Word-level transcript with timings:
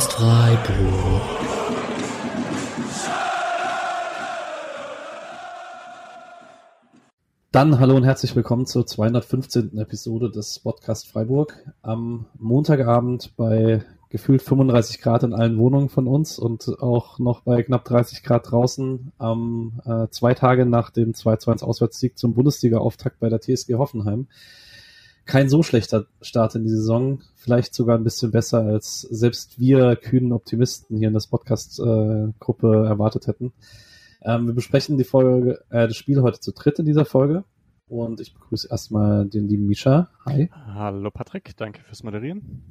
Podcast 0.00 0.12
Freiburg. 0.14 1.22
Dann 7.52 7.78
hallo 7.78 7.96
und 7.96 8.04
herzlich 8.04 8.34
willkommen 8.34 8.64
zur 8.64 8.86
215. 8.86 9.76
Episode 9.76 10.30
des 10.30 10.60
Podcast 10.60 11.06
Freiburg. 11.06 11.54
Am 11.82 12.24
Montagabend 12.38 13.36
bei 13.36 13.84
gefühlt 14.08 14.40
35 14.40 15.02
Grad 15.02 15.22
in 15.22 15.34
allen 15.34 15.58
Wohnungen 15.58 15.90
von 15.90 16.06
uns 16.06 16.38
und 16.38 16.80
auch 16.80 17.18
noch 17.18 17.42
bei 17.42 17.62
knapp 17.62 17.84
30 17.84 18.22
Grad 18.22 18.50
draußen 18.50 19.12
am 19.18 19.82
äh, 19.84 20.08
zwei 20.08 20.32
Tage 20.32 20.64
nach 20.64 20.88
dem 20.88 21.12
2-2 21.12 21.62
Auswärtssieg 21.62 22.16
zum 22.16 22.32
Bundesliga-Auftakt 22.32 23.20
bei 23.20 23.28
der 23.28 23.42
TSG 23.42 23.74
Hoffenheim. 23.74 24.28
Kein 25.30 25.48
so 25.48 25.62
schlechter 25.62 26.06
Start 26.22 26.56
in 26.56 26.64
die 26.64 26.70
Saison, 26.70 27.20
vielleicht 27.36 27.72
sogar 27.72 27.96
ein 27.96 28.02
bisschen 28.02 28.32
besser, 28.32 28.62
als 28.62 29.02
selbst 29.02 29.60
wir 29.60 29.94
kühnen 29.94 30.32
Optimisten 30.32 30.98
hier 30.98 31.06
in 31.06 31.14
der 31.14 31.22
Podcast-Gruppe 31.30 32.66
äh, 32.66 32.88
erwartet 32.88 33.28
hätten. 33.28 33.52
Ähm, 34.22 34.48
wir 34.48 34.54
besprechen 34.54 34.98
die 34.98 35.04
Folge, 35.04 35.60
äh, 35.70 35.86
das 35.86 35.94
Spiel 35.94 36.20
heute 36.22 36.40
zu 36.40 36.50
dritt 36.50 36.80
in 36.80 36.84
dieser 36.84 37.04
Folge. 37.04 37.44
Und 37.86 38.20
ich 38.20 38.34
begrüße 38.34 38.66
erstmal 38.72 39.24
den 39.24 39.46
lieben 39.46 39.68
Misha. 39.68 40.08
Hi. 40.26 40.50
Hallo 40.74 41.12
Patrick, 41.12 41.56
danke 41.56 41.80
fürs 41.82 42.02
Moderieren. 42.02 42.64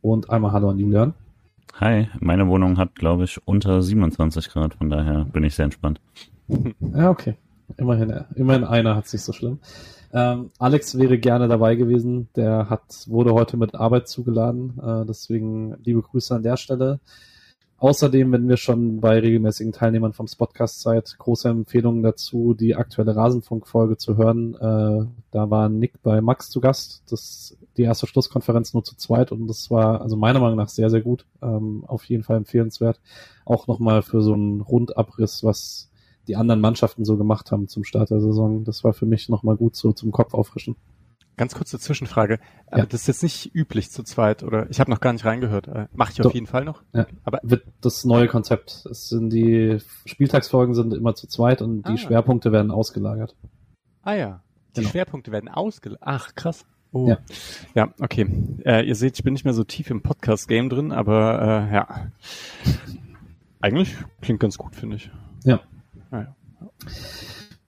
Und 0.00 0.28
einmal 0.28 0.50
Hallo 0.50 0.70
an 0.70 0.80
Julian. 0.80 1.14
Hi, 1.74 2.08
meine 2.18 2.48
Wohnung 2.48 2.78
hat, 2.78 2.96
glaube 2.96 3.22
ich, 3.22 3.38
unter 3.46 3.80
27 3.80 4.48
Grad, 4.48 4.74
von 4.74 4.90
daher 4.90 5.26
bin 5.26 5.44
ich 5.44 5.54
sehr 5.54 5.66
entspannt. 5.66 6.00
ja, 6.80 7.10
okay. 7.10 7.36
Immerhin, 7.76 8.24
immerhin 8.34 8.64
einer 8.64 8.96
hat 8.96 9.06
es 9.06 9.12
nicht 9.12 9.22
so 9.22 9.32
schlimm. 9.32 9.60
Ähm, 10.12 10.50
Alex 10.58 10.98
wäre 10.98 11.18
gerne 11.18 11.48
dabei 11.48 11.74
gewesen. 11.74 12.28
Der 12.36 12.68
hat, 12.68 13.06
wurde 13.06 13.32
heute 13.32 13.56
mit 13.56 13.74
Arbeit 13.74 14.08
zugeladen. 14.08 14.78
Äh, 14.78 15.06
deswegen 15.06 15.76
liebe 15.82 16.02
Grüße 16.02 16.34
an 16.34 16.42
der 16.42 16.56
Stelle. 16.56 17.00
Außerdem, 17.78 18.30
wenn 18.30 18.48
wir 18.48 18.58
schon 18.58 19.00
bei 19.00 19.18
regelmäßigen 19.18 19.72
Teilnehmern 19.72 20.12
vom 20.12 20.28
Spotcast 20.28 20.82
seid, 20.82 21.16
große 21.18 21.48
Empfehlungen 21.48 22.04
dazu, 22.04 22.54
die 22.54 22.76
aktuelle 22.76 23.16
Rasenfunk-Folge 23.16 23.96
zu 23.96 24.16
hören. 24.16 24.54
Äh, 24.54 25.06
da 25.32 25.50
war 25.50 25.68
Nick 25.68 26.00
bei 26.02 26.20
Max 26.20 26.50
zu 26.50 26.60
Gast. 26.60 27.02
Das 27.10 27.56
die 27.76 27.82
erste 27.82 28.06
Schlusskonferenz 28.06 28.74
nur 28.74 28.84
zu 28.84 28.96
zweit 28.96 29.32
und 29.32 29.46
das 29.46 29.70
war 29.70 30.02
also 30.02 30.16
meiner 30.16 30.40
Meinung 30.40 30.56
nach 30.56 30.68
sehr, 30.68 30.90
sehr 30.90 31.00
gut. 31.00 31.26
Ähm, 31.40 31.84
auf 31.86 32.04
jeden 32.04 32.22
Fall 32.22 32.36
empfehlenswert. 32.36 33.00
Auch 33.44 33.66
nochmal 33.66 34.02
für 34.02 34.22
so 34.22 34.34
einen 34.34 34.60
Rundabriss, 34.60 35.42
was 35.42 35.90
die 36.28 36.36
anderen 36.36 36.60
Mannschaften 36.60 37.04
so 37.04 37.16
gemacht 37.16 37.50
haben 37.50 37.68
zum 37.68 37.84
Start 37.84 38.10
der 38.10 38.20
Saison. 38.20 38.64
Das 38.64 38.84
war 38.84 38.92
für 38.92 39.06
mich 39.06 39.28
nochmal 39.28 39.56
gut 39.56 39.76
so 39.76 39.92
zum 39.92 40.12
Kopf 40.12 40.34
auffrischen. 40.34 40.76
Ganz 41.36 41.54
kurze 41.54 41.78
Zwischenfrage. 41.78 42.38
Ja. 42.70 42.84
Das 42.84 43.02
ist 43.02 43.06
jetzt 43.06 43.22
nicht 43.22 43.54
üblich 43.54 43.90
zu 43.90 44.02
zweit, 44.02 44.42
oder? 44.42 44.68
Ich 44.70 44.80
habe 44.80 44.90
noch 44.90 45.00
gar 45.00 45.12
nicht 45.12 45.24
reingehört. 45.24 45.66
Äh, 45.66 45.86
Mache 45.94 46.12
ich 46.12 46.20
auf 46.20 46.24
Doch. 46.24 46.34
jeden 46.34 46.46
Fall 46.46 46.64
noch. 46.64 46.82
Ja. 46.92 47.06
Aber 47.24 47.40
wird 47.42 47.64
das 47.80 48.04
neue 48.04 48.28
Konzept. 48.28 48.86
Es 48.90 49.08
sind 49.08 49.30
die 49.30 49.78
Spieltagsfolgen 50.04 50.74
sind 50.74 50.92
immer 50.92 51.14
zu 51.14 51.26
zweit 51.26 51.62
und 51.62 51.88
die 51.88 51.92
ah. 51.92 51.96
Schwerpunkte 51.96 52.52
werden 52.52 52.70
ausgelagert. 52.70 53.34
Ah 54.02 54.14
ja. 54.14 54.42
Die 54.76 54.80
genau. 54.80 54.90
Schwerpunkte 54.90 55.32
werden 55.32 55.48
ausgelagert. 55.48 56.02
Ach, 56.06 56.34
krass. 56.34 56.66
Oh. 56.92 57.08
Ja. 57.08 57.18
ja, 57.74 57.94
okay. 58.00 58.26
Äh, 58.66 58.86
ihr 58.86 58.94
seht, 58.94 59.16
ich 59.16 59.24
bin 59.24 59.32
nicht 59.32 59.44
mehr 59.44 59.54
so 59.54 59.64
tief 59.64 59.88
im 59.90 60.02
Podcast-Game 60.02 60.68
drin, 60.68 60.92
aber 60.92 61.40
äh, 61.70 61.74
ja. 61.74 62.12
Eigentlich 63.62 63.96
klingt 64.20 64.40
ganz 64.40 64.58
gut, 64.58 64.76
finde 64.76 64.96
ich. 64.96 65.10
Ja. 65.44 65.60
Ah. 66.12 66.34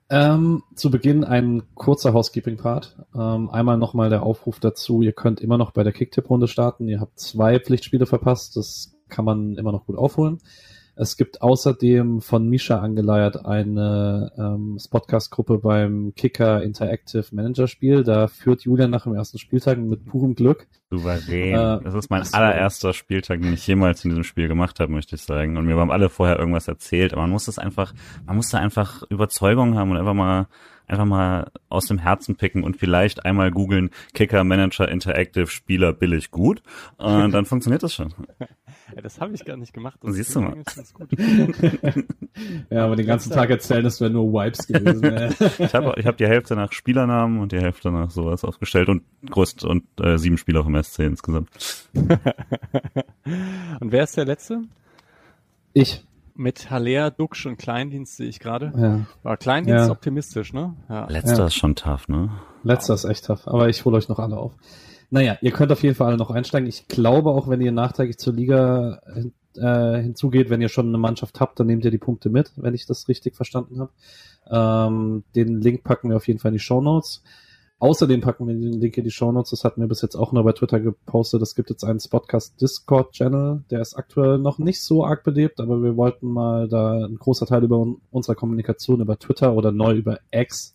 Ähm, 0.07 0.63
zu 0.75 0.91
Beginn 0.91 1.23
ein 1.23 1.63
kurzer 1.73 2.13
Housekeeping-Part. 2.13 2.97
Ähm, 3.15 3.49
einmal 3.49 3.77
nochmal 3.77 4.09
der 4.09 4.23
Aufruf 4.23 4.59
dazu, 4.59 5.01
ihr 5.01 5.13
könnt 5.13 5.41
immer 5.41 5.57
noch 5.57 5.71
bei 5.71 5.83
der 5.83 5.93
Kicktipp-Runde 5.93 6.47
starten. 6.47 6.87
Ihr 6.87 6.99
habt 6.99 7.19
zwei 7.19 7.59
Pflichtspiele 7.59 8.05
verpasst, 8.05 8.55
das 8.55 8.95
kann 9.09 9.25
man 9.25 9.55
immer 9.55 9.71
noch 9.71 9.85
gut 9.85 9.97
aufholen. 9.97 10.39
Es 10.97 11.17
gibt 11.17 11.41
außerdem 11.41 12.21
von 12.21 12.47
Misha 12.47 12.79
angeleiert 12.79 13.45
eine 13.45 14.31
ähm, 14.37 14.77
Spotcast-Gruppe 14.79 15.57
beim 15.57 16.13
Kicker 16.15 16.63
Interactive 16.63 17.25
Manager 17.31 17.67
Spiel. 17.67 18.03
Da 18.03 18.27
führt 18.27 18.63
Julian 18.63 18.91
nach 18.91 19.03
dem 19.03 19.13
ersten 19.13 19.37
Spieltag 19.37 19.77
mit 19.77 20.05
purem 20.05 20.35
Glück. 20.35 20.67
Souverän. 20.89 21.53
Äh, 21.53 21.83
das 21.83 21.93
ist 21.95 22.09
mein 22.09 22.23
allererster 22.31 22.93
Spieltag, 22.93 23.41
den 23.41 23.53
ich 23.53 23.67
jemals 23.67 24.05
in 24.05 24.11
diesem 24.11 24.23
Spiel 24.23 24.47
gemacht 24.47 24.79
habe, 24.79 24.91
möchte 24.91 25.15
ich 25.15 25.21
sagen. 25.23 25.57
Und 25.57 25.65
mir 25.65 25.75
haben 25.75 25.91
alle 25.91 26.09
vorher 26.09 26.39
irgendwas 26.39 26.67
erzählt. 26.67 27.11
Aber 27.11 27.23
man 27.23 27.31
muss 27.31 27.47
es 27.47 27.59
einfach, 27.59 27.93
man 28.25 28.37
muss 28.37 28.49
da 28.49 28.59
einfach 28.59 29.03
Überzeugung 29.09 29.75
haben 29.75 29.91
und 29.91 29.97
einfach 29.97 30.13
mal 30.13 30.47
einfach 30.87 31.05
mal 31.05 31.51
aus 31.69 31.85
dem 31.85 31.97
Herzen 31.97 32.35
picken 32.35 32.63
und 32.63 32.77
vielleicht 32.77 33.25
einmal 33.25 33.51
googeln 33.51 33.89
Kicker 34.13 34.43
Manager 34.43 34.87
Interactive 34.89 35.47
Spieler 35.47 35.93
billig 35.93 36.31
gut. 36.31 36.61
Und 36.97 37.31
dann 37.31 37.45
funktioniert 37.45 37.83
das 37.83 37.93
schon. 37.93 38.13
Ja, 38.95 39.01
das 39.01 39.19
habe 39.19 39.33
ich 39.33 39.43
gar 39.45 39.57
nicht 39.57 39.73
gemacht. 39.73 39.99
Das 40.01 40.13
Siehst 40.13 40.35
du 40.35 40.41
mal. 40.41 40.63
ja, 42.69 42.85
aber 42.85 42.95
den 42.95 43.07
ganzen 43.07 43.31
Tag 43.31 43.49
erzählen, 43.49 43.83
das 43.83 43.99
wäre 43.99 44.11
nur 44.11 44.31
Wipes 44.31 44.67
gewesen. 44.67 45.33
ich 45.59 45.73
habe 45.73 45.93
ich 45.97 46.05
hab 46.05 46.17
die 46.17 46.27
Hälfte 46.27 46.55
nach 46.55 46.71
Spielernamen 46.71 47.39
und 47.39 47.51
die 47.51 47.59
Hälfte 47.59 47.91
nach 47.91 48.11
sowas 48.11 48.43
aufgestellt 48.43 48.89
und 48.89 49.03
größt 49.29 49.65
und 49.65 49.85
äh, 49.99 50.17
sieben 50.17 50.37
Spieler 50.37 50.63
vom 50.63 50.81
SC 50.81 50.99
insgesamt. 50.99 51.49
und 51.93 53.91
wer 53.91 54.03
ist 54.03 54.17
der 54.17 54.25
Letzte? 54.25 54.61
Ich. 55.73 56.05
Mit 56.37 56.69
Haller, 56.69 57.11
Duxch 57.11 57.45
und 57.45 57.57
Kleindienst 57.57 58.17
sehe 58.17 58.27
ich 58.27 58.39
gerade. 58.39 58.73
Ja. 58.75 59.05
War 59.23 59.37
Kleindienst 59.37 59.87
ja. 59.87 59.91
optimistisch, 59.91 60.53
ne? 60.53 60.75
Ja. 60.89 61.07
Letzter 61.09 61.39
ja. 61.39 61.47
ist 61.47 61.55
schon 61.55 61.75
tough, 61.75 62.07
ne? 62.09 62.29
Letzter 62.63 62.93
ist 62.93 63.05
echt 63.05 63.25
tough, 63.25 63.47
aber 63.47 63.69
ich 63.69 63.85
hole 63.85 63.97
euch 63.97 64.09
noch 64.09 64.19
alle 64.19 64.37
auf. 64.37 64.53
Naja, 65.09 65.37
ihr 65.41 65.51
könnt 65.51 65.71
auf 65.71 65.83
jeden 65.83 65.95
Fall 65.95 66.07
alle 66.07 66.17
noch 66.17 66.31
einsteigen. 66.31 66.67
Ich 66.67 66.87
glaube 66.87 67.31
auch, 67.31 67.47
wenn 67.47 67.61
ihr 67.61 67.71
nachträglich 67.71 68.17
zur 68.17 68.33
Liga 68.33 68.99
äh, 69.55 70.01
hinzugeht, 70.01 70.49
wenn 70.49 70.61
ihr 70.61 70.69
schon 70.69 70.87
eine 70.87 70.97
Mannschaft 70.97 71.39
habt, 71.39 71.59
dann 71.59 71.67
nehmt 71.67 71.85
ihr 71.85 71.91
die 71.91 71.97
Punkte 71.97 72.29
mit, 72.29 72.51
wenn 72.55 72.73
ich 72.73 72.85
das 72.85 73.07
richtig 73.07 73.35
verstanden 73.35 73.79
habe. 73.79 73.91
Ähm, 74.49 75.23
den 75.35 75.61
Link 75.61 75.83
packen 75.83 76.09
wir 76.09 76.17
auf 76.17 76.27
jeden 76.27 76.39
Fall 76.39 76.49
in 76.49 76.57
die 76.57 76.59
Show 76.59 76.81
Notes. 76.81 77.23
Außerdem 77.77 78.21
packen 78.21 78.47
wir 78.47 78.53
den 78.53 78.79
Link 78.79 78.97
in 78.97 79.03
die 79.03 79.11
Show 79.11 79.31
Notes. 79.31 79.49
Das 79.49 79.65
hatten 79.65 79.81
wir 79.81 79.87
bis 79.87 80.01
jetzt 80.01 80.15
auch 80.15 80.31
nur 80.31 80.43
bei 80.43 80.53
Twitter 80.53 80.79
gepostet. 80.79 81.41
Es 81.41 81.55
gibt 81.55 81.69
jetzt 81.69 81.83
einen 81.83 81.99
Spotcast 81.99 82.59
Discord 82.61 83.11
Channel. 83.11 83.63
Der 83.69 83.81
ist 83.81 83.95
aktuell 83.95 84.37
noch 84.37 84.59
nicht 84.59 84.81
so 84.81 85.05
arg 85.05 85.23
belebt, 85.23 85.59
aber 85.59 85.83
wir 85.83 85.97
wollten 85.97 86.27
mal 86.31 86.69
da 86.69 87.05
ein 87.05 87.17
großer 87.17 87.45
Teil 87.45 87.63
über 87.63 87.85
unserer 88.11 88.35
Kommunikation 88.35 89.01
über 89.01 89.19
Twitter 89.19 89.53
oder 89.53 89.73
neu 89.73 89.93
über 89.93 90.19
X 90.31 90.73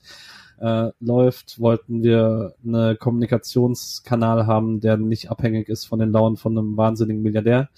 äh, 0.61 0.91
läuft, 1.01 1.59
wollten 1.59 2.03
wir 2.03 2.55
einen 2.65 2.99
Kommunikationskanal 2.99 4.47
haben, 4.47 4.81
der 4.81 4.99
nicht 4.99 5.31
abhängig 5.31 5.69
ist 5.69 5.87
von 5.87 5.99
den 5.99 6.13
Launen 6.13 6.37
von 6.37 6.57
einem 6.57 6.77
wahnsinnigen 6.77 7.23
Milliardär. 7.23 7.71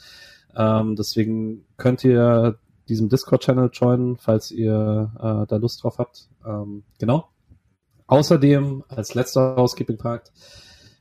Ähm, 0.57 0.97
deswegen 0.97 1.65
könnt 1.77 2.05
ihr 2.05 2.59
diesem 2.89 3.09
Discord-Channel 3.09 3.71
joinen, 3.73 4.17
falls 4.17 4.51
ihr 4.51 5.13
äh, 5.17 5.47
da 5.47 5.57
Lust 5.57 5.83
drauf 5.83 5.99
habt. 5.99 6.29
Ähm, 6.45 6.83
genau. 6.99 7.29
Außerdem 8.13 8.85
als 8.89 9.15
letzter 9.15 9.57
Housekeeping-Part, 9.57 10.33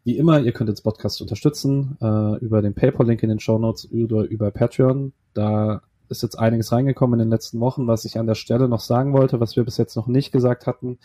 wie 0.03 0.17
immer, 0.17 0.39
ihr 0.39 0.51
könnt 0.51 0.69
den 0.69 0.83
Podcast 0.83 1.21
unterstützen 1.21 1.97
äh, 2.01 2.37
über 2.39 2.61
den 2.61 2.73
PayPal-Link 2.73 3.21
in 3.23 3.29
den 3.29 3.39
Show 3.39 3.57
Notes 3.59 3.89
oder 3.91 4.23
über 4.23 4.51
Patreon. 4.51 5.13
Da 5.33 5.81
ist 6.09 6.23
jetzt 6.23 6.39
einiges 6.39 6.71
reingekommen 6.71 7.19
in 7.19 7.25
den 7.27 7.31
letzten 7.31 7.59
Wochen, 7.59 7.87
was 7.87 8.05
ich 8.05 8.17
an 8.17 8.27
der 8.27 8.35
Stelle 8.35 8.67
noch 8.67 8.79
sagen 8.79 9.13
wollte, 9.13 9.39
was 9.39 9.55
wir 9.55 9.63
bis 9.63 9.77
jetzt 9.77 9.95
noch 9.95 10.07
nicht 10.07 10.31
gesagt 10.31 10.67
hatten 10.67 10.97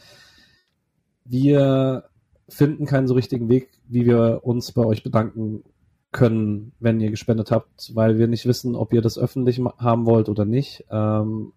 wir 1.29 2.05
finden 2.49 2.87
keinen 2.87 3.09
so 3.09 3.15
richtigen 3.15 3.49
Weg, 3.49 3.71
wie 3.89 4.07
wir 4.07 4.41
uns 4.43 4.73
bei 4.73 4.85
euch 4.85 5.03
bedanken 5.03 5.65
können, 6.13 6.73
wenn 6.79 7.01
ihr 7.01 7.11
gespendet 7.11 7.51
habt, 7.51 7.95
weil 7.95 8.19
wir 8.19 8.29
nicht 8.29 8.47
wissen, 8.47 8.75
ob 8.75 8.93
ihr 8.93 9.03
das 9.03 9.19
öffentlich 9.19 9.61
haben 9.79 10.07
wollt 10.07 10.29
oder 10.29 10.45
nicht. 10.45 10.85
Ähm, 10.91 11.53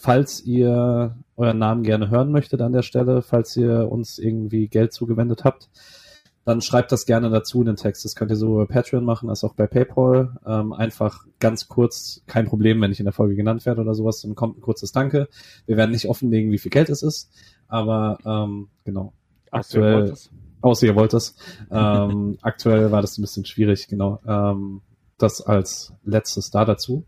falls 0.00 0.40
ihr 0.40 1.14
euren 1.36 1.58
Namen 1.58 1.82
gerne 1.82 2.08
hören 2.08 2.32
möchtet 2.32 2.62
an 2.62 2.72
der 2.72 2.82
Stelle, 2.82 3.20
falls 3.20 3.54
ihr 3.56 3.92
uns 3.92 4.18
irgendwie 4.18 4.68
Geld 4.68 4.94
zugewendet 4.94 5.44
habt, 5.44 5.68
dann 6.46 6.62
schreibt 6.62 6.90
das 6.90 7.04
gerne 7.04 7.28
dazu 7.28 7.60
in 7.60 7.66
den 7.66 7.76
Text. 7.76 8.06
Das 8.06 8.14
könnt 8.14 8.30
ihr 8.30 8.36
sowohl 8.36 8.66
bei 8.66 8.74
Patreon 8.74 9.04
machen 9.04 9.28
als 9.28 9.44
auch 9.44 9.52
bei 9.52 9.66
PayPal. 9.66 10.38
Ähm, 10.46 10.72
einfach 10.72 11.26
ganz 11.38 11.68
kurz, 11.68 12.22
kein 12.26 12.46
Problem, 12.46 12.80
wenn 12.80 12.92
ich 12.92 12.98
in 12.98 13.04
der 13.04 13.12
Folge 13.12 13.34
genannt 13.34 13.66
werde 13.66 13.82
oder 13.82 13.94
sowas, 13.94 14.22
dann 14.22 14.34
kommt 14.34 14.56
ein 14.56 14.62
kurzes 14.62 14.90
Danke. 14.90 15.28
Wir 15.66 15.76
werden 15.76 15.90
nicht 15.90 16.08
offenlegen, 16.08 16.50
wie 16.50 16.58
viel 16.58 16.70
Geld 16.70 16.88
es 16.88 17.02
ist, 17.02 17.30
aber 17.68 18.18
ähm, 18.24 18.68
genau. 18.84 19.12
Aktuell, 19.50 20.14
außer 20.62 20.86
ihr 20.86 20.96
wollt 20.96 21.12
es. 21.12 21.36
Ähm, 21.70 22.38
aktuell 22.40 22.90
war 22.90 23.02
das 23.02 23.18
ein 23.18 23.22
bisschen 23.22 23.44
schwierig, 23.44 23.86
genau. 23.86 24.18
Ähm, 24.26 24.80
das 25.18 25.42
als 25.42 25.92
letztes 26.04 26.50
da 26.50 26.64
dazu. 26.64 27.04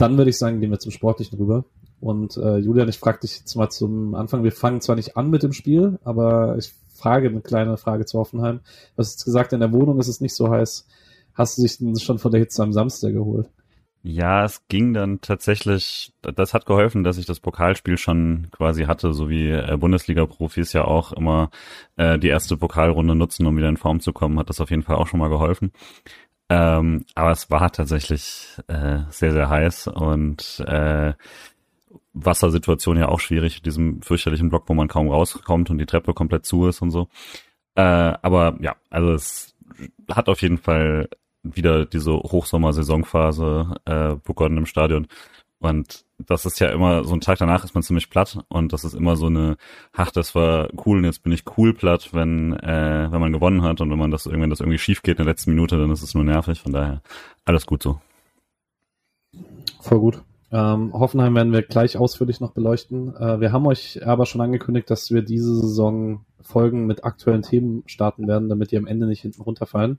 Dann 0.00 0.16
würde 0.16 0.30
ich 0.30 0.38
sagen, 0.38 0.60
gehen 0.60 0.70
wir 0.70 0.78
zum 0.78 0.92
Sportlichen 0.92 1.38
rüber. 1.38 1.64
Und 2.00 2.38
äh, 2.38 2.56
Julian, 2.56 2.88
ich 2.88 2.98
frage 2.98 3.20
dich 3.20 3.40
jetzt 3.40 3.54
mal 3.54 3.68
zum 3.68 4.14
Anfang. 4.14 4.42
Wir 4.42 4.52
fangen 4.52 4.80
zwar 4.80 4.96
nicht 4.96 5.18
an 5.18 5.28
mit 5.28 5.42
dem 5.42 5.52
Spiel, 5.52 5.98
aber 6.04 6.56
ich 6.58 6.72
frage 6.94 7.28
eine 7.28 7.42
kleine 7.42 7.76
Frage 7.76 8.06
zu 8.06 8.18
Hoffenheim. 8.18 8.60
Du 8.96 8.98
hast 8.98 9.22
gesagt, 9.22 9.52
in 9.52 9.60
der 9.60 9.72
Wohnung 9.72 10.00
ist 10.00 10.08
es 10.08 10.22
nicht 10.22 10.34
so 10.34 10.50
heiß. 10.50 10.86
Hast 11.34 11.58
du 11.58 11.62
dich 11.62 11.76
denn 11.76 11.98
schon 11.98 12.18
von 12.18 12.32
der 12.32 12.40
Hitze 12.40 12.62
am 12.62 12.72
Samstag 12.72 13.12
geholt? 13.12 13.50
Ja, 14.02 14.46
es 14.46 14.66
ging 14.68 14.94
dann 14.94 15.20
tatsächlich, 15.20 16.14
das 16.22 16.54
hat 16.54 16.64
geholfen, 16.64 17.04
dass 17.04 17.18
ich 17.18 17.26
das 17.26 17.38
Pokalspiel 17.38 17.98
schon 17.98 18.48
quasi 18.50 18.84
hatte, 18.84 19.12
so 19.12 19.28
wie 19.28 19.50
äh, 19.50 19.76
Bundesliga-Profis 19.76 20.72
ja 20.72 20.86
auch 20.86 21.12
immer 21.12 21.50
äh, 21.96 22.18
die 22.18 22.28
erste 22.28 22.56
Pokalrunde 22.56 23.14
nutzen, 23.14 23.44
um 23.44 23.58
wieder 23.58 23.68
in 23.68 23.76
Form 23.76 24.00
zu 24.00 24.14
kommen, 24.14 24.38
hat 24.38 24.48
das 24.48 24.62
auf 24.62 24.70
jeden 24.70 24.82
Fall 24.82 24.96
auch 24.96 25.06
schon 25.06 25.20
mal 25.20 25.28
geholfen. 25.28 25.72
Ähm, 26.50 27.04
aber 27.14 27.30
es 27.30 27.48
war 27.48 27.70
tatsächlich 27.70 28.56
äh, 28.66 28.98
sehr, 29.10 29.32
sehr 29.32 29.48
heiß 29.48 29.86
und 29.86 30.60
äh, 30.66 31.14
Wassersituation 32.12 32.96
ja 32.96 33.08
auch 33.08 33.20
schwierig, 33.20 33.58
in 33.58 33.62
diesem 33.62 34.02
fürchterlichen 34.02 34.50
Block, 34.50 34.64
wo 34.66 34.74
man 34.74 34.88
kaum 34.88 35.08
rauskommt 35.08 35.70
und 35.70 35.78
die 35.78 35.86
Treppe 35.86 36.12
komplett 36.12 36.44
zu 36.44 36.66
ist 36.66 36.82
und 36.82 36.90
so. 36.90 37.08
Äh, 37.76 37.82
aber 37.82 38.56
ja, 38.60 38.74
also 38.90 39.12
es 39.12 39.54
hat 40.10 40.28
auf 40.28 40.42
jeden 40.42 40.58
Fall 40.58 41.08
wieder 41.44 41.86
diese 41.86 42.14
Hochsommersaisonphase 42.14 43.76
äh, 43.84 44.16
begonnen 44.16 44.58
im 44.58 44.66
Stadion. 44.66 45.06
Und 45.60 46.06
das 46.18 46.46
ist 46.46 46.58
ja 46.58 46.70
immer, 46.70 47.04
so 47.04 47.12
ein 47.12 47.20
Tag 47.20 47.38
danach 47.38 47.64
ist 47.64 47.74
man 47.74 47.82
ziemlich 47.82 48.08
platt 48.08 48.38
und 48.48 48.72
das 48.72 48.82
ist 48.82 48.94
immer 48.94 49.16
so 49.16 49.26
eine, 49.26 49.56
ach, 49.92 50.10
das 50.10 50.34
war 50.34 50.68
cool 50.86 50.98
und 50.98 51.04
jetzt 51.04 51.22
bin 51.22 51.32
ich 51.32 51.44
cool 51.58 51.74
platt, 51.74 52.10
wenn, 52.12 52.54
äh, 52.54 53.08
wenn 53.10 53.20
man 53.20 53.32
gewonnen 53.32 53.62
hat 53.62 53.82
und 53.82 53.90
wenn 53.90 53.98
man 53.98 54.10
das, 54.10 54.26
wenn 54.26 54.48
das 54.48 54.60
irgendwie 54.60 54.78
schief 54.78 55.02
geht 55.02 55.18
in 55.18 55.24
der 55.24 55.32
letzten 55.32 55.50
Minute, 55.50 55.76
dann 55.76 55.90
ist 55.90 56.02
es 56.02 56.14
nur 56.14 56.24
nervig. 56.24 56.60
Von 56.60 56.72
daher 56.72 57.02
alles 57.44 57.66
gut 57.66 57.82
so. 57.82 58.00
Voll 59.80 60.00
gut. 60.00 60.22
Ähm, 60.50 60.92
Hoffenheim 60.94 61.34
werden 61.34 61.52
wir 61.52 61.62
gleich 61.62 61.96
ausführlich 61.96 62.40
noch 62.40 62.52
beleuchten. 62.52 63.14
Äh, 63.14 63.40
wir 63.40 63.52
haben 63.52 63.66
euch 63.66 64.04
aber 64.04 64.26
schon 64.26 64.40
angekündigt, 64.40 64.90
dass 64.90 65.10
wir 65.10 65.22
diese 65.22 65.54
Saison 65.54 66.24
Folgen 66.40 66.86
mit 66.86 67.04
aktuellen 67.04 67.42
Themen 67.42 67.82
starten 67.86 68.26
werden, 68.26 68.48
damit 68.48 68.72
die 68.72 68.78
am 68.78 68.86
Ende 68.86 69.06
nicht 69.06 69.20
hinten 69.20 69.42
runterfallen. 69.42 69.98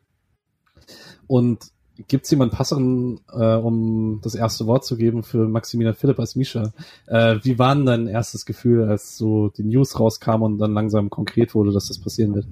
Und 1.28 1.72
gibt 2.08 2.26
es 2.26 2.32
jemanden 2.32 2.56
passeren, 2.56 3.20
äh, 3.32 3.56
um 3.56 4.20
das 4.22 4.36
erste 4.36 4.68
Wort 4.68 4.86
zu 4.86 4.98
geben 4.98 5.24
für 5.24 5.48
Maximilian 5.48 5.96
Philipp 5.96 6.20
als 6.20 6.36
Misha? 6.36 6.72
Äh, 7.08 7.38
wie 7.44 7.60
war 7.60 7.76
denn 7.76 7.86
dein 7.86 8.08
erstes 8.08 8.46
Gefühl, 8.46 8.84
als 8.86 9.18
so 9.18 9.50
die 9.50 9.64
News 9.64 10.00
rauskam 10.00 10.42
und 10.42 10.58
dann 10.58 10.74
langsam 10.74 11.10
konkret 11.10 11.56
wurde, 11.56 11.72
dass 11.72 11.88
das 11.88 12.00
passieren 12.00 12.36
wird? 12.36 12.48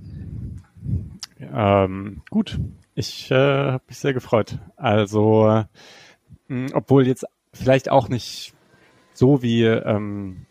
Ähm, 1.40 2.22
gut, 2.30 2.60
ich 2.96 3.31
äh, 3.31 3.36
habe 3.36 3.84
mich 3.88 3.98
sehr 3.98 4.13
gefreut. 4.13 4.60
Also, 4.75 5.63
äh, 6.50 6.68
obwohl 6.74 7.07
jetzt 7.07 7.25
vielleicht 7.54 7.90
auch 7.90 8.10
nicht 8.10 8.54
so 9.13 9.42
wie 9.42 9.63
ähm, 9.63 10.45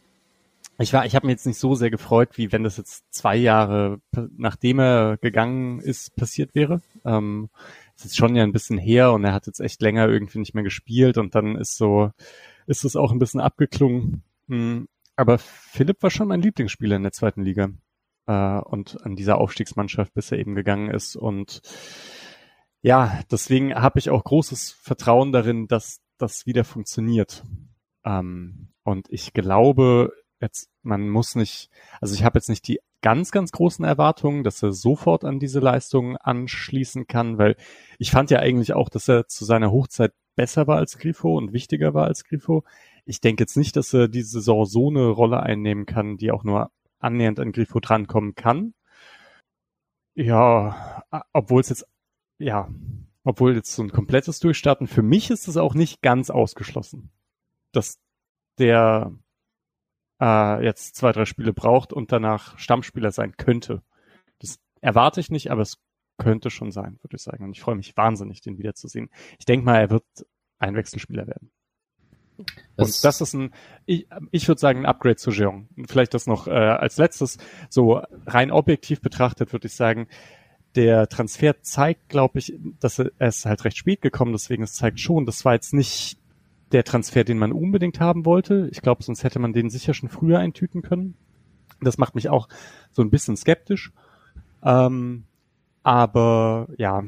ich 0.80 0.92
war, 0.92 1.04
ich 1.04 1.16
habe 1.16 1.26
mir 1.26 1.32
jetzt 1.32 1.46
nicht 1.46 1.58
so 1.58 1.74
sehr 1.74 1.90
gefreut, 1.90 2.30
wie 2.38 2.52
wenn 2.52 2.62
das 2.62 2.76
jetzt 2.76 3.12
zwei 3.12 3.34
Jahre 3.36 4.00
nachdem 4.36 4.78
er 4.78 5.16
gegangen 5.16 5.80
ist 5.80 6.14
passiert 6.14 6.54
wäre. 6.54 6.80
Ähm, 7.04 7.48
ist 8.04 8.16
schon 8.16 8.36
ja 8.36 8.42
ein 8.42 8.52
bisschen 8.52 8.78
her 8.78 9.12
und 9.12 9.24
er 9.24 9.32
hat 9.32 9.46
jetzt 9.46 9.60
echt 9.60 9.82
länger 9.82 10.08
irgendwie 10.08 10.38
nicht 10.38 10.54
mehr 10.54 10.64
gespielt 10.64 11.18
und 11.18 11.34
dann 11.34 11.56
ist 11.56 11.76
so, 11.76 12.10
ist 12.66 12.84
es 12.84 12.96
auch 12.96 13.12
ein 13.12 13.18
bisschen 13.18 13.40
abgeklungen. 13.40 14.22
Hm, 14.48 14.88
aber 15.16 15.38
Philipp 15.38 16.02
war 16.02 16.10
schon 16.10 16.28
mein 16.28 16.42
Lieblingsspieler 16.42 16.96
in 16.96 17.02
der 17.02 17.12
zweiten 17.12 17.42
Liga 17.42 17.70
äh, 18.26 18.58
und 18.60 19.04
an 19.04 19.16
dieser 19.16 19.38
Aufstiegsmannschaft, 19.38 20.14
bis 20.14 20.30
er 20.32 20.38
eben 20.38 20.54
gegangen 20.54 20.90
ist 20.90 21.16
und 21.16 21.60
ja, 22.80 23.20
deswegen 23.30 23.74
habe 23.74 23.98
ich 23.98 24.10
auch 24.10 24.22
großes 24.22 24.70
Vertrauen 24.70 25.32
darin, 25.32 25.66
dass 25.66 26.00
das 26.16 26.46
wieder 26.46 26.64
funktioniert. 26.64 27.44
Ähm, 28.04 28.68
und 28.84 29.06
ich 29.10 29.32
glaube, 29.32 30.12
jetzt, 30.40 30.70
man 30.82 31.08
muss 31.08 31.34
nicht, 31.34 31.70
also 32.00 32.14
ich 32.14 32.24
habe 32.24 32.38
jetzt 32.38 32.48
nicht 32.48 32.66
die 32.68 32.80
ganz, 33.00 33.30
ganz 33.30 33.52
großen 33.52 33.84
Erwartungen, 33.84 34.44
dass 34.44 34.62
er 34.62 34.72
sofort 34.72 35.24
an 35.24 35.38
diese 35.38 35.60
Leistungen 35.60 36.16
anschließen 36.16 37.06
kann, 37.06 37.38
weil 37.38 37.56
ich 37.98 38.10
fand 38.10 38.30
ja 38.30 38.40
eigentlich 38.40 38.72
auch, 38.72 38.88
dass 38.88 39.08
er 39.08 39.26
zu 39.28 39.44
seiner 39.44 39.70
Hochzeit 39.70 40.12
besser 40.34 40.66
war 40.66 40.78
als 40.78 40.98
Grifo 40.98 41.36
und 41.36 41.52
wichtiger 41.52 41.94
war 41.94 42.06
als 42.06 42.24
Grifo. 42.24 42.64
Ich 43.04 43.20
denke 43.20 43.42
jetzt 43.42 43.56
nicht, 43.56 43.76
dass 43.76 43.92
er 43.94 44.08
diese 44.08 44.30
Saison 44.30 44.66
so 44.66 44.88
eine 44.88 45.08
Rolle 45.08 45.40
einnehmen 45.40 45.86
kann, 45.86 46.16
die 46.16 46.30
auch 46.30 46.44
nur 46.44 46.70
annähernd 46.98 47.40
an 47.40 47.52
Grifo 47.52 47.80
drankommen 47.80 48.34
kann. 48.34 48.74
Ja, 50.14 51.04
obwohl 51.32 51.60
es 51.60 51.68
jetzt, 51.68 51.86
ja, 52.38 52.68
obwohl 53.24 53.54
jetzt 53.54 53.72
so 53.72 53.82
ein 53.82 53.92
komplettes 53.92 54.40
Durchstarten, 54.40 54.86
für 54.86 55.02
mich 55.02 55.30
ist 55.30 55.48
es 55.48 55.56
auch 55.56 55.74
nicht 55.74 56.02
ganz 56.02 56.30
ausgeschlossen, 56.30 57.10
dass 57.72 57.98
der 58.58 59.12
äh, 60.20 60.64
jetzt 60.64 60.96
zwei, 60.96 61.12
drei 61.12 61.24
Spiele 61.24 61.52
braucht 61.52 61.92
und 61.92 62.12
danach 62.12 62.58
Stammspieler 62.58 63.12
sein 63.12 63.36
könnte. 63.36 63.82
Das 64.40 64.58
erwarte 64.80 65.20
ich 65.20 65.30
nicht, 65.30 65.50
aber 65.50 65.62
es 65.62 65.78
könnte 66.18 66.50
schon 66.50 66.72
sein, 66.72 66.98
würde 67.02 67.16
ich 67.16 67.22
sagen. 67.22 67.44
Und 67.44 67.52
ich 67.52 67.60
freue 67.60 67.76
mich 67.76 67.96
wahnsinnig, 67.96 68.40
den 68.40 68.58
wiederzusehen. 68.58 69.10
Ich 69.38 69.46
denke 69.46 69.64
mal, 69.64 69.78
er 69.78 69.90
wird 69.90 70.04
ein 70.58 70.74
Wechselspieler 70.74 71.26
werden. 71.26 71.50
Das 72.76 72.96
und 72.96 73.04
das 73.04 73.20
ist 73.20 73.34
ein, 73.34 73.52
ich, 73.86 74.06
ich 74.30 74.46
würde 74.46 74.60
sagen, 74.60 74.80
ein 74.80 74.86
Upgrade 74.86 75.16
zu 75.16 75.30
Jeong. 75.30 75.68
Vielleicht 75.86 76.14
das 76.14 76.26
noch 76.26 76.46
äh, 76.46 76.50
als 76.50 76.96
letztes, 76.96 77.38
so 77.68 78.00
rein 78.26 78.50
objektiv 78.50 79.00
betrachtet, 79.00 79.52
würde 79.52 79.66
ich 79.66 79.74
sagen, 79.74 80.08
der 80.76 81.08
Transfer 81.08 81.60
zeigt, 81.62 82.08
glaube 82.08 82.38
ich, 82.38 82.54
dass 82.78 82.98
er, 83.00 83.10
er 83.18 83.28
ist 83.28 83.46
halt 83.46 83.64
recht 83.64 83.78
spät 83.78 84.02
gekommen, 84.02 84.32
deswegen 84.32 84.62
es 84.62 84.74
zeigt 84.74 85.00
schon, 85.00 85.26
das 85.26 85.44
war 85.44 85.54
jetzt 85.54 85.72
nicht 85.72 86.18
der 86.72 86.84
Transfer, 86.84 87.24
den 87.24 87.38
man 87.38 87.52
unbedingt 87.52 88.00
haben 88.00 88.24
wollte. 88.24 88.68
Ich 88.70 88.82
glaube, 88.82 89.02
sonst 89.02 89.24
hätte 89.24 89.38
man 89.38 89.52
den 89.52 89.70
sicher 89.70 89.94
schon 89.94 90.08
früher 90.08 90.38
eintüten 90.38 90.82
können. 90.82 91.14
Das 91.80 91.98
macht 91.98 92.14
mich 92.14 92.28
auch 92.28 92.48
so 92.90 93.02
ein 93.02 93.10
bisschen 93.10 93.36
skeptisch. 93.36 93.92
Ähm, 94.62 95.24
aber 95.82 96.68
ja, 96.76 97.04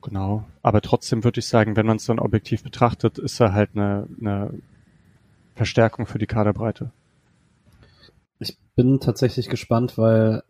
genau. 0.00 0.44
Aber 0.62 0.80
trotzdem 0.80 1.24
würde 1.24 1.40
ich 1.40 1.48
sagen, 1.48 1.76
wenn 1.76 1.86
man 1.86 1.96
es 1.96 2.06
dann 2.06 2.18
objektiv 2.18 2.62
betrachtet, 2.62 3.18
ist 3.18 3.40
er 3.40 3.52
halt 3.52 3.70
eine, 3.74 4.08
eine 4.20 4.54
Verstärkung 5.54 6.06
für 6.06 6.18
die 6.18 6.26
Kaderbreite. 6.26 6.90
Ich 8.38 8.56
bin 8.74 9.00
tatsächlich 9.00 9.48
gespannt, 9.48 9.98
weil 9.98 10.42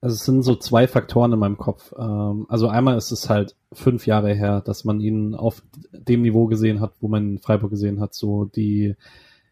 also 0.00 0.14
es 0.14 0.24
sind 0.24 0.42
so 0.42 0.54
zwei 0.54 0.86
Faktoren 0.86 1.32
in 1.32 1.38
meinem 1.38 1.58
Kopf. 1.58 1.92
Ähm, 1.98 2.46
also 2.48 2.68
einmal 2.68 2.96
ist 2.96 3.10
es 3.10 3.28
halt 3.28 3.56
fünf 3.72 4.06
Jahre 4.06 4.32
her, 4.32 4.60
dass 4.60 4.84
man 4.84 5.00
ihn 5.00 5.34
auf 5.34 5.62
dem 5.92 6.22
Niveau 6.22 6.46
gesehen 6.46 6.80
hat, 6.80 6.92
wo 7.00 7.08
man 7.08 7.38
Freiburg 7.38 7.70
gesehen 7.70 8.00
hat. 8.00 8.14
So 8.14 8.44
die 8.44 8.94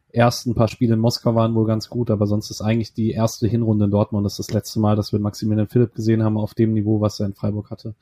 ersten 0.09 0.55
paar 0.55 0.69
Spiele 0.69 0.95
in 0.95 1.01
Moskau 1.01 1.35
waren 1.35 1.55
wohl 1.55 1.67
ganz 1.67 1.91
gut, 1.91 2.11
aber 2.11 2.27
sonst 2.27 2.51
ist 2.51 2.63
eigentlich 2.63 2.95
die 2.95 3.11
erste 3.11 3.49
Hinrunde 3.49 3.87
in 3.87 3.91
Dortmund 3.91 4.25
das, 4.25 4.39
ist 4.39 4.49
das 4.49 4.55
letzte 4.55 4.81
Mal, 4.81 4.97
dass 4.97 5.13
wir 5.13 5.19
Maximilian 5.19 5.69
Philipp 5.69 5.95
gesehen 5.95 6.23
haben 6.23 6.39
auf 6.39 6.55
dem 6.55 6.73
Niveau, 6.73 7.01
was 7.01 7.21
er 7.21 7.27
in 7.27 7.35
Freiburg 7.35 7.71
hatte. 7.71 7.95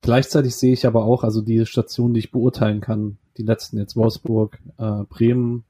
Gleichzeitig 0.00 0.56
sehe 0.56 0.72
ich 0.72 0.86
aber 0.86 1.04
auch, 1.04 1.22
also 1.22 1.42
die 1.42 1.66
Stationen, 1.66 2.14
die 2.14 2.20
ich 2.20 2.32
beurteilen 2.32 2.80
kann, 2.80 3.18
die 3.36 3.42
letzten 3.42 3.78
jetzt 3.78 3.96
Wolfsburg, 3.96 4.58
äh, 4.78 5.04
Bremen, 5.08 5.64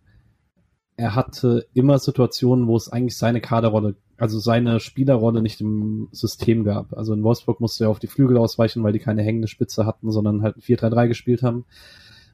er 0.97 1.15
hatte 1.15 1.67
immer 1.75 1.99
Situationen, 1.99 2.67
wo 2.67 2.77
es 2.77 2.89
eigentlich 2.89 3.19
seine 3.19 3.41
Kaderrolle 3.41 3.97
also 4.19 4.39
seine 4.39 4.81
Spielerrolle 4.81 5.43
nicht 5.43 5.61
im 5.61 6.09
System 6.13 6.65
gab. 6.65 6.97
Also 6.97 7.13
in 7.13 7.23
Wolfsburg 7.23 7.61
musste 7.61 7.85
er 7.85 7.91
auf 7.91 7.99
die 7.99 8.07
Flügel 8.07 8.39
ausweichen, 8.39 8.83
weil 8.83 8.93
die 8.93 8.99
keine 8.99 9.23
hängende 9.23 9.49
Spitze 9.49 9.85
hatten, 9.85 10.11
sondern 10.11 10.43
halt 10.43 10.57
ein 10.57 10.63
4-3-3 10.63 11.09
gespielt 11.09 11.43
haben. 11.43 11.67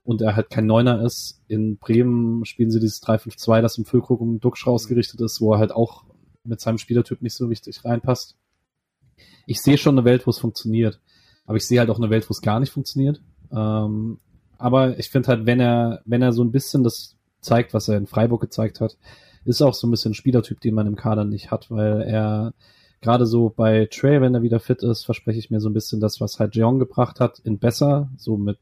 Und 0.04 0.20
er 0.20 0.34
halt 0.34 0.50
kein 0.50 0.66
Neuner 0.66 1.04
ist. 1.04 1.40
In 1.48 1.76
Bremen 1.76 2.44
spielen 2.44 2.70
sie 2.70 2.80
dieses 2.80 3.02
3-5-2, 3.02 3.62
das 3.62 3.78
im 3.78 3.84
Füllkrug 3.84 4.20
um 4.20 4.40
Duxch 4.40 4.66
rausgerichtet 4.66 5.20
ist, 5.20 5.40
wo 5.40 5.54
er 5.54 5.58
halt 5.58 5.72
auch 5.72 6.04
mit 6.44 6.60
seinem 6.60 6.78
Spielertyp 6.78 7.22
nicht 7.22 7.36
so 7.36 7.50
wichtig 7.50 7.84
reinpasst. 7.84 8.36
Ich 9.46 9.60
sehe 9.60 9.78
schon 9.78 9.96
eine 9.96 10.04
Welt, 10.04 10.26
wo 10.26 10.30
es 10.30 10.38
funktioniert. 10.38 11.00
Aber 11.46 11.56
ich 11.56 11.66
sehe 11.66 11.80
halt 11.80 11.90
auch 11.90 11.98
eine 11.98 12.10
Welt, 12.10 12.28
wo 12.28 12.32
es 12.32 12.42
gar 12.42 12.60
nicht 12.60 12.72
funktioniert. 12.72 13.20
Ähm, 13.52 14.18
aber 14.58 14.98
ich 14.98 15.10
finde 15.10 15.28
halt, 15.28 15.46
wenn 15.46 15.60
er, 15.60 16.02
wenn 16.04 16.22
er 16.22 16.32
so 16.32 16.42
ein 16.44 16.52
bisschen 16.52 16.84
das 16.84 17.16
zeigt, 17.40 17.74
was 17.74 17.88
er 17.88 17.98
in 17.98 18.06
Freiburg 18.06 18.40
gezeigt 18.40 18.80
hat, 18.80 18.96
ist 19.44 19.62
auch 19.62 19.75
so 19.75 19.87
ein 19.87 19.90
bisschen 19.90 20.12
ein 20.12 20.14
Spielertyp, 20.14 20.61
den 20.61 20.75
man 20.75 20.87
im 20.87 20.96
Kader 20.96 21.25
nicht 21.25 21.50
hat, 21.50 21.70
weil 21.70 22.02
er 22.02 22.54
gerade 23.00 23.26
so 23.26 23.52
bei 23.54 23.87
Trey, 23.87 24.20
wenn 24.20 24.34
er 24.34 24.42
wieder 24.42 24.61
fit 24.61 24.82
ist, 24.82 25.04
verspreche 25.04 25.38
ich 25.38 25.50
mir 25.50 25.61
so 25.61 25.68
ein 25.68 25.75
bisschen 25.75 26.00
das, 26.00 26.20
was 26.20 26.38
halt 26.38 26.54
Jeong 26.54 26.78
gebracht 26.78 27.20
hat, 27.20 27.40
in 27.40 27.58
besser, 27.58 28.08
so 28.16 28.37
mit 28.37 28.58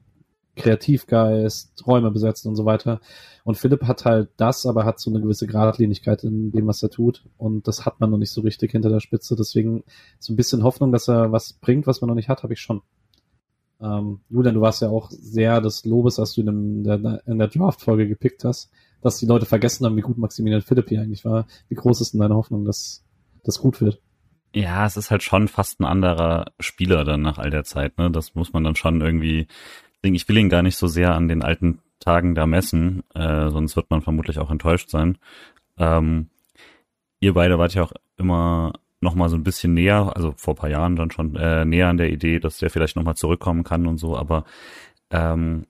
Kreativgeist, 0.56 1.86
Räume 1.86 2.10
besetzen 2.10 2.48
und 2.48 2.56
so 2.56 2.64
weiter. 2.64 3.00
Und 3.44 3.56
Philipp 3.56 3.82
hat 3.82 4.04
halt 4.04 4.30
das, 4.36 4.66
aber 4.66 4.84
hat 4.84 4.98
so 4.98 5.10
eine 5.10 5.20
gewisse 5.20 5.46
Gradlinigkeit 5.46 6.24
in 6.24 6.50
dem, 6.50 6.66
was 6.66 6.82
er 6.82 6.90
tut. 6.90 7.24
Und 7.38 7.68
das 7.68 7.86
hat 7.86 8.00
man 8.00 8.10
noch 8.10 8.18
nicht 8.18 8.32
so 8.32 8.40
richtig 8.40 8.72
hinter 8.72 8.90
der 8.90 9.00
Spitze. 9.00 9.36
Deswegen 9.36 9.84
so 10.18 10.32
ein 10.32 10.36
bisschen 10.36 10.62
Hoffnung, 10.64 10.92
dass 10.92 11.08
er 11.08 11.32
was 11.32 11.52
bringt, 11.54 11.86
was 11.86 12.00
man 12.00 12.08
noch 12.08 12.14
nicht 12.14 12.28
hat, 12.28 12.42
habe 12.42 12.52
ich 12.52 12.60
schon. 12.60 12.82
Ähm, 13.80 14.20
Julian, 14.28 14.54
du 14.54 14.60
warst 14.60 14.82
ja 14.82 14.90
auch 14.90 15.10
sehr 15.10 15.60
des 15.60 15.84
Lobes, 15.84 16.18
als 16.18 16.34
du 16.34 16.42
in 16.42 16.84
der, 16.84 17.22
in 17.26 17.38
der 17.38 17.48
Draft-Folge 17.48 18.08
gepickt 18.08 18.44
hast 18.44 18.70
dass 19.02 19.18
die 19.18 19.26
Leute 19.26 19.46
vergessen 19.46 19.86
haben, 19.86 19.96
wie 19.96 20.02
gut 20.02 20.18
Maximilian 20.18 20.62
Philipp 20.62 20.88
hier 20.88 21.00
eigentlich 21.00 21.24
war. 21.24 21.46
Wie 21.68 21.74
groß 21.74 22.00
ist 22.00 22.12
denn 22.12 22.20
deine 22.20 22.34
Hoffnung, 22.34 22.64
dass 22.64 23.04
das 23.44 23.58
gut 23.58 23.80
wird? 23.80 24.00
Ja, 24.54 24.84
es 24.84 24.96
ist 24.96 25.10
halt 25.10 25.22
schon 25.22 25.48
fast 25.48 25.80
ein 25.80 25.84
anderer 25.84 26.46
Spieler 26.58 27.04
dann 27.04 27.22
nach 27.22 27.38
all 27.38 27.50
der 27.50 27.64
Zeit. 27.64 27.98
Ne? 27.98 28.10
Das 28.10 28.34
muss 28.34 28.52
man 28.52 28.64
dann 28.64 28.76
schon 28.76 29.00
irgendwie. 29.00 29.46
Ich 30.02 30.28
will 30.28 30.38
ihn 30.38 30.48
gar 30.48 30.62
nicht 30.62 30.76
so 30.76 30.86
sehr 30.86 31.14
an 31.14 31.28
den 31.28 31.42
alten 31.42 31.80
Tagen 32.00 32.34
da 32.34 32.46
messen, 32.46 33.02
äh, 33.14 33.50
sonst 33.50 33.76
wird 33.76 33.90
man 33.90 34.00
vermutlich 34.00 34.38
auch 34.38 34.50
enttäuscht 34.50 34.88
sein. 34.88 35.18
Ähm, 35.76 36.30
ihr 37.20 37.34
beide 37.34 37.58
wart 37.58 37.74
ja 37.74 37.82
auch 37.82 37.92
immer 38.16 38.72
noch 39.00 39.14
mal 39.14 39.28
so 39.28 39.36
ein 39.36 39.44
bisschen 39.44 39.74
näher, 39.74 40.12
also 40.14 40.32
vor 40.36 40.54
paar 40.54 40.70
Jahren 40.70 40.96
dann 40.96 41.10
schon 41.10 41.36
äh, 41.36 41.64
näher 41.64 41.88
an 41.88 41.98
der 41.98 42.10
Idee, 42.10 42.40
dass 42.40 42.58
der 42.58 42.70
vielleicht 42.70 42.96
noch 42.96 43.02
mal 43.02 43.14
zurückkommen 43.14 43.64
kann 43.64 43.86
und 43.86 43.98
so. 43.98 44.16
Aber 44.16 44.44
ähm, 45.10 45.66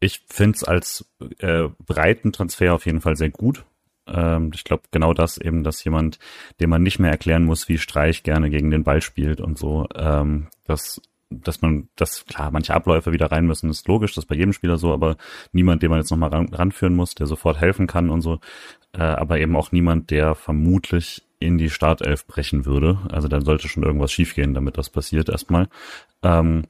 ich 0.00 0.22
finde 0.28 0.56
es 0.56 0.64
als 0.64 1.04
äh, 1.38 1.68
breiten 1.86 2.32
Transfer 2.32 2.74
auf 2.74 2.86
jeden 2.86 3.00
Fall 3.00 3.16
sehr 3.16 3.30
gut. 3.30 3.64
Ähm, 4.06 4.50
ich 4.54 4.64
glaube 4.64 4.84
genau 4.90 5.14
das 5.14 5.38
eben, 5.38 5.62
dass 5.62 5.84
jemand, 5.84 6.18
dem 6.58 6.70
man 6.70 6.82
nicht 6.82 6.98
mehr 6.98 7.10
erklären 7.10 7.44
muss, 7.44 7.68
wie 7.68 7.78
Streich 7.78 8.22
gerne 8.22 8.50
gegen 8.50 8.70
den 8.70 8.84
Ball 8.84 9.02
spielt 9.02 9.40
und 9.40 9.58
so, 9.58 9.86
ähm, 9.94 10.48
das 10.64 11.00
dass 11.30 11.62
man, 11.62 11.88
dass 11.94 12.26
klar, 12.26 12.50
manche 12.50 12.74
Abläufe 12.74 13.12
wieder 13.12 13.30
rein 13.30 13.46
müssen, 13.46 13.70
ist 13.70 13.86
logisch, 13.86 14.14
das 14.14 14.24
ist 14.24 14.28
bei 14.28 14.34
jedem 14.34 14.52
Spieler 14.52 14.78
so, 14.78 14.92
aber 14.92 15.16
niemand, 15.52 15.82
den 15.82 15.90
man 15.90 16.00
jetzt 16.00 16.10
nochmal 16.10 16.30
ran, 16.30 16.48
ranführen 16.48 16.96
muss, 16.96 17.14
der 17.14 17.28
sofort 17.28 17.60
helfen 17.60 17.86
kann 17.86 18.10
und 18.10 18.20
so, 18.20 18.40
äh, 18.92 19.02
aber 19.02 19.38
eben 19.38 19.54
auch 19.54 19.70
niemand, 19.70 20.10
der 20.10 20.34
vermutlich 20.34 21.22
in 21.38 21.56
die 21.56 21.70
Startelf 21.70 22.26
brechen 22.26 22.66
würde. 22.66 22.98
Also 23.10 23.28
dann 23.28 23.44
sollte 23.44 23.68
schon 23.68 23.84
irgendwas 23.84 24.12
schiefgehen, 24.12 24.54
damit 24.54 24.76
das 24.76 24.90
passiert 24.90 25.28
erstmal. 25.28 25.68
Ähm, 26.22 26.64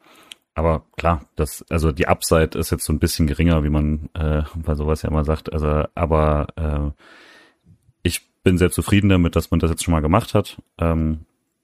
aber 0.60 0.84
klar, 0.98 1.24
das, 1.36 1.64
also 1.70 1.90
die 1.90 2.06
Upside 2.06 2.58
ist 2.58 2.70
jetzt 2.70 2.84
so 2.84 2.92
ein 2.92 2.98
bisschen 2.98 3.26
geringer, 3.26 3.64
wie 3.64 3.70
man 3.70 4.10
äh, 4.12 4.42
bei 4.56 4.74
sowas 4.74 5.00
ja 5.00 5.08
immer 5.08 5.24
sagt. 5.24 5.50
Also, 5.50 5.84
aber 5.94 6.48
äh, 6.56 7.02
ich 8.02 8.28
bin 8.42 8.58
sehr 8.58 8.70
zufrieden 8.70 9.08
damit, 9.08 9.36
dass 9.36 9.50
man 9.50 9.58
das 9.58 9.70
jetzt 9.70 9.82
schon 9.82 9.92
mal 9.92 10.02
gemacht 10.02 10.34
hat. 10.34 10.60
Ähm, 10.76 11.20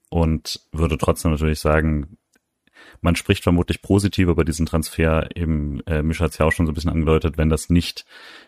und 0.09 0.61
würde 0.71 0.97
trotzdem 0.97 1.29
natürlich 1.29 1.59
sagen, 1.59 2.17
man 3.01 3.15
spricht 3.15 3.43
vermutlich 3.43 3.83
positiv 3.83 4.29
über 4.29 4.43
diesen 4.43 4.65
Transfer. 4.65 5.29
Eben, 5.35 5.81
äh, 5.85 6.01
Misch 6.01 6.19
hat 6.19 6.31
es 6.31 6.39
ja 6.39 6.47
auch 6.47 6.51
schon 6.51 6.65
so 6.65 6.71
ein 6.71 6.75
bisschen 6.75 6.91
angedeutet, 6.91 7.37
wenn 7.37 7.49
das 7.49 7.69
nicht 7.69 8.03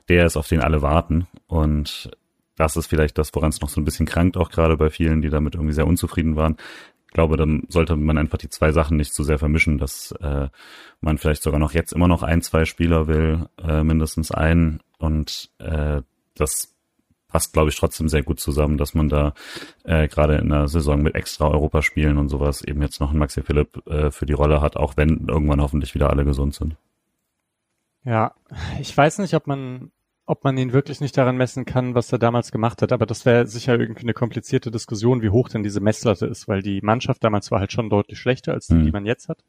der 0.08 0.26
ist, 0.26 0.36
auf 0.36 0.48
den 0.48 0.62
alle 0.62 0.82
warten. 0.82 1.28
Und 1.46 2.10
das 2.56 2.76
ist 2.76 2.88
vielleicht 2.88 3.20
das, 3.20 3.36
woran 3.36 3.50
es 3.50 3.62
noch 3.62 3.70
so 3.70 3.80
ein 3.80 3.86
bisschen 3.86 4.08
krankt, 4.08 4.36
auch 4.36 4.50
gerade 4.50 4.78
bei 4.78 4.90
vielen, 4.90 5.22
die 5.22 5.30
damit 5.30 5.54
irgendwie 5.54 5.74
sehr 5.74 5.86
unzufrieden 5.86 6.36
waren. 6.36 6.58
Glaube, 7.12 7.38
dann 7.38 7.64
sollte 7.70 7.96
man 7.96 8.18
einfach 8.18 8.38
die 8.38 8.50
zwei 8.50 8.72
Sachen 8.72 8.98
nicht 8.98 9.14
zu 9.14 9.24
sehr 9.24 9.40
vermischen, 9.40 9.78
dass 9.78 10.12
äh, 10.22 10.50
man 11.02 11.18
vielleicht 11.18 11.44
sogar 11.44 11.60
noch 11.60 11.74
jetzt 11.74 11.94
immer 11.94 12.08
noch 12.08 12.24
ein, 12.24 12.42
zwei 12.42 12.66
Spieler 12.66 13.08
will, 13.08 13.50
äh, 13.62 13.84
mindestens 13.84 14.32
einen. 14.32 14.82
Und 15.00 15.50
äh, 15.60 16.02
das 16.36 16.76
passt, 17.30 17.54
glaube 17.54 17.70
ich, 17.70 17.78
trotzdem 17.78 18.10
sehr 18.10 18.24
gut 18.24 18.40
zusammen, 18.40 18.78
dass 18.78 18.94
man 18.94 19.08
da 19.08 19.34
äh, 19.84 20.08
gerade 20.08 20.36
in 20.36 20.50
der 20.50 20.68
Saison 20.68 21.02
mit 21.02 21.16
extra 21.16 21.48
Europaspielen 21.48 22.18
und 22.18 22.30
sowas 22.30 22.64
eben 22.64 22.82
jetzt 22.82 23.00
noch 23.00 23.12
einen 23.12 23.20
Maxi 23.20 23.42
Philipp 23.42 23.86
äh, 23.88 24.12
für 24.12 24.26
die 24.26 24.34
Rolle 24.34 24.62
hat, 24.62 24.76
auch 24.76 24.98
wenn 24.98 25.28
irgendwann 25.28 25.62
hoffentlich 25.62 25.96
wieder 25.96 26.10
alle 26.10 26.26
gesund 26.26 26.56
sind. 26.56 26.76
Ja, 28.04 28.34
ich 28.80 28.96
weiß 28.96 29.20
nicht, 29.20 29.34
ob 29.36 29.48
man 29.48 29.92
ob 30.30 30.44
man 30.44 30.56
ihn 30.60 30.74
wirklich 30.74 31.02
nicht 31.02 31.18
daran 31.18 31.38
messen 31.38 31.66
kann, 31.66 31.96
was 31.96 32.12
er 32.12 32.20
damals 32.20 32.52
gemacht 32.52 32.84
hat. 32.84 32.92
Aber 32.92 33.08
das 33.08 33.26
wäre 33.26 33.48
sicher 33.48 33.80
irgendwie 33.80 34.04
eine 34.04 34.14
komplizierte 34.14 34.70
Diskussion, 34.70 35.24
wie 35.24 35.32
hoch 35.32 35.50
denn 35.50 35.64
diese 35.64 35.80
Messlatte 35.80 36.28
ist, 36.28 36.48
weil 36.48 36.62
die 36.62 36.82
Mannschaft 36.82 37.24
damals 37.24 37.50
war 37.50 37.60
halt 37.60 37.72
schon 37.72 37.90
deutlich 37.90 38.20
schlechter 38.20 38.54
als 38.54 38.68
die, 38.68 38.76
mhm. 38.76 38.86
die 38.86 38.92
man 38.92 39.06
jetzt 39.08 39.28
hat. 39.28 39.44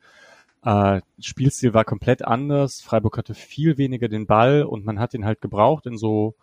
Äh, 0.65 1.03
Spielstil 1.21 1.75
war 1.75 1.85
komplett 1.85 2.25
anders. 2.25 2.81
Freiburg 2.81 3.19
hatte 3.19 3.35
viel 3.35 3.77
weniger 3.77 4.09
den 4.09 4.27
Ball 4.27 4.63
und 4.63 4.87
man 4.87 4.99
hat 4.99 5.13
ihn 5.13 5.27
halt 5.27 5.43
gebraucht 5.43 5.85
in 5.85 5.99
so 5.99 6.35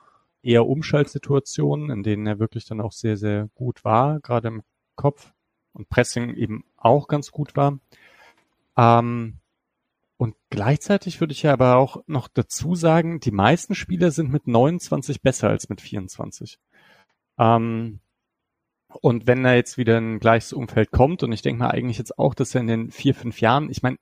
eher 0.43 0.67
Umschaltsituationen, 0.67 1.89
in 1.89 2.03
denen 2.03 2.27
er 2.27 2.37
wirklich 2.37 2.65
dann 2.65 2.79
auch 2.79 2.91
sehr, 2.91 3.17
sehr 3.17 3.49
gut 3.55 3.83
war, 3.83 4.19
gerade 4.19 4.49
im 4.49 4.61
Kopf 4.95 5.31
und 5.73 5.89
Pressing 5.89 6.35
eben 6.35 6.63
auch 6.77 7.07
ganz 7.07 7.31
gut 7.31 7.55
war. 7.55 7.79
Ähm, 8.77 9.37
und 10.17 10.35
gleichzeitig 10.49 11.19
würde 11.19 11.33
ich 11.33 11.43
ja 11.43 11.53
aber 11.53 11.77
auch 11.77 12.03
noch 12.07 12.27
dazu 12.27 12.75
sagen, 12.75 13.19
die 13.19 13.31
meisten 13.31 13.75
Spieler 13.75 14.11
sind 14.11 14.31
mit 14.31 14.47
29 14.47 15.21
besser 15.21 15.49
als 15.49 15.69
mit 15.69 15.79
24. 15.79 16.59
Ähm, 17.39 17.99
und 19.01 19.27
wenn 19.27 19.45
er 19.45 19.55
jetzt 19.55 19.77
wieder 19.77 19.97
in 19.97 20.15
ein 20.15 20.19
gleiches 20.19 20.53
Umfeld 20.53 20.91
kommt, 20.91 21.21
und 21.21 21.31
ich 21.31 21.41
denke 21.43 21.59
mal 21.59 21.69
eigentlich 21.69 21.99
jetzt 21.99 22.17
auch, 22.17 22.33
dass 22.33 22.55
er 22.55 22.61
in 22.61 22.67
den 22.67 22.91
vier, 22.91 23.13
fünf 23.13 23.41
Jahren, 23.41 23.69
ich 23.69 23.83
meine, 23.83 23.97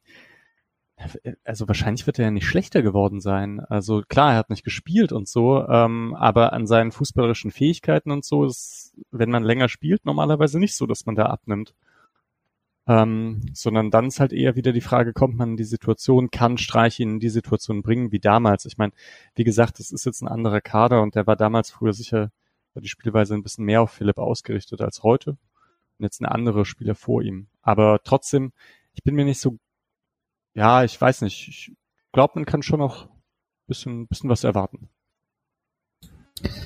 also 1.43 1.67
wahrscheinlich 1.67 2.07
wird 2.07 2.19
er 2.19 2.25
ja 2.25 2.31
nicht 2.31 2.47
schlechter 2.47 2.81
geworden 2.81 3.19
sein. 3.19 3.59
Also 3.59 4.01
klar, 4.07 4.31
er 4.31 4.37
hat 4.37 4.49
nicht 4.49 4.63
gespielt 4.63 5.11
und 5.11 5.27
so, 5.27 5.67
ähm, 5.67 6.15
aber 6.15 6.53
an 6.53 6.67
seinen 6.67 6.93
fußballerischen 6.93 7.51
Fähigkeiten 7.51 8.11
und 8.11 8.23
so 8.23 8.45
ist, 8.45 8.95
wenn 9.11 9.29
man 9.29 9.43
länger 9.43 9.67
spielt, 9.67 10.05
normalerweise 10.05 10.59
nicht 10.59 10.75
so, 10.75 10.85
dass 10.85 11.05
man 11.05 11.15
da 11.15 11.25
abnimmt. 11.25 11.75
Ähm, 12.87 13.41
sondern 13.53 13.89
dann 13.89 14.07
ist 14.07 14.19
halt 14.19 14.31
eher 14.31 14.55
wieder 14.55 14.71
die 14.71 14.81
Frage, 14.81 15.13
kommt 15.13 15.37
man 15.37 15.51
in 15.51 15.57
die 15.57 15.63
Situation, 15.63 16.29
kann 16.29 16.57
Streich 16.57 16.99
ihn 16.99 17.13
in 17.13 17.19
die 17.19 17.29
Situation 17.29 17.81
bringen 17.81 18.11
wie 18.11 18.19
damals? 18.19 18.65
Ich 18.65 18.77
meine, 18.77 18.93
wie 19.35 19.43
gesagt, 19.43 19.79
das 19.79 19.91
ist 19.91 20.05
jetzt 20.05 20.21
ein 20.21 20.27
anderer 20.27 20.61
Kader 20.61 21.01
und 21.01 21.15
der 21.15 21.25
war 21.25 21.35
damals 21.35 21.71
früher 21.71 21.93
sicher, 21.93 22.31
war 22.73 22.81
die 22.81 22.89
Spielweise 22.89 23.33
ein 23.33 23.43
bisschen 23.43 23.65
mehr 23.65 23.81
auf 23.81 23.91
Philipp 23.91 24.19
ausgerichtet 24.19 24.81
als 24.81 25.01
heute. 25.03 25.31
Und 25.97 26.03
jetzt 26.03 26.21
eine 26.21 26.31
andere 26.31 26.65
Spieler 26.65 26.93
vor 26.93 27.23
ihm. 27.23 27.47
Aber 27.61 28.01
trotzdem, 28.03 28.51
ich 28.93 29.03
bin 29.03 29.15
mir 29.15 29.25
nicht 29.25 29.39
so 29.39 29.57
ja, 30.55 30.83
ich 30.83 30.99
weiß 30.99 31.21
nicht. 31.21 31.47
Ich 31.49 31.71
glaube, 32.13 32.33
man 32.35 32.45
kann 32.45 32.63
schon 32.63 32.79
noch 32.79 33.09
bisschen, 33.67 34.07
bisschen 34.07 34.29
was 34.29 34.43
erwarten. 34.43 34.89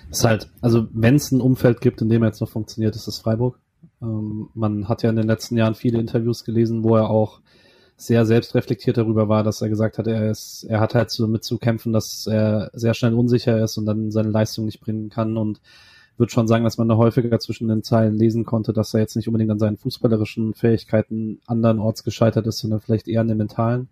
Ist 0.09 0.23
halt, 0.23 0.51
also 0.61 0.87
wenn 0.91 1.15
es 1.15 1.31
ein 1.31 1.41
Umfeld 1.41 1.81
gibt, 1.81 2.01
in 2.01 2.09
dem 2.09 2.23
er 2.23 2.29
jetzt 2.29 2.41
noch 2.41 2.49
funktioniert, 2.49 2.95
ist 2.95 3.07
es 3.07 3.19
Freiburg. 3.19 3.59
Ähm, 4.01 4.49
man 4.53 4.87
hat 4.87 5.03
ja 5.03 5.09
in 5.09 5.15
den 5.15 5.27
letzten 5.27 5.57
Jahren 5.57 5.75
viele 5.75 5.99
Interviews 5.99 6.43
gelesen, 6.43 6.83
wo 6.83 6.95
er 6.95 7.09
auch 7.09 7.41
sehr 7.97 8.25
selbstreflektiert 8.25 8.97
darüber 8.97 9.27
war, 9.27 9.43
dass 9.43 9.61
er 9.61 9.67
gesagt 9.67 9.97
hat, 9.97 10.07
er 10.07 10.31
ist, 10.31 10.63
er 10.63 10.79
hat 10.79 10.95
halt 10.95 11.11
so 11.11 11.27
mit 11.27 11.43
zu 11.43 11.57
kämpfen, 11.57 11.91
dass 11.91 12.27
er 12.27 12.71
sehr 12.73 12.93
schnell 12.93 13.13
unsicher 13.13 13.61
ist 13.61 13.77
und 13.77 13.85
dann 13.85 14.11
seine 14.11 14.29
Leistung 14.29 14.65
nicht 14.65 14.79
bringen 14.79 15.09
kann 15.09 15.35
und 15.35 15.59
würde 16.17 16.31
schon 16.31 16.47
sagen, 16.47 16.63
dass 16.63 16.77
man 16.77 16.87
da 16.87 16.95
häufiger 16.95 17.39
zwischen 17.39 17.67
den 17.67 17.83
Zeilen 17.83 18.17
lesen 18.17 18.45
konnte, 18.45 18.73
dass 18.73 18.93
er 18.93 19.01
jetzt 19.01 19.15
nicht 19.15 19.27
unbedingt 19.27 19.51
an 19.51 19.59
seinen 19.59 19.77
fußballerischen 19.77 20.53
Fähigkeiten 20.53 21.41
andernorts 21.45 22.03
gescheitert 22.03 22.47
ist, 22.47 22.59
sondern 22.59 22.81
vielleicht 22.81 23.07
eher 23.07 23.21
an 23.21 23.27
den 23.27 23.37
mentalen. 23.37 23.89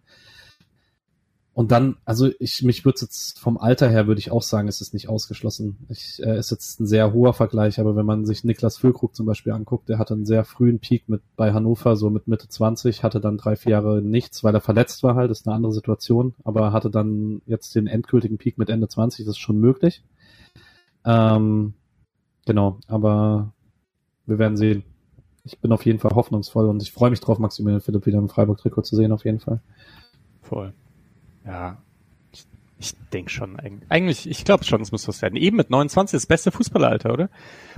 Und 1.58 1.72
dann, 1.72 1.98
also 2.06 2.30
ich 2.40 2.62
mich 2.62 2.86
würde 2.86 3.00
jetzt 3.02 3.40
vom 3.40 3.58
Alter 3.58 3.90
her 3.90 4.06
würde 4.06 4.20
ich 4.20 4.30
auch 4.30 4.44
sagen, 4.44 4.68
es 4.68 4.80
ist 4.80 4.94
nicht 4.94 5.10
ausgeschlossen. 5.10 5.78
Ich, 5.90 6.22
äh, 6.24 6.38
ist 6.38 6.52
jetzt 6.52 6.80
ein 6.80 6.86
sehr 6.86 7.14
hoher 7.14 7.34
Vergleich, 7.34 7.80
aber 7.80 7.96
wenn 7.96 8.06
man 8.06 8.28
sich 8.28 8.44
Niklas 8.44 8.78
Füllkrug 8.78 9.16
zum 9.16 9.26
Beispiel 9.26 9.54
anguckt, 9.54 9.90
der 9.90 9.98
hatte 9.98 10.14
einen 10.14 10.28
sehr 10.28 10.46
frühen 10.46 10.78
Peak 10.78 11.10
mit 11.10 11.22
bei 11.36 11.54
Hannover, 11.54 11.96
so 11.96 12.12
mit 12.12 12.28
Mitte 12.28 12.48
20, 12.48 13.02
hatte 13.02 13.20
dann 13.20 13.38
drei, 13.38 13.56
vier 13.56 13.72
Jahre 13.72 14.04
nichts, 14.04 14.44
weil 14.44 14.54
er 14.54 14.62
verletzt 14.62 15.02
war 15.02 15.16
halt, 15.16 15.32
ist 15.32 15.48
eine 15.48 15.56
andere 15.56 15.74
Situation, 15.74 16.36
aber 16.44 16.74
hatte 16.74 16.92
dann 16.92 17.42
jetzt 17.48 17.74
den 17.74 17.88
endgültigen 17.88 18.38
Peak 18.38 18.60
mit 18.60 18.70
Ende 18.70 18.88
20, 18.88 19.26
das 19.26 19.32
ist 19.32 19.40
schon 19.40 19.60
möglich. 19.60 20.04
Ähm, 21.06 21.74
Genau, 22.48 22.80
aber 22.88 23.52
wir 24.26 24.40
werden 24.40 24.56
sehen. 24.56 24.84
Ich 25.44 25.60
bin 25.60 25.74
auf 25.74 25.86
jeden 25.86 26.00
Fall 26.00 26.12
hoffnungsvoll 26.16 26.70
und 26.70 26.82
ich 26.82 26.94
freue 26.94 27.10
mich 27.10 27.20
drauf, 27.20 27.40
Maximilian 27.40 27.82
Philipp 27.82 28.06
wieder 28.06 28.20
im 28.20 28.30
Freiburg-Trikot 28.30 28.84
zu 28.84 28.96
sehen, 28.96 29.12
auf 29.12 29.26
jeden 29.26 29.42
Fall. 29.42 29.60
Voll. 30.42 30.74
Ja, 31.48 31.78
ich, 32.32 32.46
ich 32.78 32.94
denke 33.14 33.32
schon. 33.32 33.58
Eigentlich, 33.90 34.30
ich 34.30 34.44
glaube 34.46 34.66
schon, 34.66 34.82
es 34.82 34.92
muss 34.92 35.08
was 35.08 35.22
werden. 35.22 35.38
Eben 35.38 35.58
mit 35.58 35.70
29 35.70 36.18
das 36.18 36.26
beste 36.26 36.52
Fußballeralter, 36.52 37.14
oder? 37.14 37.30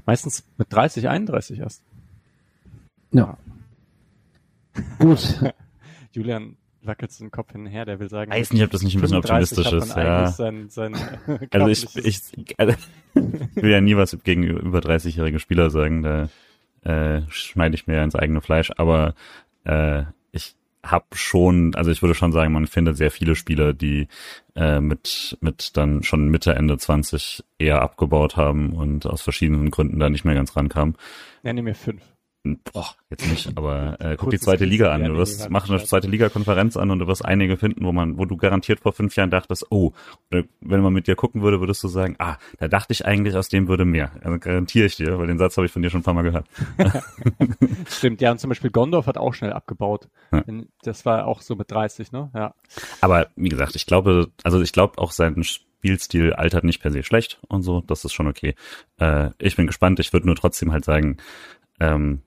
Meistens 0.06 0.44
mit 0.58 0.74
30, 0.74 1.08
31 1.08 1.60
erst. 1.60 1.84
Ja. 3.12 3.38
Gut. 5.00 5.40
Julian, 6.12 6.58
wackelt 6.82 7.18
den 7.20 7.32
Kopf 7.32 7.52
hin 7.52 7.62
und 7.62 7.68
her, 7.68 7.86
der 7.86 8.00
will 8.00 8.10
sagen. 8.10 8.32
Weiß 8.32 8.52
nicht, 8.52 8.64
ob 8.64 8.72
das 8.72 8.82
nicht 8.82 8.96
ein 8.96 9.02
bisschen 9.02 9.18
optimistisch 9.18 9.72
ist. 9.72 9.96
Ja. 9.96 10.28
Sein, 10.28 10.70
sein 10.70 10.96
also 11.52 11.68
ich, 11.68 11.96
ich, 11.96 12.60
also 12.60 12.74
ich 13.14 13.56
will 13.56 13.72
ja 13.72 13.82
nie 13.82 13.96
was 13.96 14.18
gegen 14.24 14.44
über 14.44 14.80
30-jährige 14.80 15.40
Spieler 15.40 15.70
sagen, 15.70 16.04
da 16.04 16.30
äh, 16.84 17.22
schneide 17.30 17.76
ich 17.76 17.88
mir 17.88 18.02
ins 18.04 18.16
eigene 18.16 18.42
Fleisch, 18.42 18.72
aber 18.78 19.14
äh, 19.66 20.04
ich 20.32 20.56
habe 20.84 21.06
schon, 21.14 21.76
also 21.76 21.92
ich 21.92 22.02
würde 22.02 22.16
schon 22.16 22.32
sagen, 22.32 22.54
man 22.54 22.68
findet 22.68 22.98
sehr 22.98 23.12
viele 23.12 23.36
Spieler, 23.36 23.74
die 23.74 24.08
äh, 24.56 24.80
mit, 24.80 25.38
mit 25.42 25.76
dann 25.78 26.04
schon 26.04 26.30
Mitte, 26.30 26.56
Ende 26.56 26.78
20 26.78 27.44
eher 27.58 27.82
abgebaut 27.82 28.38
haben 28.38 28.74
und 28.74 29.06
aus 29.06 29.22
verschiedenen 29.22 29.72
Gründen 29.72 30.00
da 30.00 30.10
nicht 30.10 30.26
mehr 30.26 30.36
ganz 30.36 30.56
rankamen. 30.56 30.96
Nenne 31.44 31.62
mir 31.62 31.76
fünf 31.76 32.02
boah, 32.44 32.96
jetzt 33.10 33.30
nicht, 33.30 33.52
aber 33.58 34.00
äh, 34.00 34.16
guck 34.18 34.30
die 34.30 34.40
zweite 34.40 34.66
Liga 34.66 34.92
an. 34.92 35.04
Du 35.04 35.16
wirst, 35.16 35.50
mach 35.50 35.70
eine 35.70 35.84
zweite 35.84 36.08
Liga-Konferenz 36.08 36.78
an 36.78 36.92
und 36.92 37.00
du 37.00 37.08
wirst 37.08 37.26
einige 37.26 37.58
finden, 37.58 37.86
wo 37.86 37.92
man, 37.92 38.18
wo 38.18 38.26
du 38.26 38.38
garantiert 38.38 38.80
vor 38.80 38.94
fünf 38.94 39.16
Jahren 39.16 39.30
dachtest, 39.30 39.68
oh, 39.70 39.94
wenn 40.30 40.82
man 40.82 40.94
mit 40.94 41.08
dir 41.08 41.16
gucken 41.16 41.42
würde, 41.42 41.60
würdest 41.60 41.84
du 41.84 41.88
sagen, 41.88 42.16
ah, 42.20 42.38
da 42.58 42.68
dachte 42.68 42.94
ich 42.94 43.06
eigentlich, 43.06 43.36
aus 43.36 43.50
dem 43.50 43.68
würde 43.68 43.86
mehr. 43.86 44.12
Also 44.24 44.40
garantiere 44.40 44.86
ich 44.86 44.96
dir, 44.96 45.18
weil 45.20 45.28
den 45.28 45.38
Satz 45.38 45.58
habe 45.58 45.66
ich 45.66 45.72
von 45.72 45.82
dir 45.82 45.90
schon 45.90 46.02
ein 46.02 46.04
paar 46.04 46.14
Mal 46.14 46.24
gehört. 46.24 46.48
Stimmt, 47.90 48.22
ja, 48.22 48.32
und 48.32 48.40
zum 48.40 48.50
Beispiel 48.50 48.72
Gondorf 48.72 49.08
hat 49.08 49.18
auch 49.18 49.34
schnell 49.34 49.54
abgebaut. 49.54 50.08
Ja. 50.32 50.44
Das 50.84 51.06
war 51.06 51.28
auch 51.28 51.42
so 51.42 51.56
mit 51.56 51.72
30, 51.72 52.12
ne? 52.12 52.30
Ja. 52.34 52.54
Aber 53.02 53.28
wie 53.36 53.50
gesagt, 53.50 53.76
ich 53.76 53.86
glaube, 53.86 54.30
also 54.44 54.62
ich 54.62 54.72
glaube 54.72 54.98
auch 54.98 55.12
sein 55.12 55.44
Spielstil 55.44 56.34
altert 56.34 56.64
nicht 56.64 56.82
per 56.82 56.92
se 56.92 57.04
schlecht 57.04 57.40
und 57.48 57.64
so, 57.64 57.82
das 57.82 58.06
ist 58.06 58.14
schon 58.14 58.28
okay. 58.28 58.56
Äh, 58.98 59.32
ich 59.40 59.56
bin 59.56 59.68
gespannt, 59.68 60.00
ich 60.00 60.14
würde 60.14 60.26
nur 60.26 60.36
trotzdem 60.36 60.72
halt 60.72 60.86
sagen, 60.86 61.18
ähm, 61.80 62.22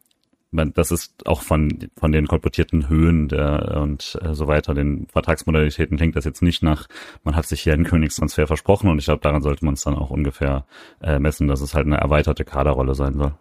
man, 0.53 0.73
das 0.75 0.91
ist 0.91 1.27
auch 1.27 1.43
von, 1.43 1.91
von 1.97 2.13
den 2.13 2.27
kolportierten 2.27 2.89
Höhen 2.89 3.29
der, 3.29 3.81
und 3.81 4.19
äh, 4.23 4.35
so 4.35 4.47
weiter, 4.47 4.75
den 4.75 5.07
Vertragsmodalitäten 5.09 5.97
klingt 5.97 6.17
das 6.17 6.25
jetzt 6.25 6.43
nicht 6.43 6.63
nach, 6.63 6.89
man 7.25 7.35
hat 7.35 7.47
sich 7.47 7.63
hier 7.63 7.73
einen 7.73 7.85
Königstransfer 7.85 8.47
versprochen 8.47 8.91
und 8.91 8.99
ich 8.99 9.07
glaube, 9.07 9.23
daran 9.23 9.43
sollte 9.43 9.65
man 9.65 9.75
es 9.75 9.83
dann 9.83 9.97
auch 9.97 10.11
ungefähr 10.11 10.67
äh, 11.01 11.19
messen, 11.19 11.49
dass 11.49 11.61
es 11.61 11.75
halt 11.75 11.87
eine 11.87 11.97
erweiterte 11.97 12.45
Kaderrolle 12.45 12.95
sein 12.95 13.15
soll. 13.15 13.35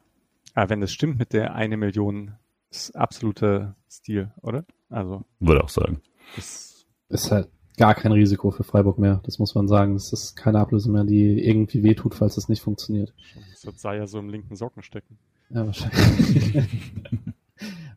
Aber 0.54 0.70
wenn 0.70 0.82
das 0.82 0.92
stimmt 0.92 1.20
mit 1.20 1.34
der 1.34 1.54
eine 1.54 1.78
Million, 1.78 2.34
ist 2.70 2.96
absoluter 2.96 3.76
Stil, 3.90 4.32
oder? 4.42 4.66
Also. 4.90 5.24
Würde 5.40 5.64
auch 5.64 5.70
sagen. 5.70 6.02
Das 6.36 6.86
ist 7.10 7.32
halt 7.32 7.50
gar 7.78 7.96
kein 7.96 8.12
Risiko 8.12 8.52
für 8.52 8.64
Freiburg 8.64 9.00
mehr, 9.00 9.22
das 9.26 9.40
muss 9.40 9.56
man 9.56 9.68
sagen. 9.68 9.96
Es 9.96 10.14
ist 10.14 10.36
keine 10.36 10.60
Ablöse 10.60 10.90
mehr, 10.92 11.04
die 11.04 11.46
irgendwie 11.46 11.84
wehtut, 11.84 12.16
falls 12.16 12.38
es 12.38 12.48
nicht 12.48 12.62
funktioniert. 12.62 13.14
Das 13.52 13.66
wird 13.66 13.80
Sei 13.80 13.98
ja 13.98 14.08
so 14.08 14.20
im 14.20 14.30
linken 14.30 14.56
Socken 14.56 14.84
stecken. 14.84 15.18
Ja, 15.54 15.66
wahrscheinlich. 15.66 16.56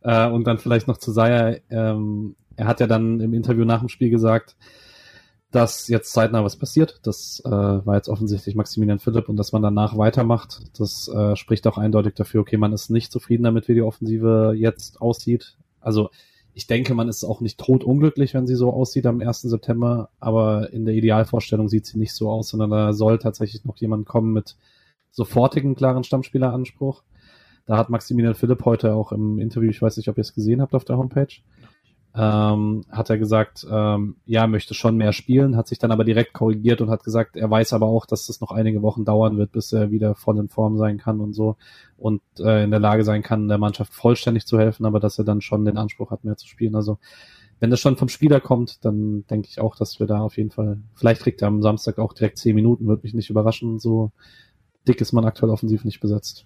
äh, 0.01 0.29
und 0.29 0.45
dann 0.45 0.57
vielleicht 0.57 0.87
noch 0.87 0.97
zu 0.97 1.11
Saya. 1.11 1.57
Ähm, 1.69 2.35
er 2.55 2.67
hat 2.67 2.79
ja 2.79 2.87
dann 2.87 3.19
im 3.19 3.33
Interview 3.33 3.65
nach 3.65 3.79
dem 3.79 3.89
Spiel 3.89 4.09
gesagt, 4.09 4.55
dass 5.51 5.87
jetzt 5.87 6.11
zeitnah 6.11 6.43
was 6.43 6.57
passiert. 6.57 6.99
Das 7.03 7.41
äh, 7.45 7.49
war 7.49 7.95
jetzt 7.95 8.09
offensichtlich 8.09 8.55
Maximilian 8.55 8.99
Philipp 8.99 9.29
und 9.29 9.37
dass 9.37 9.53
man 9.53 9.61
danach 9.61 9.97
weitermacht, 9.97 10.61
das 10.77 11.07
äh, 11.07 11.35
spricht 11.35 11.65
auch 11.67 11.77
eindeutig 11.77 12.13
dafür, 12.15 12.41
okay, 12.41 12.57
man 12.57 12.73
ist 12.73 12.89
nicht 12.89 13.11
zufrieden 13.11 13.43
damit, 13.43 13.67
wie 13.67 13.73
die 13.73 13.81
Offensive 13.81 14.53
jetzt 14.57 15.01
aussieht. 15.01 15.55
Also 15.79 16.09
ich 16.53 16.67
denke, 16.67 16.93
man 16.93 17.07
ist 17.07 17.23
auch 17.23 17.41
nicht 17.41 17.59
totunglücklich, 17.59 18.33
wenn 18.33 18.47
sie 18.47 18.55
so 18.55 18.71
aussieht 18.71 19.05
am 19.05 19.21
1. 19.21 19.43
September, 19.43 20.09
aber 20.19 20.73
in 20.73 20.85
der 20.85 20.95
Idealvorstellung 20.95 21.69
sieht 21.69 21.85
sie 21.85 21.99
nicht 21.99 22.13
so 22.13 22.29
aus, 22.29 22.49
sondern 22.49 22.69
da 22.69 22.93
soll 22.93 23.17
tatsächlich 23.19 23.63
noch 23.65 23.77
jemand 23.77 24.05
kommen 24.05 24.33
mit 24.33 24.57
sofortigen, 25.11 25.75
klaren 25.75 26.03
Stammspieleranspruch. 26.03 27.03
Da 27.65 27.77
hat 27.77 27.89
Maximilian 27.89 28.35
Philipp 28.35 28.63
heute 28.65 28.93
auch 28.93 29.11
im 29.11 29.39
Interview, 29.39 29.69
ich 29.69 29.81
weiß 29.81 29.97
nicht, 29.97 30.07
ob 30.09 30.17
ihr 30.17 30.21
es 30.21 30.33
gesehen 30.33 30.61
habt 30.61 30.75
auf 30.75 30.85
der 30.85 30.97
Homepage, 30.97 31.27
ähm, 32.17 32.85
hat 32.89 33.09
er 33.09 33.17
gesagt, 33.17 33.67
ähm, 33.69 34.15
ja, 34.25 34.47
möchte 34.47 34.73
schon 34.73 34.95
mehr 34.95 35.11
spielen, 35.11 35.57
hat 35.57 35.67
sich 35.67 35.79
dann 35.79 35.91
aber 35.91 36.05
direkt 36.05 36.31
korrigiert 36.31 36.79
und 36.79 36.89
hat 36.89 37.03
gesagt, 37.03 37.35
er 37.35 37.49
weiß 37.49 37.73
aber 37.73 37.87
auch, 37.87 38.05
dass 38.05 38.27
das 38.27 38.39
noch 38.39 38.51
einige 38.51 38.81
Wochen 38.81 39.03
dauern 39.03 39.37
wird, 39.37 39.51
bis 39.51 39.73
er 39.73 39.91
wieder 39.91 40.15
voll 40.15 40.37
in 40.37 40.47
Form 40.47 40.77
sein 40.77 40.97
kann 40.97 41.19
und 41.19 41.33
so 41.33 41.57
und 41.97 42.21
äh, 42.39 42.63
in 42.63 42.71
der 42.71 42.79
Lage 42.79 43.03
sein 43.03 43.21
kann, 43.21 43.49
der 43.49 43.57
Mannschaft 43.57 43.93
vollständig 43.93 44.45
zu 44.45 44.57
helfen, 44.57 44.85
aber 44.85 45.01
dass 45.01 45.17
er 45.17 45.25
dann 45.25 45.41
schon 45.41 45.65
den 45.65 45.77
Anspruch 45.77 46.11
hat, 46.11 46.23
mehr 46.23 46.37
zu 46.37 46.47
spielen. 46.47 46.75
Also 46.75 46.99
wenn 47.59 47.69
das 47.69 47.81
schon 47.81 47.97
vom 47.97 48.09
Spieler 48.09 48.39
kommt, 48.39 48.85
dann 48.85 49.25
denke 49.27 49.49
ich 49.49 49.59
auch, 49.59 49.75
dass 49.75 49.99
wir 49.99 50.07
da 50.07 50.21
auf 50.21 50.37
jeden 50.37 50.51
Fall, 50.51 50.79
vielleicht 50.93 51.21
kriegt 51.21 51.41
er 51.41 51.49
am 51.49 51.61
Samstag 51.61 51.99
auch 51.99 52.13
direkt 52.13 52.37
zehn 52.37 52.55
Minuten, 52.55 52.87
würde 52.87 53.03
mich 53.03 53.13
nicht 53.13 53.29
überraschen, 53.29 53.79
so 53.79 54.11
dick 54.87 55.01
ist 55.01 55.11
man 55.11 55.25
aktuell 55.25 55.51
offensiv 55.51 55.83
nicht 55.83 55.99
besetzt. 55.99 56.45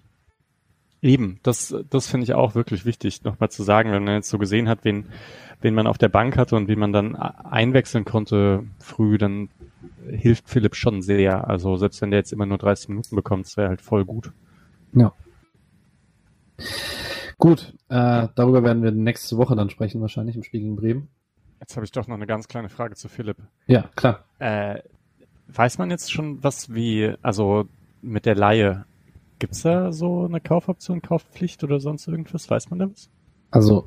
Eben, 1.02 1.40
das, 1.42 1.74
das 1.88 2.06
finde 2.08 2.24
ich 2.24 2.34
auch 2.34 2.54
wirklich 2.54 2.84
wichtig, 2.84 3.24
nochmal 3.24 3.50
zu 3.50 3.62
sagen, 3.62 3.90
wenn 3.90 4.04
man 4.04 4.14
jetzt 4.14 4.28
so 4.28 4.38
gesehen 4.38 4.68
hat, 4.68 4.80
wen, 4.84 5.06
wen 5.62 5.74
man 5.74 5.86
auf 5.86 5.96
der 5.96 6.10
Bank 6.10 6.36
hatte 6.36 6.56
und 6.56 6.68
wie 6.68 6.76
man 6.76 6.92
dann 6.92 7.16
einwechseln 7.16 8.04
konnte 8.04 8.64
früh, 8.78 9.16
dann 9.16 9.48
hilft 10.08 10.48
Philipp 10.48 10.74
schon 10.74 11.00
sehr. 11.00 11.48
Also 11.48 11.76
selbst 11.76 12.02
wenn 12.02 12.10
der 12.10 12.20
jetzt 12.20 12.32
immer 12.32 12.46
nur 12.46 12.58
30 12.58 12.90
Minuten 12.90 13.16
bekommt, 13.16 13.46
das 13.46 13.56
wäre 13.56 13.68
halt 13.68 13.80
voll 13.80 14.04
gut. 14.04 14.32
Ja. 14.92 15.12
Gut, 17.38 17.72
äh, 17.88 18.28
darüber 18.34 18.62
werden 18.62 18.82
wir 18.82 18.90
nächste 18.90 19.38
Woche 19.38 19.56
dann 19.56 19.70
sprechen, 19.70 20.02
wahrscheinlich 20.02 20.36
im 20.36 20.42
Spiel 20.42 20.60
gegen 20.60 20.76
Bremen. 20.76 21.08
Jetzt 21.60 21.76
habe 21.76 21.84
ich 21.84 21.92
doch 21.92 22.06
noch 22.06 22.16
eine 22.16 22.26
ganz 22.26 22.48
kleine 22.48 22.68
Frage 22.68 22.94
zu 22.94 23.08
Philipp. 23.08 23.38
Ja, 23.66 23.88
klar. 23.96 24.24
Äh, 24.38 24.80
weiß 25.48 25.78
man 25.78 25.90
jetzt 25.90 26.12
schon 26.12 26.42
was 26.44 26.74
wie, 26.74 27.14
also 27.22 27.66
mit 28.02 28.26
der 28.26 28.34
Laie, 28.34 28.84
gibt's 29.40 29.62
da 29.62 29.90
so 29.90 30.24
eine 30.24 30.40
Kaufoption, 30.40 31.02
Kaufpflicht 31.02 31.64
oder 31.64 31.80
sonst 31.80 32.06
irgendwas? 32.06 32.48
Weiß 32.48 32.70
man 32.70 32.78
da 32.78 32.90
was? 32.90 33.10
Also 33.50 33.86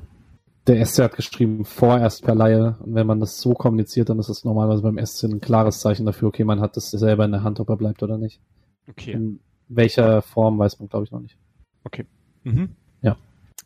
der 0.66 0.84
SC 0.84 1.02
hat 1.02 1.16
geschrieben, 1.16 1.64
vorerst 1.64 2.24
per 2.24 2.34
Laie. 2.34 2.76
Und 2.80 2.94
wenn 2.94 3.06
man 3.06 3.20
das 3.20 3.40
so 3.40 3.54
kommuniziert, 3.54 4.08
dann 4.08 4.18
ist 4.18 4.28
es 4.28 4.44
normalerweise 4.44 4.82
beim 4.82 5.04
SC 5.04 5.24
ein 5.24 5.40
klares 5.40 5.80
Zeichen 5.80 6.06
dafür, 6.06 6.28
okay, 6.28 6.44
man 6.44 6.60
hat 6.60 6.76
das 6.76 6.90
selber 6.90 7.24
in 7.24 7.32
der 7.32 7.42
Hand, 7.42 7.60
ob 7.60 7.68
er 7.68 7.76
bleibt 7.76 8.02
oder 8.02 8.18
nicht. 8.18 8.40
Okay. 8.88 9.12
In 9.12 9.40
welcher 9.68 10.22
Form 10.22 10.58
weiß 10.58 10.78
man, 10.78 10.88
glaube 10.88 11.04
ich, 11.04 11.12
noch 11.12 11.20
nicht. 11.20 11.38
Okay. 11.84 12.06
Mhm. 12.44 12.70
Ja. 13.02 13.16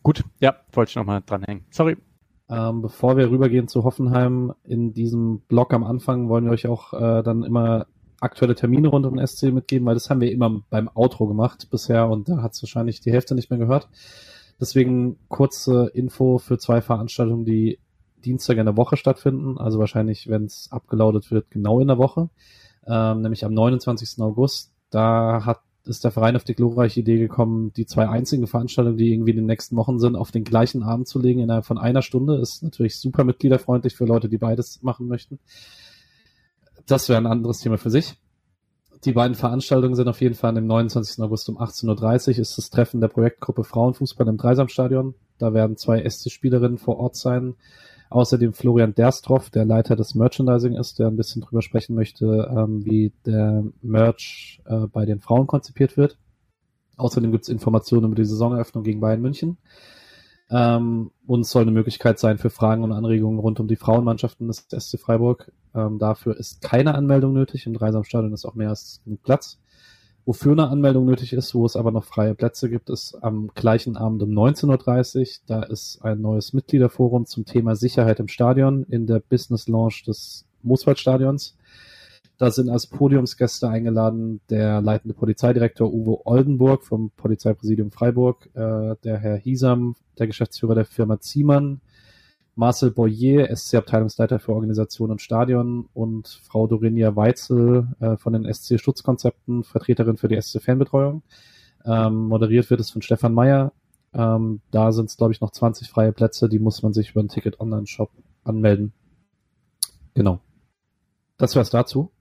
Gut, 0.03 0.25
ja, 0.41 0.57
wollte 0.73 0.91
ich 0.91 0.97
nochmal 0.97 1.23
dranhängen. 1.25 1.65
Sorry. 1.71 1.97
Ähm, 2.49 2.83
bevor 2.83 3.17
wir 3.17 3.31
rübergehen 3.31 3.69
zu 3.69 3.85
Hoffenheim, 3.85 4.55
in 4.65 4.93
diesem 4.93 5.41
Blog 5.41 5.75
am 5.75 5.85
Anfang 5.85 6.29
wollen 6.29 6.47
wir 6.47 6.53
euch 6.53 6.67
auch 6.67 6.95
äh, 6.95 7.23
dann 7.23 7.43
immer 7.43 7.87
aktuelle 8.21 8.55
Termine 8.55 8.89
rund 8.89 9.07
um 9.07 9.17
den 9.17 9.27
SC 9.27 9.53
mitgeben, 9.53 9.87
weil 9.87 9.95
das 9.95 10.11
haben 10.11 10.21
wir 10.21 10.33
immer 10.33 10.63
beim 10.71 10.91
Outro 10.95 11.27
gemacht 11.27 11.69
bisher 11.71 12.09
und 12.09 12.29
da 12.29 12.43
hat 12.43 12.53
es 12.55 12.63
wahrscheinlich 12.63 13.01
die 13.01 13.13
Hälfte 13.13 13.35
nicht 13.35 13.51
mehr 13.51 13.59
gehört. 13.59 13.89
Deswegen 14.61 15.19
kurze 15.29 15.91
Info 15.95 16.39
für 16.39 16.59
zwei 16.59 16.81
Veranstaltungen, 16.81 17.45
die 17.45 17.79
Dienstag 18.25 18.57
in 18.59 18.67
der 18.67 18.77
Woche 18.77 18.97
stattfinden. 18.97 19.57
Also 19.59 19.79
wahrscheinlich, 19.79 20.29
wenn 20.29 20.45
es 20.45 20.69
abgelaudet 20.73 21.31
wird, 21.31 21.51
genau 21.51 21.79
in 21.81 21.87
der 21.87 21.99
Woche. 21.99 22.29
Ähm, 22.87 23.21
nämlich 23.21 23.45
am 23.45 23.55
29. 23.55 24.21
August. 24.21 24.73
Da 24.91 25.45
hat 25.45 25.61
ist 25.89 26.05
der 26.05 26.11
Verein 26.11 26.37
auf 26.37 26.45
die 26.45 26.55
glorreiche 26.55 27.01
Idee 27.01 27.19
gekommen, 27.19 27.73
die 27.73 27.87
zwei 27.87 28.09
einzigen 28.09 28.47
Veranstaltungen, 28.47 28.99
die 28.99 29.13
irgendwie 29.13 29.31
in 29.31 29.39
den 29.39 29.47
nächsten 29.47 29.75
Wochen 29.77 29.99
sind, 29.99 30.17
auf 30.17 30.31
den 30.31 30.45
gleichen 30.45 30.83
Abend 30.83 31.09
zu 31.09 31.19
legen 31.19 31.41
innerhalb 31.41 31.65
von 31.65 31.79
einer 31.79 32.03
Stunde. 32.03 32.37
Ist 32.37 32.63
natürlich 32.63 32.99
super 32.99 33.25
mitgliederfreundlich 33.25 33.97
für 33.97 34.05
Leute, 34.05 34.29
die 34.29 34.39
beides 34.39 34.83
machen 34.83 35.09
möchten. 35.09 35.39
Das 36.89 37.09
wäre 37.09 37.19
ein 37.19 37.27
anderes 37.27 37.61
Thema 37.61 37.79
für 37.79 37.91
sich 37.91 38.17
die 39.05 39.13
beiden 39.13 39.35
Veranstaltungen 39.35 39.95
sind 39.95 40.09
auf 40.09 40.21
jeden 40.21 40.35
Fall 40.35 40.57
am 40.57 40.67
29. 40.67 41.23
August 41.23 41.49
um 41.49 41.59
18.30 41.59 42.35
Uhr 42.35 42.39
ist 42.41 42.59
das 42.59 42.71
Treffen 42.71 43.01
der 43.01 43.09
Projektgruppe 43.09 43.65
Frauenfußball 43.65 44.27
im 44.27 44.37
Dreisamstadion. 44.37 45.15
Da 45.39 45.55
werden 45.55 45.77
zwei 45.77 46.09
SC-Spielerinnen 46.09 46.79
vor 46.79 46.99
Ort 46.99 47.17
sein. 47.17 47.55
Außerdem 48.11 48.55
Florian 48.55 48.95
Derstroff, 48.95 49.51
der 49.51 49.65
Leiter 49.65 49.95
des 49.95 50.15
Merchandising 50.15 50.75
ist, 50.75 50.99
der 50.99 51.09
ein 51.09 51.17
bisschen 51.17 51.43
drüber 51.43 51.63
sprechen 51.63 51.95
möchte, 51.95 52.51
ähm, 52.51 52.85
wie 52.85 53.13
der 53.27 53.65
Merch 53.83 54.61
äh, 54.65 54.87
bei 54.87 55.05
den 55.05 55.21
Frauen 55.21 55.47
konzipiert 55.47 55.97
wird. 55.97 56.19
Außerdem 56.97 57.31
gibt 57.31 57.45
es 57.45 57.51
Informationen 57.51 58.07
über 58.07 58.17
die 58.17 58.25
Saisoneröffnung 58.25 58.83
gegen 58.83 59.01
Bayern 59.01 59.21
München. 59.21 59.59
Ähm, 60.51 61.11
und 61.27 61.45
soll 61.45 61.63
eine 61.63 61.73
Möglichkeit 61.73 62.19
sein 62.19 62.39
für 62.39 62.49
Fragen 62.49 62.83
und 62.83 62.93
Anregungen 62.93 63.39
rund 63.39 63.61
um 63.61 63.69
die 63.69 63.77
Frauenmannschaften 63.77 64.47
des 64.49 64.67
SC 64.71 64.99
Freiburg. 64.99 65.53
Ähm, 65.75 65.99
dafür 65.99 66.37
ist 66.39 66.63
keine 66.63 66.95
Anmeldung 66.95 67.35
nötig. 67.35 67.67
Im 67.67 67.75
Dreisamstadion 67.75 68.33
ist 68.33 68.47
auch 68.47 68.55
mehr 68.55 68.71
als 68.71 69.03
genug 69.05 69.23
Platz. 69.23 69.59
Wofür 70.25 70.53
eine 70.53 70.69
Anmeldung 70.69 71.07
nötig 71.07 71.33
ist, 71.33 71.55
wo 71.55 71.65
es 71.65 71.75
aber 71.75 71.91
noch 71.91 72.05
freie 72.05 72.35
Plätze 72.35 72.69
gibt, 72.69 72.91
ist 72.91 73.15
am 73.23 73.51
gleichen 73.55 73.97
Abend 73.97 74.23
um 74.23 74.31
19.30 74.31 75.21
Uhr. 75.21 75.27
Da 75.47 75.63
ist 75.63 76.03
ein 76.03 76.21
neues 76.21 76.53
Mitgliederforum 76.53 77.27
zum 77.27 77.47
Thema 77.47 77.77
Sicherheit 77.77 78.21
im 78.21 78.29
Stadion 78.29 78.85
in 78.85 79.07
der 79.07 79.21
Business 79.21 79.69
Lounge 79.69 80.03
des 80.07 80.47
Mooswaldstadions. 80.63 81.57
Da 82.39 82.53
sind 82.53 82.71
als 82.71 82.87
Podiumsgäste 82.87 83.69
eingeladen 83.69 84.41
der 84.49 84.81
leitende 84.81 85.13
Polizeidirektor 85.13 85.93
Uwe 85.93 86.25
Oldenburg 86.25 86.85
vom 86.85 87.11
Polizeipräsidium 87.11 87.91
Freiburg, 87.91 88.49
äh, 88.55 88.95
der 89.03 89.19
Herr 89.19 89.37
Hiesam, 89.37 89.97
der 90.19 90.29
Geschäftsführer 90.29 90.77
der 90.77 90.85
Firma 90.85 91.19
Ziemann, 91.19 91.81
Marcel 92.55 92.93
Boyer, 92.93 93.55
SC-Abteilungsleiter 93.55 94.39
für 94.39 94.53
Organisation 94.53 95.11
und 95.11 95.21
Stadion 95.21 95.89
und 95.95 96.29
Frau 96.45 96.69
Dorinia 96.69 97.17
Weitzel 97.17 97.89
äh, 97.99 98.17
von 98.17 98.33
den 98.33 98.53
SC-Schutzkonzepten, 98.53 99.65
Vertreterin 99.65 100.17
für 100.17 100.29
die 100.29 100.41
SC-Fanbetreuung. 100.41 101.23
Ähm, 101.85 102.15
moderiert 102.29 102.71
wird 102.71 102.79
es 102.79 102.91
von 102.91 103.03
Stefan 103.03 103.35
Meyer. 103.35 103.73
Ähm, 104.13 104.61
da 104.71 104.93
sind 104.93 105.07
es, 105.07 105.17
glaube 105.17 105.33
ich, 105.33 105.41
noch 105.41 105.51
20 105.51 105.89
freie 105.89 106.13
Plätze, 106.13 106.49
die 106.49 106.61
muss 106.61 106.85
man 106.85 106.93
sich 106.93 107.11
über 107.11 107.23
den 107.23 107.29
Ticket-Online-Shop 107.29 108.11
anmelden. 108.45 108.93
Genau. 110.15 110.41
Das 111.37 111.57
wär's 111.57 111.71
dazu. 111.71 112.13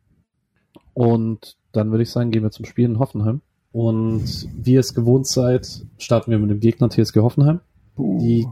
Und 0.98 1.58
dann 1.74 1.92
würde 1.92 2.02
ich 2.02 2.10
sagen, 2.10 2.32
gehen 2.32 2.42
wir 2.42 2.50
zum 2.50 2.66
Spiel 2.66 2.86
in 2.86 2.98
Hoffenheim. 2.98 3.42
Und 3.72 4.50
wie 4.58 4.74
ihr 4.74 4.80
es 4.80 4.96
gewohnt 4.96 5.28
seid, 5.28 5.86
starten 6.00 6.32
wir 6.32 6.40
mit 6.40 6.50
dem 6.50 6.60
Gegner 6.60 6.90
TSG 6.90 7.18
Hoffenheim. 7.18 7.60
Uh. 7.96 8.18
Die 8.18 8.48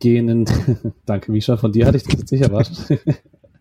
gehen 0.00 0.28
in, 0.28 0.44
danke 1.06 1.30
Misha, 1.30 1.56
von 1.56 1.70
dir 1.70 1.86
hatte 1.86 1.98
ich 1.98 2.02
das 2.02 2.18
jetzt 2.18 2.32
nicht 2.32 2.40
erwartet. 2.40 3.00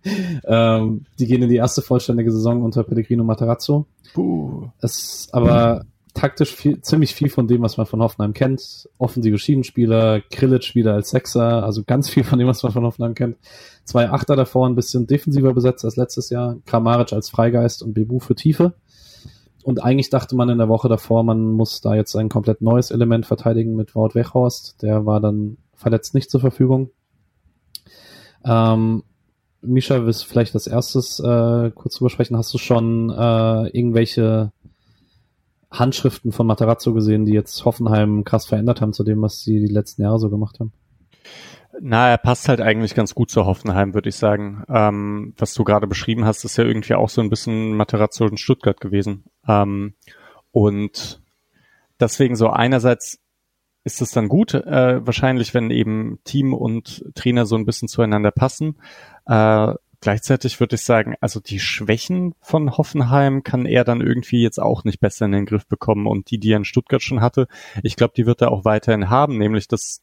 ähm, 0.45 1.05
die 1.19 1.27
gehen 1.27 1.43
in 1.43 1.49
die 1.49 1.57
erste 1.57 1.83
vollständige 1.83 2.31
Saison 2.31 2.63
unter 2.63 2.83
Pellegrino 2.83 3.23
Matarazzo. 3.23 3.85
Uh. 4.17 4.63
Es 4.81 5.27
aber 5.31 5.85
taktisch 6.13 6.53
viel, 6.55 6.81
ziemlich 6.81 7.15
viel 7.15 7.29
von 7.29 7.47
dem, 7.47 7.61
was 7.61 7.77
man 7.77 7.85
von 7.85 8.01
Hoffenheim 8.01 8.33
kennt. 8.33 8.89
Offensive 8.97 9.37
Schiedenspieler, 9.37 10.21
Krilic 10.21 10.75
wieder 10.75 10.93
als 10.93 11.09
Sechser, 11.09 11.63
also 11.63 11.83
ganz 11.83 12.09
viel 12.09 12.23
von 12.23 12.39
dem, 12.39 12.47
was 12.47 12.63
man 12.63 12.71
von 12.71 12.83
Hoffenheim 12.83 13.15
kennt. 13.15 13.37
Zwei 13.83 14.09
Achter 14.09 14.35
davor, 14.35 14.67
ein 14.67 14.75
bisschen 14.75 15.07
defensiver 15.07 15.53
besetzt 15.53 15.83
als 15.85 15.95
letztes 15.95 16.29
Jahr. 16.29 16.57
Kramaric 16.65 17.13
als 17.13 17.29
Freigeist 17.29 17.81
und 17.83 17.93
Bebu 17.93 18.19
für 18.19 18.35
Tiefe. 18.35 18.73
Und 19.63 19.81
eigentlich 19.81 20.09
dachte 20.09 20.35
man 20.35 20.49
in 20.49 20.57
der 20.57 20.67
Woche 20.69 20.89
davor, 20.89 21.23
man 21.23 21.51
muss 21.51 21.81
da 21.81 21.95
jetzt 21.95 22.15
ein 22.15 22.29
komplett 22.29 22.61
neues 22.61 22.91
Element 22.91 23.25
verteidigen 23.25 23.75
mit 23.75 23.95
Wout 23.95 24.13
Weghorst. 24.13 24.81
Der 24.81 25.05
war 25.05 25.19
dann 25.19 25.57
verletzt 25.73 26.13
nicht 26.13 26.29
zur 26.29 26.41
Verfügung. 26.41 26.91
Ähm, 28.45 29.03
Misha, 29.61 30.05
willst 30.05 30.23
du 30.23 30.27
vielleicht 30.27 30.53
als 30.53 30.67
erstes 30.67 31.19
äh, 31.21 31.71
kurz 31.71 31.95
drüber 31.95 32.09
sprechen? 32.09 32.37
Hast 32.37 32.53
du 32.53 32.57
schon 32.57 33.09
äh, 33.09 33.67
irgendwelche 33.69 34.51
Handschriften 35.73 36.31
von 36.31 36.47
Matarazzo 36.47 36.93
gesehen, 36.93 37.25
die 37.25 37.33
jetzt 37.33 37.65
Hoffenheim 37.65 38.23
krass 38.23 38.45
verändert 38.45 38.79
haben 38.79 38.93
zu 38.93 39.03
dem, 39.03 39.21
was 39.21 39.41
sie 39.41 39.59
die 39.59 39.73
letzten 39.73 40.03
Jahre 40.03 40.19
so 40.19 40.29
gemacht 40.29 40.59
haben? 40.59 40.71
Na, 41.81 42.09
er 42.09 42.19
passt 42.19 42.47
halt 42.47 42.61
eigentlich 42.61 42.93
ganz 42.93 43.15
gut 43.15 43.31
zu 43.31 43.45
Hoffenheim, 43.45 43.95
würde 43.95 44.09
ich 44.09 44.15
sagen. 44.15 44.63
Ähm, 44.69 45.33
was 45.37 45.55
du 45.55 45.63
gerade 45.63 45.87
beschrieben 45.87 46.25
hast, 46.25 46.45
ist 46.45 46.57
ja 46.57 46.63
irgendwie 46.63 46.93
auch 46.93 47.09
so 47.09 47.21
ein 47.21 47.29
bisschen 47.29 47.75
Matarazzo 47.75 48.27
in 48.27 48.37
Stuttgart 48.37 48.79
gewesen. 48.79 49.23
Ähm, 49.47 49.95
und 50.51 51.21
deswegen 51.99 52.35
so 52.35 52.49
einerseits 52.49 53.19
ist 53.83 54.01
es 54.01 54.11
dann 54.11 54.29
gut, 54.29 54.53
äh, 54.53 55.05
wahrscheinlich, 55.05 55.53
wenn 55.53 55.71
eben 55.71 56.19
Team 56.23 56.53
und 56.53 57.03
Trainer 57.15 57.45
so 57.45 57.55
ein 57.55 57.65
bisschen 57.65 57.87
zueinander 57.87 58.31
passen. 58.31 58.75
Äh, 59.25 59.73
Gleichzeitig 60.03 60.59
würde 60.59 60.75
ich 60.75 60.81
sagen, 60.81 61.15
also 61.21 61.39
die 61.39 61.61
Schwächen 61.61 62.35
von 62.41 62.75
Hoffenheim 62.75 63.41
kann 63.41 63.65
er 63.65 63.85
dann 63.85 64.01
irgendwie 64.01 64.41
jetzt 64.41 64.59
auch 64.59 64.83
nicht 64.83 64.99
besser 64.99 65.27
in 65.27 65.31
den 65.31 65.45
Griff 65.45 65.65
bekommen 65.65 66.07
und 66.07 66.29
die, 66.29 66.39
die 66.39 66.51
er 66.51 66.57
in 66.57 66.65
Stuttgart 66.65 67.01
schon 67.01 67.21
hatte, 67.21 67.47
ich 67.83 67.95
glaube, 67.95 68.13
die 68.13 68.25
wird 68.25 68.41
er 68.41 68.51
auch 68.51 68.65
weiterhin 68.65 69.09
haben, 69.09 69.37
nämlich 69.37 69.69
dass 69.69 70.01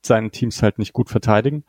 seine 0.00 0.30
Teams 0.30 0.62
halt 0.62 0.78
nicht 0.78 0.94
gut 0.94 1.10
verteidigen. 1.10 1.64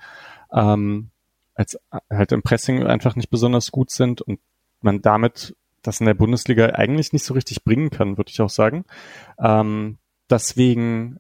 Ähm, 0.50 1.10
als 1.56 1.78
halt 2.10 2.32
im 2.32 2.42
Pressing 2.42 2.88
einfach 2.88 3.18
nicht 3.18 3.30
besonders 3.30 3.70
gut 3.70 3.92
sind 3.92 4.22
und 4.22 4.40
man 4.80 5.02
damit 5.02 5.54
das 5.82 6.00
in 6.00 6.06
der 6.06 6.14
Bundesliga 6.14 6.68
eigentlich 6.68 7.12
nicht 7.12 7.26
so 7.26 7.34
richtig 7.34 7.66
bringen 7.66 7.90
kann, 7.90 8.18
würde 8.18 8.32
ich 8.32 8.40
auch 8.40 8.50
sagen. 8.50 8.86
Ähm, 9.44 9.98
deswegen, 10.30 11.18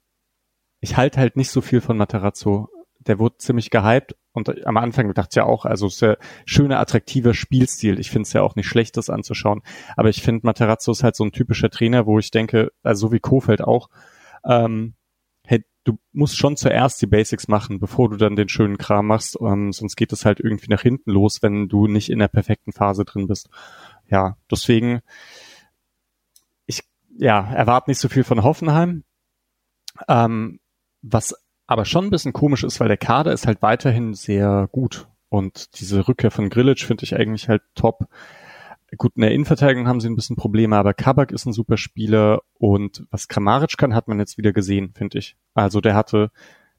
ich 0.79 0.95
halte 0.95 1.19
halt 1.19 1.35
nicht 1.35 1.51
so 1.51 1.59
viel 1.59 1.81
von 1.81 1.97
Materazzo. 1.97 2.69
Der 2.99 3.19
wurde 3.19 3.35
ziemlich 3.37 3.69
gehypt 3.69 4.15
und 4.37 4.65
am 4.65 4.77
Anfang 4.77 5.13
dachte 5.13 5.29
ich 5.31 5.35
ja 5.35 5.45
auch, 5.45 5.65
also 5.65 5.89
sehr 5.89 6.17
schöner, 6.45 6.79
attraktiver 6.79 7.33
Spielstil. 7.33 7.99
Ich 7.99 8.09
finde 8.09 8.27
es 8.27 8.33
ja 8.33 8.41
auch 8.43 8.55
nicht 8.55 8.67
schlecht, 8.67 8.95
das 8.95 9.09
anzuschauen. 9.09 9.61
Aber 9.97 10.09
ich 10.09 10.21
finde, 10.21 10.45
Materazzo 10.45 10.91
ist 10.91 11.03
halt 11.03 11.15
so 11.15 11.25
ein 11.25 11.31
typischer 11.31 11.69
Trainer, 11.69 12.05
wo 12.05 12.19
ich 12.19 12.31
denke, 12.31 12.71
also 12.83 13.07
so 13.07 13.13
wie 13.13 13.19
Kofeld 13.19 13.61
auch, 13.61 13.89
ähm, 14.45 14.93
hey, 15.43 15.65
du 15.83 15.97
musst 16.13 16.37
schon 16.37 16.55
zuerst 16.55 17.01
die 17.01 17.07
Basics 17.07 17.47
machen, 17.47 17.79
bevor 17.79 18.09
du 18.09 18.17
dann 18.17 18.35
den 18.35 18.47
schönen 18.47 18.77
Kram 18.77 19.07
machst. 19.07 19.37
Ähm, 19.41 19.71
sonst 19.71 19.95
geht 19.95 20.13
es 20.13 20.23
halt 20.23 20.39
irgendwie 20.39 20.69
nach 20.69 20.81
hinten 20.81 21.11
los, 21.11 21.41
wenn 21.41 21.67
du 21.67 21.87
nicht 21.87 22.09
in 22.09 22.19
der 22.19 22.27
perfekten 22.27 22.73
Phase 22.73 23.05
drin 23.05 23.27
bist. 23.27 23.49
Ja, 24.07 24.37
deswegen, 24.51 25.01
ich 26.65 26.83
ja, 27.17 27.51
erwarte 27.51 27.89
nicht 27.89 27.99
so 27.99 28.07
viel 28.07 28.23
von 28.23 28.43
Hoffenheim. 28.43 29.03
Ähm, 30.07 30.59
was 31.01 31.33
aber 31.67 31.85
schon 31.85 32.05
ein 32.05 32.09
bisschen 32.09 32.33
komisch 32.33 32.63
ist, 32.63 32.79
weil 32.79 32.87
der 32.87 32.97
Kader 32.97 33.33
ist 33.33 33.45
halt 33.45 33.61
weiterhin 33.61 34.13
sehr 34.13 34.69
gut. 34.71 35.07
Und 35.29 35.79
diese 35.79 36.07
Rückkehr 36.07 36.31
von 36.31 36.49
Grillitsch 36.49 36.85
finde 36.85 37.03
ich 37.03 37.15
eigentlich 37.15 37.49
halt 37.49 37.61
top. 37.75 38.07
Gut, 38.95 39.17
in 39.17 39.21
der 39.21 39.31
Innenverteidigung 39.31 39.85
haben 39.87 39.99
sie 39.99 40.07
ein 40.09 40.15
bisschen 40.15 40.37
Probleme, 40.37 40.77
aber 40.77 40.93
Kabak 40.93 41.33
ist 41.33 41.45
ein 41.45 41.51
super 41.51 41.75
Spieler 41.75 42.41
und 42.53 43.05
was 43.11 43.27
Kramaric 43.27 43.77
kann, 43.77 43.93
hat 43.93 44.07
man 44.07 44.17
jetzt 44.17 44.37
wieder 44.37 44.53
gesehen, 44.53 44.93
finde 44.95 45.17
ich. 45.17 45.35
Also 45.53 45.81
der 45.81 45.93
hatte, 45.93 46.31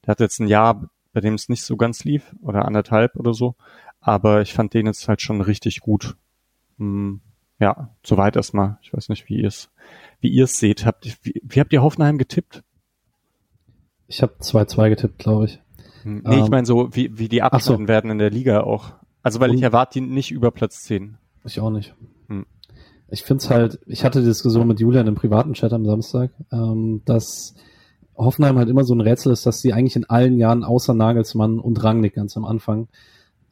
der 0.04 0.12
hatte 0.12 0.24
jetzt 0.24 0.40
ein 0.40 0.48
Jahr, 0.48 0.88
bei 1.12 1.20
dem 1.20 1.34
es 1.34 1.50
nicht 1.50 1.64
so 1.64 1.76
ganz 1.76 2.04
lief 2.04 2.34
oder 2.40 2.64
anderthalb 2.64 3.16
oder 3.16 3.34
so, 3.34 3.56
aber 4.00 4.40
ich 4.40 4.54
fand 4.54 4.72
den 4.72 4.86
jetzt 4.86 5.06
halt 5.06 5.20
schon 5.20 5.42
richtig 5.42 5.80
gut. 5.80 6.16
Hm, 6.78 7.20
ja, 7.60 7.94
soweit 8.02 8.36
erstmal. 8.36 8.78
Ich 8.80 8.94
weiß 8.94 9.10
nicht, 9.10 9.28
wie 9.28 9.40
ihr 9.40 9.48
es, 9.48 9.70
wie 10.20 10.28
ihr 10.30 10.44
es 10.44 10.58
seht. 10.58 10.86
Habt, 10.86 11.04
wie, 11.22 11.42
wie 11.42 11.60
habt 11.60 11.74
ihr 11.74 11.82
Hoffenheim 11.82 12.16
getippt? 12.16 12.62
Ich 14.08 14.22
habe 14.22 14.32
2-2 14.40 14.88
getippt, 14.88 15.18
glaube 15.18 15.44
ich. 15.44 15.60
Hm. 16.02 16.22
Nee, 16.26 16.36
ähm, 16.36 16.44
ich 16.44 16.50
meine 16.50 16.66
so, 16.66 16.88
wie, 16.94 17.18
wie 17.18 17.28
die 17.28 17.42
abschneiden 17.42 17.86
so. 17.86 17.88
werden 17.88 18.10
in 18.10 18.18
der 18.18 18.30
Liga 18.30 18.62
auch. 18.62 18.92
Also 19.22 19.38
weil 19.40 19.50
Und, 19.50 19.56
ich 19.56 19.62
erwarte 19.62 20.00
die 20.00 20.06
nicht 20.06 20.30
über 20.30 20.50
Platz 20.50 20.82
10. 20.84 21.18
Ich 21.44 21.60
auch 21.60 21.70
nicht. 21.70 21.94
Hm. 22.28 22.46
Ich 23.10 23.22
finde 23.22 23.44
es 23.44 23.50
halt, 23.50 23.78
ich 23.86 24.04
hatte 24.04 24.20
die 24.20 24.26
Diskussion 24.26 24.66
mit 24.66 24.80
Julian 24.80 25.06
im 25.06 25.14
privaten 25.14 25.52
Chat 25.52 25.72
am 25.72 25.84
Samstag, 25.84 26.30
ähm, 26.50 27.02
dass 27.04 27.54
Hoffenheim 28.16 28.58
halt 28.58 28.68
immer 28.68 28.84
so 28.84 28.94
ein 28.94 29.00
Rätsel 29.00 29.32
ist, 29.32 29.46
dass 29.46 29.60
sie 29.60 29.72
eigentlich 29.72 29.96
in 29.96 30.08
allen 30.08 30.38
Jahren 30.38 30.64
außer 30.64 30.94
Nagelsmann 30.94 31.60
und 31.60 31.82
Rangnick 31.84 32.14
ganz 32.14 32.36
am 32.36 32.44
Anfang 32.44 32.88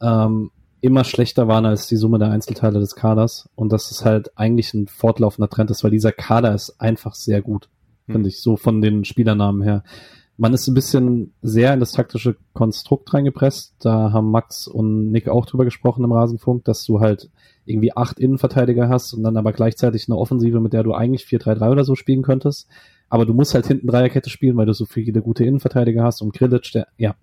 ähm, 0.01 0.51
immer 0.81 1.03
schlechter 1.03 1.47
waren 1.47 1.65
als 1.65 1.87
die 1.87 1.95
Summe 1.95 2.19
der 2.19 2.31
Einzelteile 2.31 2.79
des 2.79 2.95
Kaders 2.95 3.49
und 3.55 3.71
dass 3.71 3.91
es 3.91 4.05
halt 4.05 4.37
eigentlich 4.37 4.73
ein 4.73 4.87
fortlaufender 4.87 5.49
Trend 5.49 5.71
ist, 5.71 5.83
weil 5.83 5.91
dieser 5.91 6.11
Kader 6.11 6.53
ist 6.53 6.79
einfach 6.79 7.15
sehr 7.15 7.41
gut, 7.41 7.69
hm. 8.07 8.15
finde 8.15 8.29
ich, 8.29 8.41
so 8.41 8.57
von 8.57 8.81
den 8.81 9.05
Spielernamen 9.05 9.61
her 9.61 9.83
man 10.37 10.53
ist 10.53 10.67
ein 10.67 10.75
bisschen 10.75 11.33
sehr 11.41 11.73
in 11.73 11.79
das 11.79 11.91
taktische 11.91 12.37
Konstrukt 12.53 13.11
reingepresst. 13.13 13.75
Da 13.79 14.11
haben 14.13 14.29
Max 14.29 14.67
und 14.67 15.11
Nick 15.11 15.27
auch 15.27 15.47
drüber 15.47 15.65
gesprochen 15.65 16.03
im 16.03 16.11
Rasenfunk, 16.11 16.63
dass 16.63 16.83
du 16.85 16.99
halt 16.99 17.29
irgendwie 17.65 17.95
acht 17.95 18.19
Innenverteidiger 18.19 18.87
hast 18.87 19.13
und 19.13 19.23
dann 19.23 19.35
aber 19.35 19.51
gleichzeitig 19.51 20.07
eine 20.07 20.17
Offensive, 20.17 20.59
mit 20.59 20.73
der 20.73 20.83
du 20.83 20.93
eigentlich 20.93 21.23
4-3-3 21.23 21.71
oder 21.71 21.83
so 21.83 21.95
spielen 21.95 22.21
könntest. 22.21 22.67
Aber 23.09 23.25
du 23.25 23.33
musst 23.33 23.55
halt 23.55 23.65
hinten 23.65 23.87
Dreierkette 23.87 24.29
spielen, 24.29 24.57
weil 24.57 24.65
du 24.65 24.73
so 24.73 24.85
viele 24.85 25.21
gute 25.21 25.43
Innenverteidiger 25.43 26.03
hast 26.03 26.21
und 26.21 26.33
Krilic, 26.33 26.71
der, 26.71 26.87
ja, 26.97 27.15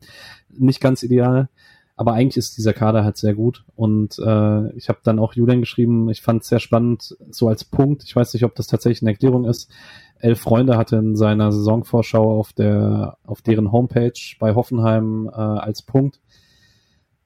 nicht 0.49 0.81
ganz 0.81 1.03
ideal. 1.03 1.49
Aber 1.97 2.15
eigentlich 2.15 2.39
ist 2.39 2.59
dieser 2.59 2.73
Kader 2.73 3.05
halt 3.05 3.17
sehr 3.17 3.35
gut. 3.35 3.65
Und 3.77 4.19
äh, 4.19 4.73
ich 4.77 4.89
habe 4.89 4.99
dann 5.05 5.21
auch 5.21 5.35
Julian 5.35 5.61
geschrieben, 5.61 6.09
ich 6.09 6.23
fand 6.23 6.43
es 6.43 6.49
sehr 6.49 6.59
spannend, 6.59 7.17
so 7.31 7.49
als 7.49 7.65
Punkt. 7.65 8.03
Ich 8.03 8.17
weiß 8.17 8.35
nicht, 8.35 8.45
ob 8.45 8.57
das 8.57 8.67
tatsächlich 8.67 9.03
eine 9.03 9.13
Erklärung 9.13 9.45
ist. 9.45 9.71
Elf 10.19 10.41
Freunde 10.41 10.77
hatte 10.77 10.97
in 10.97 11.17
seiner 11.17 11.53
Saisonvorschau 11.53 12.39
auf 12.39 12.53
der, 12.53 13.19
auf 13.25 13.43
deren 13.43 13.73
Homepage 13.73 14.13
bei 14.39 14.55
Hoffenheim 14.55 15.29
äh, 15.33 15.37
als 15.37 15.83
Punkt, 15.83 16.21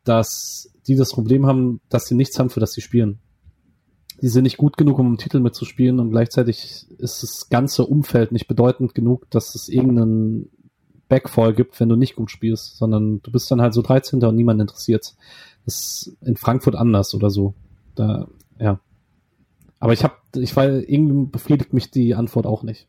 dass 0.05 0.72
die 0.87 0.96
das 0.96 1.12
Problem 1.12 1.46
haben, 1.46 1.81
dass 1.88 2.07
sie 2.07 2.14
nichts 2.14 2.38
haben, 2.38 2.51
für 2.51 2.61
das 2.61 2.72
sie 2.72 2.81
spielen. 2.81 3.20
Die 4.20 4.29
sind 4.29 4.42
nicht 4.42 4.57
gut 4.57 4.77
genug, 4.77 4.98
um 4.98 5.07
einen 5.07 5.18
Titel 5.18 5.38
mitzuspielen 5.38 6.01
und 6.01 6.11
gleichzeitig 6.11 6.87
ist 6.98 7.22
das 7.22 7.48
ganze 7.51 7.87
Umfeld 7.87 8.33
nicht 8.33 8.48
bedeutend 8.48 8.94
genug, 8.94 9.31
dass 9.31 9.55
es 9.55 9.68
irgendeinen 9.68 10.51
Backfall 11.09 11.55
gibt, 11.55 11.79
wenn 11.81 11.88
du 11.88 11.96
nicht 11.96 12.16
gut 12.16 12.31
spielst, 12.31 12.77
sondern 12.77 13.20
du 13.22 13.31
bist 13.31 13.51
dann 13.51 13.61
halt 13.61 13.74
so 13.74 13.83
13. 13.83 14.22
und 14.24 14.35
niemand 14.35 14.61
interessiert. 14.61 15.14
Das 15.64 15.74
ist 15.74 16.16
in 16.22 16.37
Frankfurt 16.37 16.74
anders 16.74 17.14
oder 17.14 17.31
so. 17.31 17.55
Da, 17.94 18.29
ja. 18.59 18.81
Aber 19.80 19.92
ich 19.92 20.04
habe, 20.04 20.14
ich 20.36 20.56
weil 20.56 20.84
irgendwie 20.86 21.30
befriedigt 21.30 21.72
mich 21.72 21.90
die 21.90 22.14
Antwort 22.14 22.46
auch 22.46 22.62
nicht. 22.62 22.88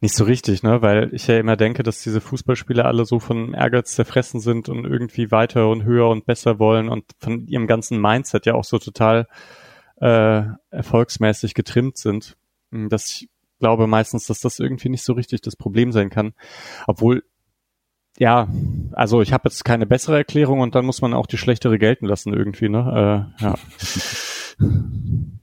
Nicht 0.00 0.14
so 0.14 0.24
richtig, 0.24 0.62
ne? 0.62 0.80
Weil 0.80 1.12
ich 1.12 1.26
ja 1.26 1.38
immer 1.38 1.56
denke, 1.56 1.82
dass 1.82 2.02
diese 2.02 2.20
Fußballspieler 2.20 2.86
alle 2.86 3.04
so 3.04 3.18
von 3.18 3.54
Ehrgeiz 3.54 3.94
zerfressen 3.94 4.40
sind 4.40 4.68
und 4.68 4.84
irgendwie 4.86 5.30
weiter 5.30 5.68
und 5.68 5.84
höher 5.84 6.08
und 6.08 6.24
besser 6.24 6.58
wollen 6.58 6.88
und 6.88 7.04
von 7.18 7.46
ihrem 7.46 7.66
ganzen 7.66 8.00
Mindset 8.00 8.46
ja 8.46 8.54
auch 8.54 8.64
so 8.64 8.78
total 8.78 9.28
äh, 10.00 10.42
erfolgsmäßig 10.70 11.54
getrimmt 11.54 11.98
sind. 11.98 12.36
Hm, 12.72 12.88
dass 12.88 13.06
ich 13.08 13.28
glaube 13.60 13.86
meistens, 13.86 14.26
dass 14.26 14.40
das 14.40 14.58
irgendwie 14.58 14.88
nicht 14.88 15.04
so 15.04 15.12
richtig 15.12 15.42
das 15.42 15.56
Problem 15.56 15.92
sein 15.92 16.10
kann. 16.10 16.32
Obwohl, 16.86 17.24
ja, 18.18 18.48
also 18.92 19.20
ich 19.20 19.32
habe 19.32 19.48
jetzt 19.48 19.64
keine 19.64 19.86
bessere 19.86 20.16
Erklärung 20.16 20.60
und 20.60 20.74
dann 20.74 20.86
muss 20.86 21.02
man 21.02 21.14
auch 21.14 21.26
die 21.26 21.38
schlechtere 21.38 21.78
gelten 21.78 22.06
lassen 22.06 22.32
irgendwie, 22.32 22.68
ne? 22.68 23.28
Äh, 23.40 23.44
ja. 23.44 23.54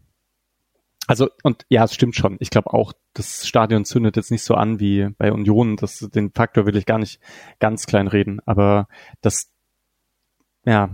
Also, 1.07 1.29
und 1.43 1.65
ja, 1.69 1.83
es 1.83 1.93
stimmt 1.93 2.15
schon. 2.15 2.37
Ich 2.39 2.49
glaube 2.49 2.73
auch, 2.73 2.93
das 3.13 3.47
Stadion 3.47 3.85
zündet 3.85 4.15
jetzt 4.15 4.31
nicht 4.31 4.43
so 4.43 4.55
an 4.55 4.79
wie 4.79 5.09
bei 5.17 5.31
Union. 5.31 5.75
Das, 5.75 5.99
den 5.99 6.31
Faktor 6.31 6.65
will 6.65 6.75
ich 6.75 6.85
gar 6.85 6.97
nicht 6.97 7.19
ganz 7.59 7.85
klein 7.85 8.07
reden. 8.07 8.39
Aber 8.45 8.87
das, 9.21 9.51
ja, 10.65 10.89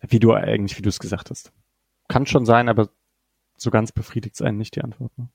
wie 0.00 0.18
du 0.18 0.32
eigentlich, 0.32 0.78
wie 0.78 0.82
du 0.82 0.88
es 0.88 0.98
gesagt 0.98 1.30
hast. 1.30 1.52
Kann 2.08 2.26
schon 2.26 2.46
sein, 2.46 2.68
aber 2.68 2.88
so 3.56 3.70
ganz 3.70 3.92
befriedigt 3.92 4.36
es 4.36 4.42
einen 4.42 4.58
nicht 4.58 4.76
die 4.76 4.82
Antwort. 4.82 5.12
Ne? 5.18 5.28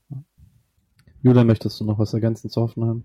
Julia, 1.22 1.44
möchtest 1.44 1.80
du 1.80 1.86
noch 1.86 2.00
was 2.00 2.14
ergänzen 2.14 2.50
zu 2.50 2.62
Hoffenheim? 2.62 3.04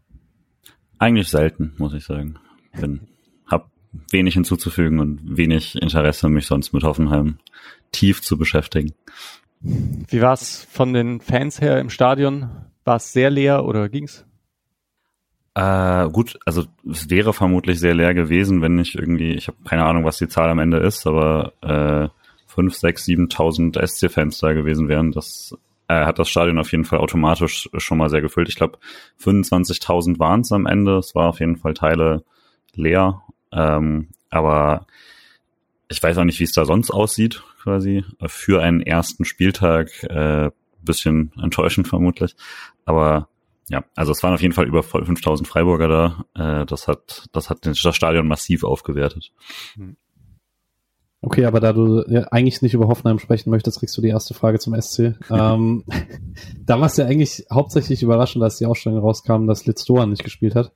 Eigentlich 0.99 1.29
selten, 1.29 1.75
muss 1.77 1.93
ich 1.93 2.05
sagen. 2.05 2.39
Bin, 2.73 3.09
hab 3.47 3.71
wenig 4.11 4.35
hinzuzufügen 4.35 5.01
und 5.01 5.37
wenig 5.37 5.77
Interesse, 5.77 6.29
mich 6.29 6.47
sonst 6.47 6.73
mit 6.73 6.85
Hoffenheim 6.85 7.39
tief 7.93 8.23
zu 8.23 8.39
beschäftigen. 8.39 8.95
Wie 9.61 10.21
war 10.21 10.33
es 10.33 10.65
von 10.71 10.93
den 10.93 11.21
Fans 11.21 11.61
her 11.61 11.81
im 11.81 11.91
Stadion? 11.91 12.49
War 12.85 12.97
es 12.97 13.13
sehr 13.13 13.31
leer 13.31 13.65
oder 13.65 13.89
ging's? 13.89 14.25
Äh, 15.55 16.11
gut, 16.11 16.39
also 16.45 16.65
es 16.89 17.09
wäre 17.09 17.33
vermutlich 17.33 17.81
sehr 17.81 17.95
leer 17.95 18.13
gewesen, 18.13 18.61
wenn 18.61 18.75
nicht 18.75 18.95
irgendwie, 18.95 19.33
ich 19.33 19.49
habe 19.49 19.57
keine 19.65 19.85
Ahnung, 19.87 20.05
was 20.05 20.19
die 20.19 20.29
Zahl 20.29 20.51
am 20.51 20.59
Ende 20.59 20.79
ist, 20.79 21.07
aber 21.07 21.53
äh, 21.63 22.09
5, 22.47 22.75
6, 22.75 23.05
7.000 23.07 23.87
SC-Fans 23.87 24.39
da 24.39 24.53
gewesen 24.53 24.89
wären. 24.89 25.13
Das 25.13 25.57
äh, 25.89 26.05
hat 26.05 26.19
das 26.19 26.29
Stadion 26.29 26.59
auf 26.59 26.73
jeden 26.73 26.85
Fall 26.85 26.99
automatisch 26.99 27.69
schon 27.79 27.99
mal 27.99 28.11
sehr 28.11 28.21
gefüllt. 28.21 28.49
Ich 28.49 28.57
glaube, 28.57 28.79
25.000 29.23 30.19
waren 30.19 30.43
es 30.43 30.53
am 30.53 30.67
Ende. 30.67 30.99
Es 30.99 31.15
war 31.15 31.29
auf 31.29 31.41
jeden 31.41 31.57
Fall 31.57 31.75
Teile 31.75 32.23
leer. 32.75 33.23
Ähm, 33.53 34.09
aber 34.31 34.87
ich 35.89 36.03
weiß 36.03 36.19
auch 36.19 36.25
nicht, 36.25 36.41
wie 36.41 36.45
es 36.45 36.53
da 36.53 36.65
sonst 36.65 36.91
aussieht, 36.91 37.43
quasi. 37.67 38.05
Für 38.27 38.63
einen 38.63 38.81
ersten 38.81 39.25
Spieltag 39.25 39.91
äh, 40.05 40.51
bisschen 40.85 41.33
enttäuschend 41.43 41.89
vermutlich. 41.89 42.37
Aber 42.85 43.29
ja, 43.69 43.85
also 43.97 44.13
es 44.13 44.23
waren 44.23 44.35
auf 44.35 44.41
jeden 44.41 44.55
Fall 44.55 44.69
über 44.69 44.85
5000 44.85 45.49
Freiburger 45.49 45.89
da. 45.89 46.61
Äh, 46.63 46.67
das 46.67 46.87
hat, 46.87 47.27
das 47.33 47.51
hat 47.51 47.67
das 47.67 47.77
Stadion 47.77 48.29
massiv 48.29 48.63
aufgewertet. 48.63 49.33
Okay, 51.21 51.45
aber 51.45 51.59
da 51.59 51.73
du 51.73 52.05
ja 52.09 52.29
eigentlich 52.31 52.63
nicht 52.63 52.75
über 52.75 52.87
Hoffenheim 52.87 53.19
sprechen 53.19 53.51
möchtest, 53.51 53.81
kriegst 53.81 53.97
du 53.97 54.03
die 54.03 54.11
erste 54.11 54.35
Frage 54.35 54.61
zum 54.61 54.81
SC. 54.81 55.17
ähm, 55.31 55.83
da 56.65 56.79
war 56.79 56.87
es 56.87 56.97
ja 56.97 57.07
eigentlich 57.07 57.47
hauptsächlich 57.53 58.05
überraschend, 58.05 58.45
als 58.45 58.59
die 58.59 58.67
Ausstellung 58.67 59.01
rauskam, 59.01 59.49
dass 59.49 59.67
Litz 59.67 59.85
Doan 59.85 60.11
nicht 60.11 60.23
gespielt 60.23 60.55
hat. 60.55 60.73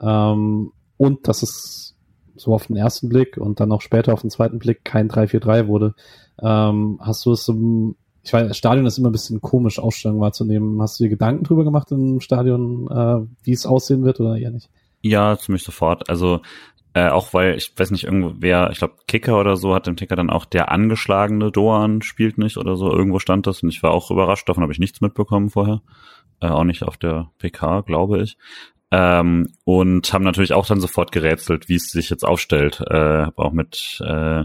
Ähm, 0.00 0.72
und 0.96 1.28
dass 1.28 1.44
es 1.44 1.91
so 2.36 2.54
auf 2.54 2.66
den 2.66 2.76
ersten 2.76 3.08
Blick 3.08 3.36
und 3.36 3.60
dann 3.60 3.72
auch 3.72 3.80
später 3.80 4.12
auf 4.12 4.22
den 4.22 4.30
zweiten 4.30 4.58
Blick 4.58 4.84
kein 4.84 5.08
3-4-3 5.08 5.66
wurde. 5.66 5.94
Ähm, 6.40 6.98
hast 7.02 7.24
du 7.26 7.32
es 7.32 7.48
im, 7.48 7.96
ich 8.22 8.32
weiß, 8.32 8.56
Stadion 8.56 8.86
ist 8.86 8.98
immer 8.98 9.10
ein 9.10 9.12
bisschen 9.12 9.40
komisch, 9.40 9.78
Ausstellungen 9.78 10.20
wahrzunehmen. 10.20 10.80
Hast 10.80 10.98
du 10.98 11.04
dir 11.04 11.10
Gedanken 11.10 11.44
drüber 11.44 11.64
gemacht 11.64 11.90
im 11.92 12.20
Stadion, 12.20 12.88
äh, 12.90 13.26
wie 13.44 13.52
es 13.52 13.66
aussehen 13.66 14.04
wird 14.04 14.20
oder 14.20 14.36
eher 14.36 14.50
nicht? 14.50 14.70
Ja, 15.02 15.36
ziemlich 15.36 15.64
sofort. 15.64 16.08
Also 16.08 16.40
äh, 16.94 17.08
auch 17.08 17.32
weil, 17.32 17.56
ich 17.56 17.72
weiß 17.76 17.90
nicht, 17.90 18.04
irgendwo 18.04 18.34
wer, 18.38 18.70
ich 18.70 18.78
glaube 18.78 18.94
Kicker 19.08 19.40
oder 19.40 19.56
so 19.56 19.74
hat 19.74 19.88
im 19.88 19.96
Ticker 19.96 20.14
dann 20.14 20.30
auch 20.30 20.44
der 20.44 20.70
angeschlagene 20.70 21.50
Doan 21.50 22.02
spielt 22.02 22.36
nicht 22.38 22.58
oder 22.58 22.76
so. 22.76 22.90
Irgendwo 22.92 23.18
stand 23.18 23.46
das 23.46 23.62
und 23.62 23.70
ich 23.70 23.82
war 23.82 23.92
auch 23.92 24.10
überrascht, 24.10 24.48
davon 24.48 24.62
habe 24.62 24.72
ich 24.72 24.78
nichts 24.78 25.00
mitbekommen 25.00 25.48
vorher. 25.48 25.80
Äh, 26.40 26.48
auch 26.48 26.64
nicht 26.64 26.82
auf 26.82 26.96
der 26.98 27.30
PK, 27.38 27.80
glaube 27.82 28.22
ich. 28.22 28.36
Ähm, 28.92 29.48
und 29.64 30.12
haben 30.12 30.22
natürlich 30.22 30.52
auch 30.52 30.66
dann 30.66 30.80
sofort 30.80 31.12
gerätselt, 31.12 31.70
wie 31.70 31.76
es 31.76 31.90
sich 31.90 32.10
jetzt 32.10 32.24
aufstellt. 32.24 32.82
Äh, 32.88 32.94
habe 32.94 33.38
auch 33.38 33.52
mit 33.52 34.02
äh, 34.04 34.44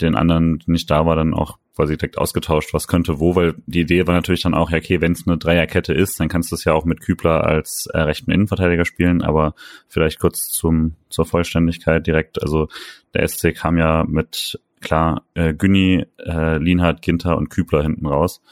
den 0.00 0.16
anderen, 0.16 0.58
die 0.58 0.72
nicht 0.72 0.90
da 0.90 1.06
war, 1.06 1.14
dann 1.14 1.34
auch 1.34 1.58
quasi 1.76 1.96
direkt 1.96 2.18
ausgetauscht, 2.18 2.74
was 2.74 2.88
könnte 2.88 3.20
wo, 3.20 3.36
weil 3.36 3.54
die 3.66 3.80
Idee 3.80 4.08
war 4.08 4.14
natürlich 4.14 4.42
dann 4.42 4.54
auch, 4.54 4.70
ja, 4.70 4.78
okay, 4.78 5.00
wenn 5.00 5.12
es 5.12 5.26
eine 5.26 5.38
Dreierkette 5.38 5.94
ist, 5.94 6.18
dann 6.18 6.28
kannst 6.28 6.50
du 6.50 6.56
es 6.56 6.64
ja 6.64 6.72
auch 6.72 6.84
mit 6.84 7.00
Kübler 7.00 7.44
als 7.44 7.86
äh, 7.86 8.00
rechten 8.00 8.32
Innenverteidiger 8.32 8.84
spielen, 8.84 9.22
aber 9.22 9.54
vielleicht 9.88 10.18
kurz 10.18 10.48
zum 10.48 10.96
zur 11.08 11.26
Vollständigkeit 11.26 12.06
direkt, 12.06 12.42
also 12.42 12.68
der 13.14 13.26
SC 13.26 13.54
kam 13.54 13.78
ja 13.78 14.04
mit, 14.06 14.60
klar, 14.80 15.22
äh, 15.34 15.54
Günni, 15.54 16.06
äh, 16.18 16.58
Lienhardt, 16.58 17.02
Ginter 17.02 17.36
und 17.36 17.50
Kübler 17.50 17.82
hinten 17.82 18.06
raus 18.06 18.42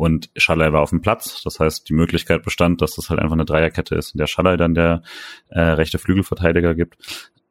und 0.00 0.30
Schallei 0.34 0.72
war 0.72 0.80
auf 0.80 0.88
dem 0.88 1.02
Platz. 1.02 1.42
Das 1.42 1.60
heißt, 1.60 1.86
die 1.86 1.92
Möglichkeit 1.92 2.42
bestand, 2.42 2.80
dass 2.80 2.94
das 2.94 3.10
halt 3.10 3.20
einfach 3.20 3.34
eine 3.34 3.44
Dreierkette 3.44 3.94
ist, 3.94 4.14
in 4.14 4.18
der 4.18 4.28
Schallei 4.28 4.56
dann 4.56 4.74
der 4.74 5.02
äh, 5.50 5.60
rechte 5.60 5.98
Flügelverteidiger 5.98 6.74
gibt. 6.74 6.96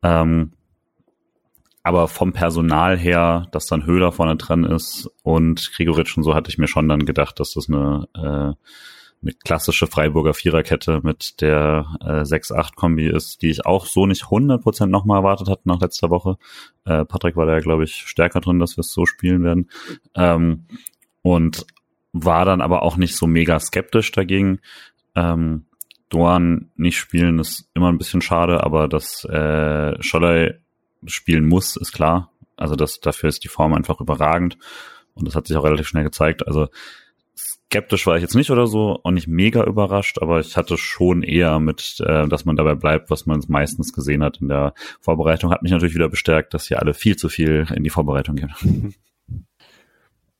Ähm, 0.01 0.53
aber 1.83 2.07
vom 2.07 2.33
Personal 2.33 2.97
her, 2.97 3.45
dass 3.51 3.67
dann 3.67 3.85
Höhler 3.85 4.11
vorne 4.11 4.35
dran 4.35 4.63
ist 4.63 5.11
und 5.21 5.71
Gregoritsch 5.75 6.17
und 6.17 6.23
so, 6.23 6.33
hatte 6.33 6.49
ich 6.49 6.57
mir 6.57 6.67
schon 6.67 6.89
dann 6.89 7.05
gedacht, 7.05 7.39
dass 7.39 7.53
das 7.53 7.69
eine, 7.69 8.07
äh, 8.15 8.19
eine 9.21 9.33
klassische 9.43 9.85
Freiburger 9.85 10.33
Viererkette 10.33 11.01
mit 11.03 11.41
der 11.41 11.85
äh, 12.01 12.21
6-8-Kombi 12.23 13.09
ist, 13.09 13.43
die 13.43 13.51
ich 13.51 13.67
auch 13.67 13.85
so 13.85 14.07
nicht 14.07 14.23
100% 14.23 14.87
nochmal 14.87 15.19
erwartet 15.19 15.49
hatte 15.49 15.69
nach 15.69 15.81
letzter 15.81 16.09
Woche. 16.09 16.39
Äh, 16.85 17.05
Patrick 17.05 17.35
war 17.35 17.45
da, 17.45 17.59
glaube 17.59 17.83
ich, 17.83 17.93
stärker 18.07 18.41
drin, 18.41 18.57
dass 18.57 18.75
wir 18.75 18.81
es 18.81 18.91
so 18.91 19.05
spielen 19.05 19.43
werden. 19.43 19.69
Ähm, 20.15 20.65
und 21.21 21.67
war 22.13 22.45
dann 22.45 22.61
aber 22.61 22.83
auch 22.83 22.97
nicht 22.97 23.15
so 23.15 23.27
mega 23.27 23.59
skeptisch 23.59 24.11
dagegen. 24.11 24.59
Ähm, 25.15 25.65
Doan 26.09 26.71
nicht 26.75 26.97
spielen 26.97 27.39
ist 27.39 27.69
immer 27.75 27.91
ein 27.91 27.97
bisschen 27.97 28.21
schade, 28.21 28.63
aber 28.63 28.87
dass 28.87 29.23
äh, 29.25 30.01
Scholley 30.01 30.55
spielen 31.05 31.47
muss, 31.47 31.75
ist 31.75 31.91
klar. 31.91 32.31
Also 32.57 32.75
das, 32.75 32.99
dafür 32.99 33.29
ist 33.29 33.43
die 33.43 33.47
Form 33.47 33.73
einfach 33.73 34.01
überragend 34.01 34.57
und 35.13 35.27
das 35.27 35.35
hat 35.35 35.47
sich 35.47 35.55
auch 35.55 35.63
relativ 35.63 35.87
schnell 35.87 36.03
gezeigt. 36.03 36.47
Also 36.47 36.67
skeptisch 37.37 38.07
war 38.07 38.15
ich 38.15 38.21
jetzt 38.23 38.35
nicht 38.35 38.49
oder 38.49 38.65
so, 38.65 38.99
auch 39.03 39.11
nicht 39.11 39.27
mega 39.27 39.63
überrascht, 39.63 40.17
aber 40.19 40.39
ich 40.39 40.57
hatte 40.57 40.77
schon 40.77 41.21
eher 41.21 41.59
mit, 41.59 42.01
äh, 42.05 42.27
dass 42.27 42.43
man 42.43 42.55
dabei 42.55 42.73
bleibt, 42.73 43.11
was 43.11 43.27
man 43.27 43.41
meistens 43.47 43.93
gesehen 43.93 44.23
hat 44.23 44.41
in 44.41 44.49
der 44.49 44.73
Vorbereitung. 44.99 45.51
Hat 45.51 45.61
mich 45.61 45.71
natürlich 45.71 45.95
wieder 45.95 46.09
bestärkt, 46.09 46.55
dass 46.55 46.67
hier 46.67 46.79
alle 46.79 46.95
viel 46.95 47.15
zu 47.15 47.29
viel 47.29 47.67
in 47.73 47.83
die 47.83 47.91
Vorbereitung 47.91 48.35
gehen. 48.35 48.53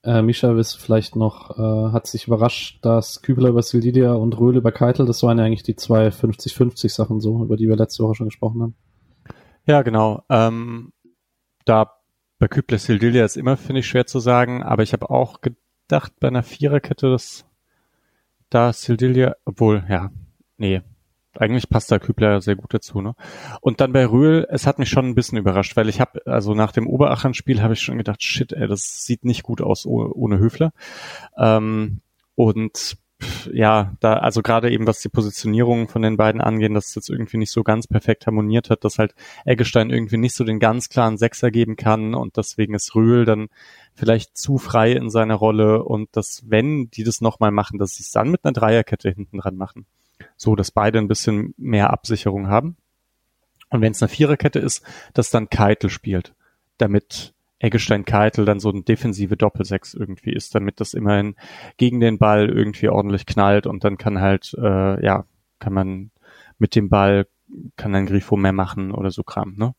Äh, 0.04 0.22
Misha 0.22 0.58
ist 0.58 0.76
vielleicht 0.76 1.16
noch, 1.16 1.58
äh, 1.58 1.92
hat 1.92 2.08
sich 2.08 2.28
überrascht, 2.28 2.80
dass 2.84 3.22
Kübler 3.22 3.50
über 3.50 3.62
Sildidia 3.62 4.14
und 4.14 4.40
Röhl 4.40 4.56
über 4.56 4.72
Keitel, 4.72 5.06
das 5.06 5.24
waren 5.24 5.38
ja 5.38 5.44
eigentlich 5.44 5.64
die 5.64 5.76
zwei 5.76 6.08
50-50 6.08 6.90
Sachen 6.90 7.20
so, 7.20 7.44
über 7.44 7.58
die 7.58 7.68
wir 7.68 7.76
letzte 7.76 8.04
Woche 8.04 8.16
schon 8.16 8.28
gesprochen 8.28 8.62
haben. 8.62 8.76
Ja, 9.66 9.82
genau. 9.82 10.24
Ähm, 10.30 10.94
da 11.66 11.92
bei 12.40 12.48
Kübler 12.48 12.78
Sildilia 12.78 13.26
ist 13.26 13.36
immer, 13.36 13.58
finde 13.58 13.82
ich, 13.82 13.88
schwer 13.88 14.08
zu 14.08 14.20
sagen, 14.20 14.64
aber 14.64 14.84
ich 14.84 14.94
habe 14.94 15.10
auch 15.10 15.42
gedacht 15.42 16.14
bei 16.22 16.30
einer 16.30 16.44
Viererkette, 16.44 17.12
dass 17.12 17.46
da 18.50 18.72
Sildilia, 18.72 19.36
obwohl, 19.44 19.84
ja, 19.90 20.12
nee, 20.58 20.82
eigentlich 21.40 21.70
passt 21.70 21.92
da 21.92 22.00
Kübler 22.00 22.42
sehr 22.42 22.56
gut 22.56 22.74
dazu, 22.74 23.02
ne? 23.02 23.16
Und 23.62 23.82
dann 23.82 23.94
bei 23.94 24.06
Rühl, 24.06 24.46
es 24.50 24.68
hat 24.68 24.80
mich 24.80 24.90
schon 24.90 25.06
ein 25.06 25.16
bisschen 25.16 25.38
überrascht, 25.38 25.76
weil 25.78 25.90
ich 25.90 26.02
habe, 26.02 26.26
also 26.26 26.54
nach 26.54 26.72
dem 26.72 26.88
Oberachern-Spiel 26.88 27.62
habe 27.62 27.74
ich 27.74 27.82
schon 27.82 27.98
gedacht, 27.98 28.22
shit, 28.22 28.52
ey, 28.52 28.68
das 28.68 29.06
sieht 29.06 29.26
nicht 29.26 29.44
gut 29.44 29.62
aus 29.62 29.86
ohne 29.86 30.40
Höfler. 30.40 30.72
Ähm, 31.38 32.02
und 32.36 32.98
ja, 33.52 33.96
da, 34.00 34.14
also 34.14 34.42
gerade 34.42 34.72
eben 34.72 34.88
was 34.88 35.02
die 35.02 35.10
Positionierung 35.10 35.90
von 35.90 36.02
den 36.02 36.16
beiden 36.16 36.40
angeht, 36.40 36.74
dass 36.74 36.88
es 36.88 36.96
jetzt 36.96 37.10
irgendwie 37.10 37.38
nicht 37.38 37.52
so 37.52 37.64
ganz 37.64 37.88
perfekt 37.88 38.26
harmoniert 38.28 38.70
hat, 38.70 38.86
dass 38.86 38.98
halt 38.98 39.14
Eggestein 39.46 39.90
irgendwie 39.90 40.18
nicht 40.18 40.36
so 40.36 40.46
den 40.46 40.60
ganz 40.60 40.88
klaren 40.88 41.18
Sechser 41.18 41.52
geben 41.52 41.76
kann 41.76 42.16
und 42.16 42.38
deswegen 42.38 42.76
ist 42.76 42.96
Rühl 42.96 43.26
dann 43.26 43.50
vielleicht 43.94 44.38
zu 44.38 44.58
frei 44.58 44.94
in 44.94 45.10
seiner 45.10 45.36
Rolle 45.36 45.84
und 45.84 46.10
dass, 46.16 46.44
wenn 46.48 46.90
die 46.92 47.04
das 47.04 47.20
nochmal 47.20 47.52
machen, 47.52 47.78
dass 47.78 47.96
sie 47.96 48.04
es 48.04 48.12
dann 48.12 48.32
mit 48.32 48.46
einer 48.46 48.54
Dreierkette 48.54 49.10
hinten 49.10 49.40
dran 49.40 49.58
machen 49.58 49.86
so 50.38 50.56
dass 50.56 50.72
beide 50.72 51.00
ein 51.00 51.08
bisschen 51.08 51.54
mehr 51.58 51.92
Absicherung 51.92 52.48
haben. 52.48 52.78
Und 53.70 53.82
wenn 53.82 53.92
es 53.92 54.02
eine 54.02 54.10
Viererkette 54.10 54.60
ist, 54.60 54.84
dass 55.14 55.30
dann 55.30 55.50
Keitel 55.50 55.90
spielt, 55.90 56.34
damit 56.78 57.34
Eggestein 57.60 58.06
Keitel 58.06 58.46
dann 58.46 58.60
so 58.60 58.70
ein 58.70 58.86
defensive 58.86 59.36
Doppelsechs 59.36 59.94
irgendwie 59.94 60.32
ist, 60.32 60.56
damit 60.56 60.80
das 60.80 60.94
immerhin 60.94 61.36
gegen 61.78 62.00
den 62.00 62.18
Ball 62.18 62.50
irgendwie 62.50 62.90
ordentlich 62.90 63.26
knallt 63.26 63.68
und 63.68 63.84
dann 63.84 63.98
kann 63.98 64.20
halt, 64.22 64.56
äh, 64.58 65.06
ja, 65.06 65.26
kann 65.60 65.74
man 65.74 66.12
mit 66.58 66.76
dem 66.76 66.90
Ball, 66.90 67.28
kann 67.76 67.94
ein 67.96 68.06
Grifo 68.06 68.38
mehr 68.38 68.54
machen 68.54 68.92
oder 68.92 69.12
so 69.12 69.24
Kram, 69.24 69.56
ne? 69.58 69.76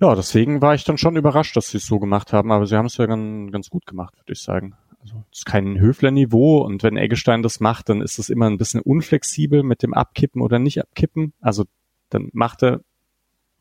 Ja, 0.00 0.14
deswegen 0.14 0.60
war 0.60 0.74
ich 0.74 0.84
dann 0.84 0.98
schon 0.98 1.16
überrascht, 1.16 1.56
dass 1.56 1.68
sie 1.68 1.78
es 1.78 1.86
so 1.86 1.98
gemacht 1.98 2.32
haben, 2.34 2.52
aber 2.52 2.66
sie 2.66 2.76
haben 2.76 2.86
es 2.86 2.98
ja 2.98 3.06
ganz, 3.06 3.50
ganz 3.50 3.70
gut 3.70 3.86
gemacht, 3.86 4.14
würde 4.18 4.32
ich 4.32 4.42
sagen. 4.42 4.74
Also 5.06 5.22
es 5.30 5.38
ist 5.38 5.46
kein 5.46 5.78
Höfler-Niveau 5.78 6.58
und 6.58 6.82
wenn 6.82 6.96
Eggestein 6.96 7.42
das 7.44 7.60
macht, 7.60 7.88
dann 7.88 8.00
ist 8.00 8.18
es 8.18 8.28
immer 8.28 8.46
ein 8.46 8.58
bisschen 8.58 8.80
unflexibel 8.80 9.62
mit 9.62 9.84
dem 9.84 9.94
Abkippen 9.94 10.42
oder 10.42 10.58
nicht 10.58 10.80
Abkippen. 10.80 11.32
Also 11.40 11.64
dann 12.10 12.30
macht 12.32 12.64
er 12.64 12.80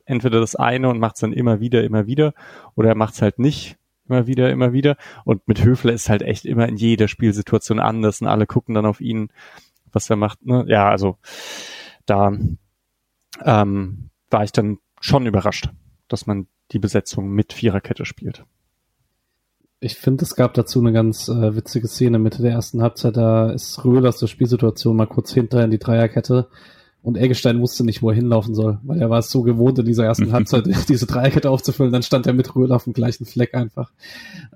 entweder 0.06 0.40
das 0.40 0.56
eine 0.56 0.90
und 0.90 1.00
macht 1.00 1.18
es 1.18 1.22
dann 1.22 1.34
immer 1.34 1.60
wieder, 1.60 1.84
immer 1.84 2.08
wieder 2.08 2.34
oder 2.74 2.90
er 2.90 2.96
macht 2.96 3.14
es 3.14 3.22
halt 3.22 3.38
nicht 3.38 3.78
immer 4.08 4.26
wieder, 4.26 4.50
immer 4.50 4.74
wieder. 4.74 4.98
Und 5.24 5.48
mit 5.48 5.64
Höfler 5.64 5.94
ist 5.94 6.10
halt 6.10 6.24
echt 6.24 6.46
immer 6.46 6.68
in 6.68 6.78
jeder 6.78 7.08
Spielsituation 7.08 7.80
anders 7.80 8.22
und 8.22 8.28
alle 8.28 8.48
gucken 8.48 8.74
dann 8.74 8.88
auf 8.88 9.00
ihn, 9.00 9.30
was 9.92 10.10
er 10.10 10.16
macht. 10.16 10.44
Ne? 10.46 10.66
Ja, 10.68 10.90
also 10.90 11.18
da 12.08 12.36
ähm, 13.44 14.10
war 14.32 14.44
ich 14.44 14.52
dann 14.52 14.80
schon 15.00 15.28
überrascht, 15.28 15.70
dass 16.08 16.26
man 16.26 16.48
die 16.72 16.80
Besetzung 16.80 17.30
mit 17.30 17.54
Viererkette 17.54 18.06
spielt 18.06 18.46
ich 19.86 19.96
finde, 19.96 20.24
es 20.24 20.36
gab 20.36 20.56
dazu 20.56 20.80
eine 20.80 20.92
ganz 20.92 21.30
äh, 21.30 21.56
witzige 21.56 21.88
Szene 21.88 22.18
Mitte 22.18 22.42
der 22.42 22.54
ersten 22.54 22.82
Halbzeit. 22.82 23.16
Da 23.18 23.52
ist 23.52 23.86
Röhl 23.86 24.08
aus 24.08 24.18
der 24.18 24.28
Spielsituation 24.28 24.96
mal 24.96 25.06
kurz 25.06 25.32
hinter 25.32 25.64
in 25.64 25.70
die 25.70 25.78
Dreierkette 25.78 26.48
und 27.04 27.18
Eggestein 27.18 27.62
wusste 27.62 27.84
nicht, 27.84 28.02
wo 28.02 28.10
er 28.10 28.16
hinlaufen 28.16 28.56
soll, 28.56 28.80
weil 28.82 29.00
er 29.00 29.12
war 29.12 29.20
es 29.20 29.30
so 29.30 29.44
gewohnt, 29.44 29.78
in 29.78 29.86
dieser 29.86 30.06
ersten 30.06 30.32
Halbzeit 30.34 30.66
diese 30.90 31.06
Dreierkette 31.06 31.52
aufzufüllen. 31.52 31.94
Dann 31.94 32.02
stand 32.02 32.26
er 32.26 32.34
mit 32.34 32.56
Röhl 32.56 32.72
auf 32.72 32.86
dem 32.86 32.94
gleichen 32.94 33.28
Fleck 33.28 33.54
einfach. 33.54 33.92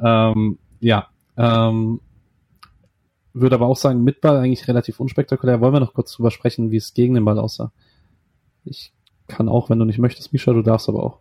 Ähm, 0.04 0.58
ja, 0.80 1.10
ähm, 1.38 2.02
würde 3.34 3.56
aber 3.56 3.68
auch 3.68 3.78
sagen, 3.78 4.04
mit 4.04 4.22
Ball 4.22 4.38
eigentlich 4.38 4.68
relativ 4.68 5.00
unspektakulär. 5.00 5.62
Wollen 5.62 5.74
wir 5.74 5.80
noch 5.80 5.94
kurz 5.94 6.12
drüber 6.13 6.32
sprechen, 6.32 6.72
wie 6.72 6.78
es 6.78 6.96
gegen 6.96 7.13
den 7.13 7.26
Ball 7.26 7.38
aussah? 7.38 7.72
Ich 8.65 8.94
kann 9.28 9.48
auch, 9.48 9.70
wenn 9.70 9.78
du 9.78 9.86
nicht 9.86 10.00
möchtest, 10.00 10.34
Misha, 10.34 10.52
du 10.52 10.63
darfst 10.63 10.89
aber 10.89 11.04
auch. 11.04 11.20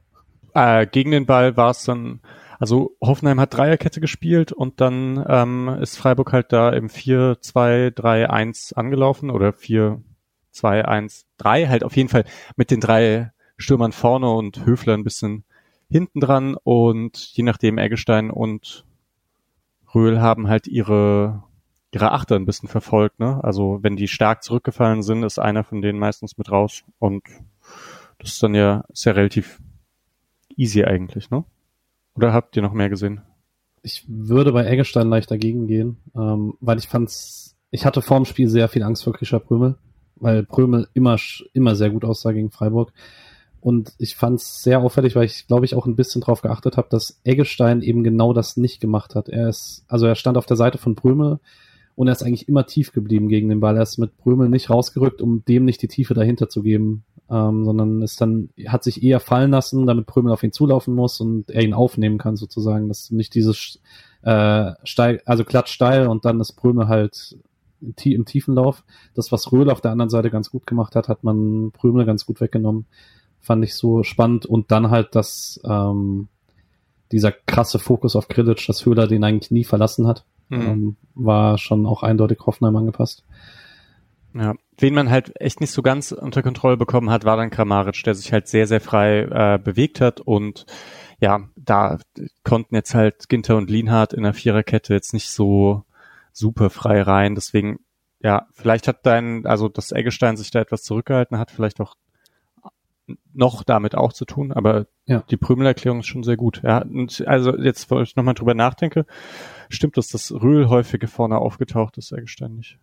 Äh, 0.54 0.86
gegen 0.86 1.10
den 1.10 1.26
Ball 1.26 1.58
war 1.58 1.72
es 1.72 1.84
dann 1.84 2.20
also 2.58 2.96
Hoffenheim 3.00 3.40
hat 3.40 3.54
Dreierkette 3.54 4.00
gespielt 4.00 4.52
und 4.52 4.80
dann 4.80 5.24
ähm, 5.28 5.68
ist 5.80 5.96
Freiburg 5.96 6.32
halt 6.32 6.52
da 6.52 6.70
im 6.70 6.88
4-2-3-1 6.88 8.74
angelaufen 8.74 9.30
oder 9.30 9.50
4-2-1-3, 9.50 11.68
halt 11.68 11.84
auf 11.84 11.96
jeden 11.96 12.08
Fall 12.08 12.24
mit 12.56 12.70
den 12.70 12.80
drei 12.80 13.32
Stürmern 13.56 13.92
vorne 13.92 14.30
und 14.30 14.66
Höfler 14.66 14.94
ein 14.94 15.04
bisschen 15.04 15.44
hinten 15.88 16.20
dran 16.20 16.56
und 16.62 17.16
je 17.16 17.44
nachdem 17.44 17.78
Eggestein 17.78 18.30
und 18.30 18.84
Röhl 19.94 20.20
haben 20.20 20.48
halt 20.48 20.66
ihre 20.66 21.44
ihre 21.90 22.12
Achter 22.12 22.36
ein 22.36 22.44
bisschen 22.44 22.68
verfolgt, 22.68 23.18
ne? 23.18 23.42
Also 23.42 23.78
wenn 23.82 23.96
die 23.96 24.08
stark 24.08 24.42
zurückgefallen 24.42 25.02
sind, 25.02 25.22
ist 25.22 25.38
einer 25.38 25.64
von 25.64 25.80
denen 25.80 25.98
meistens 25.98 26.36
mit 26.36 26.50
raus 26.50 26.84
und 26.98 27.22
das 28.18 28.32
ist 28.32 28.42
dann 28.42 28.54
ja 28.54 28.84
sehr 28.92 29.16
relativ 29.16 29.60
easy 30.56 30.84
eigentlich, 30.84 31.30
ne? 31.30 31.44
Oder 32.18 32.32
habt 32.32 32.56
ihr 32.56 32.62
noch 32.62 32.72
mehr 32.72 32.88
gesehen? 32.88 33.20
Ich 33.82 34.04
würde 34.08 34.50
bei 34.50 34.66
Eggestein 34.66 35.08
leicht 35.08 35.30
dagegen 35.30 35.68
gehen, 35.68 35.98
ähm, 36.16 36.54
weil 36.60 36.76
ich 36.78 36.88
fand's, 36.88 37.56
ich 37.70 37.86
hatte 37.86 38.02
vorm 38.02 38.24
Spiel 38.24 38.48
sehr 38.48 38.66
viel 38.66 38.82
Angst 38.82 39.04
vor 39.04 39.12
Krischer 39.12 39.38
Prömel, 39.38 39.78
weil 40.16 40.42
Prömel 40.42 40.88
immer, 40.94 41.16
immer 41.52 41.76
sehr 41.76 41.90
gut 41.90 42.04
aussah 42.04 42.32
gegen 42.32 42.50
Freiburg. 42.50 42.92
Und 43.60 43.92
ich 43.98 44.16
fand's 44.16 44.64
sehr 44.64 44.80
auffällig, 44.80 45.14
weil 45.14 45.26
ich 45.26 45.46
glaube 45.46 45.64
ich 45.64 45.76
auch 45.76 45.86
ein 45.86 45.94
bisschen 45.94 46.20
drauf 46.20 46.42
geachtet 46.42 46.76
habe, 46.76 46.88
dass 46.90 47.20
Eggestein 47.22 47.82
eben 47.82 48.02
genau 48.02 48.32
das 48.32 48.56
nicht 48.56 48.80
gemacht 48.80 49.14
hat. 49.14 49.28
Er 49.28 49.48
ist, 49.48 49.84
also 49.86 50.06
er 50.06 50.16
stand 50.16 50.36
auf 50.36 50.46
der 50.46 50.56
Seite 50.56 50.78
von 50.78 50.96
Prömel 50.96 51.38
und 51.98 52.06
er 52.06 52.12
ist 52.12 52.22
eigentlich 52.22 52.46
immer 52.48 52.64
tief 52.64 52.92
geblieben 52.92 53.28
gegen 53.28 53.48
den 53.48 53.58
Ball. 53.58 53.74
Er 53.74 53.82
ist 53.82 53.98
mit 53.98 54.16
Prömel 54.18 54.48
nicht 54.48 54.70
rausgerückt, 54.70 55.20
um 55.20 55.44
dem 55.44 55.64
nicht 55.64 55.82
die 55.82 55.88
Tiefe 55.88 56.14
dahinter 56.14 56.48
zu 56.48 56.62
geben, 56.62 57.02
ähm, 57.28 57.64
sondern 57.64 58.02
ist 58.02 58.20
dann, 58.20 58.50
hat 58.68 58.84
sich 58.84 59.02
eher 59.02 59.18
fallen 59.18 59.50
lassen, 59.50 59.84
damit 59.84 60.06
Prömel 60.06 60.32
auf 60.32 60.44
ihn 60.44 60.52
zulaufen 60.52 60.94
muss 60.94 61.20
und 61.20 61.50
er 61.50 61.64
ihn 61.64 61.74
aufnehmen 61.74 62.16
kann 62.18 62.36
sozusagen. 62.36 62.86
Das 62.86 63.00
ist 63.00 63.10
nicht 63.10 63.34
dieses 63.34 63.80
äh, 64.22 64.74
steil, 64.84 65.20
also 65.24 65.42
glatt 65.44 65.68
steil 65.68 66.06
und 66.06 66.24
dann 66.24 66.38
ist 66.38 66.52
Prömel 66.52 66.86
halt 66.86 67.36
im, 67.80 67.96
tiefen 67.96 68.54
Lauf. 68.54 68.84
Das, 69.14 69.32
was 69.32 69.50
Röhl 69.50 69.68
auf 69.68 69.80
der 69.80 69.90
anderen 69.90 70.10
Seite 70.10 70.30
ganz 70.30 70.52
gut 70.52 70.68
gemacht 70.68 70.94
hat, 70.94 71.08
hat 71.08 71.24
man 71.24 71.72
Prömel 71.72 72.06
ganz 72.06 72.26
gut 72.26 72.40
weggenommen. 72.40 72.86
Fand 73.40 73.64
ich 73.64 73.74
so 73.74 74.04
spannend. 74.04 74.46
Und 74.46 74.70
dann 74.70 74.90
halt 74.90 75.16
das, 75.16 75.60
ähm, 75.64 76.28
dieser 77.10 77.32
krasse 77.32 77.80
Fokus 77.80 78.14
auf 78.14 78.28
Grillitsch, 78.28 78.68
dass 78.68 78.86
Höhler 78.86 79.08
den 79.08 79.24
eigentlich 79.24 79.50
nie 79.50 79.64
verlassen 79.64 80.06
hat, 80.06 80.24
mhm. 80.48 80.60
ähm, 80.60 80.96
war 81.14 81.58
schon 81.58 81.86
auch 81.86 82.02
eindeutig 82.02 82.38
Hoffenheim 82.46 82.76
angepasst. 82.76 83.24
Ja, 84.34 84.54
wen 84.76 84.94
man 84.94 85.10
halt 85.10 85.32
echt 85.40 85.60
nicht 85.60 85.72
so 85.72 85.82
ganz 85.82 86.12
unter 86.12 86.42
Kontrolle 86.42 86.76
bekommen 86.76 87.10
hat, 87.10 87.24
war 87.24 87.36
dann 87.36 87.50
Kramaric, 87.50 88.02
der 88.04 88.14
sich 88.14 88.32
halt 88.32 88.46
sehr, 88.46 88.66
sehr 88.66 88.80
frei 88.80 89.22
äh, 89.22 89.58
bewegt 89.58 90.00
hat 90.00 90.20
und 90.20 90.66
ja, 91.20 91.48
da 91.56 91.98
konnten 92.44 92.74
jetzt 92.74 92.94
halt 92.94 93.28
Ginter 93.28 93.56
und 93.56 93.70
Lienhardt 93.70 94.12
in 94.12 94.22
der 94.22 94.34
Viererkette 94.34 94.94
jetzt 94.94 95.12
nicht 95.12 95.30
so 95.30 95.84
super 96.32 96.70
frei 96.70 97.02
rein. 97.02 97.34
Deswegen, 97.34 97.80
ja, 98.20 98.46
vielleicht 98.52 98.86
hat 98.86 99.04
dein, 99.04 99.44
also 99.44 99.68
das 99.68 99.90
Eggestein 99.90 100.36
sich 100.36 100.52
da 100.52 100.60
etwas 100.60 100.82
zurückgehalten 100.82 101.38
hat, 101.38 101.50
vielleicht 101.50 101.80
auch 101.80 101.96
noch 103.32 103.62
damit 103.64 103.94
auch 103.94 104.12
zu 104.12 104.24
tun, 104.24 104.52
aber 104.52 104.86
ja. 105.06 105.22
die 105.30 105.36
Prümel-Erklärung 105.36 106.00
ist 106.00 106.06
schon 106.06 106.22
sehr 106.22 106.36
gut. 106.36 106.60
Ja, 106.62 106.82
und 106.82 107.26
also 107.26 107.56
jetzt, 107.56 107.90
wo 107.90 108.00
ich 108.00 108.16
nochmal 108.16 108.34
drüber 108.34 108.54
nachdenke, 108.54 109.06
stimmt 109.68 109.96
das, 109.96 110.08
dass 110.08 110.32
Röhl 110.32 110.68
häufige 110.68 111.08
vorne 111.08 111.38
aufgetaucht 111.38 111.98
ist, 111.98 112.12
Eggestein 112.12 112.54
nicht. 112.54 112.78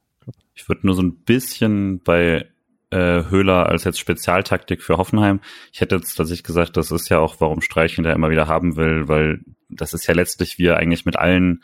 Ich 0.53 0.67
würde 0.67 0.85
nur 0.85 0.95
so 0.95 1.03
ein 1.03 1.17
bisschen 1.23 2.01
bei 2.01 2.47
äh, 2.89 3.23
Höhler 3.29 3.67
als 3.67 3.83
jetzt 3.83 3.99
Spezialtaktik 3.99 4.81
für 4.81 4.97
Hoffenheim. 4.97 5.41
Ich 5.71 5.81
hätte 5.81 5.95
jetzt 5.95 6.15
tatsächlich 6.15 6.43
gesagt, 6.43 6.77
das 6.77 6.91
ist 6.91 7.09
ja 7.09 7.19
auch, 7.19 7.35
warum 7.39 7.61
Streichen 7.61 8.03
der 8.03 8.13
immer 8.13 8.29
wieder 8.29 8.47
haben 8.47 8.75
will, 8.75 9.07
weil 9.07 9.41
das 9.69 9.93
ist 9.93 10.07
ja 10.07 10.13
letztlich, 10.13 10.57
wie 10.57 10.67
er 10.67 10.77
eigentlich 10.77 11.05
mit 11.05 11.17
allen 11.17 11.63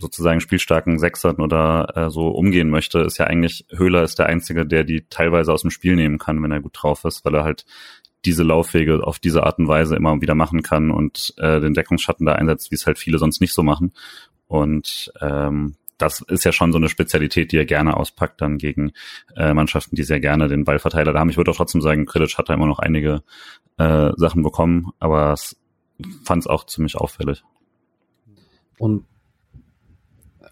sozusagen 0.00 0.40
spielstarken 0.40 0.98
Sechsern 0.98 1.36
oder 1.36 1.92
äh, 1.94 2.10
so 2.10 2.28
umgehen 2.28 2.70
möchte, 2.70 3.00
ist 3.00 3.18
ja 3.18 3.26
eigentlich 3.26 3.66
Höhler 3.70 4.02
ist 4.02 4.18
der 4.18 4.26
Einzige, 4.26 4.66
der 4.66 4.84
die 4.84 5.04
teilweise 5.08 5.52
aus 5.52 5.62
dem 5.62 5.70
Spiel 5.70 5.94
nehmen 5.94 6.18
kann, 6.18 6.42
wenn 6.42 6.50
er 6.50 6.60
gut 6.60 6.72
drauf 6.74 7.04
ist, 7.04 7.24
weil 7.24 7.34
er 7.34 7.44
halt 7.44 7.66
diese 8.24 8.42
Laufwege 8.42 9.06
auf 9.06 9.18
diese 9.18 9.44
Art 9.44 9.58
und 9.58 9.68
Weise 9.68 9.96
immer 9.96 10.20
wieder 10.20 10.34
machen 10.34 10.62
kann 10.62 10.90
und 10.90 11.34
äh, 11.38 11.60
den 11.60 11.74
Deckungsschatten 11.74 12.26
da 12.26 12.32
einsetzt, 12.32 12.70
wie 12.70 12.74
es 12.74 12.86
halt 12.86 12.98
viele 12.98 13.18
sonst 13.18 13.40
nicht 13.40 13.52
so 13.52 13.62
machen. 13.62 13.92
Und 14.46 15.12
ähm, 15.20 15.76
das 15.96 16.20
ist 16.22 16.44
ja 16.44 16.52
schon 16.52 16.72
so 16.72 16.78
eine 16.78 16.88
Spezialität, 16.88 17.52
die 17.52 17.58
er 17.58 17.66
gerne 17.66 17.96
auspackt 17.96 18.40
dann 18.40 18.58
gegen 18.58 18.92
äh, 19.36 19.54
Mannschaften, 19.54 19.96
die 19.96 20.02
sehr 20.02 20.20
gerne 20.20 20.48
den 20.48 20.64
Ballverteiler 20.64 21.12
da 21.12 21.20
haben. 21.20 21.30
Ich 21.30 21.36
würde 21.36 21.50
auch 21.50 21.56
trotzdem 21.56 21.82
sagen, 21.82 22.06
Kritisch 22.06 22.38
hat 22.38 22.48
da 22.48 22.54
immer 22.54 22.66
noch 22.66 22.78
einige 22.78 23.22
äh, 23.78 24.10
Sachen 24.16 24.42
bekommen, 24.42 24.92
aber 24.98 25.34
fand 26.24 26.42
es 26.42 26.46
auch 26.46 26.64
ziemlich 26.64 26.96
auffällig. 26.96 27.44
Und 28.78 29.04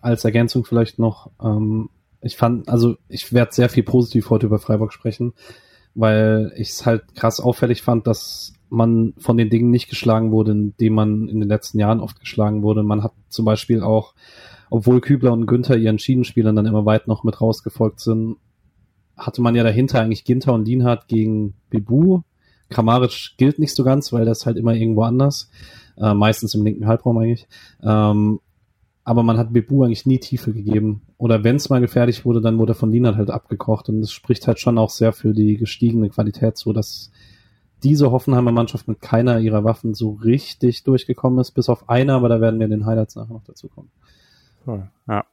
als 0.01 0.25
Ergänzung 0.25 0.65
vielleicht 0.65 0.99
noch, 0.99 1.31
ähm, 1.43 1.91
ich 2.21 2.37
fand, 2.37 2.69
also 2.69 2.97
ich 3.09 3.33
werde 3.33 3.55
sehr 3.55 3.69
viel 3.69 3.83
positiv 3.83 4.31
heute 4.31 4.47
über 4.47 4.59
Freiburg 4.59 4.93
sprechen, 4.93 5.35
weil 5.95 6.53
ich 6.57 6.71
es 6.71 6.87
halt 6.87 7.15
krass 7.15 7.41
auffällig 7.41 7.83
fand, 7.83 8.07
dass 8.07 8.53
man 8.71 9.15
von 9.19 9.37
den 9.37 9.51
Dingen 9.51 9.71
nicht 9.71 9.89
geschlagen 9.89 10.31
wurde, 10.31 10.53
in 10.53 10.77
denen 10.77 10.95
man 10.95 11.29
in 11.29 11.41
den 11.41 11.49
letzten 11.49 11.79
Jahren 11.79 12.01
oft 12.01 12.21
geschlagen 12.21 12.63
wurde. 12.63 12.83
Man 12.83 13.03
hat 13.03 13.13
zum 13.29 13.45
Beispiel 13.45 13.83
auch, 13.83 14.15
obwohl 14.71 15.01
Kübler 15.01 15.33
und 15.33 15.47
Günther 15.47 15.77
ihren 15.77 15.99
Schienenspielern 15.99 16.55
dann 16.55 16.67
immer 16.67 16.85
weit 16.85 17.09
noch 17.09 17.25
mit 17.25 17.41
rausgefolgt 17.41 18.01
sind, 18.01 18.37
hatte 19.17 19.43
man 19.43 19.55
ja 19.55 19.65
dahinter 19.65 20.01
eigentlich 20.01 20.25
Ginter 20.25 20.53
und 20.53 20.65
Dienhardt 20.65 21.09
gegen 21.09 21.55
Bibu. 21.71 22.23
Kramaric 22.69 23.33
gilt 23.39 23.59
nicht 23.59 23.75
so 23.75 23.83
ganz, 23.83 24.13
weil 24.13 24.25
das 24.25 24.47
halt 24.47 24.57
immer 24.57 24.75
irgendwo 24.75 25.03
anders. 25.03 25.51
Äh, 25.97 26.15
meistens 26.15 26.55
im 26.55 26.65
linken 26.65 26.87
Halbraum 26.87 27.19
eigentlich. 27.19 27.49
Ähm, 27.83 28.41
aber 29.09 29.23
man 29.23 29.39
hat 29.39 29.55
Bebu 29.55 29.85
eigentlich 29.85 30.05
nie 30.05 30.19
Tiefe 30.19 30.53
gegeben. 30.53 31.01
Oder 31.17 31.43
wenn 31.43 31.57
es 31.57 31.71
mal 31.71 31.81
gefährlich 31.81 32.27
wurde, 32.27 32.43
dann 32.43 32.59
wurde 32.59 32.75
von 32.75 32.93
Lienert 32.93 33.17
halt 33.17 33.31
abgekocht. 33.31 33.89
Und 33.89 34.03
das 34.03 34.13
spricht 34.13 34.47
halt 34.47 34.61
schon 34.61 34.77
auch 34.77 34.91
sehr 34.91 35.15
für 35.15 35.33
die 35.33 35.57
gestiegene 35.57 36.11
Qualität 36.11 36.59
so, 36.59 36.75
dass 36.75 37.11
diese 37.83 38.11
Hoffenheimer 38.11 38.53
Mannschaft 38.53 38.87
mit 38.87 39.01
keiner 39.01 39.39
ihrer 39.39 39.65
Waffen 39.65 39.95
so 39.95 40.11
richtig 40.11 40.85
durchgekommen 40.85 41.39
ist, 41.39 41.53
bis 41.53 41.71
auf 41.71 41.89
einer, 41.89 42.17
aber 42.17 42.29
da 42.29 42.43
werden 42.43 42.61
wir 42.61 42.67
in 42.67 42.71
den 42.71 42.85
Highlights 42.85 43.17
nachher 43.17 43.33
noch 43.33 43.45
dazu 43.45 43.69
kommen. 43.69 43.91
Ja. 44.67 45.25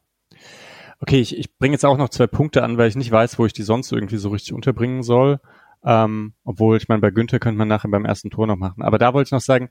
Okay, 1.02 1.20
ich, 1.20 1.38
ich 1.38 1.58
bringe 1.58 1.74
jetzt 1.74 1.84
auch 1.84 1.98
noch 1.98 2.08
zwei 2.08 2.28
Punkte 2.28 2.64
an, 2.64 2.78
weil 2.78 2.88
ich 2.88 2.96
nicht 2.96 3.12
weiß, 3.12 3.38
wo 3.40 3.46
ich 3.46 3.52
die 3.52 3.64
sonst 3.64 3.92
irgendwie 3.92 4.16
so 4.16 4.30
richtig 4.30 4.54
unterbringen 4.54 5.04
soll. 5.04 5.42
Ähm, 5.84 6.32
obwohl, 6.46 6.78
ich 6.78 6.88
meine, 6.88 7.02
bei 7.02 7.12
Günther 7.12 7.40
könnte 7.40 7.58
man 7.58 7.68
nachher 7.68 7.92
beim 7.92 8.06
ersten 8.06 8.30
Tor 8.30 8.48
noch 8.48 8.56
machen. 8.56 8.84
Aber 8.84 9.00
da 9.00 9.14
wollte 9.14 9.28
ich 9.28 9.32
noch 9.34 9.42
sagen, 9.42 9.70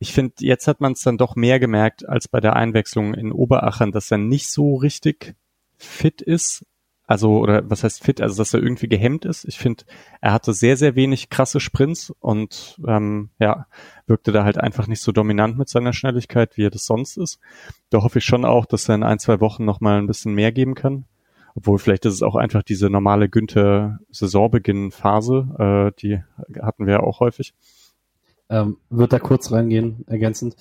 ich 0.00 0.12
finde, 0.14 0.32
jetzt 0.40 0.66
hat 0.66 0.80
man 0.80 0.92
es 0.92 1.02
dann 1.02 1.18
doch 1.18 1.36
mehr 1.36 1.60
gemerkt 1.60 2.08
als 2.08 2.26
bei 2.26 2.40
der 2.40 2.56
Einwechslung 2.56 3.12
in 3.12 3.32
Oberachern, 3.32 3.92
dass 3.92 4.10
er 4.10 4.16
nicht 4.16 4.50
so 4.50 4.76
richtig 4.76 5.36
fit 5.76 6.22
ist. 6.22 6.64
Also, 7.06 7.38
oder 7.38 7.68
was 7.68 7.84
heißt 7.84 8.02
fit? 8.02 8.22
Also, 8.22 8.38
dass 8.38 8.54
er 8.54 8.62
irgendwie 8.62 8.88
gehemmt 8.88 9.26
ist. 9.26 9.44
Ich 9.44 9.58
finde, 9.58 9.84
er 10.22 10.32
hatte 10.32 10.54
sehr, 10.54 10.78
sehr 10.78 10.94
wenig 10.94 11.28
krasse 11.28 11.60
Sprints 11.60 12.14
und 12.18 12.80
ähm, 12.86 13.28
ja, 13.38 13.66
wirkte 14.06 14.32
da 14.32 14.44
halt 14.44 14.56
einfach 14.56 14.86
nicht 14.86 15.02
so 15.02 15.12
dominant 15.12 15.58
mit 15.58 15.68
seiner 15.68 15.92
Schnelligkeit, 15.92 16.56
wie 16.56 16.64
er 16.64 16.70
das 16.70 16.86
sonst 16.86 17.18
ist. 17.18 17.38
Da 17.90 18.02
hoffe 18.02 18.20
ich 18.20 18.24
schon 18.24 18.46
auch, 18.46 18.64
dass 18.64 18.88
er 18.88 18.94
in 18.94 19.02
ein, 19.02 19.18
zwei 19.18 19.40
Wochen 19.40 19.66
nochmal 19.66 19.98
ein 19.98 20.06
bisschen 20.06 20.32
mehr 20.32 20.50
geben 20.50 20.74
kann. 20.74 21.04
Obwohl 21.54 21.78
vielleicht 21.78 22.06
ist 22.06 22.14
es 22.14 22.22
auch 22.22 22.36
einfach 22.36 22.62
diese 22.62 22.88
normale 22.88 23.28
Günther-Saisonbeginn-Phase, 23.28 25.56
äh, 25.58 25.92
die 26.00 26.22
hatten 26.62 26.86
wir 26.86 26.94
ja 26.94 27.00
auch 27.00 27.20
häufig. 27.20 27.52
Ähm, 28.50 28.78
wird 28.90 29.12
da 29.12 29.18
kurz 29.18 29.52
reingehen, 29.52 30.04
ergänzend. 30.08 30.56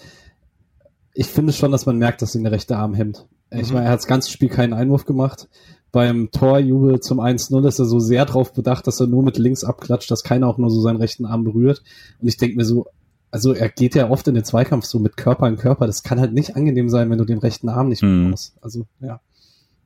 Ich 1.14 1.28
finde 1.28 1.52
schon, 1.54 1.72
dass 1.72 1.88
man 1.88 1.98
merkt, 1.98 2.22
dass 2.22 2.36
ihn 2.36 2.44
der 2.44 2.52
rechte 2.52 2.78
Arm 2.78 2.94
hemmt. 2.94 3.26
Ich 3.50 3.70
mhm. 3.70 3.76
meine, 3.76 3.88
er 3.88 3.92
hat 3.94 4.00
das 4.00 4.08
ganze 4.08 4.32
Spiel 4.32 4.50
keinen 4.50 4.74
Einwurf 4.74 5.06
gemacht. 5.06 5.50
Beim 5.92 6.30
Torjubel 6.32 7.00
zum 7.00 7.20
1-0 7.20 7.68
ist 7.68 7.80
er 7.80 7.86
so 7.86 8.00
sehr 8.00 8.26
drauf 8.26 8.54
bedacht, 8.54 8.86
dass 8.86 9.00
er 9.00 9.08
nur 9.08 9.24
mit 9.24 9.40
links 9.40 9.64
abklatscht, 9.64 10.12
dass 10.12 10.24
keiner 10.24 10.48
auch 10.48 10.60
nur 10.60 10.70
so 10.70 10.82
seinen 10.82 10.98
rechten 10.98 11.26
Arm 11.26 11.44
berührt. 11.44 11.82
Und 12.22 12.28
ich 12.28 12.38
denke 12.38 12.58
mir 12.58 12.66
so, 12.66 12.86
also 13.32 13.54
er 13.54 13.70
geht 13.70 13.96
ja 13.96 14.10
oft 14.10 14.28
in 14.28 14.36
den 14.36 14.44
Zweikampf 14.44 14.86
so 14.86 15.00
mit 15.00 15.18
Körper 15.18 15.48
an 15.48 15.58
Körper. 15.58 15.88
Das 15.88 16.04
kann 16.04 16.20
halt 16.20 16.34
nicht 16.34 16.56
angenehm 16.56 16.90
sein, 16.90 17.10
wenn 17.10 17.18
du 17.18 17.26
den 17.26 17.40
rechten 17.40 17.70
Arm 17.70 17.90
nicht 17.90 18.04
mhm. 18.04 18.36
Also, 18.62 18.86
ja. 19.00 19.20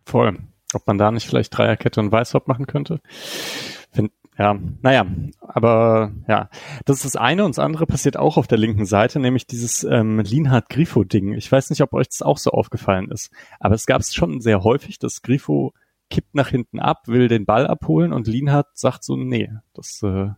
Voll. 0.06 0.40
Ob 0.74 0.88
man 0.88 0.98
da 0.98 1.12
nicht 1.12 1.28
vielleicht 1.28 1.58
Dreierkette 1.58 2.02
und 2.02 2.12
Weißhaupt 2.12 2.48
machen 2.48 2.68
könnte? 2.68 3.00
Ja, 4.38 4.58
naja, 4.82 5.06
aber 5.40 6.12
ja, 6.28 6.50
das 6.86 6.98
ist 6.98 7.06
das 7.06 7.16
eine 7.16 7.46
und 7.46 7.52
das 7.56 7.64
andere 7.64 7.86
passiert 7.86 8.18
auch 8.18 8.38
auf 8.38 8.48
der 8.48 8.58
linken 8.58 8.86
Seite, 8.86 9.20
nämlich 9.20 9.46
dieses 9.46 9.84
ähm, 9.84 10.20
Lienhardt-Grifo-Ding. 10.20 11.34
Ich 11.34 11.52
weiß 11.52 11.70
nicht, 11.70 11.82
ob 11.82 11.94
euch 11.94 12.08
das 12.08 12.24
auch 12.24 12.40
so 12.40 12.50
aufgefallen 12.50 13.12
ist, 13.12 13.32
aber 13.60 13.76
es 13.76 13.86
gab 13.86 14.02
es 14.02 14.14
schon 14.14 14.42
sehr 14.42 14.64
häufig, 14.64 14.98
dass 14.98 15.22
Grifo 15.22 15.74
kippt 16.10 16.34
nach 16.34 16.48
hinten 16.48 16.80
ab, 16.80 17.04
will 17.08 17.28
den 17.28 17.46
Ball 17.46 17.68
abholen 17.68 18.12
und 18.12 18.28
Lienhardt 18.28 18.78
sagt 18.78 19.04
so, 19.04 19.16
nee, 19.16 19.52
das, 19.74 20.02
äh, 20.04 20.30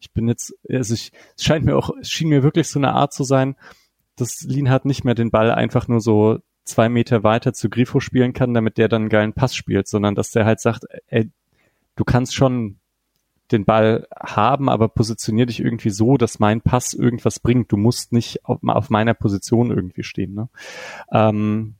ich 0.00 0.12
bin 0.12 0.28
jetzt, 0.28 0.54
also 0.68 0.94
ich, 0.94 1.12
es 1.36 1.44
scheint 1.44 1.64
mir 1.64 1.76
auch, 1.76 1.90
es 2.00 2.10
schien 2.10 2.28
mir 2.28 2.42
wirklich 2.42 2.68
so 2.68 2.78
eine 2.80 2.92
Art 2.92 3.12
zu 3.12 3.22
sein, 3.22 3.56
dass 4.16 4.42
Lienhardt 4.42 4.86
nicht 4.86 5.04
mehr 5.04 5.14
den 5.14 5.30
Ball 5.30 5.52
einfach 5.52 5.88
nur 5.88 6.00
so 6.00 6.38
zwei 6.64 6.88
Meter 6.88 7.22
weiter 7.22 7.52
zu 7.52 7.70
Grifo 7.70 8.00
spielen 8.00 8.32
kann, 8.32 8.54
damit 8.54 8.76
der 8.76 8.88
dann 8.88 9.02
einen 9.02 9.08
geilen 9.08 9.32
Pass 9.32 9.54
spielt, 9.54 9.86
sondern 9.86 10.14
dass 10.14 10.32
der 10.32 10.44
halt 10.44 10.60
sagt, 10.60 10.84
ey, 11.06 11.30
du 11.94 12.04
kannst 12.04 12.34
schon 12.34 12.78
den 13.52 13.64
Ball 13.64 14.06
haben, 14.18 14.68
aber 14.68 14.88
positionier 14.88 15.46
dich 15.46 15.60
irgendwie 15.60 15.90
so, 15.90 16.16
dass 16.16 16.38
mein 16.38 16.60
Pass 16.60 16.92
irgendwas 16.92 17.38
bringt. 17.40 17.70
Du 17.70 17.76
musst 17.76 18.12
nicht 18.12 18.44
auf, 18.44 18.58
auf 18.62 18.90
meiner 18.90 19.14
Position 19.14 19.70
irgendwie 19.70 20.02
stehen. 20.02 20.34
Ne? 20.34 20.48
Ähm, 21.12 21.76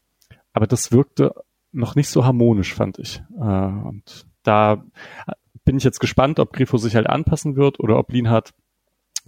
aber 0.52 0.66
das 0.66 0.92
wirkte 0.92 1.34
noch 1.72 1.94
nicht 1.94 2.08
so 2.08 2.24
harmonisch, 2.24 2.74
fand 2.74 2.98
ich. 2.98 3.22
Äh, 3.38 3.42
und 3.42 4.26
da 4.42 4.84
bin 5.64 5.76
ich 5.76 5.84
jetzt 5.84 6.00
gespannt, 6.00 6.38
ob 6.38 6.52
Grifo 6.52 6.78
sich 6.78 6.94
halt 6.94 7.08
anpassen 7.08 7.56
wird 7.56 7.80
oder 7.80 7.98
ob 7.98 8.12
Lienhardt 8.12 8.54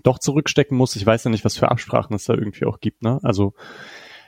doch 0.03 0.19
zurückstecken 0.19 0.79
muss. 0.79 0.97
Ich 0.97 1.05
weiß 1.05 1.25
ja 1.25 1.31
nicht, 1.31 1.45
was 1.45 1.57
für 1.57 1.71
Absprachen 1.71 2.15
es 2.15 2.25
da 2.25 2.35
irgendwie 2.35 2.65
auch 2.65 2.79
gibt. 2.81 3.03
Ne? 3.03 3.19
Also 3.25 3.55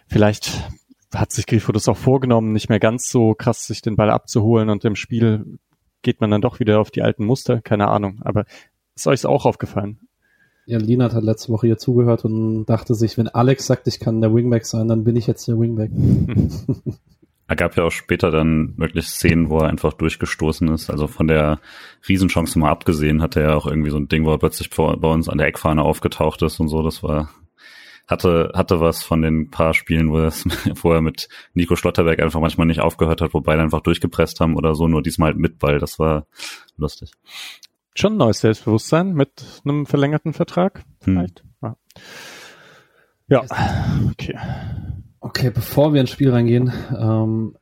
vielleicht 0.08 0.68
hat 1.14 1.32
sich 1.32 1.46
Grifo 1.46 1.72
das 1.72 1.88
auch 1.88 1.96
vorgenommen, 1.96 2.52
nicht 2.52 2.68
mehr 2.68 2.80
ganz 2.80 3.08
so 3.08 3.34
krass 3.34 3.66
sich 3.66 3.82
den 3.82 3.96
Ball 3.96 4.10
abzuholen 4.10 4.68
und 4.70 4.84
im 4.84 4.96
Spiel 4.96 5.58
geht 6.02 6.20
man 6.20 6.30
dann 6.30 6.40
doch 6.40 6.60
wieder 6.60 6.80
auf 6.80 6.90
die 6.90 7.02
alten 7.02 7.24
Muster, 7.24 7.60
keine 7.60 7.88
Ahnung. 7.88 8.20
Aber 8.22 8.44
ist 8.94 9.06
euch 9.06 9.24
auch 9.26 9.46
aufgefallen? 9.46 10.00
Ja, 10.66 10.78
Lina 10.78 11.12
hat 11.12 11.22
letzte 11.22 11.52
Woche 11.52 11.66
hier 11.66 11.78
zugehört 11.78 12.24
und 12.24 12.66
dachte 12.66 12.94
sich, 12.94 13.18
wenn 13.18 13.28
Alex 13.28 13.66
sagt, 13.66 13.88
ich 13.88 13.98
kann 13.98 14.20
der 14.20 14.34
Wingback 14.34 14.66
sein, 14.66 14.88
dann 14.88 15.04
bin 15.04 15.16
ich 15.16 15.26
jetzt 15.26 15.48
der 15.48 15.58
Wingback. 15.58 15.90
Er 17.50 17.56
gab 17.56 17.76
ja 17.76 17.82
auch 17.82 17.90
später 17.90 18.30
dann 18.30 18.74
wirklich 18.78 19.08
Szenen, 19.08 19.50
wo 19.50 19.58
er 19.58 19.68
einfach 19.68 19.92
durchgestoßen 19.94 20.68
ist. 20.68 20.88
Also 20.88 21.08
von 21.08 21.26
der 21.26 21.58
Riesenchance 22.08 22.56
mal 22.56 22.70
abgesehen, 22.70 23.20
hatte 23.20 23.40
er 23.40 23.56
auch 23.56 23.66
irgendwie 23.66 23.90
so 23.90 23.96
ein 23.96 24.06
Ding, 24.06 24.24
wo 24.24 24.30
er 24.30 24.38
plötzlich 24.38 24.68
vor, 24.68 24.96
bei 25.00 25.08
uns 25.08 25.28
an 25.28 25.38
der 25.38 25.48
Eckfahne 25.48 25.82
aufgetaucht 25.82 26.42
ist 26.42 26.60
und 26.60 26.68
so. 26.68 26.84
Das 26.84 27.02
war 27.02 27.28
hatte, 28.10 28.50
hatte 28.54 28.80
was 28.80 29.02
von 29.02 29.22
den 29.22 29.50
paar 29.50 29.74
Spielen, 29.74 30.10
wo, 30.10 30.18
es, 30.18 30.44
wo 30.82 30.92
er 30.92 31.00
mit 31.00 31.28
Nico 31.54 31.76
Schlotterberg 31.76 32.20
einfach 32.20 32.40
manchmal 32.40 32.66
nicht 32.66 32.80
aufgehört 32.80 33.20
hat, 33.20 33.34
wobei 33.34 33.58
einfach 33.58 33.80
durchgepresst 33.80 34.40
haben 34.40 34.56
oder 34.56 34.74
so, 34.74 34.88
nur 34.88 35.02
diesmal 35.02 35.30
halt 35.30 35.38
mit 35.38 35.58
Ball. 35.58 35.78
Das 35.78 35.98
war 35.98 36.26
lustig. 36.76 37.12
Schon 37.94 38.16
neues 38.16 38.40
Selbstbewusstsein 38.40 39.14
mit 39.14 39.62
einem 39.64 39.86
verlängerten 39.86 40.32
Vertrag, 40.32 40.84
hm. 41.04 41.14
vielleicht. 41.14 41.44
Hm. 41.60 41.74
Ja. 43.28 43.42
ja, 43.42 44.10
okay. 44.10 44.36
Okay, 45.20 45.50
bevor 45.50 45.92
wir 45.92 46.00
ins 46.00 46.10
Spiel 46.10 46.30
reingehen, 46.30 46.72
ähm, 46.98 47.56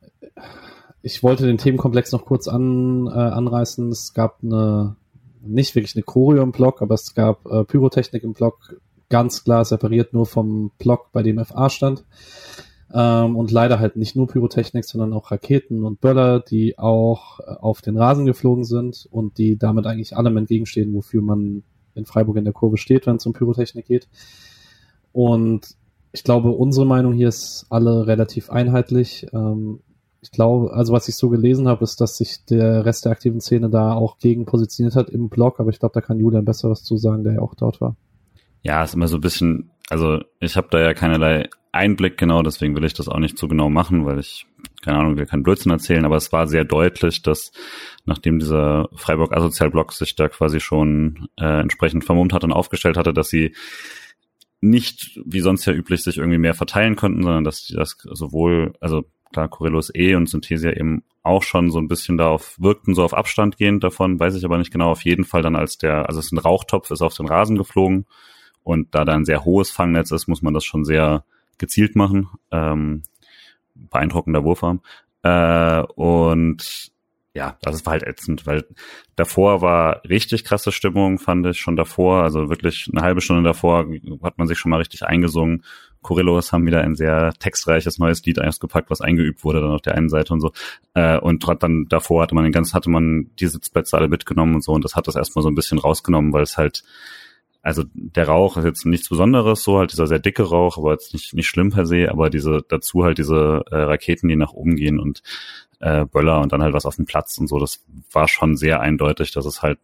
ich 1.01 1.23
wollte 1.23 1.45
den 1.45 1.57
Themenkomplex 1.57 2.11
noch 2.11 2.25
kurz 2.25 2.47
an, 2.47 3.07
äh, 3.07 3.11
anreißen. 3.11 3.89
Es 3.89 4.13
gab 4.13 4.39
eine, 4.43 4.95
nicht 5.41 5.75
wirklich 5.75 5.95
eine 5.95 6.03
Choreo 6.03 6.41
im 6.41 6.51
Blog, 6.51 6.81
aber 6.81 6.95
es 6.95 7.13
gab 7.13 7.45
äh, 7.45 7.63
Pyrotechnik 7.63 8.23
im 8.23 8.33
Blog 8.33 8.75
ganz 9.09 9.43
klar 9.43 9.65
separiert 9.65 10.13
nur 10.13 10.25
vom 10.25 10.71
Block, 10.77 11.11
bei 11.11 11.23
dem 11.23 11.43
FA 11.43 11.69
stand. 11.69 12.05
Ähm, 12.91 13.35
und 13.35 13.51
leider 13.51 13.79
halt 13.79 13.95
nicht 13.97 14.15
nur 14.15 14.27
Pyrotechnik, 14.27 14.85
sondern 14.85 15.13
auch 15.13 15.31
Raketen 15.31 15.83
und 15.83 16.01
Böller, 16.01 16.39
die 16.39 16.79
auch 16.79 17.39
äh, 17.39 17.51
auf 17.59 17.81
den 17.81 17.97
Rasen 17.97 18.25
geflogen 18.25 18.63
sind 18.63 19.07
und 19.11 19.37
die 19.37 19.57
damit 19.57 19.85
eigentlich 19.85 20.17
allem 20.17 20.37
entgegenstehen, 20.37 20.93
wofür 20.93 21.21
man 21.21 21.63
in 21.93 22.05
Freiburg 22.05 22.37
in 22.37 22.45
der 22.45 22.53
Kurve 22.53 22.77
steht, 22.77 23.05
wenn 23.05 23.17
es 23.17 23.25
um 23.25 23.33
Pyrotechnik 23.33 23.85
geht. 23.85 24.07
Und 25.11 25.75
ich 26.11 26.23
glaube, 26.23 26.49
unsere 26.51 26.85
Meinung 26.85 27.13
hier 27.13 27.27
ist 27.27 27.67
alle 27.69 28.07
relativ 28.07 28.49
einheitlich. 28.49 29.27
Ähm, 29.33 29.81
ich 30.21 30.31
glaube, 30.31 30.73
also 30.73 30.91
was 30.91 31.07
ich 31.07 31.15
so 31.15 31.29
gelesen 31.29 31.67
habe, 31.67 31.83
ist, 31.83 32.01
dass 32.01 32.17
sich 32.17 32.43
der 32.45 32.85
Rest 32.85 33.05
der 33.05 33.11
aktiven 33.11 33.39
Szene 33.39 33.69
da 33.69 33.93
auch 33.93 34.17
gegen 34.17 34.45
positioniert 34.45 34.95
hat 34.95 35.09
im 35.09 35.29
Blog, 35.29 35.59
aber 35.59 35.69
ich 35.69 35.79
glaube, 35.79 35.93
da 35.93 36.01
kann 36.01 36.19
Julian 36.19 36.43
besser 36.43 36.69
was 36.69 36.83
zu 36.83 36.97
sagen, 36.97 37.23
der 37.23 37.33
ja 37.33 37.41
auch 37.41 37.55
dort 37.55 37.79
war. 37.79 37.95
Ja, 38.61 38.83
ist 38.83 38.93
immer 38.93 39.07
so 39.07 39.17
ein 39.17 39.21
bisschen, 39.21 39.71
also 39.89 40.21
ich 40.39 40.57
habe 40.57 40.67
da 40.71 40.79
ja 40.79 40.93
keinerlei 40.93 41.49
Einblick 41.71 42.17
genau, 42.17 42.41
deswegen 42.41 42.75
will 42.75 42.83
ich 42.83 42.93
das 42.93 43.07
auch 43.07 43.19
nicht 43.19 43.37
so 43.37 43.47
genau 43.47 43.69
machen, 43.69 44.05
weil 44.05 44.19
ich, 44.19 44.47
keine 44.81 44.97
Ahnung, 44.97 45.17
will 45.17 45.25
keinen 45.25 45.43
Blödsinn 45.43 45.71
erzählen, 45.71 46.05
aber 46.05 46.15
es 46.15 46.31
war 46.31 46.47
sehr 46.47 46.65
deutlich, 46.65 47.21
dass 47.21 47.51
nachdem 48.05 48.39
dieser 48.39 48.89
Freiburg 48.95 49.35
Asozial-Blog 49.35 49.93
sich 49.93 50.15
da 50.15 50.29
quasi 50.29 50.59
schon 50.59 51.27
äh, 51.37 51.61
entsprechend 51.61 52.05
vermummt 52.05 52.33
hat 52.33 52.43
und 52.43 52.53
aufgestellt 52.53 52.97
hatte, 52.97 53.13
dass 53.13 53.29
sie 53.29 53.55
nicht, 54.61 55.19
wie 55.25 55.41
sonst 55.41 55.65
ja 55.65 55.73
üblich, 55.73 56.03
sich 56.03 56.17
irgendwie 56.17 56.39
mehr 56.39 56.55
verteilen 56.55 56.95
konnten, 56.95 57.23
sondern 57.23 57.43
dass 57.43 57.65
die 57.65 57.75
das 57.75 57.97
sowohl, 58.03 58.73
also 58.81 59.05
klar, 59.31 59.47
Corellus 59.47 59.93
E 59.93 60.15
und 60.15 60.27
Synthesia 60.27 60.71
eben 60.71 61.03
auch 61.21 61.43
schon 61.43 61.69
so 61.69 61.77
ein 61.77 61.87
bisschen 61.87 62.17
darauf 62.17 62.55
wirkten, 62.59 62.95
so 62.95 63.03
auf 63.03 63.13
Abstand 63.13 63.57
gehend 63.57 63.83
davon, 63.83 64.19
weiß 64.19 64.35
ich 64.35 64.43
aber 64.43 64.57
nicht 64.57 64.71
genau, 64.71 64.89
auf 64.89 65.05
jeden 65.05 65.23
Fall 65.23 65.43
dann 65.43 65.55
als 65.55 65.77
der, 65.77 66.09
also 66.09 66.19
es 66.19 66.27
ist 66.27 66.31
ein 66.31 66.39
Rauchtopf, 66.39 66.89
ist 66.89 67.01
auf 67.01 67.13
den 67.13 67.27
Rasen 67.27 67.57
geflogen 67.57 68.05
und 68.63 68.93
da 68.95 69.05
da 69.05 69.13
ein 69.13 69.25
sehr 69.25 69.45
hohes 69.45 69.69
Fangnetz 69.71 70.11
ist, 70.11 70.27
muss 70.27 70.41
man 70.41 70.53
das 70.53 70.63
schon 70.63 70.85
sehr 70.85 71.23
gezielt 71.57 71.95
machen. 71.95 72.29
Ähm, 72.51 73.03
beeindruckender 73.75 74.43
Wurfarm. 74.43 74.81
Äh, 75.23 75.81
und 75.95 76.91
ja, 77.35 77.57
das 77.61 77.85
war 77.85 77.93
halt 77.93 78.03
ätzend, 78.03 78.47
weil 78.47 78.65
davor 79.15 79.61
war 79.61 80.03
richtig 80.03 80.43
krasse 80.43 80.71
Stimmung, 80.71 81.19
fand 81.19 81.45
ich 81.45 81.59
schon 81.59 81.75
davor. 81.75 82.23
Also 82.23 82.49
wirklich 82.49 82.89
eine 82.91 83.01
halbe 83.01 83.21
Stunde 83.21 83.43
davor 83.43 83.85
hat 84.23 84.37
man 84.37 84.47
sich 84.47 84.57
schon 84.57 84.71
mal 84.71 84.77
richtig 84.77 85.03
eingesungen. 85.03 85.63
Chorillos 86.01 86.51
haben 86.51 86.65
wieder 86.65 86.81
ein 86.81 86.95
sehr 86.95 87.33
textreiches 87.39 87.99
neues 87.99 88.25
Lied 88.25 88.41
ausgepackt, 88.41 88.89
was 88.89 89.01
eingeübt 89.01 89.43
wurde 89.43 89.61
dann 89.61 89.71
auf 89.71 89.81
der 89.81 89.95
einen 89.95 90.09
Seite 90.09 90.33
und 90.33 90.41
so. 90.41 90.51
Äh, 90.95 91.19
und 91.19 91.45
dann 91.61 91.85
davor 91.89 92.23
hatte 92.23 92.35
man 92.35 92.45
den 92.45 92.53
ganzen, 92.53 92.73
hatte 92.73 92.89
man 92.89 93.29
die 93.39 93.47
Sitzplätze 93.47 93.97
alle 93.97 94.07
mitgenommen 94.07 94.55
und 94.55 94.63
so 94.63 94.71
und 94.71 94.83
das 94.83 94.95
hat 94.95 95.07
das 95.07 95.15
erstmal 95.15 95.43
so 95.43 95.49
ein 95.49 95.55
bisschen 95.55 95.77
rausgenommen, 95.77 96.33
weil 96.33 96.43
es 96.43 96.57
halt 96.57 96.83
also 97.61 97.83
der 97.93 98.27
Rauch 98.27 98.57
ist 98.57 98.65
jetzt 98.65 98.85
nichts 98.85 99.09
Besonderes, 99.09 99.63
so 99.63 99.77
halt 99.77 99.91
dieser 99.91 100.07
sehr 100.07 100.19
dicke 100.19 100.43
Rauch, 100.43 100.77
aber 100.77 100.93
jetzt 100.93 101.13
nicht, 101.13 101.33
nicht 101.33 101.47
schlimm 101.47 101.71
per 101.71 101.85
se, 101.85 102.09
aber 102.09 102.29
diese, 102.29 102.63
dazu 102.67 103.03
halt 103.03 103.17
diese 103.17 103.63
äh, 103.69 103.75
Raketen, 103.75 104.29
die 104.29 104.35
nach 104.35 104.53
oben 104.53 104.75
gehen 104.75 104.99
und 104.99 105.21
äh, 105.79 106.05
Böller 106.05 106.41
und 106.41 106.53
dann 106.53 106.63
halt 106.63 106.73
was 106.73 106.85
auf 106.85 106.95
dem 106.95 107.05
Platz 107.05 107.37
und 107.37 107.47
so, 107.47 107.59
das 107.59 107.83
war 108.11 108.27
schon 108.27 108.57
sehr 108.57 108.79
eindeutig, 108.79 109.31
dass 109.31 109.45
es 109.45 109.61
halt 109.61 109.79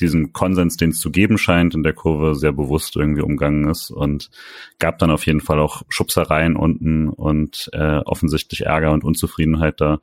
diesen 0.00 0.32
Konsens, 0.32 0.76
den 0.76 0.90
es 0.90 1.00
zu 1.00 1.10
geben 1.10 1.38
scheint, 1.38 1.74
in 1.74 1.82
der 1.82 1.94
Kurve 1.94 2.34
sehr 2.34 2.52
bewusst 2.52 2.96
irgendwie 2.96 3.22
umgangen 3.22 3.70
ist 3.70 3.90
und 3.90 4.30
gab 4.78 4.98
dann 4.98 5.10
auf 5.10 5.26
jeden 5.26 5.40
Fall 5.40 5.58
auch 5.60 5.82
Schubsereien 5.88 6.56
unten 6.56 7.08
und 7.08 7.70
äh, 7.72 7.98
offensichtlich 7.98 8.62
Ärger 8.62 8.92
und 8.92 9.04
Unzufriedenheit 9.04 9.80
da. 9.80 10.00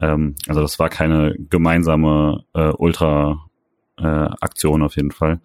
Ähm, 0.00 0.34
also 0.48 0.60
das 0.60 0.78
war 0.78 0.88
keine 0.88 1.36
gemeinsame 1.48 2.44
äh, 2.54 2.72
Ultra-Aktion 2.76 4.80
äh, 4.80 4.84
auf 4.84 4.96
jeden 4.96 5.12
Fall. 5.12 5.40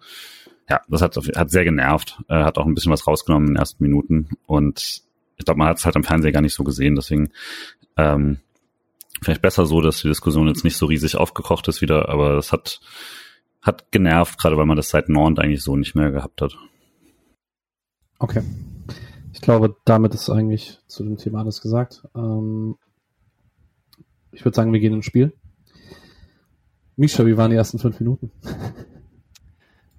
Ja, 0.68 0.80
das 0.88 1.02
hat, 1.02 1.16
hat 1.16 1.50
sehr 1.50 1.64
genervt, 1.64 2.18
äh, 2.28 2.42
hat 2.42 2.58
auch 2.58 2.66
ein 2.66 2.74
bisschen 2.74 2.92
was 2.92 3.06
rausgenommen 3.06 3.48
in 3.48 3.54
den 3.54 3.60
ersten 3.60 3.82
Minuten 3.82 4.30
und 4.46 5.02
ich 5.36 5.44
glaube, 5.44 5.58
man 5.58 5.68
hat 5.68 5.78
es 5.78 5.84
halt 5.84 5.96
am 5.96 6.04
Fernseher 6.04 6.32
gar 6.32 6.40
nicht 6.40 6.54
so 6.54 6.64
gesehen, 6.64 6.96
deswegen 6.96 7.30
ähm, 7.96 8.38
vielleicht 9.22 9.42
besser 9.42 9.66
so, 9.66 9.80
dass 9.80 10.00
die 10.00 10.08
Diskussion 10.08 10.48
jetzt 10.48 10.64
nicht 10.64 10.76
so 10.76 10.86
riesig 10.86 11.16
aufgekocht 11.16 11.68
ist 11.68 11.82
wieder, 11.82 12.08
aber 12.08 12.34
das 12.34 12.52
hat, 12.52 12.80
hat 13.62 13.90
genervt, 13.92 14.38
gerade 14.38 14.56
weil 14.56 14.66
man 14.66 14.76
das 14.76 14.88
seit 14.88 15.08
Nord 15.08 15.38
eigentlich 15.38 15.62
so 15.62 15.76
nicht 15.76 15.94
mehr 15.94 16.10
gehabt 16.10 16.42
hat. 16.42 16.56
Okay. 18.18 18.42
Ich 19.32 19.42
glaube, 19.42 19.76
damit 19.84 20.14
ist 20.14 20.30
eigentlich 20.30 20.78
zu 20.86 21.04
dem 21.04 21.18
Thema 21.18 21.40
alles 21.40 21.60
gesagt. 21.60 22.04
Ähm, 22.14 22.76
ich 24.32 24.44
würde 24.44 24.56
sagen, 24.56 24.72
wir 24.72 24.80
gehen 24.80 24.94
ins 24.94 25.04
Spiel. 25.04 25.34
Misha, 26.96 27.26
wie 27.26 27.36
waren 27.36 27.50
die 27.50 27.56
ersten 27.56 27.78
fünf 27.78 28.00
Minuten? 28.00 28.32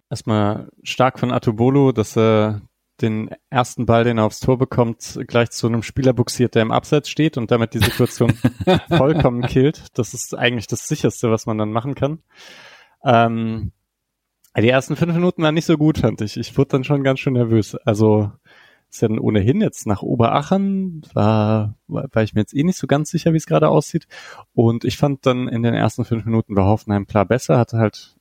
Erstmal 0.09 0.69
stark 0.83 1.19
von 1.19 1.31
Atubolo, 1.31 1.91
dass 1.91 2.17
er 2.17 2.61
den 3.01 3.29
ersten 3.49 3.85
Ball, 3.85 4.03
den 4.03 4.17
er 4.17 4.25
aufs 4.25 4.39
Tor 4.39 4.57
bekommt, 4.57 5.19
gleich 5.27 5.51
zu 5.51 5.67
einem 5.67 5.83
Spieler 5.83 6.13
buxiert, 6.13 6.55
der 6.55 6.63
im 6.63 6.71
Abseits 6.71 7.09
steht 7.09 7.37
und 7.37 7.51
damit 7.51 7.73
die 7.73 7.79
Situation 7.79 8.33
vollkommen 8.89 9.43
killt. 9.43 9.85
Das 9.93 10.13
ist 10.13 10.35
eigentlich 10.35 10.67
das 10.67 10.87
sicherste, 10.87 11.29
was 11.29 11.45
man 11.45 11.57
dann 11.57 11.71
machen 11.71 11.93
kann. 11.93 12.19
Ähm, 13.03 13.71
die 14.57 14.69
ersten 14.69 14.95
fünf 14.95 15.13
Minuten 15.13 15.43
waren 15.43 15.53
nicht 15.53 15.65
so 15.65 15.77
gut, 15.77 15.99
fand 15.99 16.21
ich. 16.21 16.37
Ich 16.37 16.57
wurde 16.57 16.69
dann 16.69 16.83
schon 16.83 17.03
ganz 17.03 17.19
schön 17.19 17.33
nervös. 17.33 17.75
Also 17.75 18.31
ist 18.89 19.01
ja 19.01 19.07
dann 19.07 19.19
ohnehin 19.19 19.61
jetzt 19.61 19.85
nach 19.85 20.01
Oberachern, 20.01 21.01
war, 21.13 21.75
war 21.87 22.23
ich 22.23 22.33
mir 22.33 22.41
jetzt 22.41 22.55
eh 22.55 22.63
nicht 22.63 22.77
so 22.77 22.87
ganz 22.87 23.11
sicher, 23.11 23.33
wie 23.33 23.37
es 23.37 23.45
gerade 23.45 23.69
aussieht. 23.69 24.07
Und 24.53 24.85
ich 24.85 24.97
fand 24.97 25.25
dann 25.25 25.47
in 25.47 25.61
den 25.61 25.73
ersten 25.73 26.05
fünf 26.05 26.25
Minuten 26.25 26.55
war 26.55 26.65
Hoffenheim 26.65 27.05
klar 27.05 27.25
besser, 27.25 27.59
hatte 27.59 27.77
halt 27.77 28.16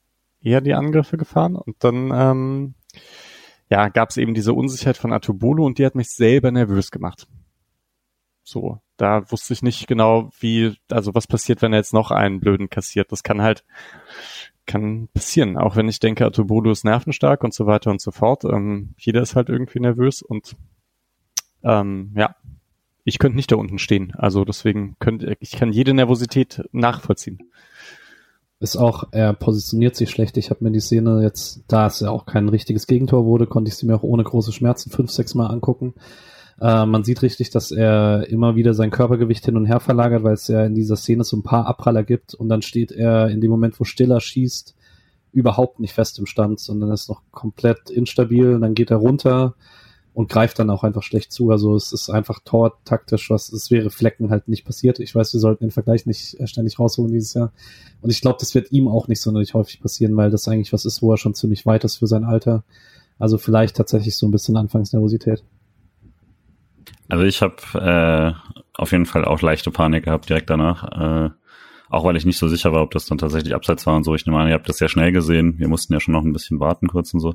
eher 0.46 0.60
die 0.60 0.74
Angriffe 0.74 1.16
gefahren 1.16 1.56
und 1.56 1.76
dann 1.80 2.12
ähm, 2.14 2.74
ja, 3.68 3.88
gab 3.88 4.10
es 4.10 4.16
eben 4.16 4.32
diese 4.32 4.54
Unsicherheit 4.54 4.96
von 4.96 5.12
Atubolo 5.12 5.66
und 5.66 5.78
die 5.78 5.84
hat 5.84 5.96
mich 5.96 6.10
selber 6.10 6.52
nervös 6.52 6.92
gemacht. 6.92 7.26
So, 8.44 8.80
da 8.96 9.28
wusste 9.32 9.52
ich 9.54 9.62
nicht 9.62 9.88
genau, 9.88 10.30
wie, 10.38 10.76
also 10.88 11.16
was 11.16 11.26
passiert, 11.26 11.62
wenn 11.62 11.72
er 11.72 11.80
jetzt 11.80 11.92
noch 11.92 12.12
einen 12.12 12.38
blöden 12.38 12.70
kassiert. 12.70 13.10
Das 13.10 13.24
kann 13.24 13.42
halt, 13.42 13.64
kann 14.66 15.08
passieren. 15.12 15.58
Auch 15.58 15.74
wenn 15.74 15.88
ich 15.88 15.98
denke, 15.98 16.24
Atubolo 16.24 16.70
ist 16.70 16.84
nervenstark 16.84 17.42
und 17.42 17.52
so 17.52 17.66
weiter 17.66 17.90
und 17.90 18.00
so 18.00 18.12
fort. 18.12 18.44
Ähm, 18.44 18.94
jeder 18.98 19.22
ist 19.22 19.34
halt 19.34 19.48
irgendwie 19.48 19.80
nervös 19.80 20.22
und 20.22 20.56
ähm, 21.64 22.12
ja, 22.16 22.36
ich 23.02 23.18
könnte 23.18 23.34
nicht 23.34 23.50
da 23.50 23.56
unten 23.56 23.80
stehen. 23.80 24.14
Also 24.14 24.44
deswegen 24.44 24.94
könnte 25.00 25.36
ich 25.40 25.50
kann 25.50 25.72
jede 25.72 25.92
Nervosität 25.92 26.62
nachvollziehen 26.70 27.50
ist 28.58 28.76
auch, 28.76 29.08
er 29.12 29.34
positioniert 29.34 29.96
sich 29.96 30.10
schlecht. 30.10 30.36
Ich 30.36 30.50
habe 30.50 30.64
mir 30.64 30.70
die 30.70 30.80
Szene 30.80 31.22
jetzt, 31.22 31.64
da 31.68 31.86
es 31.86 32.00
ja 32.00 32.10
auch 32.10 32.24
kein 32.24 32.48
richtiges 32.48 32.86
Gegentor 32.86 33.26
wurde, 33.26 33.46
konnte 33.46 33.68
ich 33.68 33.76
sie 33.76 33.86
mir 33.86 33.96
auch 33.96 34.02
ohne 34.02 34.24
große 34.24 34.52
Schmerzen 34.52 34.90
fünf, 34.90 35.10
sechs 35.10 35.34
Mal 35.34 35.48
angucken. 35.48 35.94
Äh, 36.60 36.86
man 36.86 37.04
sieht 37.04 37.20
richtig, 37.22 37.50
dass 37.50 37.70
er 37.70 38.26
immer 38.28 38.56
wieder 38.56 38.72
sein 38.72 38.90
Körpergewicht 38.90 39.44
hin 39.44 39.56
und 39.56 39.66
her 39.66 39.80
verlagert, 39.80 40.24
weil 40.24 40.34
es 40.34 40.48
ja 40.48 40.64
in 40.64 40.74
dieser 40.74 40.96
Szene 40.96 41.24
so 41.24 41.36
ein 41.36 41.42
paar 41.42 41.66
Abpraller 41.66 42.02
gibt 42.02 42.34
und 42.34 42.48
dann 42.48 42.62
steht 42.62 42.92
er 42.92 43.28
in 43.28 43.42
dem 43.42 43.50
Moment, 43.50 43.78
wo 43.78 43.84
Stiller 43.84 44.20
schießt, 44.20 44.74
überhaupt 45.32 45.80
nicht 45.80 45.92
fest 45.92 46.18
im 46.18 46.24
Stand, 46.24 46.60
sondern 46.60 46.90
ist 46.92 47.10
noch 47.10 47.20
komplett 47.30 47.90
instabil 47.90 48.54
und 48.54 48.62
dann 48.62 48.74
geht 48.74 48.90
er 48.90 48.96
runter 48.96 49.54
und 50.16 50.30
greift 50.30 50.58
dann 50.58 50.70
auch 50.70 50.82
einfach 50.82 51.02
schlecht 51.02 51.30
zu. 51.30 51.50
Also 51.50 51.76
es 51.76 51.92
ist 51.92 52.08
einfach 52.08 52.40
tortaktisch, 52.42 53.28
was 53.28 53.52
es 53.52 53.70
wäre 53.70 53.90
Flecken 53.90 54.30
halt 54.30 54.48
nicht 54.48 54.64
passiert. 54.64 54.98
Ich 54.98 55.14
weiß, 55.14 55.34
wir 55.34 55.40
sollten 55.40 55.64
den 55.64 55.70
Vergleich 55.70 56.06
nicht 56.06 56.40
äh, 56.40 56.46
ständig 56.46 56.78
rausholen 56.78 57.12
dieses 57.12 57.34
Jahr. 57.34 57.52
Und 58.00 58.08
ich 58.08 58.22
glaube, 58.22 58.38
das 58.40 58.54
wird 58.54 58.72
ihm 58.72 58.88
auch 58.88 59.08
nicht 59.08 59.20
sonderlich 59.20 59.52
häufig 59.52 59.78
passieren, 59.78 60.16
weil 60.16 60.30
das 60.30 60.48
eigentlich 60.48 60.72
was 60.72 60.86
ist, 60.86 61.02
wo 61.02 61.12
er 61.12 61.18
schon 61.18 61.34
ziemlich 61.34 61.66
weit 61.66 61.84
ist 61.84 61.96
für 61.96 62.06
sein 62.06 62.24
Alter. 62.24 62.64
Also 63.18 63.36
vielleicht 63.36 63.76
tatsächlich 63.76 64.16
so 64.16 64.26
ein 64.26 64.30
bisschen 64.30 64.56
Anfangsnervosität. 64.56 65.44
Also 67.10 67.24
ich 67.24 67.42
habe 67.42 67.56
äh, 67.74 68.32
auf 68.72 68.92
jeden 68.92 69.04
Fall 69.04 69.26
auch 69.26 69.42
leichte 69.42 69.70
Panik 69.70 70.04
gehabt 70.04 70.30
direkt 70.30 70.48
danach. 70.48 71.26
Äh, 71.26 71.30
auch 71.88 72.04
weil 72.04 72.16
ich 72.16 72.24
nicht 72.24 72.38
so 72.38 72.48
sicher 72.48 72.72
war, 72.72 72.82
ob 72.82 72.90
das 72.90 73.06
dann 73.06 73.18
tatsächlich 73.18 73.54
abseits 73.54 73.86
war 73.86 73.96
und 73.96 74.04
so. 74.04 74.14
Ich 74.14 74.26
nehme 74.26 74.38
an, 74.38 74.48
ihr 74.48 74.54
habt 74.54 74.68
das 74.68 74.78
sehr 74.78 74.88
schnell 74.88 75.12
gesehen. 75.12 75.58
Wir 75.58 75.68
mussten 75.68 75.92
ja 75.92 76.00
schon 76.00 76.12
noch 76.12 76.24
ein 76.24 76.32
bisschen 76.32 76.60
warten 76.60 76.88
kurz 76.88 77.14
und 77.14 77.20
so. 77.20 77.34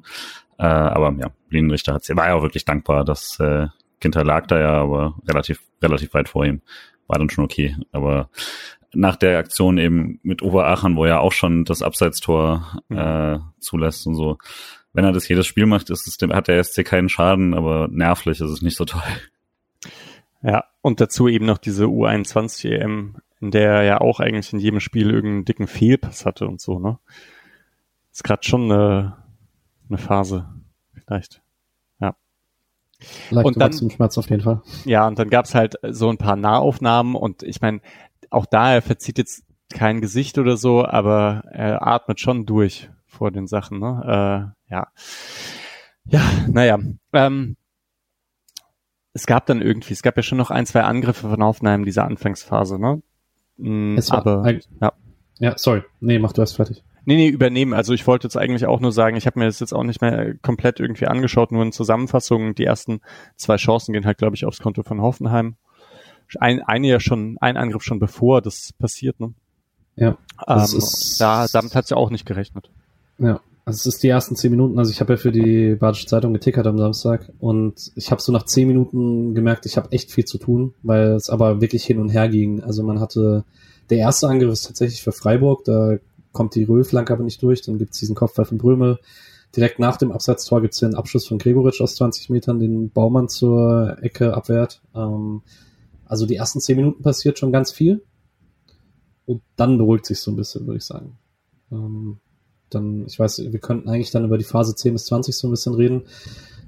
Äh, 0.57 0.65
aber 0.65 1.13
ja, 1.19 1.31
Linienrichter 1.49 1.93
hat's, 1.93 2.09
war 2.15 2.27
ja 2.27 2.35
auch 2.35 2.43
wirklich 2.43 2.65
dankbar, 2.65 3.05
dass 3.05 3.39
äh, 3.39 3.67
Ginter 3.99 4.23
lag 4.23 4.47
da 4.47 4.59
ja, 4.59 4.73
aber 4.73 5.15
relativ, 5.27 5.61
relativ 5.81 6.13
weit 6.13 6.29
vor 6.29 6.45
ihm. 6.45 6.61
War 7.07 7.19
dann 7.19 7.29
schon 7.29 7.45
okay. 7.45 7.75
Aber 7.91 8.29
nach 8.93 9.15
der 9.15 9.37
Aktion 9.39 9.77
eben 9.77 10.19
mit 10.23 10.41
Oberachern, 10.41 10.95
wo 10.95 11.05
er 11.05 11.21
auch 11.21 11.31
schon 11.31 11.65
das 11.65 11.81
Abseitstor 11.81 12.81
mhm. 12.89 12.97
äh, 12.97 13.39
zulässt 13.59 14.05
und 14.07 14.15
so. 14.15 14.37
Wenn 14.93 15.05
er 15.05 15.13
das 15.13 15.27
jedes 15.27 15.47
Spiel 15.47 15.65
macht, 15.65 15.89
ist 15.89 16.07
es, 16.07 16.17
hat 16.29 16.49
der 16.49 16.61
SC 16.61 16.83
keinen 16.83 17.07
Schaden, 17.07 17.53
aber 17.53 17.87
nervlich 17.89 18.41
ist 18.41 18.49
es 18.49 18.61
nicht 18.61 18.75
so 18.75 18.83
toll. 18.83 19.01
Ja, 20.43 20.65
und 20.81 20.99
dazu 20.99 21.27
eben 21.27 21.45
noch 21.45 21.59
diese 21.59 21.85
U21 21.85 22.69
EM 22.69 23.15
in 23.41 23.51
der 23.51 23.71
er 23.71 23.83
ja 23.83 24.01
auch 24.01 24.19
eigentlich 24.19 24.53
in 24.53 24.59
jedem 24.59 24.79
Spiel 24.79 25.09
irgendeinen 25.09 25.45
dicken 25.45 25.67
Fehlpass 25.67 26.25
hatte 26.25 26.47
und 26.47 26.61
so, 26.61 26.79
ne? 26.79 26.99
Ist 28.11 28.23
gerade 28.23 28.43
schon 28.43 28.71
eine, 28.71 29.17
eine 29.89 29.97
Phase, 29.97 30.47
vielleicht. 30.93 31.41
Ja. 31.99 32.15
Leicht 33.29 33.45
und 33.45 33.59
dann, 33.59 33.73
Schmerz 33.73 34.17
auf 34.17 34.29
jeden 34.29 34.43
Fall. 34.43 34.61
Ja, 34.85 35.07
und 35.07 35.17
dann 35.17 35.29
gab's 35.29 35.55
halt 35.55 35.75
so 35.89 36.09
ein 36.09 36.17
paar 36.17 36.35
Nahaufnahmen 36.35 37.15
und 37.15 37.43
ich 37.43 37.61
meine, 37.61 37.81
auch 38.29 38.45
da, 38.45 38.73
er 38.73 38.81
verzieht 38.81 39.17
jetzt 39.17 39.43
kein 39.69 40.01
Gesicht 40.01 40.37
oder 40.37 40.57
so, 40.57 40.85
aber 40.85 41.43
er 41.51 41.85
atmet 41.85 42.19
schon 42.19 42.45
durch 42.45 42.89
vor 43.05 43.31
den 43.31 43.47
Sachen, 43.47 43.79
ne? 43.79 44.53
Äh, 44.69 44.71
ja. 44.73 44.87
Ja, 46.05 46.21
naja. 46.47 46.79
Ähm, 47.13 47.55
es 49.13 49.25
gab 49.25 49.45
dann 49.45 49.61
irgendwie, 49.61 49.93
es 49.93 50.03
gab 50.03 50.15
ja 50.17 50.23
schon 50.23 50.37
noch 50.37 50.51
ein, 50.51 50.65
zwei 50.65 50.83
Angriffe 50.83 51.29
von 51.29 51.43
Hoffenheim 51.43 51.81
in 51.81 51.85
dieser 51.85 52.05
Anfangsphase, 52.05 52.79
ne? 52.79 53.01
Mm, 53.57 53.97
es 53.97 54.09
war 54.11 54.25
aber, 54.25 54.51
ja. 54.81 54.93
ja, 55.39 55.57
sorry. 55.57 55.83
Nee, 55.99 56.19
mach 56.19 56.33
du 56.33 56.41
erst 56.41 56.55
fertig. 56.55 56.83
Nee, 57.05 57.15
nee, 57.15 57.27
übernehmen. 57.29 57.73
Also 57.73 57.93
ich 57.93 58.05
wollte 58.05 58.27
jetzt 58.27 58.37
eigentlich 58.37 58.67
auch 58.67 58.79
nur 58.79 58.91
sagen, 58.91 59.17
ich 59.17 59.25
habe 59.25 59.39
mir 59.39 59.45
das 59.45 59.59
jetzt 59.59 59.73
auch 59.73 59.83
nicht 59.83 60.01
mehr 60.01 60.35
komplett 60.41 60.79
irgendwie 60.79 61.07
angeschaut, 61.07 61.51
nur 61.51 61.63
in 61.63 61.71
Zusammenfassung. 61.71 62.53
Die 62.53 62.65
ersten 62.65 63.01
zwei 63.35 63.55
Chancen 63.55 63.93
gehen 63.93 64.05
halt, 64.05 64.19
glaube 64.19 64.35
ich, 64.35 64.45
aufs 64.45 64.59
Konto 64.59 64.83
von 64.83 65.01
Hoffenheim. 65.01 65.55
Ein, 66.39 66.61
eine 66.61 66.87
ja 66.87 66.99
schon, 66.99 67.37
ein 67.41 67.57
Angriff 67.57 67.83
schon 67.83 67.99
bevor 67.99 68.41
das 68.41 68.71
passiert, 68.73 69.19
ne? 69.19 69.33
Ja. 69.95 70.17
Ähm, 70.47 70.63
ist, 70.63 71.19
da, 71.19 71.47
damit 71.51 71.75
hat's 71.75 71.89
ja 71.89 71.97
auch 71.97 72.09
nicht 72.09 72.25
gerechnet. 72.25 72.71
Ja. 73.17 73.41
Also 73.63 73.77
es 73.77 73.95
ist 73.95 74.03
die 74.03 74.07
ersten 74.07 74.35
zehn 74.35 74.51
Minuten, 74.51 74.79
also 74.79 74.91
ich 74.91 75.01
habe 75.01 75.13
ja 75.13 75.17
für 75.17 75.31
die 75.31 75.75
Badische 75.75 76.07
Zeitung 76.07 76.33
getickert 76.33 76.65
am 76.65 76.79
Samstag 76.79 77.31
und 77.39 77.91
ich 77.95 78.09
habe 78.09 78.21
so 78.21 78.31
nach 78.31 78.45
zehn 78.45 78.67
Minuten 78.67 79.35
gemerkt, 79.35 79.67
ich 79.67 79.77
habe 79.77 79.91
echt 79.91 80.11
viel 80.11 80.25
zu 80.25 80.39
tun, 80.39 80.73
weil 80.81 81.11
es 81.11 81.29
aber 81.29 81.61
wirklich 81.61 81.83
hin 81.85 81.99
und 81.99 82.09
her 82.09 82.27
ging. 82.27 82.63
Also 82.63 82.81
man 82.81 82.99
hatte, 82.99 83.45
der 83.91 83.99
erste 83.99 84.27
Angriff 84.27 84.51
ist 84.51 84.65
tatsächlich 84.65 85.03
für 85.03 85.11
Freiburg, 85.11 85.63
da 85.65 85.97
kommt 86.31 86.55
die 86.55 86.63
Röhlflanke 86.63 87.13
aber 87.13 87.23
nicht 87.23 87.43
durch, 87.43 87.61
dann 87.61 87.77
gibt's 87.77 87.99
diesen 87.99 88.15
Kopfball 88.15 88.45
von 88.45 88.57
Brömel. 88.57 88.99
Direkt 89.55 89.79
nach 89.79 89.97
dem 89.97 90.11
Absatztor 90.11 90.61
gibt's 90.61 90.79
den 90.79 90.95
Abschluss 90.95 91.27
von 91.27 91.37
Gregoritsch 91.37 91.81
aus 91.81 91.95
20 91.95 92.29
Metern, 92.29 92.59
den 92.59 92.89
Baumann 92.89 93.29
zur 93.29 93.97
Ecke 94.01 94.33
abwehrt. 94.33 94.81
Ähm, 94.95 95.41
also 96.05 96.25
die 96.25 96.35
ersten 96.35 96.61
zehn 96.61 96.77
Minuten 96.77 97.03
passiert 97.03 97.37
schon 97.37 97.51
ganz 97.51 97.71
viel 97.71 98.01
und 99.25 99.41
dann 99.55 99.77
beruhigt 99.77 100.05
sich 100.05 100.19
so 100.19 100.31
ein 100.31 100.35
bisschen, 100.35 100.65
würde 100.65 100.77
ich 100.77 100.85
sagen. 100.85 101.17
Ähm, 101.71 102.19
dann, 102.73 103.05
ich 103.07 103.19
weiß, 103.19 103.51
wir 103.51 103.59
könnten 103.59 103.89
eigentlich 103.89 104.11
dann 104.11 104.25
über 104.25 104.37
die 104.37 104.43
Phase 104.43 104.75
10 104.75 104.93
bis 104.93 105.05
20 105.05 105.35
so 105.35 105.47
ein 105.47 105.51
bisschen 105.51 105.73
reden. 105.73 106.03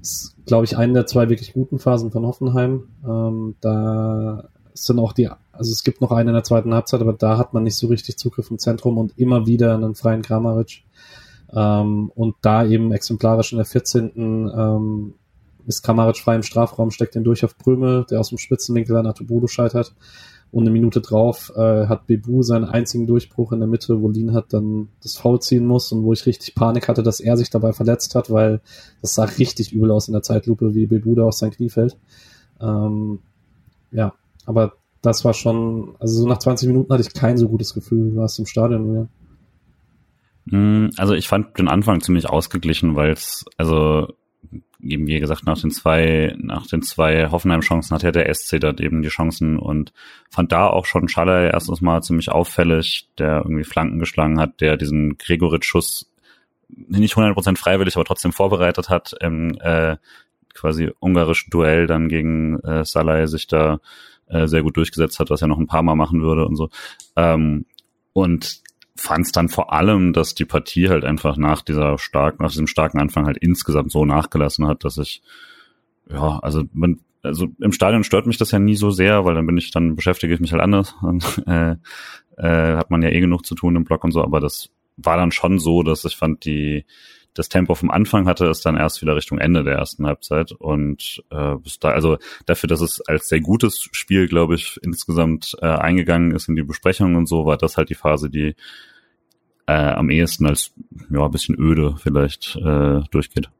Das 0.00 0.10
ist, 0.10 0.36
glaube 0.46 0.64
ich, 0.64 0.76
eine 0.76 0.92
der 0.92 1.06
zwei 1.06 1.28
wirklich 1.28 1.52
guten 1.52 1.78
Phasen 1.78 2.10
von 2.10 2.26
Hoffenheim. 2.26 2.88
Ähm, 3.06 3.56
da 3.60 4.48
sind 4.74 4.98
auch 4.98 5.12
die, 5.12 5.28
also 5.28 5.70
es 5.70 5.84
gibt 5.84 6.00
noch 6.00 6.10
eine 6.10 6.30
in 6.30 6.34
der 6.34 6.44
zweiten 6.44 6.74
Halbzeit, 6.74 7.00
aber 7.00 7.12
da 7.12 7.38
hat 7.38 7.54
man 7.54 7.62
nicht 7.62 7.76
so 7.76 7.86
richtig 7.86 8.18
Zugriff 8.18 8.50
im 8.50 8.58
Zentrum 8.58 8.98
und 8.98 9.18
immer 9.18 9.46
wieder 9.46 9.74
einen 9.74 9.94
freien 9.94 10.22
Kramaric. 10.22 10.84
Ähm, 11.52 12.10
und 12.14 12.34
da 12.42 12.66
eben 12.66 12.92
exemplarisch 12.92 13.52
in 13.52 13.58
der 13.58 13.66
14. 13.66 14.12
Ähm, 14.16 15.14
ist 15.66 15.82
Kramaric 15.82 16.18
frei 16.18 16.36
im 16.36 16.42
Strafraum, 16.42 16.90
steckt 16.90 17.14
den 17.14 17.24
durch 17.24 17.44
auf 17.44 17.56
Prömel, 17.56 18.04
der 18.10 18.20
aus 18.20 18.28
dem 18.28 18.38
Spitzenwinkel 18.38 18.96
an 18.96 19.06
Atubodo 19.06 19.46
scheitert. 19.46 19.94
Und 20.54 20.62
eine 20.62 20.70
Minute 20.70 21.00
drauf 21.00 21.52
äh, 21.56 21.88
hat 21.88 22.06
Bebu 22.06 22.42
seinen 22.42 22.64
einzigen 22.64 23.08
Durchbruch 23.08 23.50
in 23.50 23.58
der 23.58 23.66
Mitte, 23.66 24.00
wo 24.00 24.08
Lin 24.08 24.34
hat 24.34 24.52
dann 24.52 24.86
das 25.02 25.16
Foul 25.16 25.40
ziehen 25.40 25.66
muss 25.66 25.90
und 25.90 26.04
wo 26.04 26.12
ich 26.12 26.26
richtig 26.26 26.54
Panik 26.54 26.86
hatte, 26.86 27.02
dass 27.02 27.18
er 27.18 27.36
sich 27.36 27.50
dabei 27.50 27.72
verletzt 27.72 28.14
hat, 28.14 28.30
weil 28.30 28.60
das 29.02 29.14
sah 29.14 29.24
richtig 29.24 29.72
übel 29.72 29.90
aus 29.90 30.06
in 30.06 30.12
der 30.12 30.22
Zeitlupe, 30.22 30.76
wie 30.76 30.86
Bebu 30.86 31.16
da 31.16 31.24
auf 31.24 31.34
sein 31.34 31.50
Knie 31.50 31.70
fällt. 31.70 31.98
Ähm, 32.60 33.18
ja, 33.90 34.14
aber 34.46 34.74
das 35.02 35.24
war 35.24 35.34
schon, 35.34 35.96
also 35.98 36.22
so 36.22 36.28
nach 36.28 36.38
20 36.38 36.68
Minuten 36.68 36.92
hatte 36.92 37.02
ich 37.02 37.12
kein 37.12 37.36
so 37.36 37.48
gutes 37.48 37.74
Gefühl. 37.74 38.10
Du 38.10 38.16
warst 38.18 38.38
im 38.38 38.46
Stadion, 38.46 38.88
oder? 38.88 39.08
Hm, 40.50 40.90
also 40.96 41.14
ich 41.14 41.26
fand 41.26 41.58
den 41.58 41.66
Anfang 41.66 42.00
ziemlich 42.00 42.30
ausgeglichen, 42.30 42.94
weil 42.94 43.10
es, 43.10 43.44
also 43.56 44.06
eben 44.84 45.06
wie 45.06 45.20
gesagt, 45.20 45.46
nach 45.46 45.58
den 45.58 45.70
zwei, 45.70 46.34
nach 46.38 46.66
den 46.66 46.82
zwei 46.82 47.30
Hoffenheim-Chancen 47.30 47.94
hatte 47.94 48.12
der 48.12 48.32
SC 48.32 48.60
dort 48.60 48.80
eben 48.80 49.02
die 49.02 49.08
Chancen 49.08 49.58
und 49.58 49.92
fand 50.30 50.52
da 50.52 50.68
auch 50.68 50.86
schon 50.86 51.08
Schaller 51.08 51.52
erstes 51.52 51.80
Mal 51.80 52.02
ziemlich 52.02 52.30
auffällig, 52.30 53.08
der 53.18 53.42
irgendwie 53.44 53.64
Flanken 53.64 53.98
geschlagen 53.98 54.40
hat, 54.40 54.60
der 54.60 54.76
diesen 54.76 55.16
Gregoritsch-Schuss 55.18 56.10
nicht 56.68 57.14
100% 57.14 57.58
freiwillig, 57.58 57.96
aber 57.96 58.04
trotzdem 58.04 58.32
vorbereitet 58.32 58.88
hat, 58.88 59.14
im 59.20 59.56
äh, 59.60 59.96
quasi 60.54 60.90
ungarischen 61.00 61.50
Duell 61.50 61.86
dann 61.86 62.08
gegen 62.08 62.58
äh, 62.60 62.84
Salai 62.84 63.26
sich 63.26 63.46
da 63.46 63.80
äh, 64.28 64.46
sehr 64.46 64.62
gut 64.62 64.76
durchgesetzt 64.76 65.18
hat, 65.20 65.30
was 65.30 65.42
er 65.42 65.48
noch 65.48 65.58
ein 65.58 65.66
paar 65.66 65.82
Mal 65.82 65.96
machen 65.96 66.22
würde 66.22 66.46
und 66.46 66.56
so. 66.56 66.70
Ähm, 67.16 67.66
und 68.12 68.62
fand 68.96 69.26
es 69.26 69.32
dann 69.32 69.48
vor 69.48 69.72
allem, 69.72 70.12
dass 70.12 70.34
die 70.34 70.44
Partie 70.44 70.88
halt 70.88 71.04
einfach 71.04 71.36
nach 71.36 71.62
dieser 71.62 71.98
starken, 71.98 72.42
nach 72.42 72.50
diesem 72.50 72.66
starken 72.66 73.00
Anfang 73.00 73.26
halt 73.26 73.38
insgesamt 73.38 73.90
so 73.90 74.04
nachgelassen 74.04 74.66
hat, 74.66 74.84
dass 74.84 74.98
ich, 74.98 75.22
ja, 76.08 76.38
also 76.40 76.64
man, 76.72 77.00
also 77.22 77.48
im 77.60 77.72
Stadion 77.72 78.04
stört 78.04 78.26
mich 78.26 78.38
das 78.38 78.50
ja 78.50 78.58
nie 78.58 78.76
so 78.76 78.90
sehr, 78.90 79.24
weil 79.24 79.34
dann 79.34 79.46
bin 79.46 79.56
ich, 79.56 79.70
dann 79.70 79.96
beschäftige 79.96 80.34
ich 80.34 80.40
mich 80.40 80.52
halt 80.52 80.62
anders. 80.62 80.94
Und, 81.02 81.42
äh, 81.46 81.76
äh, 82.36 82.76
hat 82.76 82.90
man 82.90 83.02
ja 83.02 83.10
eh 83.10 83.20
genug 83.20 83.46
zu 83.46 83.54
tun 83.54 83.76
im 83.76 83.84
Blog 83.84 84.04
und 84.04 84.12
so, 84.12 84.22
aber 84.22 84.40
das 84.40 84.70
war 84.96 85.16
dann 85.16 85.32
schon 85.32 85.58
so, 85.58 85.82
dass 85.82 86.04
ich 86.04 86.16
fand, 86.16 86.44
die, 86.44 86.84
das 87.34 87.48
Tempo 87.48 87.74
vom 87.74 87.90
Anfang 87.90 88.26
hatte 88.26 88.46
es 88.46 88.60
dann 88.60 88.76
erst 88.76 89.02
wieder 89.02 89.16
Richtung 89.16 89.38
Ende 89.38 89.64
der 89.64 89.74
ersten 89.74 90.06
Halbzeit 90.06 90.52
und 90.52 91.22
äh, 91.30 91.56
bis 91.56 91.78
da, 91.78 91.90
also 91.90 92.16
dafür, 92.46 92.68
dass 92.68 92.80
es 92.80 93.00
als 93.02 93.28
sehr 93.28 93.40
gutes 93.40 93.88
Spiel, 93.92 94.28
glaube 94.28 94.54
ich, 94.54 94.78
insgesamt 94.82 95.56
äh, 95.60 95.66
eingegangen 95.66 96.30
ist 96.30 96.48
in 96.48 96.56
die 96.56 96.62
Besprechung 96.62 97.16
und 97.16 97.26
so, 97.26 97.44
war 97.44 97.56
das 97.56 97.76
halt 97.76 97.90
die 97.90 97.94
Phase, 97.94 98.30
die 98.30 98.54
äh, 99.66 99.72
am 99.72 100.10
ehesten 100.10 100.46
als 100.46 100.72
ja 101.10 101.24
ein 101.24 101.30
bisschen 101.30 101.58
öde 101.58 101.96
vielleicht 101.98 102.56
äh, 102.56 103.00
durchgeht. 103.10 103.50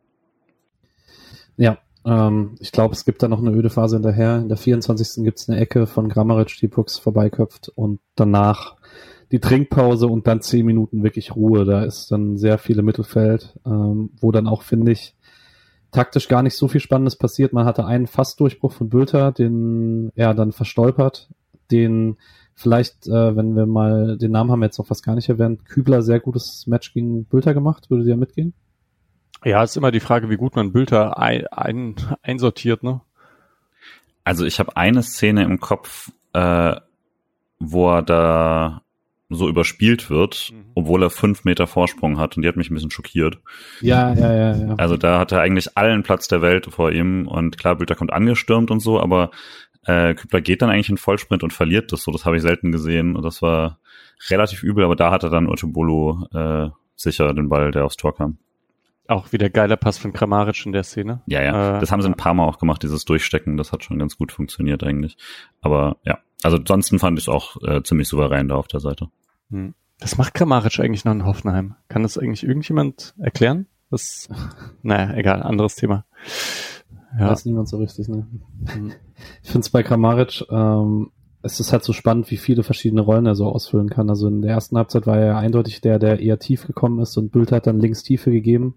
Ja, 1.57 1.79
ähm, 2.05 2.57
ich 2.61 2.72
glaube, 2.72 2.95
es 2.95 3.05
gibt 3.05 3.22
da 3.22 3.29
noch 3.29 3.41
eine 3.41 3.53
öde 3.53 3.70
Phase 3.70 3.97
hinterher. 3.97 4.37
In 4.37 4.49
der 4.49 4.57
24. 4.57 5.25
gibt 5.25 5.39
es 5.39 5.49
eine 5.49 5.59
Ecke 5.59 5.87
von 5.87 6.09
Grammaric, 6.09 6.57
die 6.61 6.68
Brooks 6.68 6.99
vorbeiköpft 6.99 7.70
und 7.75 8.01
danach 8.14 8.77
die 9.35 9.41
Trinkpause 9.41 10.07
und 10.07 10.28
dann 10.28 10.43
zehn 10.43 10.64
Minuten 10.64 11.03
wirklich 11.03 11.35
Ruhe. 11.35 11.64
Da 11.64 11.82
ist 11.82 12.12
dann 12.12 12.39
sehr 12.39 12.57
viele 12.57 12.82
Mittelfeld, 12.82 13.59
ähm, 13.66 14.11
wo 14.20 14.30
dann 14.30 14.47
auch, 14.47 14.62
finde 14.62 14.93
ich, 14.93 15.16
taktisch 15.91 16.28
gar 16.28 16.45
nicht 16.45 16.55
so 16.55 16.68
viel 16.68 16.80
Spannendes 16.80 17.16
passiert. 17.16 17.53
Man 17.53 17.66
hatte 17.66 17.85
einen 17.85 18.07
Fastdurchbruch 18.07 18.70
von 18.70 18.89
Bülter, 18.89 19.32
den 19.32 20.12
er 20.14 20.35
dann 20.35 20.53
verstolpert, 20.53 21.30
den 21.72 22.16
vielleicht, 22.55 23.09
äh, 23.09 23.35
wenn 23.35 23.57
wir 23.57 23.66
mal, 23.66 24.18
den 24.18 24.30
Namen 24.30 24.53
haben 24.53 24.61
wir 24.61 24.66
jetzt 24.66 24.78
noch 24.78 24.87
fast 24.87 25.05
gar 25.05 25.16
nicht 25.16 25.28
erwähnt, 25.28 25.64
Kübler 25.64 26.03
sehr 26.03 26.20
gutes 26.20 26.68
Match 26.68 26.93
gegen 26.95 27.24
Bülter 27.24 27.55
gemacht. 27.55 27.91
Würde 27.91 28.05
dir 28.05 28.16
mitgehen? 28.16 28.55
Ja, 29.45 29.64
ist 29.64 29.76
immer 29.76 29.91
die 29.91 29.99
Frage, 29.99 30.30
wie 30.30 30.37
gut 30.37 30.55
man 30.55 30.70
Bülter 30.70 31.18
ein, 31.18 31.49
ein, 31.49 31.97
einsortiert, 32.22 32.85
ne? 32.85 33.01
Also 34.22 34.45
ich 34.45 34.61
habe 34.61 34.76
eine 34.76 35.03
Szene 35.03 35.43
im 35.43 35.59
Kopf, 35.59 36.12
äh, 36.35 36.76
wo 37.59 37.91
er 37.91 38.03
da 38.03 38.84
so 39.31 39.49
überspielt 39.49 40.11
wird, 40.11 40.51
mhm. 40.53 40.66
obwohl 40.75 41.03
er 41.03 41.11
fünf 41.11 41.45
Meter 41.45 41.66
Vorsprung 41.66 42.18
hat 42.18 42.37
und 42.37 42.43
die 42.43 42.49
hat 42.49 42.57
mich 42.57 42.70
ein 42.70 42.75
bisschen 42.75 42.91
schockiert. 42.91 43.39
Ja, 43.81 44.12
ja, 44.14 44.35
ja, 44.35 44.57
ja. 44.57 44.75
Also 44.77 44.97
da 44.97 45.18
hat 45.18 45.33
er 45.33 45.41
eigentlich 45.41 45.77
allen 45.77 46.03
Platz 46.03 46.29
der 46.29 46.43
Welt 46.43 46.66
vor 46.66 46.93
ihm 46.93 47.27
und 47.27 47.59
klar, 47.59 47.77
Bülter 47.77 47.95
kommt 47.95 48.12
angestürmt 48.12 48.70
und 48.70 48.81
so, 48.81 49.01
aber 49.01 49.31
äh, 49.87 50.14
Kübler 50.14 50.41
geht 50.41 50.62
dann 50.62 50.70
eigentlich 50.70 50.91
in 50.91 50.99
Vollsprint 50.99 51.43
und 51.43 51.53
verliert 51.53 51.93
das 51.93 52.03
so. 52.03 52.11
Das 52.11 52.25
habe 52.25 52.37
ich 52.37 52.43
selten 52.43 52.72
gesehen 52.72 53.16
und 53.16 53.22
das 53.22 53.43
war 53.43 53.79
relativ 54.29 54.62
übel, 54.62 54.85
aber 54.85 54.97
da 54.97 55.11
hat 55.11 55.22
er 55.22 55.31
dann 55.31 55.49
Otobolo 55.49 56.27
äh, 56.33 56.70
sicher 56.97 57.33
den 57.35 57.49
Ball, 57.49 57.70
der 57.70 57.85
aufs 57.85 57.97
Tor 57.97 58.14
kam. 58.14 58.39
Auch 59.07 59.33
wieder 59.33 59.51
geiler 59.51 59.77
Pass 59.77 59.99
von 59.99 60.14
Kramaric 60.14 60.64
in 60.64 60.72
der 60.72 60.83
Szene. 60.83 61.20
Ja, 61.27 61.43
ja. 61.43 61.77
Äh, 61.77 61.81
das 61.81 61.93
haben 61.93 62.01
sie 62.01 62.09
ein 62.09 62.16
paar 62.16 62.33
Mal 62.33 62.47
auch 62.47 62.59
gemacht, 62.59 62.83
dieses 62.83 63.05
Durchstecken. 63.05 63.59
Das 63.59 63.70
hat 63.70 63.85
schon 63.85 63.99
ganz 63.99 64.16
gut 64.16 64.33
funktioniert 64.33 64.83
eigentlich. 64.83 65.18
Aber 65.61 65.99
ja, 66.05 66.18
also 66.45 66.59
ansonsten 66.59 66.99
fand 66.99 67.19
ich 67.19 67.25
es 67.25 67.29
auch 67.29 67.57
äh, 67.63 67.83
ziemlich 67.83 68.07
souverän 68.07 68.49
da 68.49 68.57
auf 68.57 68.69
der 68.69 68.81
Seite. 68.81 69.09
Hm. 69.51 69.75
Was 70.01 70.19
macht 70.19 70.35
Kramaric 70.35 70.79
eigentlich 70.79 71.05
noch 71.05 71.13
in 71.13 71.25
Hoffenheim? 71.25 71.77
Kann 71.89 72.03
das 72.03 72.19
eigentlich 72.19 72.45
irgendjemand 72.45 73.15
erklären? 73.19 73.67
Das, 73.91 74.29
naja, 74.83 75.15
egal, 75.17 75.43
anderes 75.43 75.77
Thema. 75.77 76.05
Ja. 77.19 77.31
Weiß 77.31 77.47
niemand 77.47 77.69
so 77.69 77.79
richtig, 77.79 78.09
ne? 78.09 78.27
Hm. 78.67 78.93
Ich 79.43 79.51
finde 79.51 79.65
es 79.65 79.71
bei 79.71 79.83
Kramaric, 79.83 80.45
ähm, 80.51 81.13
es 81.41 81.61
ist 81.61 81.73
halt 81.73 81.83
so 81.83 81.95
spannend, 81.95 82.31
wie 82.31 82.37
viele 82.37 82.63
verschiedene 82.63 83.01
Rollen 83.01 83.27
er 83.27 83.35
so 83.35 83.47
ausfüllen 83.47 83.89
kann. 83.89 84.11
Also 84.11 84.29
in 84.29 84.43
der 84.43 84.53
ersten 84.53 84.77
Halbzeit 84.77 85.07
war 85.07 85.19
er 85.19 85.39
eindeutig 85.39 85.81
der, 85.81 85.99
der 85.99 86.21
eher 86.21 86.39
tief 86.39 86.67
gekommen 86.67 87.01
ist 87.01 87.17
und 87.17 87.33
Bild 87.33 87.53
hat 87.53 87.67
dann 87.67 87.81
links 87.81 88.03
Tiefe 88.03 88.31
gegeben. 88.31 88.75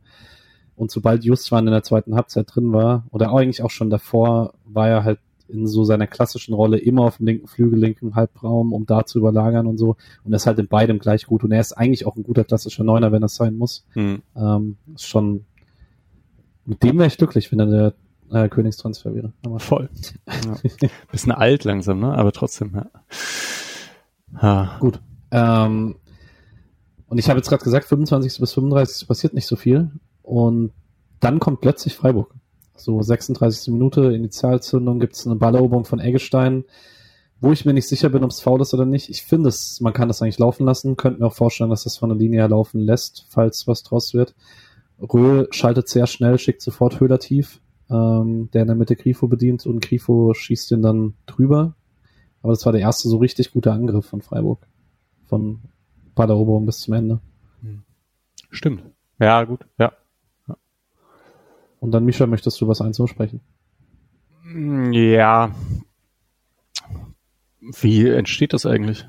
Und 0.76 0.92
sobald 0.92 1.26
Justwan 1.26 1.68
in 1.68 1.74
der 1.74 1.84
zweiten 1.84 2.16
Halbzeit 2.16 2.54
drin 2.54 2.72
war, 2.72 3.06
oder 3.10 3.34
eigentlich 3.34 3.64
auch 3.64 3.72
schon 3.72 3.90
davor, 3.90 4.54
war 4.64 4.88
er 4.88 5.04
halt 5.04 5.20
in 5.50 5.68
so 5.68 5.84
seiner 5.84 6.08
klassischen 6.08 6.54
Rolle 6.54 6.78
immer 6.78 7.04
auf 7.04 7.18
dem 7.18 7.26
linken 7.26 7.48
Flügel, 7.48 7.80
linken 7.80 8.16
Halbraum, 8.16 8.74
um 8.74 8.86
da 8.86 9.06
zu 9.06 9.20
überlagern 9.20 9.68
und 9.68 9.78
so. 9.78 9.96
Und 10.24 10.34
er 10.34 10.38
ist 10.38 10.48
halt 10.48 10.60
in 10.60 10.68
beidem 10.68 11.00
gleich 11.00 11.26
gut. 11.26 11.44
Und 11.44 11.52
er 11.52 11.62
ist 11.62 11.74
eigentlich 11.74 12.06
auch 12.06 12.16
ein 12.16 12.24
guter 12.24 12.44
klassischer 12.44 12.84
Neuner, 12.84 13.12
wenn 13.12 13.22
das 13.22 13.36
sein 13.36 13.56
muss. 13.56 13.86
Hm. 13.94 14.22
Ähm, 14.36 14.78
ist 14.94 15.08
schon, 15.08 15.46
mit 16.66 16.84
dem 16.84 16.98
wäre 16.98 17.08
ich 17.08 17.18
glücklich, 17.18 17.52
wenn 17.52 17.60
er 17.60 17.66
der 17.66 18.44
äh, 18.44 18.50
Königstransfer 18.50 19.16
wäre. 19.16 19.34
Aber 19.46 19.60
Voll. 19.60 19.90
Ja. 20.28 20.90
Bisschen 21.12 21.32
alt 21.32 21.64
langsam, 21.64 22.00
ne? 22.00 22.14
Aber 22.14 22.32
trotzdem, 22.32 22.74
ja. 22.76 22.90
Ha. 24.42 24.78
Gut. 24.80 25.00
Ähm, 25.32 25.96
und 27.08 27.18
ich 27.18 27.30
habe 27.30 27.40
jetzt 27.40 27.50
gerade 27.50 27.64
gesagt, 27.64 27.86
25. 27.86 28.40
bis 28.40 28.54
35. 28.54 29.08
passiert 29.08 29.34
nicht 29.34 29.48
so 29.48 29.56
viel. 29.56 29.92
Und 30.24 30.72
dann 31.20 31.40
kommt 31.40 31.62
plötzlich 31.62 31.96
Freiburg. 31.96 32.34
So 32.78 33.02
36. 33.02 33.74
Minute, 33.74 34.14
Initialzündung, 34.14 35.00
gibt 35.00 35.16
es 35.16 35.26
eine 35.26 35.36
Balleroberung 35.36 35.86
von 35.86 36.00
Eggestein, 36.00 36.66
wo 37.40 37.52
ich 37.52 37.66
mir 37.66 37.74
nicht 37.74 37.88
sicher 37.88 38.10
bin, 38.10 38.24
ob 38.24 38.32
es 38.32 38.42
faul 38.42 38.62
ist 38.62 38.74
oder 38.74 38.86
nicht. 38.86 39.10
Ich 39.10 39.24
finde 39.24 39.50
es, 39.50 39.82
man 39.82 39.94
kann 39.94 40.08
das 40.08 40.22
eigentlich 40.22 40.40
laufen 40.40 40.66
lassen. 40.66 40.96
Könnte 40.96 41.20
mir 41.20 41.28
auch 41.28 41.34
vorstellen, 41.34 41.70
dass 41.70 41.84
das 41.84 41.98
von 41.98 42.10
der 42.10 42.18
Linie 42.18 42.40
her 42.40 42.50
laufen 42.50 42.80
lässt, 42.80 43.26
falls 43.30 43.68
was 43.68 43.84
draus 43.84 44.14
wird. 44.14 44.36
Röhl 45.02 45.48
schaltet 45.52 45.90
sehr 45.90 46.08
schnell, 46.08 46.40
schickt 46.40 46.62
sofort 46.62 47.00
Höhler 47.00 47.20
tief 47.20 47.62
ähm, 47.90 48.50
der 48.52 48.62
in 48.62 48.68
der 48.68 48.76
Mitte 48.76 48.96
Grifo 48.96 49.28
bedient 49.28 49.66
und 49.66 49.82
Grifo 49.82 50.34
schießt 50.34 50.72
den 50.72 50.82
dann 50.82 51.14
drüber. 51.26 51.76
Aber 52.42 52.54
das 52.54 52.66
war 52.66 52.72
der 52.72 52.82
erste 52.82 53.10
so 53.10 53.18
richtig 53.18 53.52
gute 53.52 53.72
Angriff 53.72 54.06
von 54.06 54.22
Freiburg. 54.22 54.68
Von 55.26 55.62
Balleroberung 56.16 56.66
bis 56.66 56.80
zum 56.80 56.94
Ende. 56.94 57.20
Hm. 57.62 57.84
Stimmt. 58.50 58.84
Ja, 59.20 59.44
gut, 59.44 59.66
ja. 59.78 59.94
Und 61.80 61.92
dann, 61.92 62.06
Misha, 62.06 62.26
möchtest 62.26 62.60
du 62.60 62.68
was 62.68 62.82
eins 62.82 63.02
sprechen? 63.08 63.42
Ja. 64.92 65.52
Wie 67.82 68.08
entsteht 68.08 68.54
das 68.54 68.66
eigentlich? 68.66 69.06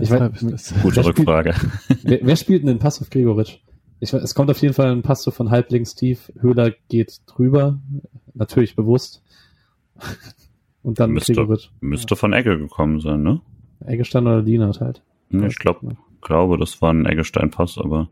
Ich 0.00 0.10
weiß, 0.10 0.74
Gute 0.82 0.96
wer 0.96 1.04
Rückfrage. 1.06 1.52
Spielt, 1.54 2.04
wer, 2.04 2.18
wer, 2.22 2.36
spielt 2.36 2.62
denn 2.62 2.68
den 2.68 2.78
Pass 2.78 3.00
auf 3.00 3.10
Gregoritsch? 3.10 3.58
Ich, 3.98 4.12
es 4.12 4.34
kommt 4.34 4.50
auf 4.50 4.58
jeden 4.62 4.74
Fall 4.74 4.90
ein 4.92 5.02
Pass 5.02 5.22
so 5.22 5.30
von 5.30 5.50
halblinks 5.50 5.94
tief. 5.94 6.32
Höhler 6.40 6.72
geht 6.88 7.20
drüber. 7.26 7.80
Natürlich 8.34 8.76
bewusst. 8.76 9.22
Und 10.82 11.00
dann 11.00 11.10
müsste, 11.10 11.34
Gregoritsch. 11.34 11.70
Müsste 11.80 12.16
von 12.16 12.32
Egge 12.32 12.56
gekommen 12.56 13.00
sein, 13.00 13.22
ne? 13.22 13.40
Eggestein 13.84 14.26
oder 14.26 14.42
Dienert 14.42 14.80
halt. 14.80 15.02
Ja, 15.30 15.46
ich 15.46 15.58
glaub, 15.58 15.82
ja. 15.82 15.90
glaube, 16.22 16.56
das 16.56 16.80
war 16.80 16.92
ein 16.92 17.06
Eggestein-Pass, 17.06 17.78
aber. 17.78 18.08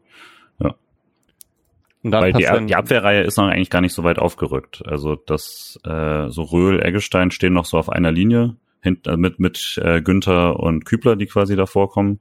Weil 2.02 2.32
die, 2.32 2.46
die, 2.66 2.76
Abwehrreihe 2.76 3.22
ist 3.22 3.36
noch 3.36 3.48
eigentlich 3.48 3.70
gar 3.70 3.80
nicht 3.80 3.92
so 3.92 4.04
weit 4.04 4.18
aufgerückt. 4.18 4.82
Also 4.86 5.16
das 5.16 5.78
äh, 5.84 6.28
so 6.28 6.42
Röhl, 6.42 6.80
Eggestein 6.80 7.30
stehen 7.30 7.52
noch 7.52 7.64
so 7.64 7.76
auf 7.76 7.88
einer 7.88 8.12
Linie 8.12 8.56
hint, 8.80 9.06
äh, 9.06 9.16
mit 9.16 9.40
mit 9.40 9.80
äh, 9.82 10.00
Günther 10.00 10.60
und 10.60 10.84
Kübler, 10.84 11.16
die 11.16 11.26
quasi 11.26 11.56
davor 11.56 11.90
kommen. 11.90 12.20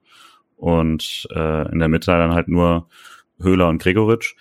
Und 0.56 1.28
äh, 1.32 1.72
in 1.72 1.80
der 1.80 1.88
Mitte 1.88 2.12
dann 2.12 2.34
halt 2.34 2.48
nur 2.48 2.88
Höhler 3.40 3.68
und 3.68 3.82
Gregoritsch. 3.82 4.36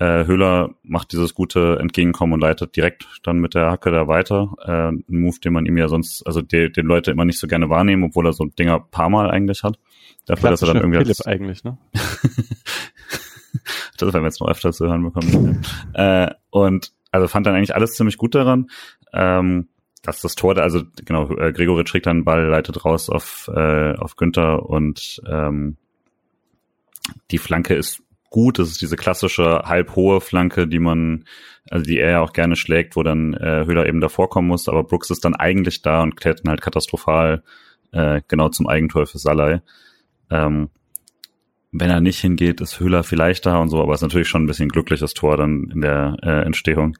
Äh, 0.00 0.24
Höhler 0.24 0.70
macht 0.82 1.12
dieses 1.12 1.34
gute 1.34 1.78
Entgegenkommen 1.78 2.32
und 2.32 2.40
leitet 2.40 2.74
direkt 2.74 3.06
dann 3.22 3.38
mit 3.38 3.54
der 3.54 3.70
Hacke 3.70 3.90
da 3.90 4.08
weiter. 4.08 4.54
Äh, 4.64 4.88
ein 4.92 5.04
Move, 5.06 5.38
den 5.38 5.52
man 5.52 5.66
ihm 5.66 5.76
ja 5.76 5.88
sonst, 5.88 6.26
also 6.26 6.42
den, 6.42 6.72
den 6.72 6.86
Leute 6.86 7.10
immer 7.10 7.26
nicht 7.26 7.38
so 7.38 7.46
gerne 7.46 7.68
wahrnehmen, 7.68 8.04
obwohl 8.04 8.26
er 8.26 8.32
so 8.32 8.46
Dinger 8.46 8.80
paar 8.80 9.10
Mal 9.10 9.30
eigentlich 9.30 9.62
hat. 9.62 9.78
Dafür, 10.26 10.50
dass 10.50 10.62
er 10.62 10.68
dann 10.68 10.78
irgendwie. 10.78 11.00
Philipp 11.00 11.26
eigentlich, 11.26 11.64
ne? 11.64 11.78
das 13.98 14.12
werden 14.12 14.22
wir 14.22 14.28
jetzt 14.28 14.40
noch 14.40 14.48
öfter 14.48 14.72
zu 14.72 14.86
hören 14.86 15.04
bekommen. 15.04 15.62
äh, 15.94 16.30
und 16.50 16.92
also 17.10 17.28
fand 17.28 17.46
dann 17.46 17.54
eigentlich 17.54 17.74
alles 17.74 17.94
ziemlich 17.94 18.18
gut 18.18 18.34
daran. 18.34 18.70
Ähm, 19.12 19.68
dass 20.02 20.20
das 20.22 20.34
Tor, 20.34 20.56
also 20.56 20.82
genau, 21.04 21.30
äh, 21.36 21.52
Gregoritsch 21.52 21.90
kriegt 21.90 22.06
dann 22.06 22.24
Ball, 22.24 22.46
leitet 22.46 22.84
raus 22.84 23.10
auf, 23.10 23.50
äh, 23.54 23.94
auf 23.96 24.16
Günther 24.16 24.68
und 24.68 25.20
ähm, 25.28 25.76
die 27.30 27.38
Flanke 27.38 27.74
ist 27.74 28.02
gut. 28.30 28.58
Das 28.58 28.68
ist 28.68 28.80
diese 28.80 28.96
klassische 28.96 29.62
halbhohe 29.66 30.20
Flanke, 30.20 30.66
die 30.66 30.78
man, 30.78 31.24
also 31.68 31.84
die 31.84 31.98
er 31.98 32.10
ja 32.10 32.20
auch 32.20 32.32
gerne 32.32 32.56
schlägt, 32.56 32.96
wo 32.96 33.02
dann 33.02 33.34
äh, 33.34 33.64
Höhler 33.66 33.86
eben 33.86 34.00
davor 34.00 34.30
kommen 34.30 34.48
muss. 34.48 34.68
Aber 34.68 34.84
Brooks 34.84 35.10
ist 35.10 35.24
dann 35.24 35.34
eigentlich 35.34 35.82
da 35.82 36.02
und 36.02 36.16
klärt 36.16 36.40
dann 36.40 36.50
halt 36.50 36.62
katastrophal 36.62 37.42
äh, 37.92 38.22
genau 38.28 38.48
zum 38.48 38.68
Eigentor 38.68 39.06
für 39.06 39.18
Salai. 39.18 39.60
Ähm, 40.30 40.70
wenn 41.72 41.90
er 41.90 42.00
nicht 42.00 42.20
hingeht, 42.20 42.60
ist 42.60 42.80
Höhler 42.80 43.04
vielleicht 43.04 43.46
da 43.46 43.58
und 43.58 43.68
so, 43.68 43.80
aber 43.80 43.92
es 43.92 43.98
ist 43.98 44.02
natürlich 44.02 44.28
schon 44.28 44.42
ein 44.42 44.46
bisschen 44.46 44.68
glückliches 44.68 45.14
Tor 45.14 45.36
dann 45.36 45.70
in 45.72 45.80
der 45.80 46.16
äh, 46.22 46.42
Entstehung 46.44 46.96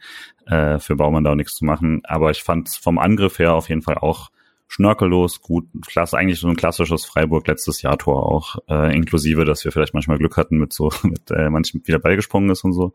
äh, 0.46 0.78
für 0.78 0.96
Baumann 0.96 1.24
da 1.24 1.32
auch 1.32 1.36
nichts 1.36 1.56
zu 1.56 1.64
machen. 1.64 2.02
Aber 2.04 2.30
ich 2.30 2.42
fand 2.42 2.68
vom 2.68 2.98
Angriff 2.98 3.38
her 3.38 3.54
auf 3.54 3.68
jeden 3.68 3.82
Fall 3.82 3.96
auch 3.98 4.30
schnörkellos, 4.68 5.40
gut, 5.40 5.66
klasse, 5.86 6.16
eigentlich 6.16 6.38
so 6.38 6.46
ein 6.46 6.54
klassisches 6.54 7.04
Freiburg 7.04 7.48
letztes 7.48 7.82
Jahr 7.82 7.98
Tor 7.98 8.24
auch, 8.30 8.58
äh, 8.68 8.94
inklusive, 8.94 9.44
dass 9.44 9.64
wir 9.64 9.72
vielleicht 9.72 9.94
manchmal 9.94 10.18
Glück 10.18 10.36
hatten 10.36 10.58
mit 10.58 10.72
so, 10.72 10.92
mit 11.02 11.30
äh, 11.32 11.50
manchem 11.50 11.82
wieder 11.84 11.98
Ball 11.98 12.14
gesprungen 12.14 12.50
ist 12.50 12.62
und 12.62 12.72
so. 12.72 12.94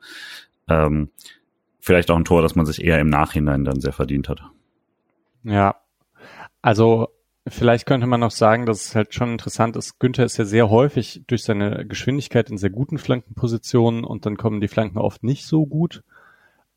Ähm, 0.70 1.10
vielleicht 1.82 2.10
auch 2.10 2.16
ein 2.16 2.26
Tor, 2.26 2.42
das 2.42 2.56
man 2.56 2.66
sich 2.66 2.82
eher 2.82 3.00
im 3.00 3.10
Nachhinein 3.10 3.66
dann 3.66 3.82
sehr 3.82 3.92
verdient 3.92 4.30
hat. 4.30 4.44
Ja, 5.44 5.76
also 6.62 7.10
vielleicht 7.48 7.86
könnte 7.86 8.08
man 8.08 8.20
noch 8.20 8.32
sagen, 8.32 8.66
dass 8.66 8.86
es 8.86 8.96
halt 8.96 9.14
schon 9.14 9.32
interessant 9.32 9.76
ist. 9.76 10.00
Günther 10.00 10.26
ist 10.26 10.38
ja 10.38 10.46
sehr 10.46 10.70
häufig 10.70 11.24
durch 11.28 11.44
seine 11.44 11.86
Geschwindigkeit 11.86 12.50
in 12.50 12.58
sehr 12.58 12.70
guten 12.70 12.98
Flankenpositionen 12.98 14.04
und 14.04 14.26
dann 14.26 14.38
kommen 14.38 14.62
die 14.62 14.68
Flanken 14.68 14.98
oft 14.98 15.24
nicht 15.24 15.46
so 15.46 15.66
gut. 15.66 16.04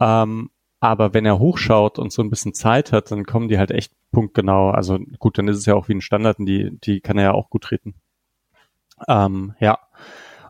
Ähm, 0.01 0.51
aber 0.81 1.13
wenn 1.15 1.27
er 1.27 1.39
hochschaut 1.39 1.99
und 1.99 2.13
so 2.13 2.23
ein 2.23 2.31
bisschen 2.31 2.55
Zeit 2.55 2.93
hat, 2.93 3.11
dann 3.11 3.25
kommen 3.25 3.49
die 3.49 3.59
halt 3.59 3.71
echt 3.71 3.93
punktgenau. 4.13 4.71
Also 4.71 4.99
gut, 5.19 5.39
dann 5.39 5.49
ist 5.49 5.57
es 5.57 5.67
ja 5.67 5.75
auch 5.75 5.89
wie 5.89 5.95
ein 5.95 6.01
Standard 6.01 6.39
die, 6.39 6.79
die 6.85 7.01
kann 7.01 7.19
er 7.19 7.25
ja 7.25 7.33
auch 7.33 7.51
gut 7.51 7.65
treten. 7.65 7.95
Ähm, 9.09 9.55
ja. 9.61 9.79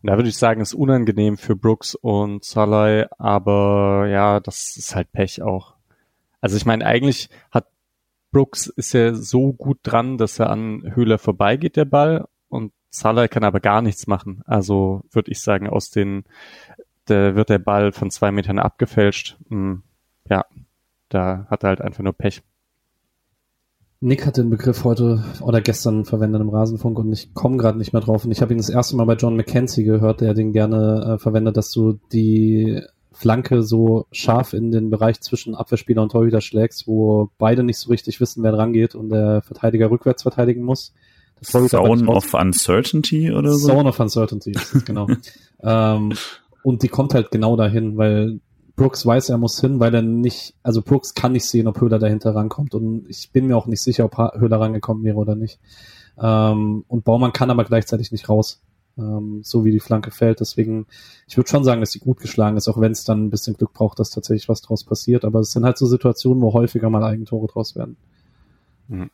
Und 0.02 0.10
da 0.10 0.16
würde 0.16 0.28
ich 0.28 0.36
sagen, 0.36 0.60
ist 0.60 0.74
unangenehm 0.74 1.38
für 1.38 1.56
Brooks 1.56 1.94
und 1.94 2.44
Salai, 2.44 3.06
aber 3.18 4.06
ja, 4.08 4.38
das 4.38 4.76
ist 4.76 4.94
halt 4.94 5.10
Pech 5.10 5.42
auch. 5.42 5.74
Also 6.40 6.56
ich 6.56 6.66
meine, 6.66 6.86
eigentlich 6.86 7.30
hat 7.50 7.66
Brooks 8.30 8.66
ist 8.66 8.92
ja 8.92 9.14
so 9.14 9.52
gut 9.52 9.78
dran, 9.82 10.18
dass 10.18 10.38
er 10.38 10.50
an 10.50 10.82
Höhler 10.94 11.18
vorbeigeht, 11.18 11.76
der 11.76 11.86
Ball, 11.86 12.26
und 12.48 12.72
Salai 12.90 13.28
kann 13.28 13.44
aber 13.44 13.60
gar 13.60 13.82
nichts 13.82 14.06
machen. 14.06 14.42
Also 14.46 15.02
würde 15.10 15.30
ich 15.30 15.40
sagen, 15.40 15.68
aus 15.68 15.90
den, 15.90 16.24
da 17.04 17.34
wird 17.34 17.50
der 17.50 17.58
Ball 17.58 17.92
von 17.92 18.10
zwei 18.10 18.32
Metern 18.32 18.58
abgefälscht. 18.58 19.38
Hm, 19.48 19.82
ja, 20.28 20.44
da 21.08 21.46
hat 21.50 21.64
er 21.64 21.68
halt 21.70 21.80
einfach 21.80 22.02
nur 22.02 22.12
Pech. 22.12 22.42
Nick 24.00 24.26
hat 24.26 24.36
den 24.36 24.48
Begriff 24.48 24.84
heute 24.84 25.24
oder 25.40 25.60
gestern 25.60 26.04
verwendet 26.04 26.40
im 26.40 26.50
Rasenfunk 26.50 26.98
und 27.00 27.12
ich 27.12 27.34
komme 27.34 27.56
gerade 27.56 27.78
nicht 27.78 27.92
mehr 27.92 28.00
drauf. 28.00 28.24
Und 28.24 28.30
ich 28.30 28.40
habe 28.40 28.52
ihn 28.52 28.58
das 28.58 28.68
erste 28.68 28.96
Mal 28.96 29.06
bei 29.06 29.14
John 29.14 29.36
McKenzie 29.36 29.82
gehört, 29.82 30.20
der 30.20 30.34
den 30.34 30.52
gerne 30.52 31.14
äh, 31.14 31.18
verwendet, 31.18 31.56
dass 31.56 31.72
du 31.72 31.98
die 32.12 32.80
Flanke 33.18 33.64
so 33.64 34.06
scharf 34.12 34.52
in 34.52 34.70
den 34.70 34.90
Bereich 34.90 35.20
zwischen 35.20 35.56
Abwehrspieler 35.56 36.02
und 36.02 36.12
Torhüter 36.12 36.40
schlägst, 36.40 36.86
wo 36.86 37.30
beide 37.36 37.64
nicht 37.64 37.78
so 37.78 37.90
richtig 37.90 38.20
wissen, 38.20 38.44
wer 38.44 38.52
dran 38.52 38.72
geht 38.72 38.94
und 38.94 39.08
der 39.08 39.42
Verteidiger 39.42 39.90
rückwärts 39.90 40.22
verteidigen 40.22 40.62
muss. 40.62 40.94
Zone 41.42 42.06
of 42.06 42.32
Uncertainty 42.32 43.32
oder 43.32 43.54
so? 43.54 43.66
Zone 43.66 43.88
of 43.88 43.98
Uncertainty, 43.98 44.52
genau. 44.84 45.08
ähm, 45.62 46.12
und 46.62 46.84
die 46.84 46.88
kommt 46.88 47.12
halt 47.12 47.32
genau 47.32 47.56
dahin, 47.56 47.96
weil 47.96 48.38
Brooks 48.76 49.04
weiß, 49.04 49.30
er 49.30 49.38
muss 49.38 49.60
hin, 49.60 49.80
weil 49.80 49.92
er 49.96 50.02
nicht, 50.02 50.54
also 50.62 50.80
Brooks 50.80 51.14
kann 51.14 51.32
nicht 51.32 51.46
sehen, 51.46 51.66
ob 51.66 51.80
Höhler 51.80 51.98
dahinter 51.98 52.36
rankommt 52.36 52.76
und 52.76 53.04
ich 53.08 53.32
bin 53.32 53.48
mir 53.48 53.56
auch 53.56 53.66
nicht 53.66 53.82
sicher, 53.82 54.04
ob 54.04 54.16
Höhler 54.16 54.60
rangekommen 54.60 55.02
wäre 55.02 55.16
oder 55.16 55.34
nicht. 55.34 55.58
Ähm, 56.20 56.84
und 56.86 57.04
Baumann 57.04 57.32
kann 57.32 57.50
aber 57.50 57.64
gleichzeitig 57.64 58.12
nicht 58.12 58.28
raus, 58.28 58.62
ähm, 58.98 59.40
so 59.42 59.64
wie 59.64 59.70
die 59.70 59.80
Flanke 59.80 60.10
fällt. 60.10 60.40
Deswegen, 60.40 60.86
ich 61.26 61.36
würde 61.36 61.48
schon 61.48 61.64
sagen, 61.64 61.80
dass 61.80 61.92
sie 61.92 62.00
gut 62.00 62.20
geschlagen 62.20 62.56
ist, 62.56 62.68
auch 62.68 62.80
wenn 62.80 62.92
es 62.92 63.04
dann 63.04 63.26
ein 63.26 63.30
bisschen 63.30 63.56
Glück 63.56 63.72
braucht, 63.72 63.98
dass 63.98 64.10
tatsächlich 64.10 64.48
was 64.48 64.60
draus 64.60 64.84
passiert. 64.84 65.24
Aber 65.24 65.40
es 65.40 65.52
sind 65.52 65.64
halt 65.64 65.78
so 65.78 65.86
Situationen, 65.86 66.42
wo 66.42 66.52
häufiger 66.52 66.90
mal 66.90 67.04
Eigentore 67.04 67.46
draus 67.46 67.76
werden. 67.76 67.96
Mhm. 68.88 69.10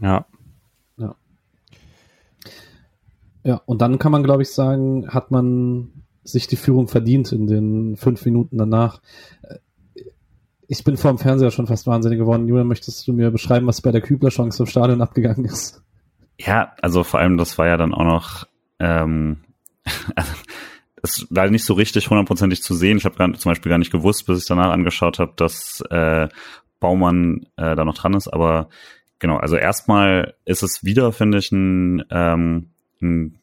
Ja. 0.00 0.26
Ja. 0.96 1.14
Ja, 3.42 3.60
und 3.66 3.82
dann 3.82 3.98
kann 3.98 4.12
man, 4.12 4.22
glaube 4.22 4.42
ich, 4.42 4.50
sagen, 4.50 5.08
hat 5.08 5.30
man 5.30 5.90
sich 6.22 6.46
die 6.46 6.56
Führung 6.56 6.88
verdient 6.88 7.32
in 7.32 7.46
den 7.46 7.96
fünf 7.96 8.24
Minuten 8.24 8.56
danach. 8.56 9.02
Ich 10.66 10.82
bin 10.82 10.96
vor 10.96 11.12
dem 11.12 11.18
Fernseher 11.18 11.50
schon 11.50 11.66
fast 11.66 11.86
wahnsinnig 11.86 12.18
geworden. 12.18 12.48
Julian, 12.48 12.66
möchtest 12.66 13.06
du 13.06 13.12
mir 13.12 13.30
beschreiben, 13.30 13.66
was 13.66 13.82
bei 13.82 13.92
der 13.92 14.00
Kübler-Chance 14.00 14.62
im 14.62 14.66
Stadion 14.66 15.02
abgegangen 15.02 15.44
ist? 15.44 15.82
Ja, 16.38 16.72
also 16.80 17.04
vor 17.04 17.20
allem, 17.20 17.36
das 17.36 17.58
war 17.58 17.66
ja 17.66 17.76
dann 17.76 17.92
auch 17.92 18.04
noch, 18.04 18.46
ähm, 18.84 19.38
es 21.02 21.26
war 21.30 21.48
nicht 21.48 21.64
so 21.64 21.74
richtig 21.74 22.10
hundertprozentig 22.10 22.62
zu 22.62 22.74
sehen. 22.74 22.98
Ich 22.98 23.04
habe 23.04 23.16
zum 23.16 23.50
Beispiel 23.50 23.70
gar 23.70 23.78
nicht 23.78 23.92
gewusst, 23.92 24.26
bis 24.26 24.40
ich 24.40 24.46
danach 24.46 24.70
angeschaut 24.70 25.18
habe, 25.18 25.32
dass 25.36 25.82
äh, 25.90 26.28
Baumann 26.80 27.46
äh, 27.56 27.74
da 27.76 27.84
noch 27.84 27.94
dran 27.94 28.14
ist. 28.14 28.28
Aber 28.28 28.68
genau, 29.18 29.36
also 29.36 29.56
erstmal 29.56 30.34
ist 30.44 30.62
es 30.62 30.84
wieder, 30.84 31.12
finde 31.12 31.38
ich, 31.38 31.50
ein, 31.50 32.04
ähm, 32.10 32.70
ein 33.00 33.38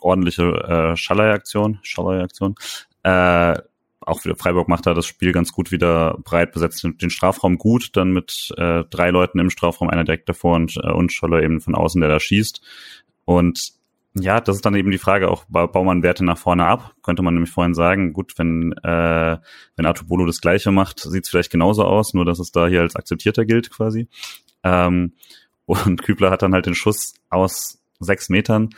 ordentliche 0.00 0.44
äh, 0.44 0.96
Schallei-Aktion. 0.96 1.78
Schallei-Aktion. 1.82 2.54
Äh, 3.02 3.54
auch 4.00 4.24
wieder 4.24 4.36
Freiburg 4.36 4.68
macht 4.68 4.86
da 4.86 4.94
das 4.94 5.06
Spiel 5.06 5.32
ganz 5.32 5.52
gut 5.52 5.70
wieder 5.70 6.18
breit 6.24 6.52
besetzt, 6.52 6.82
den 6.82 7.10
Strafraum 7.10 7.58
gut, 7.58 7.90
dann 7.94 8.12
mit 8.12 8.54
äh, 8.56 8.84
drei 8.90 9.10
Leuten 9.10 9.38
im 9.38 9.50
Strafraum, 9.50 9.90
einer 9.90 10.04
direkt 10.04 10.28
davor 10.28 10.56
und, 10.56 10.76
äh, 10.82 10.90
und 10.90 11.12
Scholler 11.12 11.42
eben 11.42 11.60
von 11.60 11.74
außen, 11.74 12.00
der 12.00 12.08
da 12.08 12.18
schießt. 12.18 12.62
Und 13.24 13.77
ja, 14.22 14.40
das 14.40 14.56
ist 14.56 14.66
dann 14.66 14.74
eben 14.74 14.90
die 14.90 14.98
Frage, 14.98 15.30
auch 15.30 15.44
Baumann 15.48 16.02
Werte 16.02 16.24
nach 16.24 16.38
vorne 16.38 16.66
ab, 16.66 16.94
könnte 17.02 17.22
man 17.22 17.34
nämlich 17.34 17.52
vorhin 17.52 17.74
sagen, 17.74 18.12
gut, 18.12 18.34
wenn, 18.38 18.72
äh, 18.82 19.38
wenn 19.76 19.86
Artubolo 19.86 20.26
das 20.26 20.40
gleiche 20.40 20.70
macht, 20.70 21.00
sieht 21.00 21.24
es 21.24 21.30
vielleicht 21.30 21.50
genauso 21.50 21.84
aus, 21.84 22.14
nur 22.14 22.24
dass 22.24 22.38
es 22.38 22.52
da 22.52 22.66
hier 22.66 22.82
als 22.82 22.96
akzeptierter 22.96 23.44
gilt 23.44 23.70
quasi. 23.70 24.08
Ähm, 24.62 25.14
und 25.66 26.02
Kübler 26.02 26.30
hat 26.30 26.42
dann 26.42 26.54
halt 26.54 26.66
den 26.66 26.74
Schuss 26.74 27.14
aus 27.30 27.80
sechs 28.00 28.28
Metern 28.28 28.70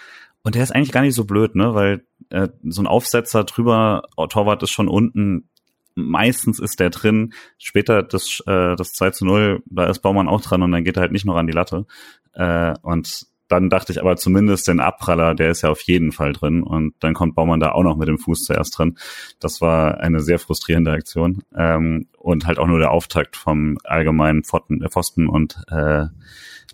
und 0.42 0.54
der 0.54 0.62
ist 0.62 0.74
eigentlich 0.74 0.92
gar 0.92 1.02
nicht 1.02 1.14
so 1.14 1.24
blöd, 1.24 1.54
ne? 1.54 1.74
Weil 1.74 2.04
äh, 2.30 2.48
so 2.64 2.82
ein 2.82 2.86
Aufsetzer 2.86 3.44
drüber, 3.44 4.02
oh, 4.16 4.26
Torwart 4.26 4.62
ist 4.62 4.70
schon 4.70 4.88
unten, 4.88 5.48
meistens 5.94 6.58
ist 6.58 6.80
der 6.80 6.90
drin. 6.90 7.34
Später 7.58 8.02
das, 8.02 8.42
äh, 8.46 8.74
das 8.76 8.92
2 8.92 9.10
zu 9.10 9.26
0, 9.26 9.62
da 9.66 9.86
ist 9.86 10.00
Baumann 10.00 10.28
auch 10.28 10.40
dran 10.40 10.62
und 10.62 10.72
dann 10.72 10.84
geht 10.84 10.96
er 10.96 11.02
halt 11.02 11.12
nicht 11.12 11.26
noch 11.26 11.36
an 11.36 11.46
die 11.46 11.52
Latte. 11.52 11.86
Äh, 12.32 12.74
und 12.82 13.26
dann 13.50 13.68
dachte 13.68 13.92
ich 13.92 14.00
aber 14.00 14.16
zumindest 14.16 14.68
den 14.68 14.78
Abpraller, 14.78 15.34
der 15.34 15.50
ist 15.50 15.62
ja 15.62 15.70
auf 15.70 15.82
jeden 15.82 16.12
Fall 16.12 16.32
drin 16.32 16.62
und 16.62 16.94
dann 17.00 17.14
kommt 17.14 17.34
Baumann 17.34 17.58
da 17.58 17.72
auch 17.72 17.82
noch 17.82 17.96
mit 17.96 18.06
dem 18.06 18.18
Fuß 18.18 18.44
zuerst 18.44 18.78
drin. 18.78 18.96
Das 19.40 19.60
war 19.60 19.98
eine 19.98 20.20
sehr 20.20 20.38
frustrierende 20.38 20.92
Aktion 20.92 21.42
ähm, 21.54 22.06
und 22.16 22.46
halt 22.46 22.60
auch 22.60 22.68
nur 22.68 22.78
der 22.78 22.92
Auftakt 22.92 23.36
vom 23.36 23.76
allgemeinen 23.82 24.44
Pfosten, 24.44 24.88
Pfosten 24.88 25.28
und 25.28 25.56
äh, 25.68 26.06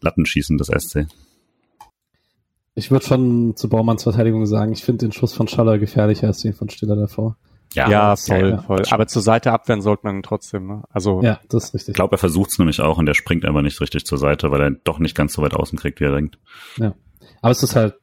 Lattenschießen 0.03 0.59
des 0.59 0.69
SC. 0.69 1.07
Ich 2.75 2.91
würde 2.91 3.07
schon 3.07 3.57
zu 3.57 3.71
Baumanns 3.71 4.03
Verteidigung 4.03 4.45
sagen, 4.45 4.73
ich 4.73 4.85
finde 4.85 5.07
den 5.07 5.13
Schuss 5.13 5.33
von 5.33 5.49
Schaller 5.49 5.79
gefährlicher 5.79 6.27
als 6.27 6.41
den 6.41 6.53
von 6.53 6.69
Stiller 6.69 6.97
davor. 6.97 7.39
Ja, 7.75 7.91
ja 7.91 8.17
voll, 8.17 8.51
ja, 8.51 8.63
voll. 8.63 8.83
Aber 8.91 9.07
zur 9.07 9.23
Seite 9.23 9.53
abwehren 9.53 9.83
sollte 9.83 10.07
man 10.07 10.23
trotzdem. 10.23 10.67
Ne? 10.67 10.83
Also 10.91 11.23
ja, 11.23 11.41
das 11.49 11.65
ist 11.65 11.75
richtig. 11.75 11.89
Ich 11.91 11.95
glaube, 11.95 12.15
er 12.17 12.19
versucht 12.19 12.51
es 12.51 12.59
nämlich 12.59 12.81
auch 12.81 12.99
und 12.99 13.07
er 13.07 13.15
springt 13.15 13.45
einfach 13.45 13.63
nicht 13.63 13.81
richtig 13.81 14.07
zur 14.07 14.19
Seite, 14.19 14.51
weil 14.51 14.61
er 14.61 14.71
doch 14.71 14.99
nicht 14.99 15.17
ganz 15.17 15.35
so 15.35 15.43
weit 15.43 15.55
außen 15.55 15.79
kriegt, 15.79 16.01
wie 16.01 16.05
er 16.05 16.15
denkt. 16.15 16.39
Ja. 16.79 16.95
Aber 17.43 17.51
es 17.51 17.63
ist 17.63 17.77
halt, 17.77 17.95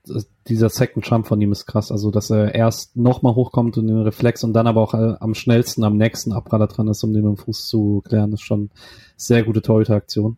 dieser 0.47 0.69
Second 0.69 1.07
Jump 1.07 1.27
von 1.27 1.41
ihm 1.41 1.51
ist 1.51 1.65
krass. 1.65 1.91
Also, 1.91 2.11
dass 2.11 2.29
er 2.29 2.53
erst 2.53 2.95
nochmal 2.95 3.35
hochkommt 3.35 3.77
und 3.77 3.87
den 3.87 4.01
Reflex 4.01 4.43
und 4.43 4.53
dann 4.53 4.67
aber 4.67 4.81
auch 4.81 4.93
am 4.93 5.33
schnellsten 5.33 5.83
am 5.83 5.97
nächsten 5.97 6.33
Abpraller 6.33 6.67
dran 6.67 6.87
ist, 6.87 7.03
um 7.03 7.13
den 7.13 7.23
mit 7.23 7.37
dem 7.37 7.43
Fuß 7.43 7.67
zu 7.67 8.03
klären, 8.07 8.31
ist 8.31 8.41
schon 8.41 8.69
sehr 9.17 9.43
gute 9.43 9.61
Torhüter-Aktion. 9.61 10.37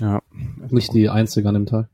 Ja. 0.00 0.22
Nicht 0.70 0.94
die 0.94 1.08
einzige 1.08 1.48
an 1.48 1.54
dem 1.54 1.66
Tag. 1.66 1.88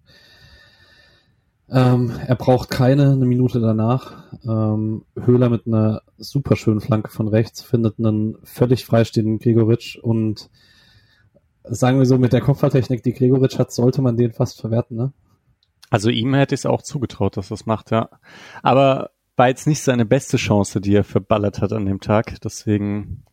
Ähm, 1.71 2.13
er 2.27 2.35
braucht 2.35 2.71
keine 2.71 3.13
eine 3.13 3.25
Minute 3.25 3.61
danach. 3.61 4.25
Ähm, 4.45 5.05
Höhler 5.17 5.49
mit 5.49 5.67
einer 5.67 6.03
super 6.19 6.57
schönen 6.57 6.81
Flanke 6.81 7.11
von 7.11 7.29
rechts 7.29 7.63
findet 7.63 7.99
einen 7.99 8.37
völlig 8.45 8.85
freistehenden 8.85 9.39
Gregoritsch 9.39 9.97
und 9.97 10.51
sagen 11.65 11.99
wir 11.99 12.07
so, 12.07 12.19
mit 12.19 12.33
der 12.33 12.43
Kopfballtechnik, 12.43 13.03
die 13.03 13.15
Gregoritsch 13.15 13.59
hat, 13.59 13.73
sollte 13.73 14.03
man 14.03 14.17
den 14.17 14.33
fast 14.33 14.61
verwerten, 14.61 14.97
ne? 14.97 15.13
Also 15.91 16.11
ihm 16.11 16.35
hätte 16.35 16.55
ich 16.55 16.63
es 16.63 16.67
auch 16.67 16.83
zugetraut, 16.83 17.37
dass 17.37 17.49
das 17.49 17.67
macht, 17.67 17.91
ja. 17.91 18.11
Aber 18.63 19.11
war 19.37 19.49
jetzt 19.49 19.67
nicht 19.67 19.83
seine 19.83 20.05
beste 20.05 20.37
Chance, 20.37 20.81
die 20.81 20.95
er 20.95 21.05
verballert 21.05 21.61
hat 21.61 21.73
an 21.73 21.87
dem 21.87 22.01
Tag. 22.01 22.41
Deswegen, 22.43 23.25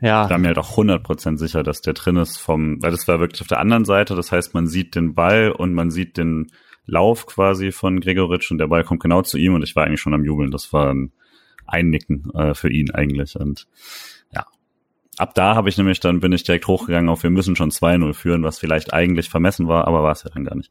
ja. 0.00 0.24
Ich 0.24 0.30
war 0.30 0.38
mir 0.38 0.48
halt 0.48 0.58
auch 0.58 0.76
100% 0.76 1.38
sicher, 1.38 1.62
dass 1.62 1.80
der 1.80 1.94
drin 1.94 2.16
ist 2.16 2.38
vom, 2.38 2.82
weil 2.82 2.90
das 2.90 3.06
war 3.08 3.20
wirklich 3.20 3.40
auf 3.42 3.48
der 3.48 3.60
anderen 3.60 3.84
Seite. 3.84 4.14
Das 4.14 4.32
heißt, 4.32 4.54
man 4.54 4.66
sieht 4.66 4.94
den 4.94 5.14
Ball 5.14 5.50
und 5.50 5.72
man 5.72 5.90
sieht 5.90 6.16
den 6.16 6.50
Lauf 6.86 7.26
quasi 7.26 7.72
von 7.72 8.00
Gregoritsch 8.00 8.50
und 8.50 8.58
der 8.58 8.68
Ball 8.68 8.84
kommt 8.84 9.02
genau 9.02 9.22
zu 9.22 9.38
ihm 9.38 9.54
und 9.54 9.62
ich 9.62 9.74
war 9.74 9.84
eigentlich 9.84 10.00
schon 10.00 10.14
am 10.14 10.24
Jubeln. 10.24 10.50
Das 10.50 10.72
war 10.72 10.92
ein 10.92 11.12
Einnicken 11.66 12.30
äh, 12.34 12.54
für 12.54 12.70
ihn 12.70 12.90
eigentlich 12.90 13.36
und 13.36 13.66
ja. 14.32 14.46
Ab 15.16 15.34
da 15.34 15.54
habe 15.54 15.68
ich 15.68 15.78
nämlich, 15.78 16.00
dann 16.00 16.20
bin 16.20 16.32
ich 16.32 16.42
direkt 16.42 16.66
hochgegangen 16.66 17.08
auf, 17.08 17.22
wir 17.22 17.30
müssen 17.30 17.56
schon 17.56 17.70
2-0 17.70 18.12
führen, 18.14 18.42
was 18.42 18.58
vielleicht 18.58 18.92
eigentlich 18.92 19.30
vermessen 19.30 19.68
war, 19.68 19.86
aber 19.86 20.02
war 20.02 20.12
es 20.12 20.24
ja 20.24 20.30
dann 20.30 20.44
gar 20.44 20.56
nicht. 20.56 20.70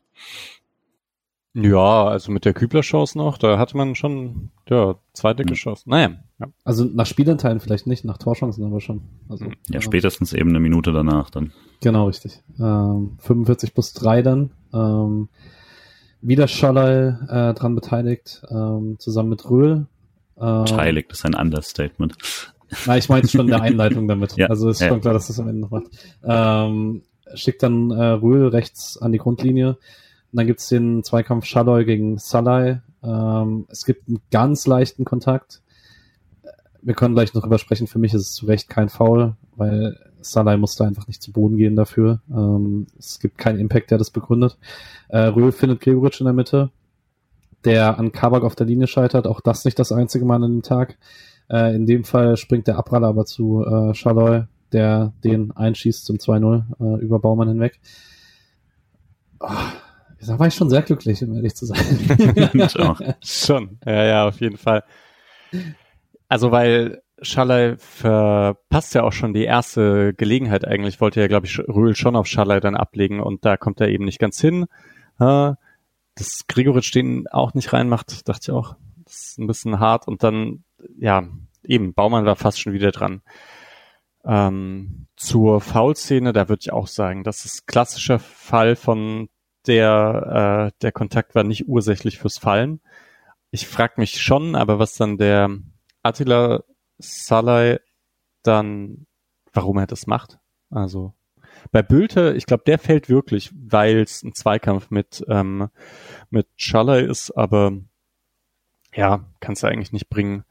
Ja, 1.56 2.06
also 2.06 2.32
mit 2.32 2.46
der 2.46 2.54
Kübler-Chance 2.54 3.16
noch, 3.16 3.38
da 3.38 3.60
hatte 3.60 3.78
man 3.78 3.94
schon, 3.94 4.50
ja, 4.68 4.96
zwei 5.14 5.36
dicke 5.36 5.54
Chancen. 5.54 5.92
Naja. 5.92 6.16
Ja. 6.40 6.48
Also 6.64 6.86
nach 6.86 7.06
Spielanteilen 7.06 7.60
vielleicht 7.60 7.86
nicht, 7.86 8.06
nach 8.06 8.18
Torchancen 8.18 8.66
aber 8.66 8.82
schon. 8.82 9.04
Also, 9.30 9.46
ja, 9.70 9.80
spätestens 9.80 10.34
eben 10.34 10.50
eine 10.50 10.60
Minute 10.60 10.92
danach 10.92 11.30
dann. 11.30 11.54
Genau, 11.80 12.08
richtig. 12.08 12.42
Ähm, 12.60 13.18
45 13.20 13.76
plus 13.76 13.94
3 13.94 14.24
dann. 14.24 14.52
Ähm, 14.74 15.30
wieder 16.24 16.48
Schalay 16.48 17.10
äh, 17.28 17.54
dran 17.54 17.76
beteiligt, 17.76 18.42
ähm, 18.50 18.96
zusammen 19.00 19.30
mit 19.30 19.50
Röhl. 19.50 19.88
Ähm, 20.40 20.64
beteiligt 20.64 21.12
ist 21.12 21.26
ein 21.26 21.36
Understatement. 21.36 22.16
Na, 22.86 22.98
ich 22.98 23.10
meinte 23.10 23.28
schon 23.28 23.42
in 23.42 23.48
der 23.48 23.62
Einleitung 23.62 24.08
damit. 24.08 24.36
ja, 24.38 24.48
also 24.48 24.70
ist 24.70 24.82
ja. 24.82 24.88
schon 24.88 25.02
klar, 25.02 25.14
dass 25.14 25.28
das 25.28 25.40
am 25.40 25.48
Ende 25.48 25.62
noch 25.62 25.72
macht. 25.72 25.88
Ähm, 26.24 27.04
schickt 27.36 27.62
dann 27.62 27.92
äh, 27.92 28.04
Röhl 28.04 28.48
rechts 28.48 28.98
an 28.98 29.12
die 29.12 29.18
Grundlinie. 29.18 29.70
Und 29.70 30.38
dann 30.38 30.48
gibt's 30.48 30.68
den 30.70 31.04
Zweikampf 31.04 31.46
Schalloy 31.46 31.86
gegen 31.86 32.18
Salai. 32.18 32.82
Ähm, 33.04 33.68
es 33.70 33.86
gibt 33.86 34.08
einen 34.08 34.22
ganz 34.32 34.66
leichten 34.66 35.06
Kontakt. 35.06 35.62
Wir 36.82 36.96
können 36.96 37.14
gleich 37.14 37.34
noch 37.34 37.42
drüber 37.42 37.60
sprechen. 37.60 37.88
Für 37.88 38.00
mich 38.00 38.14
ist 38.14 38.22
es 38.22 38.34
zu 38.34 38.46
Recht 38.46 38.70
kein 38.70 38.90
Foul, 38.90 39.36
weil 39.56 39.98
Salai 40.24 40.58
musste 40.58 40.86
einfach 40.86 41.08
nicht 41.08 41.22
zu 41.22 41.32
Boden 41.32 41.58
gehen 41.58 41.76
dafür. 41.76 42.22
Ähm, 42.32 42.88
es 42.98 43.20
gibt 43.20 43.38
keinen 43.38 43.60
Impact, 43.60 43.92
der 43.92 43.98
das 43.98 44.10
begründet. 44.10 44.58
Äh, 45.10 45.20
Röhl 45.20 45.52
findet 45.52 45.82
Gregoritsch 45.82 46.22
in 46.22 46.26
der 46.26 46.34
Mitte, 46.34 46.72
der 47.66 48.00
an 48.00 48.12
Kabak 48.12 48.44
auf 48.44 48.56
der 48.56 48.66
Linie 48.66 48.88
scheitert. 48.88 49.28
Auch 49.28 49.42
das 49.42 49.66
nicht 49.66 49.80
das 49.80 49.92
einzige 49.92 50.26
Mal 50.26 50.44
an 50.44 50.52
dem 50.52 50.62
Tag. 50.62 50.98
Äh, 51.50 51.76
in 51.76 51.86
dem 51.86 52.04
Fall 52.04 52.38
springt 52.38 52.68
der 52.68 52.78
Abraller 52.78 53.08
aber 53.08 53.26
zu 53.26 53.66
äh, 53.66 53.94
Schaloy, 53.94 54.44
der 54.72 55.14
den 55.24 55.52
einschießt 55.52 56.06
zum 56.06 56.18
2-0 56.18 56.64
äh, 56.80 57.02
über 57.02 57.20
Baumann 57.20 57.50
hinweg. 57.50 57.80
Oh, 59.40 59.50
da 60.26 60.40
war 60.40 60.48
ich 60.48 60.56
schon 60.56 60.70
sehr 60.70 60.82
glücklich, 60.82 61.24
um 61.24 61.36
ehrlich 61.36 61.56
zu 61.56 61.66
sein. 61.66 61.80
schon, 63.24 63.78
ja, 63.86 64.04
ja, 64.04 64.28
auf 64.28 64.40
jeden 64.40 64.58
Fall. 64.58 64.84
Also 66.30 66.52
weil 66.52 67.03
Schallei 67.24 67.76
verpasst 67.78 68.94
ja 68.94 69.04
auch 69.04 69.12
schon 69.12 69.34
die 69.34 69.44
erste 69.44 70.14
Gelegenheit 70.14 70.66
eigentlich, 70.66 71.02
wollte 71.02 71.22
ja, 71.22 71.28
glaube 71.28 71.46
ich, 71.46 71.60
Röhl 71.60 71.96
schon 71.96 72.16
auf 72.16 72.28
Schallei 72.28 72.60
dann 72.60 72.76
ablegen 72.76 73.20
und 73.20 73.46
da 73.46 73.58
kommt 73.58 73.82
er 73.82 73.90
eben 73.90 74.06
nicht 74.06 74.20
ganz 74.20 74.40
hin. 74.40 74.66
Dass 75.18 76.48
Gregoritsch 76.48 76.94
den 76.94 77.28
auch 77.28 77.54
nicht 77.54 77.74
reinmacht, 77.74 78.28
dachte 78.28 78.52
ich 78.52 78.52
auch, 78.52 78.76
das 79.06 79.16
ist 79.16 79.40
ein 79.40 79.48
bisschen 79.48 79.80
hart 79.80 80.08
und 80.08 80.24
dann, 80.24 80.64
ja, 80.98 81.24
eben, 81.64 81.94
Baumann 81.94 82.26
war 82.26 82.36
fast 82.36 82.60
schon 82.60 82.74
wieder 82.74 82.92
dran. 82.92 83.22
Ähm, 84.26 85.08
zur 85.16 85.60
Foulszene, 85.62 86.34
da 86.34 86.50
würde 86.50 86.62
ich 86.62 86.72
auch 86.72 86.88
sagen, 86.88 87.24
das 87.24 87.46
ist 87.46 87.68
klassischer 87.68 88.20
Fall 88.20 88.76
von 88.76 89.30
der, 89.68 90.72
äh, 90.74 90.78
der 90.82 90.92
Kontakt 90.92 91.36
war 91.36 91.44
nicht 91.44 91.68
ursächlich 91.68 92.20
fürs 92.20 92.38
Fallen. 92.38 92.82
Ich 93.52 93.68
frage 93.68 93.94
mich 93.98 94.22
schon, 94.22 94.56
aber 94.56 94.80
was 94.80 94.96
dann 94.96 95.18
der 95.18 95.50
Attila 96.02 96.64
Salai 97.04 97.80
dann, 98.44 99.06
warum 99.54 99.78
er 99.78 99.88
das 99.88 100.08
macht. 100.08 100.40
Also 100.70 101.14
bei 101.72 101.82
Bülte, 101.82 102.34
ich 102.36 102.46
glaube, 102.46 102.64
der 102.66 102.80
fällt 102.80 103.10
wirklich, 103.10 103.52
weil 103.54 104.00
es 104.00 104.24
ein 104.24 104.34
Zweikampf 104.34 104.90
mit 104.90 105.24
ähm, 105.28 105.70
mit 106.30 106.48
Schalai 106.56 107.02
ist, 107.02 107.32
aber 107.32 107.74
ja, 108.94 109.26
kannst 109.40 109.64
du 109.64 109.68
eigentlich 109.68 109.94
nicht 109.94 110.10
bringen. 110.10 110.44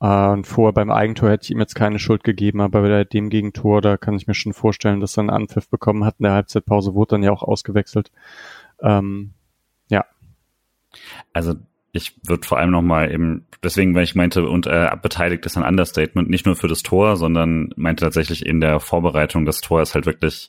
Äh, 0.00 0.28
und 0.28 0.46
vorher 0.46 0.72
beim 0.72 0.90
Eigentor 0.90 1.30
hätte 1.30 1.44
ich 1.44 1.50
ihm 1.50 1.60
jetzt 1.60 1.74
keine 1.74 1.98
Schuld 1.98 2.24
gegeben, 2.24 2.60
aber 2.60 2.82
bei 2.82 3.04
dem 3.04 3.30
Gegentor, 3.30 3.80
da 3.80 3.96
kann 3.96 4.14
ich 4.14 4.26
mir 4.26 4.34
schon 4.34 4.52
vorstellen, 4.52 5.00
dass 5.00 5.16
er 5.16 5.22
einen 5.22 5.30
Anpfiff 5.30 5.68
bekommen 5.68 6.04
hat. 6.04 6.16
In 6.18 6.24
der 6.24 6.32
Halbzeitpause 6.32 6.94
wurde 6.94 7.16
dann 7.16 7.22
ja 7.22 7.30
auch 7.30 7.42
ausgewechselt. 7.42 8.10
Ähm, 8.80 9.32
ja. 9.88 10.04
Also 11.32 11.54
ich 11.92 12.14
würde 12.26 12.46
vor 12.46 12.58
allem 12.58 12.70
nochmal 12.70 13.12
eben, 13.12 13.46
deswegen, 13.62 13.94
weil 13.94 14.04
ich 14.04 14.14
meinte, 14.14 14.48
und 14.48 14.66
äh, 14.66 14.90
beteiligt 15.00 15.44
ist 15.44 15.58
ein 15.58 15.62
Understatement, 15.64 16.30
nicht 16.30 16.46
nur 16.46 16.56
für 16.56 16.68
das 16.68 16.82
Tor, 16.82 17.16
sondern 17.16 17.70
meinte 17.76 18.04
tatsächlich 18.04 18.46
in 18.46 18.60
der 18.60 18.80
Vorbereitung 18.80 19.44
des 19.44 19.60
Tors 19.60 19.94
halt 19.94 20.06
wirklich 20.06 20.48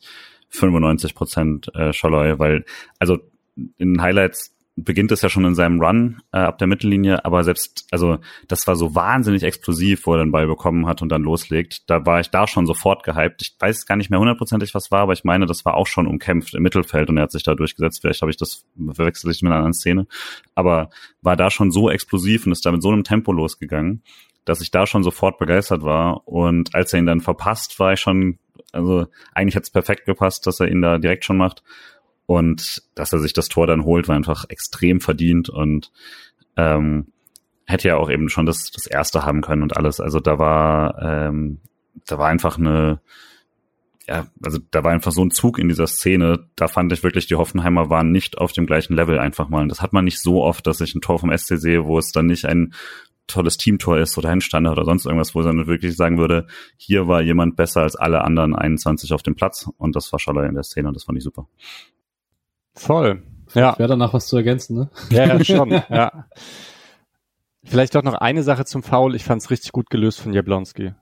95 0.50 1.16
Prozent 1.16 1.76
äh, 1.76 1.91
Scholloy, 1.91 2.39
weil, 2.39 2.64
also 2.98 3.20
in 3.78 4.02
Highlights 4.02 4.53
beginnt 4.76 5.12
es 5.12 5.22
ja 5.22 5.30
schon 5.30 5.46
in 5.46 5.54
seinem 5.54 5.80
Run 5.80 6.22
äh, 6.32 6.38
ab 6.38 6.58
der 6.58 6.68
Mittellinie, 6.68 7.24
aber 7.26 7.44
selbst, 7.44 7.86
also 7.92 8.18
das 8.48 8.66
war 8.66 8.76
so 8.76 8.96
wahnsinnig 8.96 9.44
explosiv, 9.44 10.08
wo 10.08 10.14
er 10.14 10.24
den 10.24 10.32
Ball 10.32 10.48
bekommen 10.48 10.88
hat 10.88 11.02
und 11.02 11.10
dann 11.10 11.22
loslegt. 11.22 11.90
Da 11.90 12.06
war 12.06 12.20
ich 12.20 12.30
da 12.30 12.48
schon 12.48 12.66
sofort 12.66 13.04
gehypt. 13.04 13.42
Ich 13.44 13.56
weiß 13.60 13.86
gar 13.86 13.96
nicht 13.96 14.10
mehr 14.10 14.20
hundertprozentig, 14.20 14.74
was 14.74 14.90
war, 14.90 15.02
aber 15.02 15.14
ich 15.14 15.24
meine, 15.24 15.46
das 15.46 15.64
war 15.64 15.76
auch 15.76 15.86
schon 15.86 16.08
umkämpft 16.08 16.56
im 16.56 16.64
Mittelfeld 16.64 17.10
und 17.10 17.18
er 17.18 17.24
hat 17.24 17.32
sich 17.32 17.44
da 17.44 17.54
durchgesetzt. 17.54 18.02
Vielleicht 18.02 18.22
habe 18.22 18.32
ich 18.32 18.38
das, 18.38 18.66
verwechsel 18.94 19.30
ich 19.30 19.44
mit 19.44 19.52
einer 19.52 19.58
anderen 19.58 19.74
Szene, 19.74 20.08
aber 20.56 20.90
war 21.22 21.36
da 21.36 21.52
schon 21.52 21.70
so 21.72 21.92
explosiv 21.92 22.46
und 22.46 22.52
ist 22.52 22.66
da 22.66 22.72
mit 22.72 22.82
so 22.82 22.90
einem 22.90 23.04
Tempo 23.04 23.32
losgegangen, 23.32 24.02
dass 24.44 24.62
ich 24.62 24.72
da 24.72 24.88
schon 24.88 25.04
sofort 25.04 25.38
begeistert 25.38 25.84
war. 25.84 26.28
Und 26.28 26.74
als 26.74 26.94
er 26.94 27.00
ihn 27.00 27.06
dann 27.06 27.22
verpasst, 27.22 27.80
war 27.80 27.94
ich 27.94 28.00
schon, 28.00 28.40
also 28.72 29.06
eigentlich 29.34 29.56
hat 29.56 29.64
es 29.64 29.70
perfekt 29.70 30.06
gepasst, 30.06 30.48
dass 30.48 30.60
er 30.60 30.68
ihn 30.68 30.82
da 30.82 30.98
direkt 30.98 31.26
schon 31.26 31.38
macht. 31.38 31.64
Und 32.26 32.84
dass 32.96 33.14
er 33.14 33.20
sich 33.20 33.34
das 33.34 33.50
Tor 33.50 33.68
dann 33.68 33.84
holt, 33.84 34.08
war 34.08 34.16
einfach 34.16 34.46
extrem 34.50 35.02
verdient 35.02 35.50
und 35.50 35.92
ähm, 36.56 37.08
hätte 37.66 37.90
ja 37.90 37.98
auch 37.98 38.10
eben 38.10 38.30
schon 38.30 38.46
das, 38.46 38.72
das 38.72 38.88
erste 38.88 39.24
haben 39.24 39.42
können 39.42 39.64
und 39.64 39.76
alles. 39.76 40.00
Also 40.00 40.20
da 40.20 40.40
war, 40.40 41.02
ähm, 41.02 41.60
da 42.06 42.18
war 42.18 42.28
einfach 42.28 42.58
eine, 42.58 43.02
ja, 44.08 44.28
also 44.44 44.60
da 44.72 44.84
war 44.84 44.92
einfach 44.92 45.12
so 45.12 45.24
ein 45.24 45.32
Zug 45.32 45.60
in 45.60 45.70
dieser 45.70 45.88
Szene. 45.88 46.48
Da 46.56 46.68
fand 46.68 46.92
ich 46.92 47.04
wirklich, 47.04 47.28
die 47.28 47.36
Hoffenheimer 47.36 47.90
waren 47.90 48.12
nicht 48.12 48.38
auf 48.38 48.52
dem 48.52 48.66
gleichen 48.66 48.96
Level 48.96 49.18
einfach 49.20 49.50
mal. 49.50 49.62
Und 49.62 49.70
das 49.70 49.82
hat 49.82 49.94
man 49.94 50.06
nicht 50.06 50.22
so 50.22 50.44
oft, 50.44 50.68
dass 50.68 50.82
ich 50.82 50.94
ein 50.96 51.02
Tor 51.02 51.20
vom 51.20 51.36
SC 51.36 51.58
sehe, 51.58 51.86
wo 51.86 51.98
es 51.98 52.12
dann 52.12 52.26
nicht 52.26 52.46
ein 52.46 52.74
tolles 53.28 53.56
Teamtor 53.56 54.00
ist 54.00 54.18
oder 54.18 54.30
ein 54.30 54.42
Standard 54.42 54.78
oder 54.78 54.86
sonst 54.86 55.06
irgendwas, 55.06 55.34
wo 55.34 55.40
ich 55.40 55.46
dann 55.46 55.66
wirklich 55.66 55.96
sagen 55.96 56.18
würde, 56.18 56.46
hier 56.76 57.08
war 57.08 57.22
jemand 57.22 57.56
besser 57.56 57.82
als 57.82 57.96
alle 57.96 58.22
anderen 58.22 58.54
21 58.54 59.14
auf 59.14 59.24
dem 59.24 59.36
Platz. 59.36 59.70
Und 59.78 59.96
das 59.96 60.12
war 60.12 60.20
Schaller 60.20 60.46
in 60.46 60.56
der 60.56 60.64
Szene 60.64 60.90
und 60.90 60.96
das 60.96 61.06
fand 61.06 61.18
ich 61.18 61.24
super. 61.24 61.48
Voll. 62.76 63.24
Ja. 63.54 63.78
Wäre 63.78 63.90
danach 63.90 64.14
was 64.14 64.28
zu 64.28 64.38
ergänzen, 64.38 64.76
ne? 64.78 64.90
Ja, 65.10 65.26
ja 65.26 65.44
schon, 65.44 65.70
ja. 65.90 66.26
Vielleicht 67.64 67.96
doch 67.96 68.04
noch 68.04 68.16
eine 68.16 68.44
Sache 68.44 68.66
zum 68.66 68.84
Foul. 68.84 69.16
Ich 69.16 69.24
fand 69.24 69.42
es 69.42 69.50
richtig 69.50 69.72
gut 69.72 69.90
gelöst 69.90 70.20
von 70.20 70.34
Jablonski. 70.34 70.94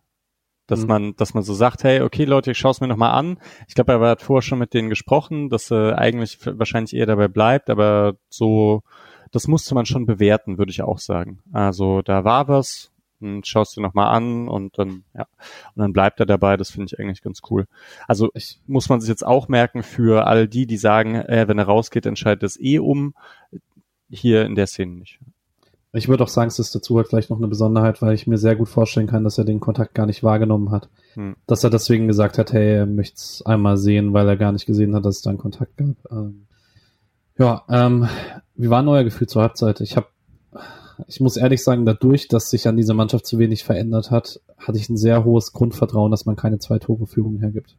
dass 0.68 0.82
mhm. 0.82 0.88
man, 0.88 1.16
dass 1.16 1.34
man 1.34 1.44
so 1.44 1.54
sagt, 1.54 1.84
hey, 1.84 2.02
okay 2.02 2.26
Leute, 2.26 2.52
ich 2.52 2.58
schaue 2.58 2.72
es 2.72 2.82
mir 2.82 2.88
nochmal 2.88 3.12
an. 3.12 3.40
Ich 3.68 3.74
glaube, 3.74 3.94
er 3.94 4.00
hat 4.02 4.22
vorher 4.22 4.42
schon 4.42 4.60
mit 4.60 4.74
denen 4.74 4.90
gesprochen, 4.90 5.50
dass 5.50 5.72
er 5.72 5.98
eigentlich 5.98 6.38
wahrscheinlich 6.46 6.96
eher 6.96 7.08
dabei 7.08 7.28
bleibt, 7.28 7.70
aber 7.70 8.16
so, 8.30 8.84
das 9.32 9.48
musste 9.48 9.74
man 9.74 9.86
schon 9.86 10.06
bewerten, 10.06 10.58
würde 10.58 10.72
ich 10.72 10.84
auch 10.84 11.00
sagen. 11.00 11.40
Also 11.52 12.02
da 12.02 12.24
war 12.24 12.48
was, 12.48 12.91
und 13.22 13.48
schaust 13.48 13.78
du 13.78 13.82
nochmal 13.82 14.16
an 14.16 14.48
und 14.48 14.78
dann, 14.78 15.04
ja, 15.14 15.28
und 15.76 15.82
dann 15.82 15.94
bleibt 15.94 16.20
er 16.20 16.26
dabei, 16.26 16.58
das 16.58 16.72
finde 16.72 16.88
ich 16.88 17.00
eigentlich 17.00 17.22
ganz 17.22 17.42
cool. 17.50 17.68
Also 18.08 18.30
ich, 18.34 18.60
muss 18.68 18.90
man 18.90 19.02
sich 19.02 19.10
jetzt 19.10 19.26
auch 19.26 19.48
merken 19.48 19.84
für 19.84 20.28
all 20.28 20.48
die, 20.48 20.66
die 20.66 20.78
sagen, 20.78 21.16
äh, 21.16 21.48
wenn 21.48 21.58
er 21.58 21.66
rausgeht, 21.66 22.06
entscheidet 22.06 22.44
es 22.44 22.60
eh 22.60 22.80
um, 22.80 23.14
hier 24.10 24.46
in 24.46 24.56
der 24.56 24.68
Szene 24.68 24.94
nicht. 24.94 25.20
Ich 25.94 26.08
würde 26.08 26.24
auch 26.24 26.30
sagen, 26.30 26.48
es 26.48 26.60
ist 26.60 26.74
dazu 26.74 26.96
halt 26.98 27.08
vielleicht 27.10 27.30
noch 27.30 27.38
eine 27.38 27.50
Besonderheit, 27.50 28.02
weil 28.02 28.14
ich 28.14 28.26
mir 28.26 28.38
sehr 28.38 28.56
gut 28.56 28.70
vorstellen 28.70 29.08
kann, 29.08 29.26
dass 29.26 29.38
er 29.38 29.44
den 29.44 29.60
Kontakt 29.60 29.94
gar 29.94 30.06
nicht 30.06 30.24
wahrgenommen 30.24 30.72
hat. 30.72 30.88
Hm. 31.16 31.36
Dass 31.48 31.66
er 31.66 31.70
deswegen 31.70 32.08
gesagt 32.08 32.38
hat, 32.38 32.54
hey, 32.54 32.76
er 32.78 32.86
möchte 32.86 33.16
es 33.16 33.44
einmal 33.46 33.76
sehen, 33.76 34.14
weil 34.14 34.28
er 34.28 34.38
gar 34.38 34.54
nicht 34.54 34.66
gesehen 34.66 34.96
hat, 34.96 35.04
dass 35.04 35.18
es 35.18 35.22
da 35.22 35.32
einen 35.32 35.40
Kontakt 35.40 35.76
gab. 35.76 35.96
Ähm, 36.10 36.48
ja, 37.38 37.64
ähm, 37.70 38.08
wie 38.56 38.70
war 38.70 38.88
euer 38.88 39.04
Gefühl 39.04 39.28
zur 39.28 39.42
Halbzeit? 39.42 39.82
Ich 39.82 39.98
habe, 39.98 40.08
ich 41.08 41.20
muss 41.20 41.38
ehrlich 41.38 41.64
sagen, 41.64 41.86
dadurch, 41.86 42.28
dass 42.28 42.49
sich 42.49 42.68
an 42.68 42.78
dieser 42.78 42.93
Mannschaft 42.93 43.26
zu 43.26 43.39
wenig 43.39 43.64
verändert 43.64 44.12
hat, 44.12 44.41
hatte 44.58 44.78
ich 44.78 44.89
ein 44.89 44.97
sehr 44.97 45.24
hohes 45.24 45.54
Grundvertrauen, 45.54 46.12
dass 46.12 46.26
man 46.26 46.36
keine 46.36 46.60
zwei 46.60 46.80
Tore 46.80 47.08
Führung 47.08 47.39
hergibt 47.39 47.78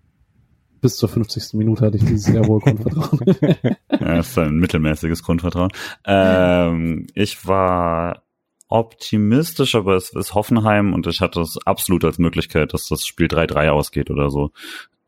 bis 0.83 0.97
zur 0.97 1.09
50. 1.09 1.55
Minute 1.55 1.87
hatte 1.87 1.97
ich 1.97 2.05
dieses 2.05 2.25
sehr 2.25 2.43
hohe 2.43 2.61
Grundvertrauen. 2.61 3.21
ja, 3.91 4.17
das 4.17 4.31
ist 4.31 4.39
ein 4.39 4.57
mittelmäßiges 4.57 5.23
Grundvertrauen. 5.23 5.71
Ähm, 6.05 7.07
ich 7.15 7.47
war 7.47 8.25
optimistisch, 8.69 9.75
aber 9.75 9.95
es 9.95 10.11
ist 10.11 10.35
Hoffenheim 10.35 10.93
und 10.93 11.07
ich 11.07 11.21
hatte 11.21 11.41
es 11.41 11.57
absolut 11.65 12.05
als 12.05 12.19
Möglichkeit, 12.19 12.75
dass 12.75 12.89
das 12.89 13.07
Spiel 13.07 13.29
3-3 13.29 13.69
ausgeht 13.69 14.11
oder 14.11 14.29
so. 14.29 14.51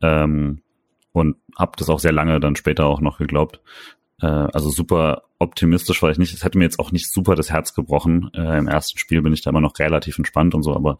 Ähm, 0.01 0.61
und 1.11 1.35
habe 1.57 1.73
das 1.77 1.89
auch 1.89 1.99
sehr 1.99 2.11
lange 2.11 2.39
dann 2.39 2.55
später 2.55 2.85
auch 2.85 3.01
noch 3.01 3.17
geglaubt. 3.17 3.59
Äh, 4.21 4.27
also 4.27 4.69
super 4.69 5.23
optimistisch 5.39 6.01
war 6.01 6.11
ich 6.11 6.17
nicht. 6.17 6.33
Es 6.33 6.43
hätte 6.43 6.57
mir 6.57 6.63
jetzt 6.63 6.79
auch 6.79 6.91
nicht 6.91 7.09
super 7.11 7.35
das 7.35 7.49
Herz 7.49 7.73
gebrochen. 7.73 8.31
Äh, 8.33 8.57
Im 8.57 8.67
ersten 8.67 8.97
Spiel 8.97 9.21
bin 9.21 9.33
ich 9.33 9.41
da 9.41 9.49
immer 9.49 9.61
noch 9.61 9.77
relativ 9.79 10.17
entspannt 10.17 10.55
und 10.55 10.63
so, 10.63 10.75
aber 10.75 10.97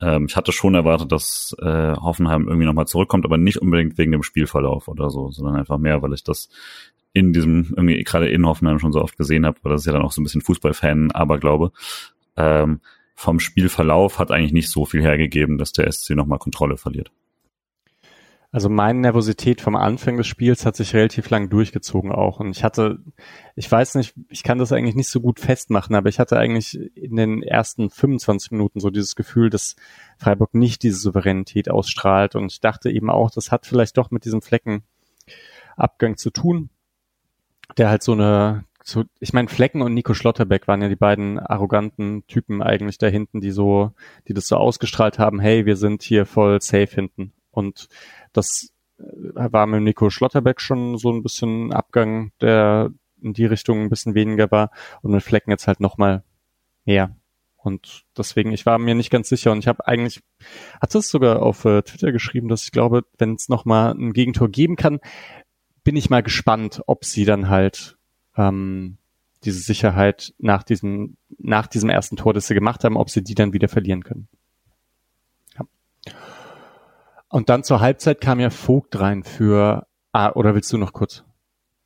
ähm, 0.00 0.26
ich 0.28 0.36
hatte 0.36 0.52
schon 0.52 0.74
erwartet, 0.74 1.12
dass 1.12 1.54
äh, 1.60 1.94
Hoffenheim 1.96 2.46
irgendwie 2.48 2.66
nochmal 2.66 2.86
zurückkommt, 2.86 3.24
aber 3.24 3.36
nicht 3.36 3.58
unbedingt 3.58 3.98
wegen 3.98 4.12
dem 4.12 4.22
Spielverlauf 4.22 4.88
oder 4.88 5.10
so, 5.10 5.30
sondern 5.30 5.56
einfach 5.56 5.78
mehr, 5.78 6.02
weil 6.02 6.14
ich 6.14 6.24
das 6.24 6.48
in 7.12 7.32
diesem, 7.32 7.74
irgendwie 7.76 8.02
gerade 8.04 8.28
in 8.28 8.46
Hoffenheim 8.46 8.78
schon 8.78 8.92
so 8.92 9.00
oft 9.00 9.16
gesehen 9.16 9.46
habe, 9.46 9.58
weil 9.62 9.72
das 9.72 9.82
ist 9.82 9.86
ja 9.86 9.92
dann 9.92 10.02
auch 10.02 10.12
so 10.12 10.20
ein 10.20 10.24
bisschen 10.24 10.42
Fußballfan, 10.42 11.12
aber 11.12 11.38
glaube, 11.38 11.72
ähm, 12.36 12.80
vom 13.14 13.40
Spielverlauf 13.40 14.18
hat 14.18 14.30
eigentlich 14.30 14.52
nicht 14.52 14.70
so 14.70 14.84
viel 14.84 15.00
hergegeben, 15.00 15.56
dass 15.56 15.72
der 15.72 15.90
SC 15.90 16.10
nochmal 16.10 16.38
Kontrolle 16.38 16.76
verliert. 16.76 17.10
Also 18.56 18.70
meine 18.70 19.00
Nervosität 19.00 19.60
vom 19.60 19.76
Anfang 19.76 20.16
des 20.16 20.26
Spiels 20.26 20.64
hat 20.64 20.76
sich 20.76 20.94
relativ 20.94 21.28
lang 21.28 21.50
durchgezogen 21.50 22.10
auch. 22.10 22.40
Und 22.40 22.56
ich 22.56 22.64
hatte, 22.64 23.00
ich 23.54 23.70
weiß 23.70 23.96
nicht, 23.96 24.14
ich 24.30 24.42
kann 24.44 24.56
das 24.56 24.72
eigentlich 24.72 24.94
nicht 24.94 25.10
so 25.10 25.20
gut 25.20 25.40
festmachen, 25.40 25.94
aber 25.94 26.08
ich 26.08 26.18
hatte 26.18 26.38
eigentlich 26.38 26.80
in 26.96 27.16
den 27.16 27.42
ersten 27.42 27.90
25 27.90 28.52
Minuten 28.52 28.80
so 28.80 28.88
dieses 28.88 29.14
Gefühl, 29.14 29.50
dass 29.50 29.76
Freiburg 30.16 30.54
nicht 30.54 30.82
diese 30.84 30.96
Souveränität 30.96 31.70
ausstrahlt. 31.70 32.34
Und 32.34 32.50
ich 32.50 32.62
dachte 32.62 32.90
eben 32.90 33.10
auch, 33.10 33.30
das 33.30 33.52
hat 33.52 33.66
vielleicht 33.66 33.98
doch 33.98 34.10
mit 34.10 34.24
diesem 34.24 34.40
Fleckenabgang 34.40 36.16
zu 36.16 36.30
tun, 36.30 36.70
der 37.76 37.90
halt 37.90 38.02
so 38.02 38.12
eine, 38.12 38.64
so, 38.82 39.04
ich 39.20 39.34
meine, 39.34 39.48
Flecken 39.48 39.82
und 39.82 39.92
Nico 39.92 40.14
Schlotterbeck 40.14 40.66
waren 40.66 40.80
ja 40.80 40.88
die 40.88 40.96
beiden 40.96 41.38
arroganten 41.38 42.26
Typen 42.26 42.62
eigentlich 42.62 42.96
da 42.96 43.08
hinten, 43.08 43.42
die 43.42 43.50
so, 43.50 43.92
die 44.28 44.32
das 44.32 44.46
so 44.46 44.56
ausgestrahlt 44.56 45.18
haben, 45.18 45.40
hey, 45.40 45.66
wir 45.66 45.76
sind 45.76 46.02
hier 46.02 46.24
voll 46.24 46.62
safe 46.62 46.94
hinten. 46.94 47.34
Und 47.56 47.88
das 48.36 48.70
äh, 48.98 49.02
war 49.02 49.66
mit 49.66 49.82
Nico 49.82 50.10
Schlotterbeck 50.10 50.60
schon 50.60 50.98
so 50.98 51.12
ein 51.12 51.22
bisschen 51.22 51.72
Abgang, 51.72 52.32
der 52.40 52.90
in 53.22 53.32
die 53.32 53.46
Richtung 53.46 53.82
ein 53.82 53.88
bisschen 53.88 54.14
weniger 54.14 54.50
war 54.50 54.70
und 55.02 55.12
mit 55.12 55.22
Flecken 55.22 55.50
jetzt 55.50 55.66
halt 55.66 55.80
nochmal 55.80 56.22
mehr. 56.84 57.16
Und 57.56 58.04
deswegen, 58.16 58.52
ich 58.52 58.64
war 58.64 58.78
mir 58.78 58.94
nicht 58.94 59.10
ganz 59.10 59.28
sicher 59.28 59.50
und 59.50 59.58
ich 59.58 59.66
habe 59.66 59.88
eigentlich, 59.88 60.22
hatte 60.80 60.98
es 60.98 61.08
sogar 61.08 61.42
auf 61.42 61.64
äh, 61.64 61.82
Twitter 61.82 62.12
geschrieben, 62.12 62.48
dass 62.48 62.62
ich 62.62 62.70
glaube, 62.70 63.02
wenn 63.18 63.34
es 63.34 63.48
nochmal 63.48 63.92
ein 63.92 64.12
Gegentor 64.12 64.48
geben 64.48 64.76
kann, 64.76 65.00
bin 65.82 65.96
ich 65.96 66.08
mal 66.08 66.22
gespannt, 66.22 66.82
ob 66.86 67.04
sie 67.04 67.24
dann 67.24 67.48
halt 67.48 67.96
ähm, 68.36 68.98
diese 69.44 69.60
Sicherheit 69.60 70.32
nach 70.38 70.62
diesem, 70.62 71.16
nach 71.38 71.66
diesem 71.66 71.90
ersten 71.90 72.16
Tor, 72.16 72.32
das 72.32 72.46
sie 72.46 72.54
gemacht 72.54 72.84
haben, 72.84 72.96
ob 72.96 73.10
sie 73.10 73.24
die 73.24 73.34
dann 73.34 73.52
wieder 73.52 73.68
verlieren 73.68 74.04
können. 74.04 74.28
Und 77.28 77.48
dann 77.48 77.64
zur 77.64 77.80
Halbzeit 77.80 78.20
kam 78.20 78.40
ja 78.40 78.50
Vogt 78.50 78.98
rein 79.00 79.22
für, 79.22 79.86
ah, 80.12 80.32
oder 80.32 80.54
willst 80.54 80.72
du 80.72 80.78
noch 80.78 80.92
kurz, 80.92 81.24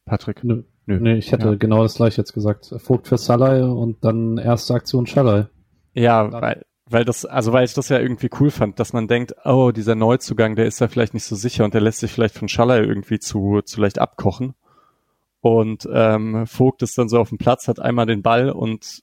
Patrick? 0.05 0.45
Nö. 0.45 0.65
Nö. 0.87 0.99
Nee, 0.99 1.19
ich 1.19 1.31
hätte 1.31 1.51
ja. 1.51 1.55
genau 1.55 1.83
das 1.83 1.95
gleiche 1.95 2.21
jetzt 2.21 2.33
gesagt. 2.33 2.75
Vogt 2.79 3.07
für 3.07 3.17
Salai 3.17 3.63
und 3.63 4.05
dann 4.05 4.39
erste 4.39 4.75
Aktion 4.75 5.07
Schalai. 5.07 5.47
Ja, 5.95 6.33
weil, 6.33 6.65
weil 6.87 7.05
das, 7.05 7.25
also 7.25 7.53
weil 7.53 7.65
ich 7.65 7.75
das 7.75 7.89
ja 7.91 8.01
irgendwie 8.01 8.31
cool 8.41 8.51
fand, 8.51 8.81
dass 8.81 8.93
man 8.93 9.07
denkt, 9.07 9.35
oh, 9.45 9.71
dieser 9.71 9.95
Neuzugang, 9.95 10.57
der 10.57 10.67
ist 10.67 10.81
ja 10.81 10.89
vielleicht 10.89 11.15
nicht 11.15 11.25
so 11.25 11.37
sicher 11.37 11.65
und 11.65 11.75
der 11.75 11.81
lässt 11.81 12.01
sich 12.01 12.13
vielleicht 12.13 12.35
von 12.35 12.49
Schalai 12.49 12.81
irgendwie 12.81 13.21
zu, 13.21 13.61
zu 13.63 13.81
leicht 13.81 14.01
abkochen. 14.01 14.55
Und 15.41 15.89
ähm, 15.93 16.47
Vogt 16.47 16.83
ist 16.83 16.99
dann 16.99 17.09
so 17.09 17.19
auf 17.19 17.29
dem 17.29 17.39
Platz, 17.39 17.69
hat 17.69 17.81
einmal 17.81 18.07
den 18.07 18.23
Ball 18.23 18.51
und 18.51 19.03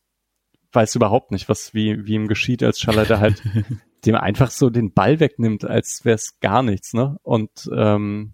weiß 0.73 0.95
überhaupt 0.95 1.31
nicht, 1.31 1.47
was 1.49 1.73
wie, 1.73 2.05
wie 2.05 2.15
ihm 2.15 2.27
geschieht, 2.27 2.61
als 2.63 2.79
Schalai 2.79 3.05
da 3.05 3.19
halt 3.19 3.41
dem 4.05 4.15
einfach 4.15 4.51
so 4.51 4.69
den 4.69 4.93
Ball 4.93 5.19
wegnimmt, 5.19 5.65
als 5.65 6.01
wäre 6.03 6.15
es 6.15 6.39
gar 6.39 6.63
nichts, 6.63 6.93
ne? 6.93 7.17
Und 7.23 7.69
ähm, 7.75 8.33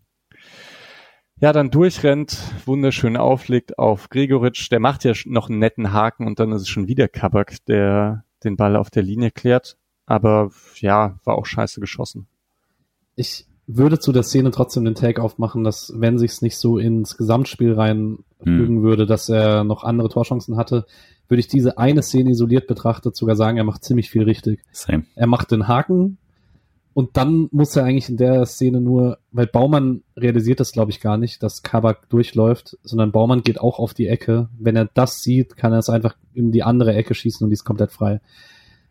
ja, 1.40 1.52
dann 1.52 1.72
durchrennt, 1.72 2.38
wunderschön 2.66 3.18
auflegt 3.18 3.78
auf 3.78 4.10
Gregoritsch, 4.10 4.72
der 4.72 4.80
macht 4.80 5.04
ja 5.04 5.14
noch 5.26 5.50
einen 5.50 5.60
netten 5.60 5.92
Haken 5.92 6.28
und 6.28 6.40
dann 6.40 6.52
ist 6.52 6.62
es 6.62 6.70
schon 6.70 6.88
wieder 6.88 7.08
Kabak, 7.08 7.66
der 7.66 8.24
den 8.44 8.56
Ball 8.56 8.76
auf 8.76 8.90
der 8.90 9.04
Linie 9.04 9.32
klärt. 9.32 9.78
Aber 10.06 10.52
ja, 10.76 11.20
war 11.24 11.36
auch 11.36 11.46
scheiße 11.46 11.80
geschossen. 11.80 12.28
Ich 13.16 13.48
würde 13.68 14.00
zu 14.00 14.12
der 14.12 14.24
Szene 14.24 14.52
trotzdem 14.52 14.86
den 14.86 14.96
Take 14.96 15.22
aufmachen, 15.22 15.64
dass 15.64 15.94
wenn 15.96 16.18
sich's 16.18 16.42
nicht 16.42 16.58
so 16.58 16.78
ins 16.78 17.18
Gesamtspiel 17.18 17.74
reinfügen 17.74 18.78
hm. 18.78 18.84
würde, 18.84 19.06
dass 19.06 19.30
er 19.30 19.64
noch 19.64 19.84
andere 19.84 20.10
Torchancen 20.10 20.58
hatte, 20.58 20.86
würde 21.34 21.40
ich 21.40 21.48
diese 21.48 21.80
eine 21.80 22.04
Szene 22.04 22.30
isoliert 22.30 22.68
betrachtet 22.68 23.16
sogar 23.16 23.36
sagen, 23.36 23.58
er 23.58 23.64
macht 23.64 23.84
ziemlich 23.84 24.12
viel 24.12 24.22
richtig. 24.22 24.62
Same. 24.72 25.06
Er 25.16 25.26
macht 25.26 25.50
den 25.50 25.68
Haken 25.68 26.20
und 26.94 27.18
dann 27.18 27.50
muss 27.52 27.76
er 27.76 27.86
eigentlich 27.86 28.08
in 28.08 28.18
der 28.18 28.46
Szene 28.46 28.80
nur, 28.80 29.18
weil 29.32 29.48
Baumann 29.48 30.04
realisiert 30.16 30.60
das 30.60 30.74
glaube 30.74 30.92
ich 30.92 31.02
gar 31.02 31.18
nicht, 31.18 31.42
dass 31.42 31.64
Kabak 31.64 32.08
durchläuft, 32.10 32.78
sondern 32.84 33.12
Baumann 33.12 33.42
geht 33.42 33.60
auch 33.60 33.80
auf 33.80 33.96
die 33.96 34.08
Ecke. 34.08 34.48
Wenn 34.60 34.76
er 34.76 34.88
das 34.94 35.24
sieht, 35.24 35.58
kann 35.58 35.74
er 35.74 35.80
es 35.80 35.90
einfach 35.90 36.16
in 36.36 36.52
die 36.52 36.62
andere 36.62 36.94
Ecke 36.94 37.16
schießen 37.16 37.44
und 37.44 37.50
die 37.50 37.56
ist 37.56 37.64
komplett 37.64 37.92
frei. 37.92 38.22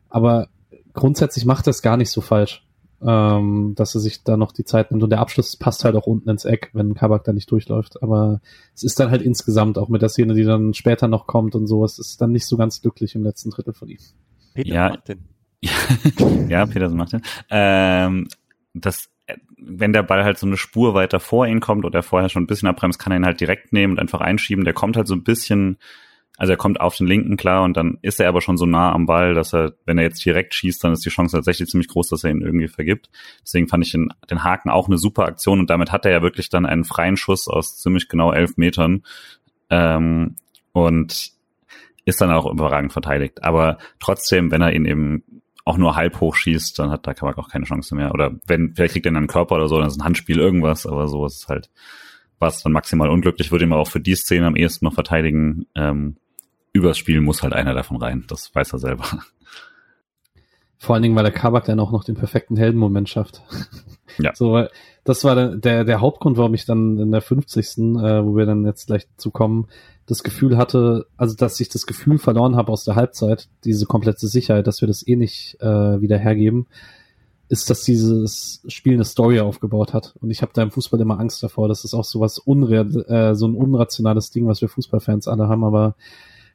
Aber 0.09 0.49
grundsätzlich 0.95 1.45
macht 1.45 1.69
er 1.69 1.71
es 1.71 1.81
gar 1.81 1.97
nicht 1.97 2.11
so 2.11 2.21
falsch 2.21 2.67
ähm, 3.05 3.75
dass 3.77 3.95
er 3.95 4.01
sich 4.01 4.23
da 4.25 4.37
noch 4.37 4.53
die 4.53 4.65
Zeit 4.65 4.91
nimmt. 4.91 5.03
Und 5.03 5.11
der 5.11 5.21
Abschluss 5.21 5.57
passt 5.57 5.85
halt 5.85 5.97
auch 5.97 6.07
unten 6.07 6.29
ins 6.31 6.45
Eck, 6.45 6.71
wenn 6.73 6.95
Kabak 6.95 7.25
da 7.25 7.33
nicht 7.33 7.51
durchläuft. 7.51 8.03
Aber 8.03 8.41
es 8.75 8.83
ist 8.83 8.99
dann 9.01 9.11
halt 9.11 9.23
insgesamt 9.23 9.79
auch 9.79 9.89
mit 9.89 10.03
der 10.03 10.09
Szene, 10.09 10.35
die 10.35 10.45
dann 10.45 10.75
später 10.75 11.09
noch 11.09 11.27
kommt 11.27 11.55
und 11.55 11.67
so, 11.67 11.85
es 11.85 11.99
ist 11.99 12.21
dann 12.21 12.33
nicht 12.33 12.47
so 12.47 12.57
ganz 12.57 12.81
glücklich 12.81 13.15
im 13.15 13.23
letzten 13.23 13.51
Drittel 13.51 13.75
von 13.75 13.89
ihm. 13.89 13.99
Peter 14.55 14.69
ja. 14.69 14.89
Martin. 14.91 15.19
ja, 16.49 16.67
Peter 16.67 16.89
Martin. 16.91 17.23
Ähm, 17.51 18.29
das 18.75 19.09
wenn 19.65 19.93
der 19.93 20.03
Ball 20.03 20.25
halt 20.25 20.39
so 20.39 20.47
eine 20.47 20.57
Spur 20.57 20.95
weiter 20.95 21.21
vor 21.21 21.47
ihn 21.47 21.61
kommt 21.61 21.85
oder 21.85 22.01
er 22.01 22.03
vorher 22.03 22.29
schon 22.29 22.43
ein 22.43 22.47
bisschen 22.49 22.69
abbremst, 22.69 22.99
kann 22.99 23.13
er 23.13 23.19
ihn 23.19 23.25
halt 23.25 23.41
direkt 23.41 23.73
nehmen 23.73 23.95
und 23.95 23.99
einfach 24.01 24.21
einschieben. 24.21 24.65
Der 24.65 24.75
kommt 24.75 24.97
halt 24.97 25.07
so 25.07 25.15
ein 25.15 25.23
bisschen 25.23 25.79
also 26.43 26.55
er 26.55 26.57
kommt 26.57 26.81
auf 26.81 26.97
den 26.97 27.07
linken 27.07 27.37
klar 27.37 27.63
und 27.63 27.77
dann 27.77 27.99
ist 28.03 28.19
er 28.19 28.29
aber 28.29 28.41
schon 28.41 28.57
so 28.57 28.67
nah 28.67 28.91
am 28.91 29.07
Ball, 29.07 29.33
dass 29.33 29.55
er, 29.55 29.75
wenn 29.87 29.97
er 29.97 30.03
jetzt 30.03 30.25
direkt 30.25 30.55
schießt, 30.55 30.83
dann 30.83 30.93
ist 30.93 31.05
die 31.05 31.09
Chance 31.09 31.37
tatsächlich 31.37 31.69
ziemlich 31.69 31.87
groß, 31.87 32.09
dass 32.09 32.25
er 32.25 32.33
ihn 32.33 32.43
irgendwie 32.43 32.67
vergibt. 32.67 33.11
Deswegen 33.45 33.69
fand 33.69 33.87
ich 33.87 33.93
den, 33.93 34.09
den 34.29 34.43
Haken 34.43 34.69
auch 34.69 34.89
eine 34.89 34.99
super 34.99 35.27
Aktion 35.27 35.61
und 35.61 35.71
damit 35.71 35.93
hat 35.93 36.05
er 36.05 36.11
ja 36.11 36.21
wirklich 36.21 36.49
dann 36.49 36.67
einen 36.67 36.83
freien 36.83 37.17
Schuss 37.17 37.47
aus 37.47 37.77
ziemlich 37.77 38.09
genau 38.09 38.33
elf 38.33 38.57
Metern 38.57 39.05
ähm, 39.71 40.35
und 40.73 41.31
ist 42.07 42.21
dann 42.21 42.33
auch 42.33 42.51
überragend 42.51 42.93
verteidigt. 42.93 43.45
Aber 43.45 43.79
trotzdem, 44.01 44.51
wenn 44.51 44.63
er 44.63 44.73
ihn 44.73 44.85
eben 44.85 45.23
auch 45.65 45.79
nur 45.79 45.95
halb 45.95 46.19
hoch 46.19 46.35
schießt, 46.35 46.77
dann 46.77 46.91
hat 46.91 47.07
da 47.07 47.15
Kabak 47.15 47.39
auch 47.39 47.51
keine 47.51 47.67
Chance 47.67 47.95
mehr. 47.95 48.11
Oder 48.11 48.33
wenn, 48.49 48.75
vielleicht 48.75 48.95
kriegt 48.95 49.07
er 49.07 49.15
einen 49.15 49.29
Körper 49.29 49.55
oder 49.55 49.69
so, 49.69 49.79
dann 49.79 49.87
ist 49.87 49.97
ein 49.97 50.05
Handspiel 50.05 50.41
irgendwas, 50.41 50.87
aber 50.87 51.07
so 51.07 51.25
ist 51.25 51.47
halt 51.47 51.71
was 52.41 52.65
dann 52.65 52.73
maximal 52.73 53.09
unglücklich, 53.09 53.53
würde 53.53 53.65
ihn 53.65 53.73
auch 53.73 53.89
für 53.89 54.01
die 54.01 54.17
Szene 54.17 54.49
am 54.49 54.57
ehesten 54.57 54.85
noch 54.85 54.95
verteidigen. 54.95 55.67
Ähm, 55.77 56.17
übers 56.73 56.99
Spiel 56.99 57.21
muss 57.21 57.43
halt 57.43 57.53
einer 57.53 57.75
davon 57.75 57.97
rein. 57.97 58.25
Das 58.29 58.55
weiß 58.55 58.73
er 58.73 58.79
selber. 58.79 59.05
Vor 60.79 60.95
allen 60.95 61.03
Dingen, 61.05 61.15
weil 61.15 61.23
der 61.23 61.33
Kabak 61.33 61.67
dann 61.67 61.79
auch 61.79 61.93
noch 61.93 62.03
den 62.03 62.17
perfekten 62.17 62.57
Heldenmoment 62.57 63.09
schafft. 63.09 63.43
Ja. 64.19 64.35
So, 64.35 64.67
das 65.05 65.25
war 65.25 65.57
der, 65.57 65.85
der 65.85 66.01
Hauptgrund, 66.01 66.37
warum 66.37 66.55
ich 66.55 66.67
dann 66.67 66.99
in 66.99 67.13
der 67.13 67.23
50. 67.23 67.79
Äh, 67.79 68.25
wo 68.25 68.37
wir 68.37 68.47
dann 68.47 68.67
jetzt 68.67 68.87
gleich 68.87 69.07
zu 69.17 69.31
kommen, 69.31 69.69
das 70.07 70.23
Gefühl 70.23 70.57
hatte, 70.57 71.07
also 71.17 71.37
dass 71.37 71.61
ich 71.61 71.69
das 71.69 71.87
Gefühl 71.87 72.19
verloren 72.19 72.57
habe 72.57 72.73
aus 72.73 72.85
der 72.85 72.97
Halbzeit, 72.97 73.49
diese 73.65 73.87
komplette 73.87 74.27
Sicherheit, 74.27 74.67
dass 74.67 74.81
wir 74.81 74.89
das 74.89 75.07
eh 75.07 75.17
nicht 75.17 75.57
äh, 75.61 76.01
wieder 76.01 76.19
hergeben, 76.19 76.67
ist, 77.49 77.71
dass 77.71 77.85
dieses 77.85 78.63
Spiel 78.67 78.95
eine 78.95 79.05
Story 79.05 79.41
aufgebaut 79.41 79.95
hat. 79.95 80.15
Und 80.21 80.31
ich 80.31 80.43
habe 80.43 80.53
da 80.55 80.63
im 80.63 80.71
Fußball 80.71 81.01
immer 81.01 81.21
Angst 81.21 81.43
davor. 81.43 81.69
Das 81.69 81.85
ist 81.85 81.95
auch 81.95 82.05
sowas 82.05 82.39
unreal, 82.39 83.05
äh, 83.09 83.35
so 83.35 83.47
ein 83.47 83.55
unrationales 83.55 84.31
Ding, 84.31 84.47
was 84.47 84.61
wir 84.61 84.69
Fußballfans 84.69 85.29
alle 85.29 85.49
haben, 85.49 85.63
aber 85.63 85.95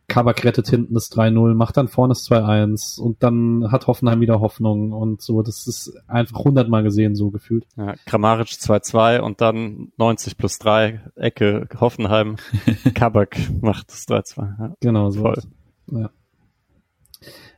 Kabak 0.07 0.43
rettet 0.45 0.69
hinten 0.69 0.93
das 0.93 1.11
3-0, 1.11 1.53
macht 1.53 1.75
dann 1.75 1.89
vorne 1.89 2.11
das 2.11 2.25
2-1 2.29 2.99
und 2.99 3.23
dann 3.23 3.71
hat 3.71 3.87
Hoffenheim 3.87 4.21
wieder 4.21 4.39
Hoffnung 4.39 4.93
und 4.93 5.21
so. 5.21 5.41
Das 5.41 5.67
ist 5.67 5.93
einfach 6.07 6.39
hundertmal 6.45 6.83
gesehen, 6.83 7.15
so 7.15 7.29
gefühlt. 7.29 7.65
Ja, 7.75 7.95
Kramaric 8.05 8.47
2-2 8.47 9.19
und 9.19 9.41
dann 9.41 9.91
90 9.97 10.37
plus 10.37 10.59
3, 10.59 11.01
Ecke 11.15 11.67
Hoffenheim. 11.79 12.37
Kabak 12.95 13.37
macht 13.61 13.91
das 13.91 14.07
3-2. 14.07 14.37
Ja. 14.37 14.73
Genau, 14.79 15.09
so. 15.09 15.21
Voll. 15.21 15.43
Ja. 15.91 16.09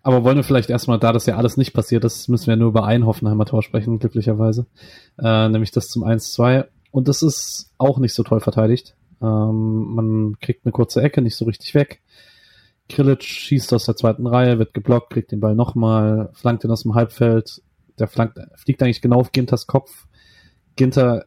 Aber 0.01 0.23
wollen 0.23 0.37
wir 0.37 0.43
vielleicht 0.43 0.69
erstmal, 0.69 0.97
da 0.97 1.11
das 1.11 1.27
ja 1.27 1.35
alles 1.35 1.57
nicht 1.57 1.73
passiert 1.73 2.03
ist, 2.03 2.29
müssen 2.29 2.47
wir 2.47 2.55
nur 2.55 2.69
über 2.69 2.85
ein 2.85 3.05
Hoffenheimer 3.05 3.45
Tor 3.45 3.61
sprechen, 3.61 3.99
glücklicherweise. 3.99 4.65
Äh, 5.19 5.49
nämlich 5.49 5.71
das 5.71 5.89
zum 5.89 6.03
1-2. 6.03 6.65
Und 6.91 7.07
das 7.07 7.21
ist 7.21 7.71
auch 7.77 7.99
nicht 7.99 8.13
so 8.13 8.23
toll 8.23 8.39
verteidigt. 8.39 8.95
Ähm, 9.21 9.93
man 9.93 10.39
kriegt 10.39 10.65
eine 10.65 10.71
kurze 10.71 11.01
Ecke, 11.01 11.21
nicht 11.21 11.35
so 11.35 11.45
richtig 11.45 11.75
weg. 11.75 12.01
Krilic 12.89 13.23
schießt 13.23 13.73
aus 13.73 13.85
der 13.85 13.95
zweiten 13.95 14.27
Reihe, 14.27 14.59
wird 14.59 14.73
geblockt, 14.73 15.11
kriegt 15.11 15.31
den 15.31 15.39
Ball 15.39 15.55
nochmal, 15.55 16.29
flankt 16.33 16.63
ihn 16.63 16.71
aus 16.71 16.83
dem 16.83 16.95
Halbfeld. 16.95 17.61
Der 17.97 18.07
flankt, 18.07 18.39
fliegt 18.55 18.81
eigentlich 18.81 19.01
genau 19.01 19.19
auf 19.19 19.31
Ginters 19.31 19.67
Kopf. 19.67 20.07
Ginter 20.75 21.25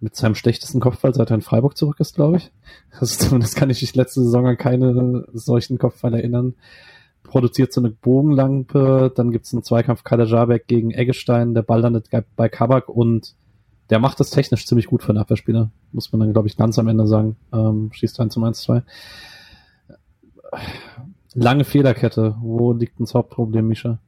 mit 0.00 0.14
seinem 0.16 0.36
schlechtesten 0.36 0.80
Kopfball, 0.80 1.12
seit 1.12 1.30
er 1.30 1.34
in 1.34 1.42
Freiburg 1.42 1.76
zurück 1.76 1.98
ist, 1.98 2.14
glaube 2.14 2.38
ich. 2.38 2.52
Also 2.98 3.18
zumindest 3.18 3.56
kann 3.56 3.70
ich 3.70 3.80
mich 3.82 3.94
letzte 3.94 4.22
Saison 4.22 4.46
an 4.46 4.56
keine 4.56 5.26
solchen 5.32 5.78
Kopfball 5.78 6.14
erinnern 6.14 6.54
produziert 7.28 7.72
so 7.72 7.80
eine 7.80 7.90
Bogenlampe, 7.90 9.12
dann 9.14 9.30
gibt's 9.30 9.52
einen 9.52 9.62
Zweikampf 9.62 10.02
Kader 10.02 10.24
Jabek 10.24 10.66
gegen 10.66 10.90
Eggestein, 10.90 11.54
der 11.54 11.62
Ball 11.62 11.80
landet 11.80 12.08
bei 12.34 12.48
Kabak 12.48 12.88
und 12.88 13.34
der 13.90 14.00
macht 14.00 14.20
das 14.20 14.30
technisch 14.30 14.66
ziemlich 14.66 14.86
gut 14.86 15.02
für 15.02 15.10
einen 15.10 15.18
Abwehrspieler, 15.18 15.70
muss 15.92 16.12
man 16.12 16.20
dann, 16.20 16.32
glaube 16.32 16.48
ich, 16.48 16.56
ganz 16.56 16.78
am 16.78 16.88
Ende 16.88 17.06
sagen. 17.06 17.36
Ähm, 17.52 17.90
schießt 17.92 18.20
1 18.20 18.34
zum 18.34 18.44
1, 18.44 18.60
2. 18.62 18.82
Lange 21.34 21.64
Fehlerkette. 21.64 22.36
Wo 22.40 22.72
liegt 22.72 23.00
das 23.00 23.14
Hauptproblem, 23.14 23.68
Misha? 23.68 23.98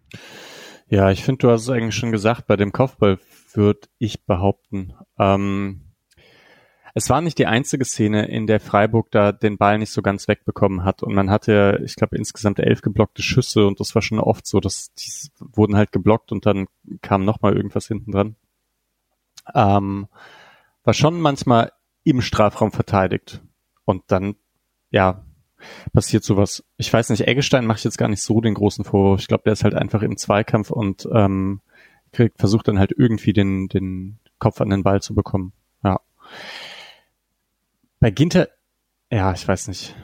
Ja, 0.88 1.10
ich 1.10 1.24
finde, 1.24 1.38
du 1.38 1.50
hast 1.50 1.62
es 1.62 1.70
eigentlich 1.70 1.94
schon 1.94 2.12
gesagt, 2.12 2.46
bei 2.46 2.56
dem 2.56 2.72
Kopfball 2.72 3.18
würde 3.52 3.88
ich 3.98 4.24
behaupten. 4.24 4.94
Ähm, 5.18 5.82
es 6.94 7.08
war 7.08 7.20
nicht 7.20 7.38
die 7.38 7.46
einzige 7.46 7.84
Szene, 7.84 8.26
in 8.26 8.46
der 8.46 8.58
Freiburg 8.58 9.10
da 9.10 9.30
den 9.30 9.58
Ball 9.58 9.78
nicht 9.78 9.92
so 9.92 10.02
ganz 10.02 10.26
wegbekommen 10.26 10.84
hat. 10.84 11.02
Und 11.02 11.14
man 11.14 11.30
hatte, 11.30 11.80
ich 11.84 11.94
glaube, 11.94 12.16
insgesamt 12.16 12.58
elf 12.58 12.82
geblockte 12.82 13.22
Schüsse 13.22 13.66
und 13.66 13.78
das 13.78 13.94
war 13.94 14.02
schon 14.02 14.18
oft 14.18 14.46
so, 14.46 14.58
dass 14.58 14.92
die 14.94 15.10
wurden 15.38 15.76
halt 15.76 15.92
geblockt 15.92 16.32
und 16.32 16.46
dann 16.46 16.66
kam 17.02 17.24
nochmal 17.24 17.56
irgendwas 17.56 17.86
hinten 17.86 18.12
dran. 18.12 18.36
Ähm, 19.54 20.08
war 20.82 20.94
schon 20.94 21.20
manchmal 21.20 21.72
im 22.02 22.20
Strafraum 22.20 22.72
verteidigt. 22.72 23.40
Und 23.84 24.02
dann, 24.08 24.34
ja, 24.90 25.24
passiert 25.92 26.24
sowas. 26.24 26.64
Ich 26.76 26.92
weiß 26.92 27.10
nicht, 27.10 27.26
Eggestein 27.26 27.66
macht 27.66 27.84
jetzt 27.84 27.98
gar 27.98 28.08
nicht 28.08 28.22
so 28.22 28.40
den 28.40 28.54
großen 28.54 28.84
Vorwurf. 28.84 29.20
Ich 29.20 29.28
glaube, 29.28 29.44
der 29.44 29.52
ist 29.52 29.64
halt 29.64 29.74
einfach 29.74 30.02
im 30.02 30.16
Zweikampf 30.16 30.70
und 30.70 31.08
ähm, 31.12 31.60
kriegt, 32.12 32.38
versucht 32.38 32.68
dann 32.68 32.78
halt 32.78 32.92
irgendwie 32.96 33.32
den, 33.32 33.68
den 33.68 34.18
Kopf 34.38 34.60
an 34.60 34.70
den 34.70 34.82
Ball 34.82 35.00
zu 35.00 35.14
bekommen. 35.14 35.52
Ja. 35.84 36.00
Bei 38.00 38.10
Ginter, 38.10 38.48
ja, 39.10 39.32
ich 39.32 39.46
weiß 39.46 39.68
nicht. 39.68 39.94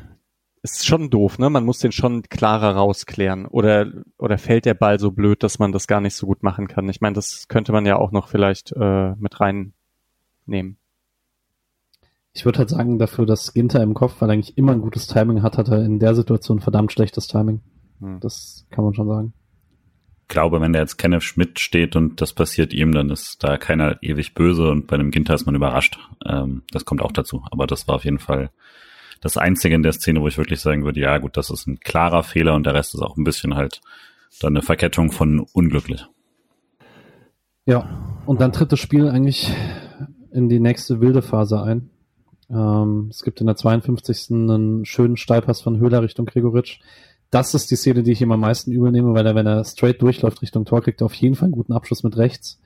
Ist 0.62 0.84
schon 0.84 1.10
doof, 1.10 1.38
ne? 1.38 1.48
Man 1.48 1.64
muss 1.64 1.78
den 1.78 1.92
schon 1.92 2.22
klarer 2.24 2.74
rausklären. 2.74 3.46
Oder, 3.46 3.92
oder 4.18 4.36
fällt 4.36 4.64
der 4.64 4.74
Ball 4.74 4.98
so 4.98 5.12
blöd, 5.12 5.42
dass 5.42 5.60
man 5.60 5.70
das 5.70 5.86
gar 5.86 6.00
nicht 6.00 6.14
so 6.14 6.26
gut 6.26 6.42
machen 6.42 6.66
kann? 6.66 6.88
Ich 6.88 7.00
meine, 7.00 7.14
das 7.14 7.46
könnte 7.46 7.70
man 7.72 7.86
ja 7.86 7.96
auch 7.96 8.10
noch 8.10 8.28
vielleicht 8.28 8.72
äh, 8.72 9.14
mit 9.14 9.40
reinnehmen. 9.40 9.72
Ich 12.36 12.44
würde 12.44 12.60
halt 12.60 12.70
sagen, 12.70 12.98
dafür, 12.98 13.26
dass 13.26 13.54
Ginter 13.54 13.82
im 13.82 13.94
Kopf, 13.94 14.20
weil 14.20 14.30
er 14.30 14.34
eigentlich 14.34 14.56
immer 14.58 14.72
ein 14.72 14.82
gutes 14.82 15.06
Timing 15.06 15.42
hat, 15.42 15.58
hat 15.58 15.68
er 15.68 15.84
in 15.84 15.98
der 15.98 16.14
Situation 16.14 16.60
verdammt 16.60 16.92
schlechtes 16.92 17.26
Timing. 17.26 17.60
Hm. 18.00 18.20
Das 18.20 18.66
kann 18.70 18.84
man 18.84 18.94
schon 18.94 19.08
sagen 19.08 19.32
glaube, 20.28 20.60
wenn 20.60 20.72
da 20.72 20.80
jetzt 20.80 20.98
Kenneth 20.98 21.22
Schmidt 21.22 21.60
steht 21.60 21.96
und 21.96 22.20
das 22.20 22.32
passiert 22.32 22.72
ihm, 22.72 22.92
dann 22.92 23.10
ist 23.10 23.42
da 23.44 23.58
keiner 23.58 24.02
ewig 24.02 24.34
böse 24.34 24.70
und 24.70 24.86
bei 24.86 24.96
einem 24.96 25.10
Ginter 25.10 25.34
ist 25.34 25.46
man 25.46 25.54
überrascht. 25.54 25.98
Ähm, 26.24 26.62
das 26.70 26.84
kommt 26.84 27.02
auch 27.02 27.12
dazu. 27.12 27.42
Aber 27.50 27.66
das 27.66 27.86
war 27.88 27.96
auf 27.96 28.04
jeden 28.04 28.18
Fall 28.18 28.50
das 29.20 29.36
Einzige 29.36 29.74
in 29.74 29.82
der 29.82 29.92
Szene, 29.92 30.20
wo 30.20 30.28
ich 30.28 30.38
wirklich 30.38 30.60
sagen 30.60 30.84
würde, 30.84 31.00
ja 31.00 31.18
gut, 31.18 31.36
das 31.36 31.50
ist 31.50 31.66
ein 31.66 31.80
klarer 31.80 32.22
Fehler 32.22 32.54
und 32.54 32.66
der 32.66 32.74
Rest 32.74 32.94
ist 32.94 33.00
auch 33.00 33.16
ein 33.16 33.24
bisschen 33.24 33.54
halt 33.54 33.80
dann 34.40 34.52
eine 34.52 34.62
Verkettung 34.62 35.12
von 35.12 35.40
unglücklich. 35.52 36.06
Ja, 37.64 37.88
und 38.26 38.40
dann 38.40 38.52
tritt 38.52 38.72
das 38.72 38.80
Spiel 38.80 39.08
eigentlich 39.08 39.50
in 40.30 40.48
die 40.48 40.60
nächste 40.60 41.00
wilde 41.00 41.22
Phase 41.22 41.62
ein. 41.62 41.90
Ähm, 42.50 43.08
es 43.10 43.22
gibt 43.22 43.40
in 43.40 43.46
der 43.46 43.56
52. 43.56 44.30
einen 44.30 44.84
schönen 44.84 45.16
Steilpass 45.16 45.60
von 45.60 45.78
Höhler 45.78 46.02
Richtung 46.02 46.26
Gregoritsch 46.26 46.80
das 47.30 47.54
ist 47.54 47.70
die 47.70 47.76
Szene, 47.76 48.02
die 48.02 48.12
ich 48.12 48.22
ihm 48.22 48.32
am 48.32 48.40
meisten 48.40 48.70
übel 48.70 48.92
nehme, 48.92 49.14
weil 49.14 49.26
er, 49.26 49.34
wenn 49.34 49.46
er 49.46 49.64
straight 49.64 50.00
durchläuft 50.00 50.42
Richtung 50.42 50.64
Tor, 50.64 50.82
kriegt 50.82 51.02
er 51.02 51.06
auf 51.06 51.14
jeden 51.14 51.34
Fall 51.34 51.46
einen 51.46 51.54
guten 51.54 51.72
Abschluss 51.72 52.02
mit 52.02 52.16
rechts. 52.16 52.60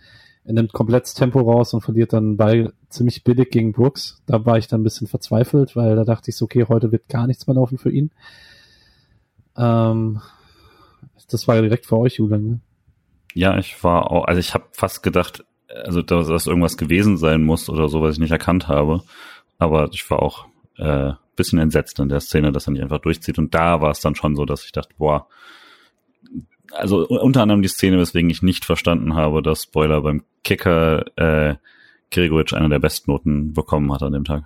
Er 0.45 0.55
nimmt 0.55 0.73
komplett 0.73 1.05
das 1.05 1.15
Tempo 1.15 1.41
raus 1.41 1.75
und 1.75 1.83
verliert 1.83 2.13
dann 2.13 2.37
Ball 2.37 2.73
ziemlich 2.89 3.25
billig 3.25 3.51
gegen 3.51 3.73
Brooks. 3.73 4.23
Da 4.27 4.45
war 4.47 4.59
ich 4.59 4.69
dann 4.69 4.81
ein 4.81 4.85
bisschen 4.85 5.07
verzweifelt, 5.07 5.77
weil 5.77 5.97
da 5.97 6.05
dachte 6.05 6.31
ich 6.31 6.37
so, 6.37 6.47
okay, 6.47 6.67
heute 6.69 6.93
wird 6.93 7.09
gar 7.09 7.27
nichts 7.27 7.47
mehr 7.47 7.55
laufen 7.55 7.79
für 7.79 7.91
ihn. 7.91 8.11
Ähm, 9.57 10.21
das 11.31 11.47
war 11.47 11.57
ja 11.57 11.63
direkt 11.63 11.87
für 11.87 11.99
euch, 11.99 12.17
Julian, 12.17 12.45
ne? 12.45 12.61
Ja, 13.35 13.59
ich 13.59 13.83
war 13.85 14.11
auch, 14.11 14.25
also 14.25 14.41
ich 14.41 14.55
habe 14.55 14.65
fast 14.73 15.03
gedacht, 15.03 15.45
also 15.69 16.03
dass, 16.03 16.27
dass 16.27 16.47
irgendwas 16.47 16.77
gewesen 16.77 17.17
sein 17.17 17.43
muss 17.43 17.69
oder 17.69 17.89
so, 17.89 18.03
was 18.03 18.15
ich 18.15 18.21
nicht 18.21 18.33
erkannt 18.33 18.67
habe. 18.67 19.03
Aber 19.61 19.91
ich 19.93 20.11
war 20.11 20.21
auch 20.23 20.47
äh, 20.79 21.13
bisschen 21.37 21.59
entsetzt 21.59 21.99
in 22.01 22.09
der 22.09 22.21
Szene, 22.21 22.51
dass 22.51 22.67
er 22.67 22.73
nicht 22.73 22.83
einfach 22.83 22.99
durchzieht. 22.99 23.39
Und 23.39 23.55
da 23.55 23.81
war 23.81 23.91
es 23.91 24.01
dann 24.01 24.15
schon 24.15 24.35
so, 24.35 24.45
dass 24.45 24.65
ich 24.65 24.73
dachte, 24.73 24.95
boah, 24.99 25.29
also 26.73 27.07
unter 27.07 27.43
anderem 27.43 27.63
die 27.63 27.69
Szene, 27.69 27.99
weswegen 27.99 28.31
ich 28.31 28.43
nicht 28.43 28.65
verstanden 28.65 29.15
habe, 29.15 29.43
dass 29.43 29.65
Spoiler 29.65 30.03
beim 30.03 30.23
Kicker 30.45 31.05
äh, 31.17 31.57
Gregoritsch 32.11 32.55
eine 32.55 32.69
der 32.69 32.79
Bestnoten 32.79 33.53
bekommen 33.53 33.93
hat 33.93 34.03
an 34.03 34.13
dem 34.13 34.25
Tag. 34.25 34.45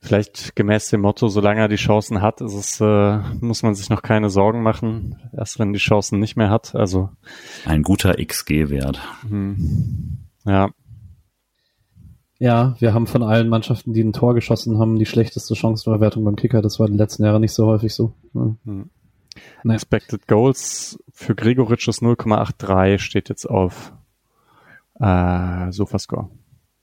Vielleicht 0.00 0.56
gemäß 0.56 0.88
dem 0.88 1.02
Motto, 1.02 1.28
solange 1.28 1.60
er 1.60 1.68
die 1.68 1.76
Chancen 1.76 2.22
hat, 2.22 2.40
ist 2.40 2.54
es, 2.54 2.80
äh, 2.80 3.18
muss 3.40 3.62
man 3.62 3.76
sich 3.76 3.88
noch 3.88 4.02
keine 4.02 4.30
Sorgen 4.30 4.62
machen, 4.62 5.16
erst 5.36 5.60
wenn 5.60 5.72
die 5.72 5.78
Chancen 5.78 6.18
nicht 6.18 6.36
mehr 6.36 6.50
hat. 6.50 6.74
Also 6.74 7.10
ein 7.66 7.82
guter 7.82 8.14
XG-Wert. 8.14 9.00
Hm. 9.28 10.18
Ja, 10.44 10.70
ja, 12.42 12.74
wir 12.80 12.92
haben 12.92 13.06
von 13.06 13.22
allen 13.22 13.48
Mannschaften, 13.48 13.92
die 13.92 14.02
ein 14.02 14.12
Tor 14.12 14.34
geschossen 14.34 14.76
haben, 14.76 14.98
die 14.98 15.06
schlechteste 15.06 15.54
Chancenverwertung 15.54 16.24
beim 16.24 16.34
Kicker. 16.34 16.60
Das 16.60 16.80
war 16.80 16.88
in 16.88 16.94
den 16.94 16.98
letzten 16.98 17.24
Jahren 17.24 17.40
nicht 17.40 17.52
so 17.52 17.66
häufig 17.66 17.94
so. 17.94 18.14
Ja. 18.34 18.56
Hm. 18.64 18.90
Naja. 19.62 19.76
Expected 19.76 20.26
Goals 20.26 20.98
für 21.12 21.36
Gregoritsch 21.36 21.86
ist 21.86 22.02
0,83, 22.02 22.98
steht 22.98 23.28
jetzt 23.28 23.46
auf 23.46 23.92
äh, 24.98 25.70
Sofascore. 25.70 26.30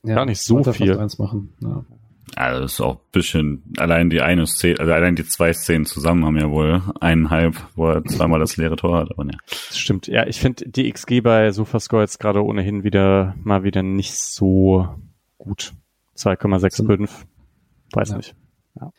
Ja, 0.04 0.16
Gar 0.16 0.28
nicht 0.28 0.40
so 0.40 0.64
viel. 0.64 0.98
Eins 0.98 1.20
machen. 1.20 1.54
Ja. 1.62 1.84
Also 2.38 2.64
ist 2.64 2.80
auch 2.80 2.96
ein 2.96 3.02
bisschen, 3.12 3.64
allein 3.80 4.10
die 4.10 4.22
eine 4.22 4.48
Szene, 4.48 4.80
also 4.80 4.94
allein 4.94 5.18
die 5.18 5.26
zwei 5.26 5.52
Szenen 5.52 5.86
zusammen 5.86 6.24
haben 6.24 6.38
ja 6.38 6.50
wohl 6.50 6.82
eineinhalb, 7.02 7.58
wo 7.76 7.90
er 7.90 8.06
zweimal 8.06 8.40
das 8.40 8.56
leere 8.56 8.78
Tor 8.78 9.00
hat, 9.00 9.12
aber 9.12 9.26
ja. 9.26 9.38
Das 9.68 9.78
stimmt, 9.78 10.08
ja, 10.08 10.26
ich 10.26 10.40
finde 10.40 10.70
die 10.70 10.90
XG 10.90 11.20
bei 11.20 11.52
Sofascore 11.52 12.04
jetzt 12.04 12.20
gerade 12.20 12.46
ohnehin 12.46 12.86
wieder 12.86 13.36
mal 13.44 13.64
wieder 13.64 13.84
nicht 13.84 14.16
so 14.16 14.88
gut. 15.40 15.74
2,65. 16.16 17.10
Weiß 17.94 18.10
ja. 18.10 18.18
nicht. 18.18 18.36
Ja. 18.80 18.92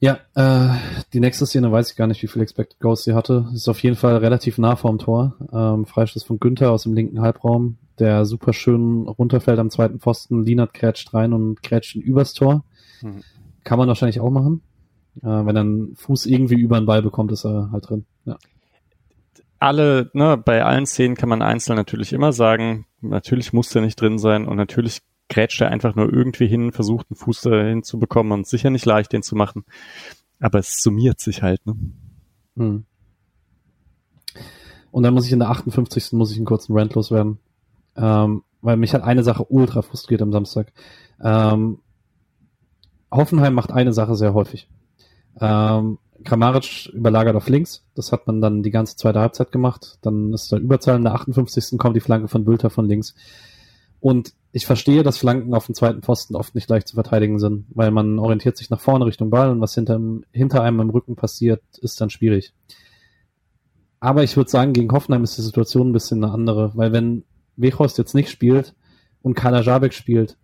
Ja, 0.00 0.20
äh, 0.36 0.76
die 1.12 1.18
nächste 1.18 1.44
Szene 1.44 1.72
weiß 1.72 1.90
ich 1.90 1.96
gar 1.96 2.06
nicht, 2.06 2.22
wie 2.22 2.28
viel 2.28 2.40
Expected 2.40 2.78
Goals 2.78 3.02
sie 3.02 3.14
hatte. 3.14 3.48
Ist 3.52 3.68
auf 3.68 3.82
jeden 3.82 3.96
Fall 3.96 4.16
relativ 4.18 4.56
nah 4.56 4.76
vorm 4.76 4.98
Tor. 4.98 5.34
Ähm, 5.52 5.86
Freistoß 5.86 6.22
von 6.22 6.38
Günther 6.38 6.70
aus 6.70 6.84
dem 6.84 6.94
linken 6.94 7.20
Halbraum, 7.20 7.78
der 7.98 8.24
super 8.24 8.52
schön 8.52 9.08
runterfällt 9.08 9.58
am 9.58 9.70
zweiten 9.70 9.98
Pfosten. 9.98 10.44
Linert 10.44 10.72
krätscht 10.72 11.12
rein 11.14 11.32
und 11.32 11.64
krätscht 11.64 11.96
ihn 11.96 12.02
übers 12.02 12.32
Tor. 12.32 12.64
Mhm. 13.02 13.24
Kann 13.64 13.78
man 13.78 13.88
wahrscheinlich 13.88 14.20
auch 14.20 14.30
machen. 14.30 14.62
Äh, 15.20 15.26
wenn 15.26 15.56
er 15.56 15.62
einen 15.62 15.96
Fuß 15.96 16.26
irgendwie 16.26 16.60
über 16.60 16.78
den 16.78 16.86
Ball 16.86 17.02
bekommt, 17.02 17.32
ist 17.32 17.44
er 17.44 17.70
halt 17.72 17.88
drin. 17.88 18.06
Ja. 18.24 18.38
Alle, 19.58 20.10
ne, 20.12 20.36
bei 20.36 20.64
allen 20.64 20.86
Szenen 20.86 21.16
kann 21.16 21.28
man 21.28 21.42
einzeln 21.42 21.74
natürlich 21.74 22.12
immer 22.12 22.32
sagen, 22.32 22.86
natürlich 23.00 23.52
muss 23.52 23.74
er 23.74 23.80
nicht 23.80 24.00
drin 24.00 24.20
sein 24.20 24.46
und 24.46 24.56
natürlich 24.56 25.00
grätscht 25.28 25.60
er 25.60 25.70
einfach 25.70 25.94
nur 25.94 26.12
irgendwie 26.12 26.46
hin, 26.46 26.72
versucht 26.72 27.06
einen 27.10 27.16
Fuß 27.16 27.42
dahin 27.42 27.82
zu 27.82 27.98
bekommen 27.98 28.32
und 28.32 28.46
sicher 28.46 28.70
nicht 28.70 28.86
leicht, 28.86 29.12
den 29.12 29.22
zu 29.22 29.36
machen. 29.36 29.64
Aber 30.40 30.58
es 30.58 30.82
summiert 30.82 31.20
sich 31.20 31.42
halt, 31.42 31.64
ne? 31.66 31.76
Hm. 32.56 32.84
Und 34.90 35.02
dann 35.02 35.14
muss 35.14 35.26
ich 35.26 35.32
in 35.32 35.38
der 35.38 35.50
58. 35.50 36.12
muss 36.12 36.30
ich 36.30 36.38
einen 36.38 36.46
kurzen 36.46 36.76
Rant 36.76 36.94
loswerden. 36.94 37.38
Ähm, 37.96 38.42
weil 38.60 38.76
mich 38.76 38.94
hat 38.94 39.02
eine 39.02 39.22
Sache 39.22 39.44
ultra 39.44 39.82
frustriert 39.82 40.22
am 40.22 40.32
Samstag. 40.32 40.72
Ähm, 41.22 41.78
Hoffenheim 43.10 43.54
macht 43.54 43.72
eine 43.72 43.92
Sache 43.92 44.14
sehr 44.14 44.34
häufig. 44.34 44.68
Ähm, 45.40 45.98
Kramaric 46.24 46.86
überlagert 46.92 47.36
auf 47.36 47.48
links. 47.48 47.84
Das 47.94 48.12
hat 48.12 48.26
man 48.26 48.40
dann 48.40 48.62
die 48.62 48.70
ganze 48.70 48.96
zweite 48.96 49.20
Halbzeit 49.20 49.52
gemacht. 49.52 49.98
Dann 50.02 50.32
ist 50.32 50.50
da 50.50 50.56
Überzahl 50.56 50.96
in 50.96 51.04
der 51.04 51.14
58. 51.14 51.78
kommt 51.78 51.96
die 51.96 52.00
Flanke 52.00 52.28
von 52.28 52.44
Bülter 52.44 52.70
von 52.70 52.86
links. 52.86 53.14
Und 54.00 54.34
ich 54.58 54.66
verstehe, 54.66 55.04
dass 55.04 55.18
Flanken 55.18 55.54
auf 55.54 55.66
dem 55.66 55.76
zweiten 55.76 56.00
Posten 56.00 56.34
oft 56.34 56.56
nicht 56.56 56.68
leicht 56.68 56.88
zu 56.88 56.96
verteidigen 56.96 57.38
sind, 57.38 57.66
weil 57.70 57.92
man 57.92 58.18
orientiert 58.18 58.56
sich 58.56 58.70
nach 58.70 58.80
vorne 58.80 59.06
Richtung 59.06 59.30
Ball 59.30 59.50
und 59.50 59.60
was 59.60 59.72
hinter, 59.72 60.00
hinter 60.32 60.62
einem 60.62 60.80
im 60.80 60.90
Rücken 60.90 61.14
passiert, 61.14 61.62
ist 61.80 62.00
dann 62.00 62.10
schwierig. 62.10 62.52
Aber 64.00 64.24
ich 64.24 64.36
würde 64.36 64.50
sagen, 64.50 64.72
gegen 64.72 64.90
Hoffenheim 64.90 65.22
ist 65.22 65.38
die 65.38 65.42
Situation 65.42 65.90
ein 65.90 65.92
bisschen 65.92 66.24
eine 66.24 66.32
andere, 66.32 66.72
weil 66.74 66.92
wenn 66.92 67.22
Wechhorst 67.56 67.98
jetzt 67.98 68.16
nicht 68.16 68.30
spielt 68.30 68.74
und 69.22 69.34
Kader 69.34 69.62
Jabek 69.62 69.94
spielt, 69.94 70.36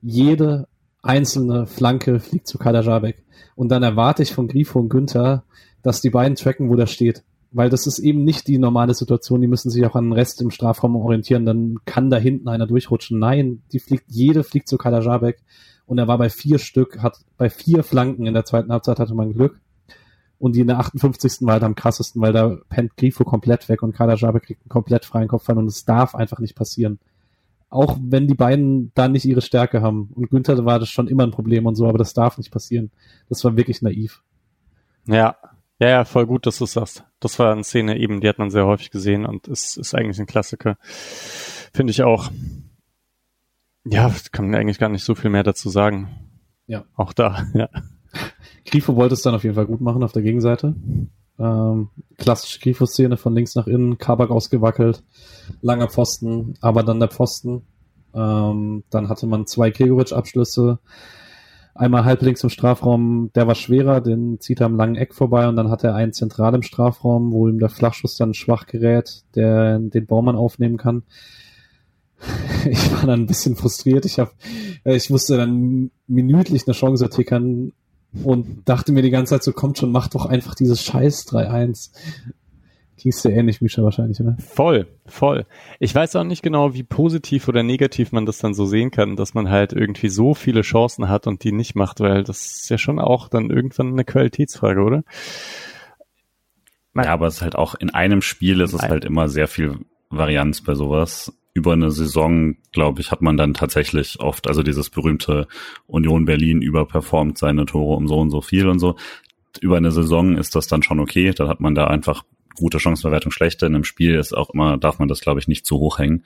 jede 0.00 0.68
einzelne 1.02 1.66
Flanke 1.66 2.20
fliegt 2.20 2.46
zu 2.46 2.58
Kader 2.58 2.82
Jabek. 2.82 3.24
Und 3.56 3.70
dann 3.70 3.82
erwarte 3.82 4.22
ich 4.22 4.32
von 4.32 4.46
Grifo 4.46 4.78
und 4.78 4.90
Günther, 4.90 5.42
dass 5.82 6.00
die 6.00 6.10
beiden 6.10 6.36
tracken, 6.36 6.70
wo 6.70 6.76
der 6.76 6.86
steht. 6.86 7.24
Weil 7.56 7.70
das 7.70 7.86
ist 7.86 8.00
eben 8.00 8.22
nicht 8.22 8.48
die 8.48 8.58
normale 8.58 8.92
Situation, 8.92 9.40
die 9.40 9.46
müssen 9.46 9.70
sich 9.70 9.86
auch 9.86 9.94
an 9.94 10.04
den 10.04 10.12
Rest 10.12 10.42
im 10.42 10.50
Strafraum 10.50 10.94
orientieren, 10.94 11.46
dann 11.46 11.78
kann 11.86 12.10
da 12.10 12.18
hinten 12.18 12.48
einer 12.48 12.66
durchrutschen. 12.66 13.18
Nein, 13.18 13.62
die 13.72 13.80
fliegt, 13.80 14.04
jede 14.08 14.44
fliegt 14.44 14.68
zu 14.68 14.76
Kader 14.76 15.00
Jabek. 15.00 15.38
Und 15.86 15.96
er 15.96 16.06
war 16.06 16.18
bei 16.18 16.28
vier 16.28 16.58
Stück, 16.58 17.02
hat 17.02 17.16
bei 17.38 17.48
vier 17.48 17.82
Flanken 17.82 18.26
in 18.26 18.34
der 18.34 18.44
zweiten 18.44 18.70
Halbzeit 18.70 18.98
hatte 18.98 19.14
man 19.14 19.32
Glück. 19.32 19.58
Und 20.38 20.54
die 20.54 20.60
in 20.60 20.66
der 20.66 20.78
58. 20.80 21.46
war 21.46 21.54
halt 21.54 21.62
am 21.62 21.74
krassesten, 21.74 22.20
weil 22.20 22.34
da 22.34 22.58
pennt 22.68 22.94
Grifo 22.98 23.24
komplett 23.24 23.70
weg 23.70 23.82
und 23.82 23.94
Kader 23.94 24.16
Jabek 24.16 24.42
kriegt 24.42 24.60
einen 24.60 24.68
komplett 24.68 25.06
freien 25.06 25.28
Kopfball 25.28 25.56
und 25.56 25.66
es 25.66 25.86
darf 25.86 26.14
einfach 26.14 26.40
nicht 26.40 26.56
passieren. 26.56 26.98
Auch 27.70 27.96
wenn 27.98 28.26
die 28.26 28.34
beiden 28.34 28.92
da 28.94 29.08
nicht 29.08 29.24
ihre 29.24 29.40
Stärke 29.40 29.80
haben. 29.80 30.10
Und 30.14 30.28
Günther 30.28 30.62
war 30.66 30.78
das 30.78 30.90
schon 30.90 31.08
immer 31.08 31.22
ein 31.22 31.30
Problem 31.30 31.64
und 31.64 31.74
so, 31.74 31.88
aber 31.88 31.96
das 31.96 32.12
darf 32.12 32.36
nicht 32.36 32.50
passieren. 32.50 32.90
Das 33.30 33.42
war 33.44 33.56
wirklich 33.56 33.80
naiv. 33.80 34.22
Ja, 35.06 35.36
ja, 35.78 35.88
ja, 35.88 36.04
voll 36.04 36.26
gut, 36.26 36.46
dass 36.46 36.58
du 36.58 36.64
es 36.64 36.72
sagst. 36.72 37.04
Das 37.20 37.38
war 37.38 37.52
eine 37.52 37.64
Szene 37.64 37.98
eben, 37.98 38.20
die 38.20 38.28
hat 38.28 38.38
man 38.38 38.50
sehr 38.50 38.66
häufig 38.66 38.90
gesehen 38.90 39.26
und 39.26 39.46
ist, 39.48 39.76
ist 39.76 39.94
eigentlich 39.94 40.18
ein 40.18 40.26
Klassiker. 40.26 40.76
Finde 40.80 41.90
ich 41.90 42.02
auch. 42.02 42.30
Ja, 43.84 44.12
kann 44.32 44.46
man 44.46 44.60
eigentlich 44.60 44.78
gar 44.78 44.88
nicht 44.88 45.04
so 45.04 45.14
viel 45.14 45.30
mehr 45.30 45.42
dazu 45.42 45.68
sagen. 45.68 46.08
Ja. 46.66 46.84
Auch 46.94 47.12
da, 47.12 47.46
ja. 47.54 47.68
Grifo 48.64 48.96
wollte 48.96 49.14
es 49.14 49.22
dann 49.22 49.34
auf 49.34 49.44
jeden 49.44 49.54
Fall 49.54 49.66
gut 49.66 49.80
machen 49.80 50.02
auf 50.02 50.12
der 50.12 50.22
Gegenseite. 50.22 50.74
Ähm, 51.38 51.90
klassische 52.16 52.60
Grifo-Szene 52.60 53.16
von 53.16 53.34
links 53.34 53.54
nach 53.54 53.66
innen, 53.66 53.98
Kabak 53.98 54.30
ausgewackelt, 54.30 55.04
langer 55.60 55.88
Pfosten, 55.88 56.54
aber 56.60 56.82
dann 56.82 56.98
der 56.98 57.10
Pfosten. 57.10 57.66
Ähm, 58.14 58.84
dann 58.90 59.08
hatte 59.10 59.26
man 59.26 59.46
zwei 59.46 59.70
Gregoritsch-Abschlüsse, 59.70 60.78
einmal 61.78 62.04
halb 62.04 62.22
links 62.22 62.42
im 62.42 62.50
Strafraum, 62.50 63.30
der 63.34 63.46
war 63.46 63.54
schwerer, 63.54 64.00
den 64.00 64.40
zieht 64.40 64.60
er 64.60 64.66
am 64.66 64.76
langen 64.76 64.96
Eck 64.96 65.14
vorbei 65.14 65.48
und 65.48 65.56
dann 65.56 65.70
hat 65.70 65.84
er 65.84 65.94
einen 65.94 66.12
zentral 66.12 66.54
im 66.54 66.62
Strafraum, 66.62 67.32
wo 67.32 67.48
ihm 67.48 67.58
der 67.58 67.68
Flachschuss 67.68 68.16
dann 68.16 68.34
schwach 68.34 68.66
gerät, 68.66 69.22
der 69.34 69.78
den 69.78 70.06
Baumann 70.06 70.36
aufnehmen 70.36 70.76
kann. 70.76 71.02
Ich 72.68 72.90
war 72.90 73.06
dann 73.06 73.20
ein 73.20 73.26
bisschen 73.26 73.54
frustriert. 73.54 74.06
Ich 74.06 74.18
hab, 74.18 74.32
ich 74.84 75.08
musste 75.08 75.36
dann 75.36 75.92
minütlich 76.08 76.66
eine 76.66 76.74
Chance 76.74 77.08
tickern 77.10 77.72
und 78.24 78.68
dachte 78.68 78.90
mir 78.90 79.02
die 79.02 79.10
ganze 79.10 79.34
Zeit 79.34 79.44
so, 79.44 79.52
kommt 79.52 79.78
schon, 79.78 79.92
mach 79.92 80.08
doch 80.08 80.26
einfach 80.26 80.56
dieses 80.56 80.82
Scheiß 80.82 81.28
3-1. 81.28 81.90
Ging's 82.98 83.22
dir 83.22 83.32
ähnlich, 83.32 83.60
Misha, 83.60 83.82
wahrscheinlich, 83.82 84.20
oder? 84.20 84.36
Voll, 84.38 84.86
voll. 85.06 85.44
Ich 85.80 85.94
weiß 85.94 86.16
auch 86.16 86.24
nicht 86.24 86.42
genau, 86.42 86.74
wie 86.74 86.82
positiv 86.82 87.46
oder 87.46 87.62
negativ 87.62 88.12
man 88.12 88.24
das 88.24 88.38
dann 88.38 88.54
so 88.54 88.64
sehen 88.64 88.90
kann, 88.90 89.16
dass 89.16 89.34
man 89.34 89.50
halt 89.50 89.72
irgendwie 89.72 90.08
so 90.08 90.34
viele 90.34 90.62
Chancen 90.62 91.08
hat 91.08 91.26
und 91.26 91.44
die 91.44 91.52
nicht 91.52 91.74
macht, 91.74 92.00
weil 92.00 92.24
das 92.24 92.62
ist 92.62 92.70
ja 92.70 92.78
schon 92.78 92.98
auch 92.98 93.28
dann 93.28 93.50
irgendwann 93.50 93.92
eine 93.92 94.04
Qualitätsfrage, 94.04 94.82
oder? 94.82 95.04
Ja, 96.94 97.12
aber 97.12 97.26
es 97.26 97.36
ist 97.36 97.42
halt 97.42 97.56
auch 97.56 97.74
in 97.74 97.90
einem 97.90 98.22
Spiel 98.22 98.60
ist 98.62 98.72
es 98.72 98.80
halt 98.80 99.04
immer 99.04 99.28
sehr 99.28 99.48
viel 99.48 99.80
Varianz 100.08 100.62
bei 100.62 100.74
sowas 100.74 101.32
über 101.56 101.72
eine 101.72 101.90
Saison, 101.90 102.56
glaube 102.72 103.00
ich, 103.00 103.10
hat 103.10 103.22
man 103.22 103.38
dann 103.38 103.54
tatsächlich 103.54 104.20
oft, 104.20 104.46
also 104.46 104.62
dieses 104.62 104.90
berühmte 104.90 105.48
Union 105.86 106.26
Berlin 106.26 106.60
überperformt 106.60 107.38
seine 107.38 107.64
Tore 107.64 107.96
um 107.96 108.08
so 108.08 108.18
und 108.18 108.30
so 108.30 108.42
viel 108.42 108.68
und 108.68 108.78
so. 108.78 108.96
Über 109.60 109.78
eine 109.78 109.90
Saison 109.90 110.36
ist 110.36 110.54
das 110.54 110.66
dann 110.66 110.82
schon 110.82 111.00
okay. 111.00 111.32
Dann 111.32 111.48
hat 111.48 111.60
man 111.60 111.74
da 111.74 111.86
einfach 111.86 112.24
gute 112.56 112.80
Chancenverwertung, 112.80 113.32
schlechte. 113.32 113.66
In 113.66 113.74
einem 113.74 113.84
Spiel 113.84 114.16
ist 114.16 114.36
auch 114.36 114.50
immer, 114.50 114.78
darf 114.78 114.98
man 114.98 115.08
das, 115.08 115.20
glaube 115.20 115.40
ich, 115.40 115.48
nicht 115.48 115.66
zu 115.66 115.78
hoch 115.78 115.98
hängen. 115.98 116.24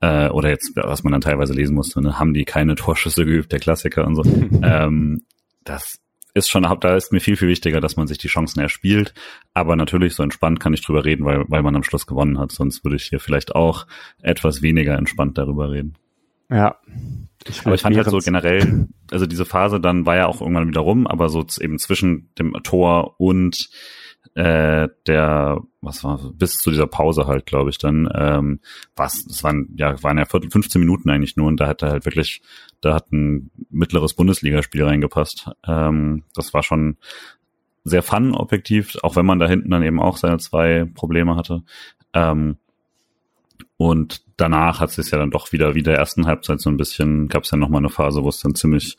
Äh, 0.00 0.28
oder 0.28 0.48
jetzt, 0.48 0.72
was 0.76 1.02
man 1.02 1.12
dann 1.12 1.20
teilweise 1.20 1.52
lesen 1.52 1.74
musste, 1.74 2.00
ne, 2.00 2.18
haben 2.18 2.34
die 2.34 2.44
keine 2.44 2.74
Torschüsse 2.76 3.24
geübt, 3.24 3.52
der 3.52 3.60
Klassiker 3.60 4.06
und 4.06 4.16
so. 4.16 4.22
ähm, 4.62 5.22
das 5.64 5.98
ist 6.34 6.48
schon, 6.48 6.62
da 6.62 6.96
ist 6.96 7.12
mir 7.12 7.20
viel, 7.20 7.36
viel 7.36 7.48
wichtiger, 7.48 7.80
dass 7.80 7.96
man 7.96 8.06
sich 8.06 8.18
die 8.18 8.28
Chancen 8.28 8.60
erspielt. 8.60 9.12
Aber 9.54 9.76
natürlich, 9.76 10.14
so 10.14 10.22
entspannt 10.22 10.60
kann 10.60 10.72
ich 10.72 10.84
drüber 10.84 11.04
reden, 11.04 11.24
weil, 11.24 11.44
weil 11.48 11.62
man 11.62 11.74
am 11.74 11.82
Schluss 11.82 12.06
gewonnen 12.06 12.38
hat. 12.38 12.52
Sonst 12.52 12.84
würde 12.84 12.96
ich 12.96 13.04
hier 13.04 13.20
vielleicht 13.20 13.54
auch 13.54 13.86
etwas 14.22 14.62
weniger 14.62 14.96
entspannt 14.96 15.36
darüber 15.36 15.70
reden. 15.70 15.96
Ja. 16.50 16.76
Ich 17.46 17.64
aber 17.64 17.74
ich 17.74 17.82
fand 17.82 17.96
halt 17.96 18.08
so 18.08 18.18
generell, 18.18 18.88
also 19.10 19.26
diese 19.26 19.44
Phase 19.44 19.80
dann 19.80 20.06
war 20.06 20.16
ja 20.16 20.26
auch 20.26 20.40
irgendwann 20.40 20.68
wieder 20.68 20.80
rum, 20.80 21.06
aber 21.06 21.28
so 21.28 21.44
eben 21.60 21.78
zwischen 21.78 22.30
dem 22.38 22.52
Tor 22.62 23.20
und 23.20 23.68
äh, 24.34 24.88
der, 25.06 25.60
was 25.80 26.04
war, 26.04 26.20
bis 26.32 26.58
zu 26.58 26.70
dieser 26.70 26.86
Pause 26.86 27.26
halt, 27.26 27.46
glaube 27.46 27.70
ich, 27.70 27.78
dann, 27.78 28.08
ähm, 28.14 28.60
was, 28.94 29.24
das 29.24 29.42
waren, 29.42 29.74
ja, 29.76 30.00
waren 30.02 30.18
ja 30.18 30.26
15 30.26 30.80
Minuten 30.80 31.10
eigentlich 31.10 31.36
nur 31.36 31.48
und 31.48 31.58
da 31.58 31.66
hat 31.66 31.82
er 31.82 31.90
halt 31.90 32.04
wirklich, 32.04 32.42
da 32.80 32.94
hat 32.94 33.10
ein 33.12 33.50
mittleres 33.70 34.14
Bundesligaspiel 34.14 34.84
reingepasst. 34.84 35.50
Ähm, 35.66 36.24
das 36.34 36.54
war 36.54 36.62
schon 36.62 36.98
sehr 37.84 38.02
fun, 38.02 38.34
objektiv, 38.34 38.96
auch 39.02 39.16
wenn 39.16 39.26
man 39.26 39.38
da 39.38 39.48
hinten 39.48 39.70
dann 39.70 39.82
eben 39.82 40.00
auch 40.00 40.16
seine 40.18 40.38
zwei 40.38 40.84
Probleme 40.94 41.36
hatte. 41.36 41.62
Ähm, 42.12 42.58
und 43.76 44.22
danach 44.36 44.80
hat 44.80 44.96
es 44.98 45.10
ja 45.10 45.18
dann 45.18 45.30
doch 45.30 45.52
wieder, 45.52 45.74
wie 45.74 45.82
der 45.82 45.96
ersten 45.96 46.26
Halbzeit 46.26 46.60
so 46.60 46.68
ein 46.68 46.76
bisschen, 46.76 47.28
gab 47.28 47.44
es 47.44 47.50
ja 47.50 47.56
nochmal 47.56 47.80
eine 47.80 47.90
Phase, 47.90 48.22
wo 48.22 48.28
es 48.28 48.40
dann 48.40 48.54
ziemlich 48.54 48.96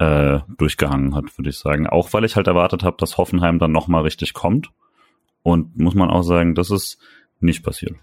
äh, 0.00 0.40
durchgehangen 0.56 1.14
hat, 1.14 1.36
würde 1.38 1.50
ich 1.50 1.58
sagen. 1.58 1.86
Auch 1.86 2.12
weil 2.14 2.24
ich 2.24 2.34
halt 2.34 2.46
erwartet 2.46 2.82
habe, 2.82 2.96
dass 2.98 3.18
Hoffenheim 3.18 3.58
dann 3.58 3.70
nochmal 3.70 4.02
richtig 4.02 4.32
kommt. 4.32 4.70
Und 5.42 5.78
muss 5.78 5.94
man 5.94 6.10
auch 6.10 6.22
sagen, 6.22 6.54
das 6.54 6.70
ist 6.70 6.98
nicht 7.38 7.62
passiert. 7.62 7.96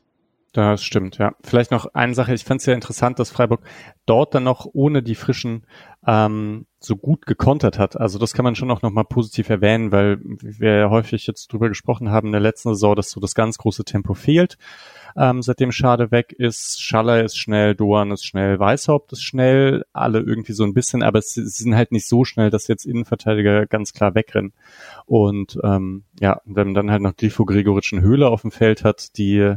Das 0.54 0.84
stimmt, 0.84 1.18
ja. 1.18 1.34
Vielleicht 1.44 1.72
noch 1.72 1.94
eine 1.94 2.16
Sache, 2.16 2.34
ich 2.34 2.44
fand 2.44 2.62
es 2.62 2.66
ja 2.66 2.74
interessant, 2.74 3.20
dass 3.20 3.30
Freiburg 3.30 3.62
dort 4.06 4.34
dann 4.34 4.44
noch 4.44 4.66
ohne 4.74 5.04
die 5.04 5.16
Frischen 5.16 5.68
ähm, 6.06 6.66
so 6.80 6.96
gut 6.96 7.26
gekontert 7.26 7.78
hat. 7.78 8.00
Also 8.00 8.18
das 8.18 8.34
kann 8.34 8.44
man 8.44 8.56
schon 8.56 8.72
auch 8.72 8.82
nochmal 8.82 9.04
positiv 9.04 9.50
erwähnen, 9.50 9.92
weil 9.92 10.20
wir 10.22 10.78
ja 10.78 10.90
häufig 10.90 11.28
jetzt 11.28 11.52
drüber 11.52 11.68
gesprochen 11.68 12.10
haben 12.10 12.28
in 12.28 12.32
der 12.32 12.42
letzten 12.42 12.70
Saison, 12.70 12.96
dass 12.96 13.12
so 13.12 13.20
das 13.20 13.36
ganz 13.36 13.58
große 13.58 13.84
Tempo 13.84 14.14
fehlt 14.14 14.58
ähm, 15.18 15.42
seitdem 15.42 15.72
Schade 15.72 16.12
weg 16.12 16.32
ist. 16.32 16.82
Schaller 16.82 17.24
ist 17.24 17.38
schnell, 17.38 17.76
Doan 17.76 18.12
ist 18.12 18.26
schnell, 18.26 18.60
Weißhaupt 18.60 19.12
ist 19.14 19.24
schnell, 19.24 19.84
alle 19.92 20.20
irgendwie 20.20 20.54
so 20.54 20.64
ein 20.64 20.74
bisschen, 20.74 21.02
aber 21.02 21.22
sie 21.22 21.46
sind 21.48 21.76
halt 21.76 21.92
nicht 21.92 22.08
so 22.08 22.24
schnell, 22.24 22.52
dass 22.52 22.68
jetzt 22.68 22.86
Innenverteidiger 22.86 23.66
ganz 23.66 23.94
klar 23.94 24.14
wegrennen. 24.14 24.54
Und 25.06 25.58
ähm, 25.64 26.04
ja, 26.20 26.42
wenn 26.46 26.68
man 26.68 26.74
dann 26.76 26.92
halt 26.92 27.02
noch 27.02 27.16
Grifo 27.16 27.46
Gregoritschen 27.46 28.02
Höhle 28.02 28.30
auf 28.30 28.42
dem 28.42 28.52
Feld 28.52 28.84
hat, 28.84 29.18
die 29.18 29.56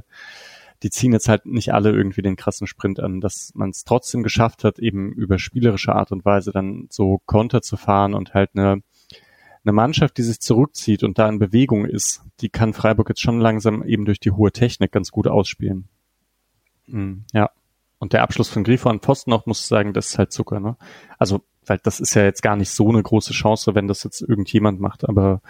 die 0.83 0.91
ziehen 0.91 1.13
jetzt 1.13 1.29
halt 1.29 1.47
nicht 1.47 1.75
alle 1.75 1.91
irgendwie 1.91 2.23
den 2.23 2.37
krassen 2.37 2.67
Sprint 2.67 3.01
an, 3.01 3.21
dass 3.21 3.53
man 3.55 3.71
es 3.71 3.85
trotzdem 3.85 4.23
geschafft 4.23 4.65
hat, 4.65 4.79
eben 4.79 5.13
über 5.13 5.39
spielerische 5.39 5.95
Art 5.95 6.13
und 6.13 6.25
Weise 6.25 6.53
dann 6.53 6.87
so 6.91 7.21
Konter 7.27 7.63
zu 7.63 7.77
fahren 7.77 8.15
und 8.15 8.35
halt 8.35 8.51
eine 8.55 8.83
eine 9.65 9.73
Mannschaft, 9.73 10.17
die 10.17 10.23
sich 10.23 10.41
zurückzieht 10.41 11.03
und 11.03 11.19
da 11.19 11.29
in 11.29 11.39
Bewegung 11.39 11.85
ist, 11.85 12.23
die 12.41 12.49
kann 12.49 12.73
Freiburg 12.73 13.09
jetzt 13.09 13.21
schon 13.21 13.41
langsam 13.41 13.83
eben 13.83 14.05
durch 14.05 14.21
die 14.21 14.31
hohe 14.31 14.53
Technik 14.53 14.93
ganz 14.93 15.11
gut 15.11 15.27
ausspielen. 15.27 15.89
Mhm, 16.87 17.25
ja. 17.33 17.51
Und 17.99 18.15
der 18.15 18.23
Abschluss 18.23 18.49
von 18.49 18.65
Grifo 18.65 18.89
an 18.89 19.01
Posten 19.01 19.33
auch, 19.33 19.45
muss 19.45 19.61
ich 19.61 19.67
sagen, 19.67 19.93
das 19.93 20.09
ist 20.09 20.19
halt 20.19 20.33
Zucker, 20.33 20.61
ne? 20.61 20.77
Also, 21.19 21.43
weil 21.67 21.79
das 21.83 22.01
ist 22.01 22.15
ja 22.15 22.25
jetzt 22.25 22.43
gar 22.43 22.57
nicht 22.57 22.71
so 22.71 22.89
eine 22.89 23.03
große 23.03 23.35
Chance, 23.35 23.75
wenn 23.75 23.87
das 23.87 24.03
jetzt 24.03 24.23
irgendjemand 24.23 24.81
macht, 24.81 25.07
aber 25.07 25.43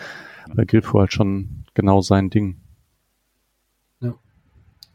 bei 0.53 0.65
Grifo 0.65 0.99
halt 0.99 1.13
schon 1.13 1.65
genau 1.75 2.01
sein 2.01 2.31
Ding. 2.31 2.61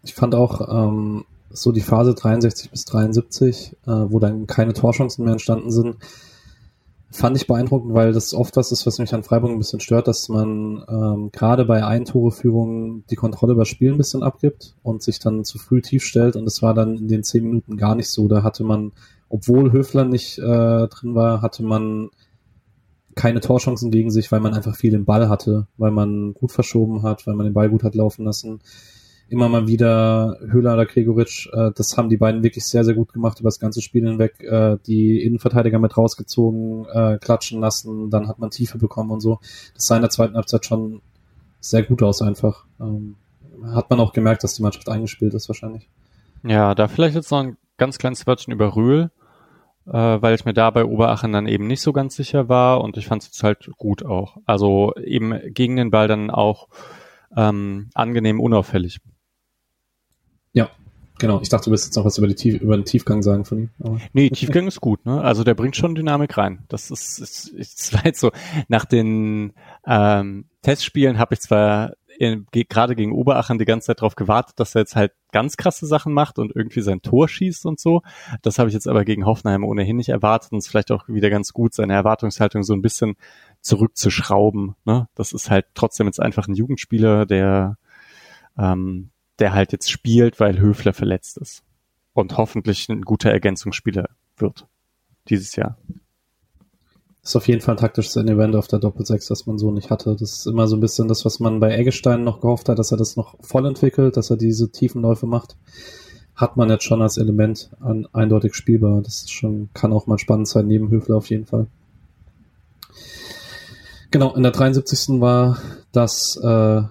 Ich 0.06 0.14
fand 0.14 0.36
auch 0.36 0.90
ähm, 0.90 1.26
so 1.50 1.72
die 1.72 1.82
Phase 1.82 2.14
63 2.14 2.70
bis 2.70 2.86
73, 2.86 3.76
äh, 3.86 3.92
wo 3.92 4.20
dann 4.20 4.48
keine 4.48 4.74
Torchancen 4.74 5.26
mehr 5.26 5.34
entstanden 5.34 5.72
sind, 5.72 5.98
fand 7.12 7.38
ich 7.38 7.48
beeindruckend, 7.48 7.94
weil 7.94 8.14
das 8.14 8.34
oft 8.34 8.56
was 8.56 8.72
ist, 8.72 8.86
was 8.86 9.00
mich 9.00 9.14
an 9.14 9.24
Freiburg 9.24 9.52
ein 9.52 9.58
bisschen 9.58 9.80
stört, 9.80 10.08
dass 10.08 10.30
man 10.30 10.84
ähm, 10.88 11.30
gerade 11.32 11.66
bei 11.66 11.84
Eintoreführungen 11.84 13.06
die 13.10 13.16
Kontrolle 13.16 13.54
über 13.54 13.62
das 13.62 13.70
Spiel 13.70 13.92
ein 13.92 13.98
bisschen 13.98 14.22
abgibt 14.22 14.76
und 14.84 15.02
sich 15.02 15.20
dann 15.20 15.44
zu 15.44 15.58
früh 15.58 15.82
tief 15.82 16.04
stellt. 16.04 16.36
Und 16.36 16.46
es 16.46 16.62
war 16.62 16.74
dann 16.74 16.98
in 16.98 17.08
den 17.08 17.24
zehn 17.24 17.44
Minuten 17.44 17.78
gar 17.78 17.96
nicht 17.96 18.10
so. 18.10 18.28
Da 18.28 18.44
hatte 18.44 18.64
man, 18.64 18.92
obwohl 19.30 19.72
Höfler 19.72 20.06
nicht 20.06 20.38
äh, 20.38 20.42
drin 20.88 21.16
war, 21.16 21.42
hatte 21.42 21.64
man 21.64 22.10
keine 23.16 23.40
Torchancen 23.40 23.92
gegen 23.92 24.12
sich, 24.12 24.32
weil 24.32 24.42
man 24.42 24.54
einfach 24.54 24.76
viel 24.76 24.94
im 24.94 25.06
Ball 25.06 25.30
hatte, 25.30 25.68
weil 25.78 25.92
man 25.92 26.34
gut 26.34 26.52
verschoben 26.52 27.04
hat, 27.04 27.26
weil 27.26 27.36
man 27.36 27.46
den 27.46 27.54
Ball 27.54 27.70
gut 27.70 27.84
hat 27.84 27.96
laufen 27.96 28.26
lassen. 28.26 28.60
Immer 29.28 29.50
mal 29.50 29.68
wieder 29.68 30.38
Höhler 30.40 30.74
oder 30.74 30.86
Gregoritsch, 30.86 31.48
äh, 31.52 31.72
das 31.76 31.98
haben 31.98 32.10
die 32.10 32.18
beiden 32.18 32.44
wirklich 32.44 32.66
sehr, 32.66 32.84
sehr 32.84 32.94
gut 32.94 33.12
gemacht 33.14 33.40
über 33.40 33.48
das 33.48 33.60
ganze 33.60 33.82
Spiel 33.82 34.08
hinweg. 34.08 34.40
Äh, 34.42 34.78
die 34.86 35.24
Innenverteidiger 35.24 35.80
mit 35.80 35.98
rausgezogen, 35.98 36.86
äh, 36.86 37.18
klatschen 37.20 37.60
lassen, 37.60 38.10
dann 38.10 38.28
hat 38.28 38.40
man 38.40 38.52
Tiefe 38.52 38.78
bekommen 38.78 39.12
und 39.12 39.22
so. 39.22 39.40
Das 39.74 39.88
sah 39.88 39.96
in 39.96 40.02
der 40.02 40.12
zweiten 40.12 40.36
Halbzeit 40.36 40.66
schon 40.66 41.02
sehr 41.60 41.84
gut 41.84 42.04
aus 42.04 42.22
einfach. 42.22 42.66
Ähm, 42.80 43.16
hat 43.74 43.90
man 43.90 44.00
auch 44.00 44.14
gemerkt, 44.14 44.44
dass 44.44 44.56
die 44.56 44.62
Mannschaft 44.62 44.90
eingespielt 44.90 45.34
ist 45.34 45.50
wahrscheinlich. 45.50 45.90
Ja, 46.44 46.76
da 46.76 46.88
vielleicht 46.88 47.16
jetzt 47.16 47.32
noch 47.32 47.40
ein 47.40 47.58
ganz 47.78 47.98
kleines 47.98 48.28
Wörtchen 48.28 48.54
über 48.54 48.76
Rühl, 48.76 49.10
äh, 49.88 49.92
weil 49.92 50.36
ich 50.36 50.46
mir 50.46 50.54
da 50.54 50.70
bei 50.70 50.86
Oberachen 50.86 51.34
dann 51.34 51.48
eben 51.48 51.66
nicht 51.66 51.82
so 51.82 51.94
ganz 51.94 52.16
sicher 52.16 52.50
war 52.50 52.82
und 52.82 52.98
ich 52.98 53.08
fand 53.08 53.24
es 53.24 53.42
halt 53.42 53.72
gut 53.78 54.06
auch. 54.06 54.38
Also 54.46 54.94
eben 54.96 55.34
gegen 55.54 55.76
den 55.76 55.90
Ball 55.90 56.08
dann 56.08 56.30
auch 56.30 56.68
ähm, 57.36 57.90
angenehm 57.96 58.40
unauffällig. 58.40 59.00
Ja, 60.56 60.70
genau. 61.20 61.42
Ich 61.42 61.50
dachte, 61.50 61.66
du 61.66 61.72
wirst 61.72 61.86
jetzt 61.86 61.96
noch 61.96 62.06
was 62.06 62.18
über, 62.18 62.28
die 62.28 62.34
Tief 62.34 62.60
über 62.62 62.76
den 62.76 62.86
Tiefgang 62.86 63.22
sagen 63.22 63.46
von 63.46 63.60
ihm. 63.60 63.70
Aber 63.80 64.00
nee, 64.14 64.30
Tiefgang 64.30 64.66
ist 64.66 64.82
gut. 64.82 65.06
Ne? 65.06 65.22
Also 65.22 65.44
der 65.44 65.54
bringt 65.54 65.76
schon 65.76 65.94
Dynamik 65.94 66.38
rein. 66.38 66.64
Das 66.70 66.90
ist, 66.90 67.20
ist, 67.20 67.50
ist 67.50 67.94
halt 68.04 68.16
so. 68.16 68.32
Nach 68.68 68.86
den 68.86 69.54
ähm, 69.86 70.46
Testspielen 70.64 71.20
habe 71.20 71.36
ich 71.36 71.42
zwar 71.42 71.94
in, 72.18 72.48
gerade 72.52 72.96
gegen 72.96 73.12
Oberachen 73.12 73.60
die 73.60 73.66
ganze 73.66 73.88
Zeit 73.88 74.00
darauf 74.00 74.16
gewartet, 74.16 74.58
dass 74.60 74.74
er 74.74 74.82
jetzt 74.82 74.96
halt 74.96 75.12
ganz 75.34 75.58
krasse 75.58 75.86
Sachen 75.86 76.14
macht 76.14 76.40
und 76.40 76.56
irgendwie 76.56 76.80
sein 76.80 77.02
Tor 77.02 77.28
schießt 77.28 77.66
und 77.66 77.78
so. 77.78 78.02
Das 78.42 78.58
habe 78.58 78.70
ich 78.70 78.74
jetzt 78.74 78.88
aber 78.88 79.04
gegen 79.04 79.26
Hoffenheim 79.26 79.66
ohnehin 79.66 79.98
nicht 79.98 80.10
erwartet 80.10 80.54
und 80.54 80.60
es 80.60 80.66
ist 80.66 80.72
vielleicht 80.72 80.92
auch 80.92 81.10
wieder 81.10 81.30
ganz 81.30 81.52
gut, 81.52 81.74
seine 81.74 81.94
Erwartungshaltung 81.94 82.64
so 82.64 82.74
ein 82.74 82.82
bisschen 82.82 83.16
zurückzuschrauben. 83.60 84.76
Ne? 84.86 85.10
Das 85.16 85.34
ist 85.34 85.50
halt 85.50 85.66
trotzdem 85.74 86.08
jetzt 86.08 86.22
einfach 86.22 86.48
ein 86.48 86.56
Jugendspieler, 86.56 87.26
der 87.26 87.78
ähm, 88.58 89.10
der 89.40 89.54
halt 89.54 89.72
jetzt 89.72 89.90
spielt, 89.90 90.40
weil 90.40 90.60
Höfler 90.60 90.94
verletzt 90.94 91.38
ist. 91.38 91.64
Und 92.14 92.38
hoffentlich 92.38 92.88
ein 92.90 93.02
guter 93.02 93.30
Ergänzungsspieler 93.30 94.10
wird 94.38 94.68
dieses 95.28 95.56
Jahr. 95.56 95.78
Ist 97.22 97.36
auf 97.36 97.48
jeden 97.48 97.62
Fall 97.62 97.74
ein 97.76 97.80
taktisches 97.80 98.16
Event 98.18 98.56
auf 98.56 98.68
der 98.68 98.80
Doppelsechs, 98.80 99.26
das 99.28 99.48
man 99.48 99.58
so 99.58 99.72
nicht 99.72 99.90
hatte. 99.90 100.16
Das 100.16 100.32
ist 100.32 100.46
immer 100.46 100.68
so 100.68 100.78
ein 100.78 100.80
bisschen 100.80 101.08
das, 101.08 101.26
was 101.26 101.40
man 101.40 101.60
bei 101.60 101.76
Eggestein 101.76 102.24
noch 102.24 102.40
gehofft 102.40 102.70
hat, 102.70 102.78
dass 102.78 102.92
er 102.92 102.98
das 102.98 103.16
noch 103.16 103.36
voll 103.42 103.66
entwickelt, 103.66 104.16
dass 104.16 104.30
er 104.30 104.38
diese 104.38 104.72
tiefen 104.72 105.02
Läufe 105.02 105.26
macht. 105.26 105.58
Hat 106.36 106.56
man 106.56 106.70
jetzt 106.70 106.84
schon 106.84 107.02
als 107.02 107.18
Element 107.18 107.72
an, 107.80 108.08
eindeutig 108.14 108.54
spielbar. 108.54 109.02
Das 109.02 109.24
ist 109.24 109.32
schon, 109.32 109.70
kann 109.74 109.92
auch 109.92 110.06
mal 110.06 110.20
spannend 110.20 110.48
sein, 110.48 110.68
neben 110.68 110.92
Höfler 110.92 111.18
auf 111.18 111.30
jeden 111.30 111.48
Fall. 111.48 111.68
Genau, 114.12 114.34
in 114.36 114.44
der 114.44 114.52
73. 114.52 115.20
war 115.20 115.58
das 115.92 116.38
äh, 116.38 116.82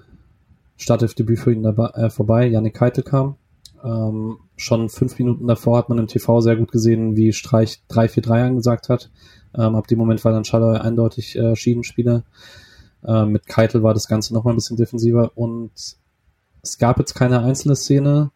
Startelfdebüt 0.84 1.38
für 1.38 1.52
ihn 1.52 1.62
dabei, 1.62 1.88
äh, 1.94 2.10
vorbei. 2.10 2.46
Janik 2.46 2.74
Keitel 2.74 3.02
kam. 3.02 3.36
Ähm, 3.82 4.38
schon 4.56 4.88
fünf 4.88 5.18
Minuten 5.18 5.46
davor 5.46 5.78
hat 5.78 5.88
man 5.88 5.98
im 5.98 6.06
TV 6.06 6.40
sehr 6.40 6.56
gut 6.56 6.72
gesehen, 6.72 7.16
wie 7.16 7.32
Streich 7.32 7.82
3-4-3 7.90 8.46
angesagt 8.46 8.88
hat. 8.88 9.10
Ähm, 9.56 9.74
ab 9.74 9.86
dem 9.88 9.98
Moment 9.98 10.24
war 10.24 10.32
dann 10.32 10.44
Schaller 10.44 10.82
eindeutig 10.82 11.36
äh, 11.36 11.56
Schiedenspieler. 11.56 12.24
Ähm, 13.04 13.32
mit 13.32 13.46
Keitel 13.46 13.82
war 13.82 13.94
das 13.94 14.08
Ganze 14.08 14.32
nochmal 14.32 14.54
ein 14.54 14.56
bisschen 14.56 14.76
defensiver 14.76 15.32
und 15.34 15.72
es 16.62 16.78
gab 16.78 16.98
jetzt 16.98 17.14
keine 17.14 17.40
einzelne 17.40 17.76
Szene, 17.76 18.30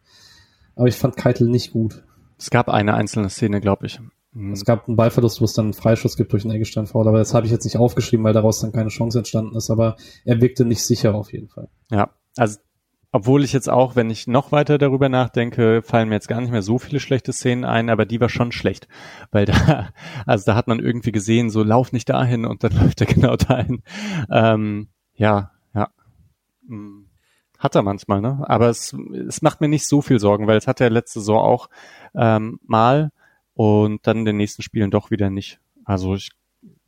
aber 0.75 0.87
ich 0.87 0.95
fand 0.95 1.17
Keitel 1.17 1.47
nicht 1.47 1.71
gut. 1.71 2.03
Es 2.37 2.51
gab 2.51 2.69
eine 2.69 2.93
einzelne 2.93 3.29
Szene, 3.29 3.59
glaube 3.59 3.87
ich. 3.87 3.99
Mhm. 4.33 4.53
Es 4.53 4.65
gab 4.65 4.87
einen 4.87 4.97
Ballverlust, 4.97 5.41
wo 5.41 5.45
es 5.45 5.53
dann 5.53 5.65
einen 5.65 5.73
Freischuss 5.73 6.15
gibt 6.15 6.31
durch 6.31 6.45
einen 6.45 6.53
Eggestein 6.53 6.85
Foul, 6.85 7.07
aber 7.07 7.17
das 7.17 7.33
habe 7.33 7.47
ich 7.47 7.51
jetzt 7.51 7.63
nicht 7.63 7.77
aufgeschrieben, 7.77 8.23
weil 8.23 8.33
daraus 8.33 8.59
dann 8.59 8.71
keine 8.71 8.89
Chance 8.89 9.17
entstanden 9.17 9.55
ist, 9.55 9.71
aber 9.71 9.95
er 10.25 10.41
wirkte 10.41 10.65
nicht 10.65 10.83
sicher 10.83 11.15
auf 11.15 11.33
jeden 11.33 11.47
Fall. 11.47 11.69
Ja, 11.89 12.11
also 12.37 12.59
obwohl 13.11 13.43
ich 13.43 13.53
jetzt 13.53 13.69
auch, 13.69 13.95
wenn 13.95 14.11
ich 14.11 14.27
noch 14.27 14.51
weiter 14.51 14.77
darüber 14.77 15.09
nachdenke, 15.09 15.81
fallen 15.81 16.09
mir 16.09 16.15
jetzt 16.15 16.27
gar 16.27 16.41
nicht 16.41 16.51
mehr 16.51 16.61
so 16.61 16.77
viele 16.77 16.99
schlechte 16.99 17.33
Szenen 17.33 17.65
ein, 17.65 17.89
aber 17.89 18.05
die 18.05 18.21
war 18.21 18.29
schon 18.29 18.51
schlecht. 18.51 18.87
Weil 19.31 19.45
da, 19.45 19.89
also 20.27 20.45
da 20.45 20.55
hat 20.55 20.67
man 20.67 20.79
irgendwie 20.79 21.11
gesehen, 21.11 21.49
so 21.49 21.63
lauf 21.63 21.91
nicht 21.91 22.09
dahin 22.09 22.45
und 22.45 22.63
dann 22.63 22.71
läuft 22.79 23.01
er 23.01 23.07
genau 23.07 23.35
dahin. 23.35 23.81
Ähm, 24.29 24.89
ja, 25.15 25.51
ja. 25.73 25.89
Hm. 26.67 27.07
Hat 27.57 27.75
er 27.75 27.81
manchmal, 27.81 28.21
ne? 28.21 28.43
Aber 28.47 28.69
es, 28.69 28.95
es 29.27 29.41
macht 29.41 29.59
mir 29.59 29.67
nicht 29.67 29.85
so 29.85 30.01
viel 30.01 30.19
Sorgen, 30.19 30.47
weil 30.47 30.57
es 30.57 30.67
hat 30.67 30.79
er 30.79 30.89
letzte 30.89 31.19
Saison 31.19 31.39
auch 31.39 31.69
ähm, 32.15 32.59
mal 32.63 33.11
und 33.53 34.07
dann 34.07 34.19
in 34.19 34.25
den 34.25 34.37
nächsten 34.37 34.61
Spielen 34.61 34.91
doch 34.91 35.11
wieder 35.11 35.29
nicht. 35.29 35.59
Also 35.83 36.13
ich, 36.13 36.29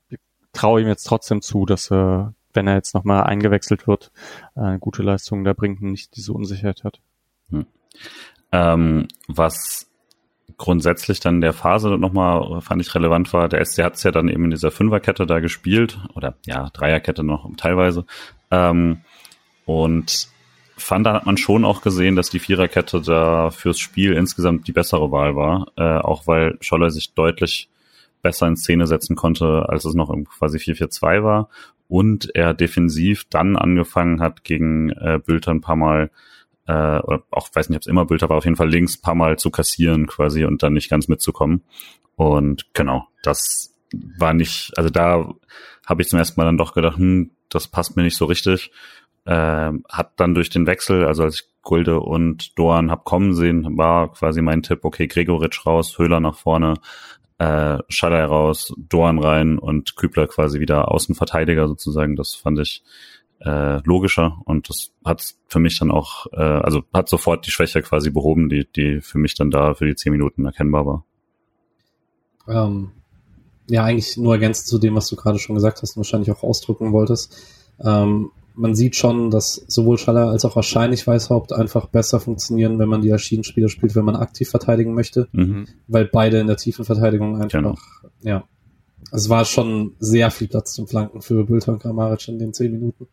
ich 0.07 0.19
traue 0.53 0.81
ihm 0.81 0.87
jetzt 0.87 1.03
trotzdem 1.03 1.41
zu, 1.41 1.65
dass 1.65 1.91
er 1.91 2.35
wenn 2.53 2.67
er 2.67 2.75
jetzt 2.75 2.93
nochmal 2.93 3.23
eingewechselt 3.23 3.87
wird, 3.87 4.11
äh, 4.55 4.77
gute 4.79 5.03
Leistungen 5.03 5.43
da 5.43 5.53
bringt 5.53 5.81
und 5.81 5.91
nicht 5.91 6.15
diese 6.15 6.33
Unsicherheit 6.33 6.83
hat. 6.83 6.99
Hm. 7.49 7.65
Ähm, 8.51 9.07
was 9.27 9.87
grundsätzlich 10.57 11.19
dann 11.19 11.41
der 11.41 11.53
Phase 11.53 11.89
nochmal, 11.89 12.61
fand 12.61 12.81
ich 12.81 12.93
relevant 12.93 13.33
war, 13.33 13.49
der 13.49 13.65
SC 13.65 13.83
hat 13.83 13.95
es 13.95 14.03
ja 14.03 14.11
dann 14.11 14.27
eben 14.27 14.45
in 14.45 14.51
dieser 14.51 14.71
Fünferkette 14.71 15.25
da 15.25 15.39
gespielt, 15.39 15.99
oder 16.13 16.35
ja, 16.45 16.69
Dreierkette 16.71 17.23
noch 17.23 17.49
teilweise. 17.57 18.05
Ähm, 18.51 19.01
und 19.65 20.27
fand, 20.77 21.05
da 21.05 21.13
hat 21.13 21.25
man 21.25 21.37
schon 21.37 21.65
auch 21.65 21.81
gesehen, 21.81 22.15
dass 22.15 22.29
die 22.29 22.39
Viererkette 22.39 23.01
da 23.01 23.49
fürs 23.51 23.79
Spiel 23.79 24.13
insgesamt 24.13 24.67
die 24.67 24.71
bessere 24.71 25.11
Wahl 25.11 25.35
war, 25.35 25.71
äh, 25.77 25.97
auch 25.99 26.27
weil 26.27 26.57
Scholler 26.61 26.91
sich 26.91 27.13
deutlich 27.13 27.69
besser 28.21 28.47
in 28.47 28.55
Szene 28.55 28.85
setzen 28.85 29.15
konnte, 29.15 29.65
als 29.67 29.85
es 29.85 29.95
noch 29.95 30.13
quasi 30.37 30.57
4-4-2 30.57 31.23
war 31.23 31.49
und 31.91 32.33
er 32.35 32.53
defensiv 32.53 33.25
dann 33.29 33.57
angefangen 33.57 34.21
hat, 34.21 34.45
gegen 34.45 34.91
äh, 34.91 35.19
Bülter 35.21 35.51
ein 35.51 35.59
paar 35.59 35.75
Mal, 35.75 36.09
äh, 36.65 36.71
oder 36.71 37.23
auch 37.31 37.49
weiß 37.53 37.67
nicht, 37.67 37.75
ob 37.75 37.81
es 37.81 37.87
immer 37.87 38.05
Bülter 38.05 38.29
war, 38.29 38.37
auf 38.37 38.45
jeden 38.45 38.55
Fall 38.55 38.69
links 38.69 38.97
ein 38.97 39.01
paar 39.01 39.13
Mal 39.13 39.37
zu 39.37 39.51
kassieren 39.51 40.07
quasi 40.07 40.45
und 40.45 40.63
dann 40.63 40.71
nicht 40.71 40.89
ganz 40.89 41.09
mitzukommen. 41.09 41.63
Und 42.15 42.73
genau, 42.73 43.09
das 43.23 43.75
war 44.17 44.33
nicht, 44.33 44.71
also 44.77 44.89
da 44.89 45.33
habe 45.85 46.01
ich 46.01 46.07
zum 46.07 46.17
ersten 46.17 46.39
Mal 46.39 46.45
dann 46.45 46.57
doch 46.57 46.73
gedacht, 46.73 46.95
hm, 46.95 47.31
das 47.49 47.67
passt 47.67 47.97
mir 47.97 48.03
nicht 48.03 48.15
so 48.15 48.23
richtig. 48.23 48.71
Äh, 49.25 49.73
hat 49.89 50.13
dann 50.15 50.33
durch 50.33 50.49
den 50.49 50.67
Wechsel, 50.67 51.03
also 51.03 51.23
als 51.23 51.41
ich 51.41 51.49
Gulde 51.61 51.99
und 51.99 52.57
Doan 52.57 52.89
hab 52.89 53.03
kommen 53.03 53.33
sehen, 53.33 53.77
war 53.77 54.13
quasi 54.13 54.41
mein 54.41 54.63
Tipp, 54.63 54.85
okay, 54.85 55.07
Gregoritsch 55.07 55.65
raus, 55.65 55.97
Höhler 55.97 56.21
nach 56.21 56.35
vorne, 56.35 56.75
äh, 57.41 57.79
Schaller 57.89 58.25
raus, 58.25 58.71
Dorn 58.77 59.17
rein 59.17 59.57
und 59.57 59.95
Kübler 59.95 60.27
quasi 60.27 60.59
wieder 60.59 60.91
Außenverteidiger 60.91 61.67
sozusagen. 61.67 62.15
Das 62.15 62.35
fand 62.35 62.59
ich 62.59 62.83
äh, 63.39 63.81
logischer 63.83 64.39
und 64.45 64.69
das 64.69 64.91
hat 65.03 65.33
für 65.47 65.59
mich 65.59 65.79
dann 65.79 65.89
auch, 65.89 66.27
äh, 66.33 66.39
also 66.39 66.83
hat 66.93 67.09
sofort 67.09 67.47
die 67.47 67.51
Schwäche 67.51 67.81
quasi 67.81 68.11
behoben, 68.11 68.47
die, 68.47 68.67
die 68.71 69.01
für 69.01 69.17
mich 69.17 69.33
dann 69.33 69.49
da 69.49 69.73
für 69.73 69.87
die 69.87 69.95
zehn 69.95 70.11
Minuten 70.11 70.45
erkennbar 70.45 70.85
war. 70.85 71.05
Ähm, 72.47 72.91
ja, 73.67 73.85
eigentlich 73.85 74.17
nur 74.17 74.33
ergänzend 74.33 74.67
zu 74.67 74.77
dem, 74.77 74.93
was 74.93 75.07
du 75.07 75.15
gerade 75.15 75.39
schon 75.39 75.55
gesagt 75.55 75.81
hast 75.81 75.95
und 75.95 76.01
wahrscheinlich 76.01 76.29
auch 76.29 76.43
ausdrücken 76.43 76.91
wolltest. 76.91 77.35
Ähm, 77.83 78.29
man 78.55 78.75
sieht 78.75 78.95
schon, 78.95 79.31
dass 79.31 79.55
sowohl 79.67 79.97
Schaller 79.97 80.29
als 80.29 80.45
auch 80.45 80.55
wahrscheinlich 80.55 81.05
Weißhaupt 81.07 81.53
einfach 81.53 81.87
besser 81.87 82.19
funktionieren, 82.19 82.79
wenn 82.79 82.89
man 82.89 83.01
die 83.01 83.11
als 83.11 83.21
Schienenspieler 83.21 83.69
spielt, 83.69 83.95
wenn 83.95 84.05
man 84.05 84.15
aktiv 84.15 84.49
verteidigen 84.49 84.93
möchte, 84.93 85.27
mhm. 85.31 85.67
weil 85.87 86.05
beide 86.05 86.39
in 86.39 86.47
der 86.47 86.57
tiefen 86.57 86.85
Verteidigung 86.85 87.35
einfach, 87.35 87.49
genau. 87.49 87.75
ja. 88.21 88.43
Es 89.11 89.29
war 89.29 89.45
schon 89.45 89.95
sehr 89.99 90.31
viel 90.31 90.47
Platz 90.47 90.73
zum 90.73 90.87
Flanken 90.87 91.21
für 91.21 91.43
Bülter 91.43 91.73
und 91.73 91.79
Kramaric 91.81 92.27
in 92.27 92.39
den 92.39 92.53
zehn 92.53 92.71
Minuten. 92.71 93.07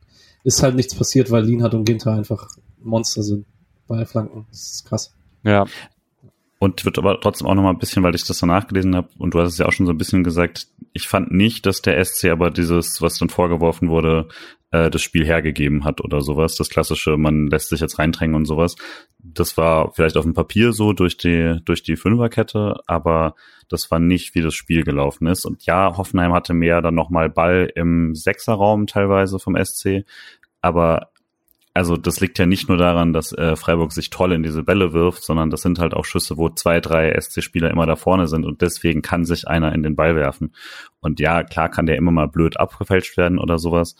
Ist 0.44 0.62
halt 0.62 0.76
nichts 0.76 0.94
passiert, 0.94 1.30
weil 1.30 1.44
Lienhardt 1.44 1.74
und 1.74 1.84
Ginter 1.84 2.12
einfach 2.12 2.48
Monster 2.80 3.22
sind 3.22 3.46
bei 3.88 4.04
Flanken. 4.04 4.46
Das 4.50 4.72
ist 4.72 4.84
krass. 4.84 5.14
Ja, 5.44 5.66
und 6.58 6.84
wird 6.84 6.98
aber 6.98 7.20
trotzdem 7.20 7.46
auch 7.46 7.54
noch 7.54 7.62
mal 7.62 7.70
ein 7.70 7.78
bisschen, 7.78 8.02
weil 8.02 8.14
ich 8.14 8.24
das 8.24 8.38
so 8.38 8.46
nachgelesen 8.46 8.96
habe 8.96 9.08
und 9.18 9.34
du 9.34 9.40
hast 9.40 9.52
es 9.52 9.58
ja 9.58 9.66
auch 9.66 9.72
schon 9.72 9.86
so 9.86 9.92
ein 9.92 9.98
bisschen 9.98 10.24
gesagt, 10.24 10.66
ich 10.92 11.06
fand 11.06 11.30
nicht, 11.30 11.66
dass 11.66 11.82
der 11.82 12.04
SC 12.04 12.26
aber 12.26 12.50
dieses, 12.50 13.00
was 13.00 13.18
dann 13.18 13.28
vorgeworfen 13.28 13.88
wurde, 13.88 14.28
äh, 14.70 14.90
das 14.90 15.02
Spiel 15.02 15.24
hergegeben 15.24 15.84
hat 15.84 16.00
oder 16.00 16.20
sowas. 16.20 16.56
Das 16.56 16.68
klassische, 16.68 17.16
man 17.16 17.46
lässt 17.48 17.68
sich 17.70 17.80
jetzt 17.80 17.98
reindrängen 17.98 18.36
und 18.36 18.44
sowas. 18.44 18.76
Das 19.18 19.56
war 19.56 19.92
vielleicht 19.92 20.16
auf 20.16 20.24
dem 20.24 20.34
Papier 20.34 20.72
so 20.72 20.92
durch 20.92 21.16
die, 21.16 21.60
durch 21.64 21.82
die 21.82 21.96
Fünferkette, 21.96 22.80
aber 22.86 23.34
das 23.68 23.90
war 23.90 23.98
nicht, 23.98 24.34
wie 24.34 24.42
das 24.42 24.54
Spiel 24.54 24.84
gelaufen 24.84 25.26
ist. 25.26 25.44
Und 25.44 25.64
ja, 25.66 25.96
Hoffenheim 25.96 26.32
hatte 26.32 26.54
mehr 26.54 26.82
dann 26.82 26.94
nochmal 26.94 27.30
Ball 27.30 27.70
im 27.74 28.14
Sechserraum 28.14 28.86
teilweise 28.86 29.38
vom 29.38 29.56
SC, 29.56 30.04
aber 30.60 31.10
also 31.78 31.96
das 31.96 32.18
liegt 32.18 32.40
ja 32.40 32.46
nicht 32.46 32.68
nur 32.68 32.76
daran, 32.76 33.12
dass 33.12 33.32
äh, 33.32 33.54
Freiburg 33.54 33.92
sich 33.92 34.10
toll 34.10 34.32
in 34.32 34.42
diese 34.42 34.64
Bälle 34.64 34.92
wirft, 34.92 35.22
sondern 35.22 35.48
das 35.48 35.62
sind 35.62 35.78
halt 35.78 35.94
auch 35.94 36.04
Schüsse, 36.04 36.36
wo 36.36 36.48
zwei, 36.48 36.80
drei 36.80 37.16
SC-Spieler 37.16 37.70
immer 37.70 37.86
da 37.86 37.94
vorne 37.94 38.26
sind 38.26 38.44
und 38.44 38.62
deswegen 38.62 39.00
kann 39.00 39.24
sich 39.24 39.46
einer 39.46 39.72
in 39.72 39.84
den 39.84 39.94
Ball 39.94 40.16
werfen. 40.16 40.52
Und 40.98 41.20
ja, 41.20 41.44
klar 41.44 41.68
kann 41.68 41.86
der 41.86 41.96
immer 41.96 42.10
mal 42.10 42.26
blöd 42.26 42.58
abgefälscht 42.58 43.16
werden 43.16 43.38
oder 43.38 43.60
sowas, 43.60 43.94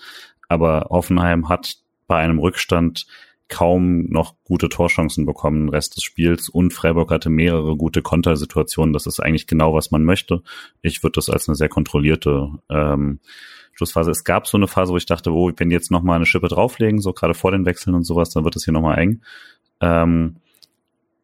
aber 0.49 0.87
Hoffenheim 0.91 1.49
hat 1.49 1.77
bei 2.07 2.17
einem 2.17 2.39
Rückstand 2.39 3.07
kaum 3.49 4.05
noch 4.11 4.35
gute 4.45 4.69
Torchancen 4.69 5.25
bekommen, 5.25 5.67
den 5.67 5.69
Rest 5.71 5.97
des 5.97 6.05
Spiels. 6.05 6.49
Und 6.49 6.73
Freiburg 6.73 7.11
hatte 7.11 7.31
mehrere 7.31 7.77
gute 7.77 8.03
Kontersituationen. 8.03 8.93
Das 8.93 9.07
ist 9.07 9.21
eigentlich 9.21 9.47
genau, 9.47 9.75
was 9.75 9.91
man 9.91 10.05
möchte. 10.05 10.43
Ich 10.83 11.03
würde 11.03 11.15
das 11.15 11.31
als 11.31 11.49
eine 11.49 11.57
sehr 11.57 11.71
kontrollierte 11.71 12.51
ähm, 12.69 13.21
Schlussphase. 13.73 14.11
Es 14.11 14.25
gab 14.25 14.47
so 14.47 14.59
eine 14.59 14.69
Phase, 14.69 14.93
wo 14.93 14.97
ich 14.97 15.07
dachte, 15.07 15.33
oh, 15.33 15.51
wenn 15.57 15.71
die 15.71 15.75
jetzt 15.75 15.91
nochmal 15.91 16.17
eine 16.17 16.27
Schippe 16.27 16.49
drauflegen, 16.49 17.01
so 17.01 17.13
gerade 17.13 17.35
vor 17.35 17.53
den 17.53 17.65
Wechseln 17.65 17.95
und 17.95 18.05
sowas, 18.05 18.31
dann 18.31 18.45
wird 18.45 18.57
es 18.57 18.65
hier 18.65 18.75
nochmal 18.75 18.99
eng. 18.99 19.23
Ähm, 19.81 20.37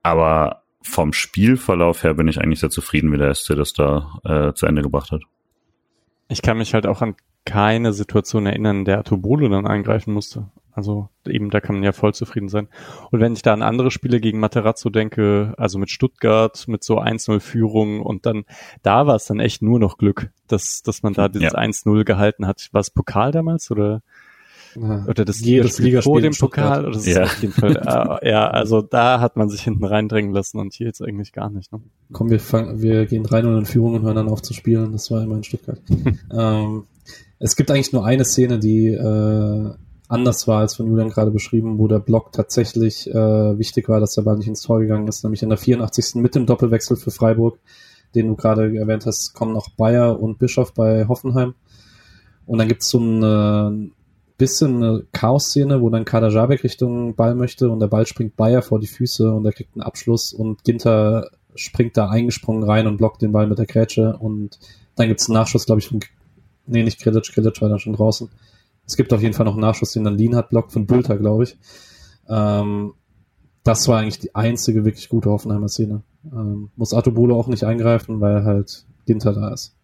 aber 0.02 0.62
vom 0.80 1.12
Spielverlauf 1.12 2.04
her 2.04 2.14
bin 2.14 2.28
ich 2.28 2.40
eigentlich 2.40 2.60
sehr 2.60 2.70
zufrieden, 2.70 3.12
wie 3.12 3.18
der 3.18 3.34
SC 3.34 3.54
das 3.56 3.72
da 3.72 4.18
äh, 4.24 4.54
zu 4.54 4.66
Ende 4.66 4.82
gebracht 4.82 5.10
hat. 5.10 5.22
Ich 6.28 6.42
kann 6.42 6.58
mich 6.58 6.72
halt 6.74 6.86
auch 6.86 7.02
an 7.02 7.16
keine 7.44 7.92
Situation 7.92 8.46
erinnern, 8.46 8.78
in 8.78 8.84
der 8.84 8.98
Atobolo 8.98 9.48
dann 9.48 9.66
eingreifen 9.66 10.12
musste. 10.12 10.50
Also 10.72 11.08
eben, 11.26 11.50
da 11.50 11.60
kann 11.60 11.76
man 11.76 11.84
ja 11.84 11.92
voll 11.92 12.14
zufrieden 12.14 12.48
sein. 12.48 12.68
Und 13.12 13.20
wenn 13.20 13.34
ich 13.34 13.42
da 13.42 13.52
an 13.52 13.62
andere 13.62 13.92
Spiele 13.92 14.18
gegen 14.18 14.40
Materazzo 14.40 14.90
denke, 14.90 15.54
also 15.56 15.78
mit 15.78 15.88
Stuttgart, 15.88 16.66
mit 16.66 16.82
so 16.82 17.00
1-0-Führung 17.00 18.00
und 18.00 18.26
dann, 18.26 18.44
da 18.82 19.06
war 19.06 19.14
es 19.14 19.26
dann 19.26 19.38
echt 19.38 19.62
nur 19.62 19.78
noch 19.78 19.98
Glück, 19.98 20.30
dass, 20.48 20.82
dass 20.82 21.04
man 21.04 21.12
da 21.12 21.28
dieses 21.28 21.52
ja. 21.52 21.58
1-0 21.58 22.04
gehalten 22.04 22.46
hat. 22.46 22.68
War 22.72 22.80
es 22.80 22.90
Pokal 22.90 23.30
damals 23.30 23.70
oder? 23.70 24.02
Oder 24.76 25.24
das 25.24 25.38
jedes 25.38 25.78
Ligaspiel 25.78 26.12
vor 26.12 26.20
dem 26.20 26.34
Pokal? 26.34 26.84
Oder 26.84 26.94
das 26.94 27.06
ja. 27.06 27.22
auf 27.22 27.40
jeden 27.40 27.54
Fall, 27.54 27.76
äh, 27.76 28.28
ja, 28.28 28.48
also 28.48 28.82
da 28.82 29.20
hat 29.20 29.36
man 29.36 29.48
sich 29.48 29.62
hinten 29.62 29.84
reindrängen 29.84 30.32
lassen 30.32 30.58
und 30.58 30.74
hier 30.74 30.88
jetzt 30.88 31.00
eigentlich 31.00 31.32
gar 31.32 31.50
nicht. 31.50 31.72
Ne? 31.72 31.80
Komm, 32.10 32.30
wir 32.30 32.40
fangen, 32.40 32.82
wir 32.82 33.06
gehen 33.06 33.24
3-0 33.24 33.58
in 33.58 33.66
Führung 33.66 33.94
und 33.94 34.02
hören 34.02 34.16
dann 34.16 34.28
auf 34.28 34.42
zu 34.42 34.52
spielen. 34.52 34.90
Das 34.90 35.12
war 35.12 35.22
immer 35.22 35.36
in 35.36 35.44
Stuttgart. 35.44 35.80
ähm, 36.32 36.86
es 37.44 37.56
gibt 37.56 37.70
eigentlich 37.70 37.92
nur 37.92 38.06
eine 38.06 38.24
Szene, 38.24 38.58
die 38.58 38.86
äh, 38.86 39.70
anders 40.08 40.48
war 40.48 40.60
als 40.60 40.76
von 40.76 40.86
Julian 40.86 41.10
gerade 41.10 41.30
beschrieben, 41.30 41.78
wo 41.78 41.86
der 41.88 41.98
Block 41.98 42.32
tatsächlich 42.32 43.06
äh, 43.06 43.58
wichtig 43.58 43.86
war, 43.86 44.00
dass 44.00 44.14
der 44.14 44.22
Ball 44.22 44.38
nicht 44.38 44.48
ins 44.48 44.62
Tor 44.62 44.80
gegangen 44.80 45.06
ist, 45.08 45.24
nämlich 45.24 45.42
in 45.42 45.50
der 45.50 45.58
84. 45.58 46.14
mit 46.14 46.34
dem 46.34 46.46
Doppelwechsel 46.46 46.96
für 46.96 47.10
Freiburg, 47.10 47.58
den 48.14 48.28
du 48.28 48.34
gerade 48.34 48.74
erwähnt 48.78 49.04
hast, 49.04 49.34
kommen 49.34 49.52
noch 49.52 49.68
Bayer 49.68 50.18
und 50.18 50.38
Bischof 50.38 50.72
bei 50.72 51.06
Hoffenheim. 51.06 51.52
Und 52.46 52.56
dann 52.56 52.68
gibt 52.68 52.80
es 52.80 52.88
so 52.88 52.98
eine 52.98 53.90
bisschen 54.38 54.82
eine 54.82 55.04
Chaos-Szene, 55.12 55.82
wo 55.82 55.90
dann 55.90 56.06
Kader 56.06 56.30
Jabek 56.30 56.64
Richtung 56.64 57.14
Ball 57.14 57.34
möchte 57.34 57.68
und 57.68 57.80
der 57.80 57.88
Ball 57.88 58.06
springt 58.06 58.36
Bayer 58.36 58.62
vor 58.62 58.80
die 58.80 58.86
Füße 58.86 59.30
und 59.30 59.44
er 59.44 59.52
kriegt 59.52 59.74
einen 59.74 59.82
Abschluss 59.82 60.32
und 60.32 60.64
Ginter 60.64 61.28
springt 61.56 61.98
da 61.98 62.08
eingesprungen 62.08 62.64
rein 62.64 62.86
und 62.86 62.96
blockt 62.96 63.20
den 63.20 63.32
Ball 63.32 63.46
mit 63.46 63.58
der 63.58 63.66
Grätsche 63.66 64.16
und 64.16 64.58
dann 64.96 65.08
gibt 65.08 65.20
es 65.20 65.28
einen 65.28 65.34
Nachschuss, 65.34 65.66
glaube 65.66 65.80
ich, 65.80 65.88
von 65.88 66.00
nee, 66.66 66.82
nicht 66.82 67.00
Krilic, 67.00 67.24
Krilic 67.32 67.60
war 67.60 67.68
dann 67.68 67.78
schon 67.78 67.94
draußen. 67.94 68.28
Es 68.86 68.96
gibt 68.96 69.12
auf 69.12 69.22
jeden 69.22 69.34
Fall 69.34 69.46
noch 69.46 69.52
einen 69.52 69.62
Nachschuss, 69.62 69.92
den 69.92 70.04
dann 70.04 70.18
Lean 70.18 70.36
hat, 70.36 70.50
blockt 70.50 70.72
von 70.72 70.86
Bülter, 70.86 71.16
glaube 71.16 71.44
ich. 71.44 71.56
Ähm, 72.28 72.92
das 73.62 73.88
war 73.88 74.00
eigentlich 74.00 74.18
die 74.18 74.34
einzige 74.34 74.84
wirklich 74.84 75.08
gute 75.08 75.30
Hoffenheimer 75.30 75.68
Szene. 75.68 76.02
Ähm, 76.24 76.70
muss 76.76 76.92
Atobolo 76.92 77.38
auch 77.38 77.48
nicht 77.48 77.64
eingreifen, 77.64 78.20
weil 78.20 78.44
halt 78.44 78.84
Ginter 79.06 79.32
da 79.32 79.52
ist. 79.52 79.74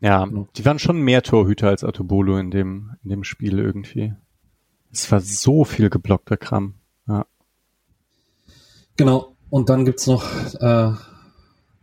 Ja, 0.00 0.24
genau. 0.24 0.48
die 0.56 0.64
waren 0.64 0.78
schon 0.78 1.00
mehr 1.00 1.22
Torhüter 1.22 1.68
als 1.68 1.84
Atobolo 1.84 2.38
in 2.38 2.50
dem, 2.50 2.96
in 3.04 3.10
dem 3.10 3.24
Spiel 3.24 3.58
irgendwie. 3.58 4.14
Es 4.92 5.10
war 5.10 5.20
so 5.20 5.64
viel 5.64 5.90
geblockter 5.90 6.36
Kram. 6.36 6.74
Ja. 7.06 7.26
Genau. 8.96 9.34
Und 9.50 9.68
dann 9.68 9.84
gibt's 9.84 10.06
noch 10.06 10.24
äh, 10.60 10.92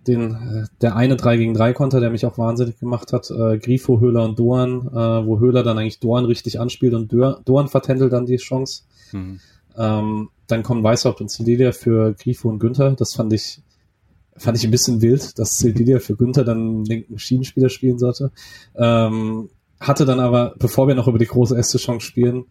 den, 0.08 0.32
äh, 0.32 0.66
der 0.82 0.96
eine 0.96 1.16
3 1.16 1.38
gegen 1.38 1.54
3 1.54 1.74
Konter, 1.74 2.00
der 2.00 2.10
mich 2.10 2.26
auch 2.26 2.38
wahnsinnig 2.38 2.80
gemacht 2.80 3.14
hat. 3.14 3.30
Äh, 3.30 3.58
Grifo, 3.60 4.00
Höhler 4.00 4.24
und 4.24 4.40
Doan, 4.40 4.88
äh, 4.88 5.26
wo 5.26 5.40
Höhler 5.40 5.64
dann 5.64 5.78
eigentlich 5.78 6.00
Doan 6.00 6.26
richtig 6.26 6.60
anspielt 6.60 6.94
und 6.94 7.12
Doan 7.12 7.68
vertändelt 7.68 8.14
dann 8.14 8.26
die 8.26 8.38
Chance. 8.38 8.84
Mhm. 9.12 9.40
Ähm, 9.78 10.30
dann 10.48 10.64
kommen 10.64 10.84
Weißhaupt 10.84 11.22
und 11.22 11.30
Celilia 11.30 11.72
für 11.72 12.14
Grifo 12.14 12.50
und 12.50 12.60
Günther. 12.60 12.92
Das 12.92 13.14
fand 13.14 13.32
ich 13.34 13.62
fand 14.38 14.58
ich 14.58 14.64
ein 14.64 14.72
bisschen 14.72 15.02
wild, 15.02 15.38
dass 15.38 15.58
Sildilia 15.58 16.00
für 16.00 16.16
Günther 16.16 16.44
dann 16.44 16.84
linken 16.86 17.20
Schienenspieler 17.20 17.70
spielen 17.70 18.00
sollte. 18.00 18.32
Ähm, 18.76 19.50
hatte 19.80 20.06
dann 20.06 20.20
aber, 20.20 20.56
bevor 20.58 20.88
wir 20.88 20.96
noch 20.96 21.08
über 21.08 21.20
die 21.20 21.28
große 21.28 21.56
erste 21.56 21.78
Chance 21.78 22.06
spielen, 22.06 22.46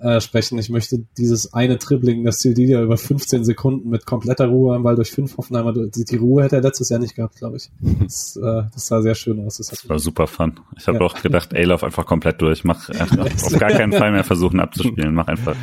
äh, 0.00 0.20
sprechen, 0.20 0.58
ich 0.58 0.70
möchte 0.70 1.04
dieses 1.18 1.52
eine 1.52 1.76
Dribbling, 1.76 2.24
das 2.24 2.40
Sildilia 2.40 2.82
über 2.82 2.96
15 2.96 3.44
Sekunden 3.44 3.90
mit 3.90 4.06
kompletter 4.06 4.46
Ruhe 4.46 4.74
am 4.74 4.82
Ball 4.82 4.96
durch 4.96 5.10
fünf 5.10 5.36
Hoffenheimer, 5.36 5.72
die 5.72 6.16
Ruhe 6.16 6.42
hätte 6.42 6.56
er 6.56 6.62
letztes 6.62 6.88
Jahr 6.88 7.00
nicht 7.00 7.14
gehabt, 7.14 7.36
glaube 7.36 7.56
ich. 7.56 7.70
Das, 8.00 8.36
äh, 8.36 8.62
das 8.72 8.86
sah 8.86 9.02
sehr 9.02 9.14
schön 9.14 9.44
aus. 9.44 9.58
Das, 9.58 9.68
das 9.68 9.88
war 9.88 9.98
super 9.98 10.26
fun. 10.26 10.58
Ich 10.76 10.88
habe 10.88 10.98
ja. 10.98 11.04
auch 11.04 11.20
gedacht, 11.20 11.52
ey, 11.52 11.64
lauf 11.64 11.84
einfach 11.84 12.06
komplett 12.06 12.40
durch, 12.40 12.64
mach 12.64 12.88
auf 12.98 13.58
gar 13.58 13.70
keinen 13.70 13.92
Fall 13.92 14.10
mehr 14.10 14.24
versuchen 14.24 14.58
abzuspielen, 14.58 15.14
mach 15.14 15.28
einfach. 15.28 15.56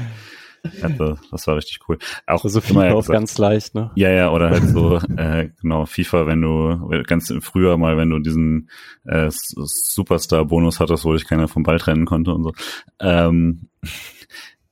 Also, 0.82 1.18
das 1.32 1.48
war 1.48 1.56
richtig 1.56 1.80
cool. 1.88 1.98
Auch 2.26 2.44
so 2.44 2.62
FIFA 2.62 2.92
auf 2.92 3.08
ganz 3.08 3.38
leicht, 3.38 3.76
ne? 3.76 3.92
Ja, 3.96 4.10
ja, 4.12 4.32
oder 4.32 4.50
halt 4.50 4.68
so, 4.70 4.98
äh, 5.18 5.50
genau, 5.62 5.86
FIFA, 5.86 6.28
wenn 6.28 6.42
du, 6.42 7.04
ganz 7.04 7.34
früher 7.42 7.78
mal, 7.78 7.98
wenn 7.98 8.10
du 8.10 8.20
diesen 8.20 8.70
äh, 9.06 9.30
Superstar-Bonus 9.30 10.80
hattest, 10.80 11.06
wo 11.06 11.16
ich 11.16 11.26
keiner 11.26 11.48
vom 11.48 11.64
Ball 11.64 11.80
trennen 11.80 12.06
konnte 12.06 12.34
und 12.34 12.44
so. 12.44 12.54
Ähm, 13.00 13.70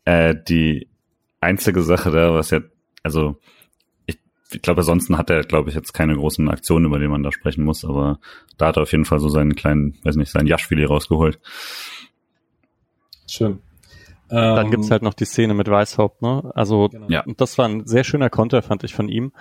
äh, 0.05 0.35
die 0.47 0.87
einzige 1.41 1.81
Sache 1.81 2.11
da, 2.11 2.33
was 2.33 2.51
ja, 2.51 2.61
also 3.03 3.37
ich, 4.05 4.17
ich 4.51 4.61
glaube, 4.61 4.81
ansonsten 4.81 5.17
hat 5.17 5.29
er, 5.29 5.41
glaube 5.41 5.69
ich, 5.69 5.75
jetzt 5.75 5.93
keine 5.93 6.15
großen 6.15 6.49
Aktionen, 6.49 6.85
über 6.85 6.99
die 6.99 7.07
man 7.07 7.23
da 7.23 7.31
sprechen 7.31 7.63
muss, 7.63 7.83
aber 7.85 8.19
da 8.57 8.67
hat 8.67 8.77
er 8.77 8.83
auf 8.83 8.91
jeden 8.91 9.05
Fall 9.05 9.19
so 9.19 9.29
seinen 9.29 9.55
kleinen, 9.55 9.97
weiß 10.03 10.15
nicht, 10.15 10.31
seinen 10.31 10.47
Jaschwili 10.47 10.85
rausgeholt. 10.85 11.39
Schön. 13.27 13.59
Dann 14.27 14.71
gibt's 14.71 14.87
ähm, 14.87 14.91
halt 14.91 15.03
noch 15.03 15.13
die 15.13 15.25
Szene 15.25 15.53
mit 15.53 15.69
Weishaupt, 15.69 16.21
ne? 16.21 16.51
Also 16.55 16.89
genau. 16.89 17.07
ja. 17.09 17.23
das 17.37 17.57
war 17.57 17.67
ein 17.67 17.85
sehr 17.85 18.03
schöner 18.03 18.29
Konter, 18.29 18.63
fand 18.63 18.83
ich 18.83 18.95
von 18.95 19.07
ihm. 19.07 19.33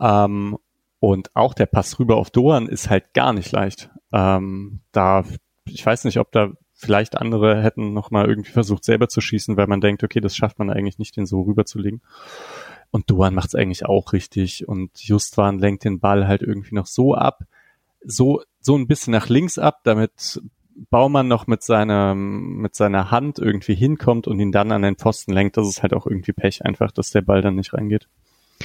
Ähm, 0.00 0.58
und 0.98 1.30
auch 1.34 1.54
der 1.54 1.66
Pass 1.66 1.98
rüber 1.98 2.16
auf 2.16 2.30
Doan 2.30 2.68
ist 2.68 2.90
halt 2.90 3.14
gar 3.14 3.32
nicht 3.32 3.52
leicht. 3.52 3.90
Ähm, 4.12 4.80
da, 4.90 5.24
ich 5.64 5.84
weiß 5.84 6.04
nicht, 6.04 6.18
ob 6.18 6.32
da 6.32 6.52
vielleicht 6.86 7.18
andere 7.18 7.62
hätten 7.62 7.92
noch 7.92 8.10
mal 8.10 8.26
irgendwie 8.26 8.52
versucht, 8.52 8.84
selber 8.84 9.08
zu 9.08 9.20
schießen, 9.20 9.56
weil 9.56 9.66
man 9.66 9.80
denkt, 9.80 10.02
okay, 10.04 10.20
das 10.20 10.36
schafft 10.36 10.58
man 10.58 10.70
eigentlich 10.70 10.98
nicht, 10.98 11.16
den 11.16 11.26
so 11.26 11.42
rüberzulegen. 11.42 12.00
Und 12.90 13.10
Doan 13.10 13.34
macht's 13.34 13.54
eigentlich 13.54 13.84
auch 13.84 14.12
richtig 14.12 14.66
und 14.68 14.96
Justwan 14.98 15.58
lenkt 15.58 15.84
den 15.84 16.00
Ball 16.00 16.26
halt 16.28 16.42
irgendwie 16.42 16.74
noch 16.74 16.86
so 16.86 17.14
ab, 17.14 17.44
so 18.04 18.42
so 18.60 18.76
ein 18.76 18.86
bisschen 18.86 19.12
nach 19.12 19.28
links 19.28 19.58
ab, 19.58 19.80
damit 19.84 20.40
Baumann 20.90 21.28
noch 21.28 21.46
mit 21.46 21.62
seiner, 21.62 22.14
mit 22.14 22.74
seiner 22.74 23.10
Hand 23.10 23.38
irgendwie 23.38 23.74
hinkommt 23.74 24.26
und 24.26 24.38
ihn 24.40 24.52
dann 24.52 24.72
an 24.72 24.82
den 24.82 24.96
Pfosten 24.96 25.32
lenkt, 25.32 25.56
das 25.56 25.68
ist 25.68 25.82
halt 25.82 25.94
auch 25.94 26.06
irgendwie 26.06 26.32
Pech 26.32 26.64
einfach, 26.64 26.92
dass 26.92 27.10
der 27.10 27.22
Ball 27.22 27.42
dann 27.42 27.56
nicht 27.56 27.72
reingeht. 27.72 28.08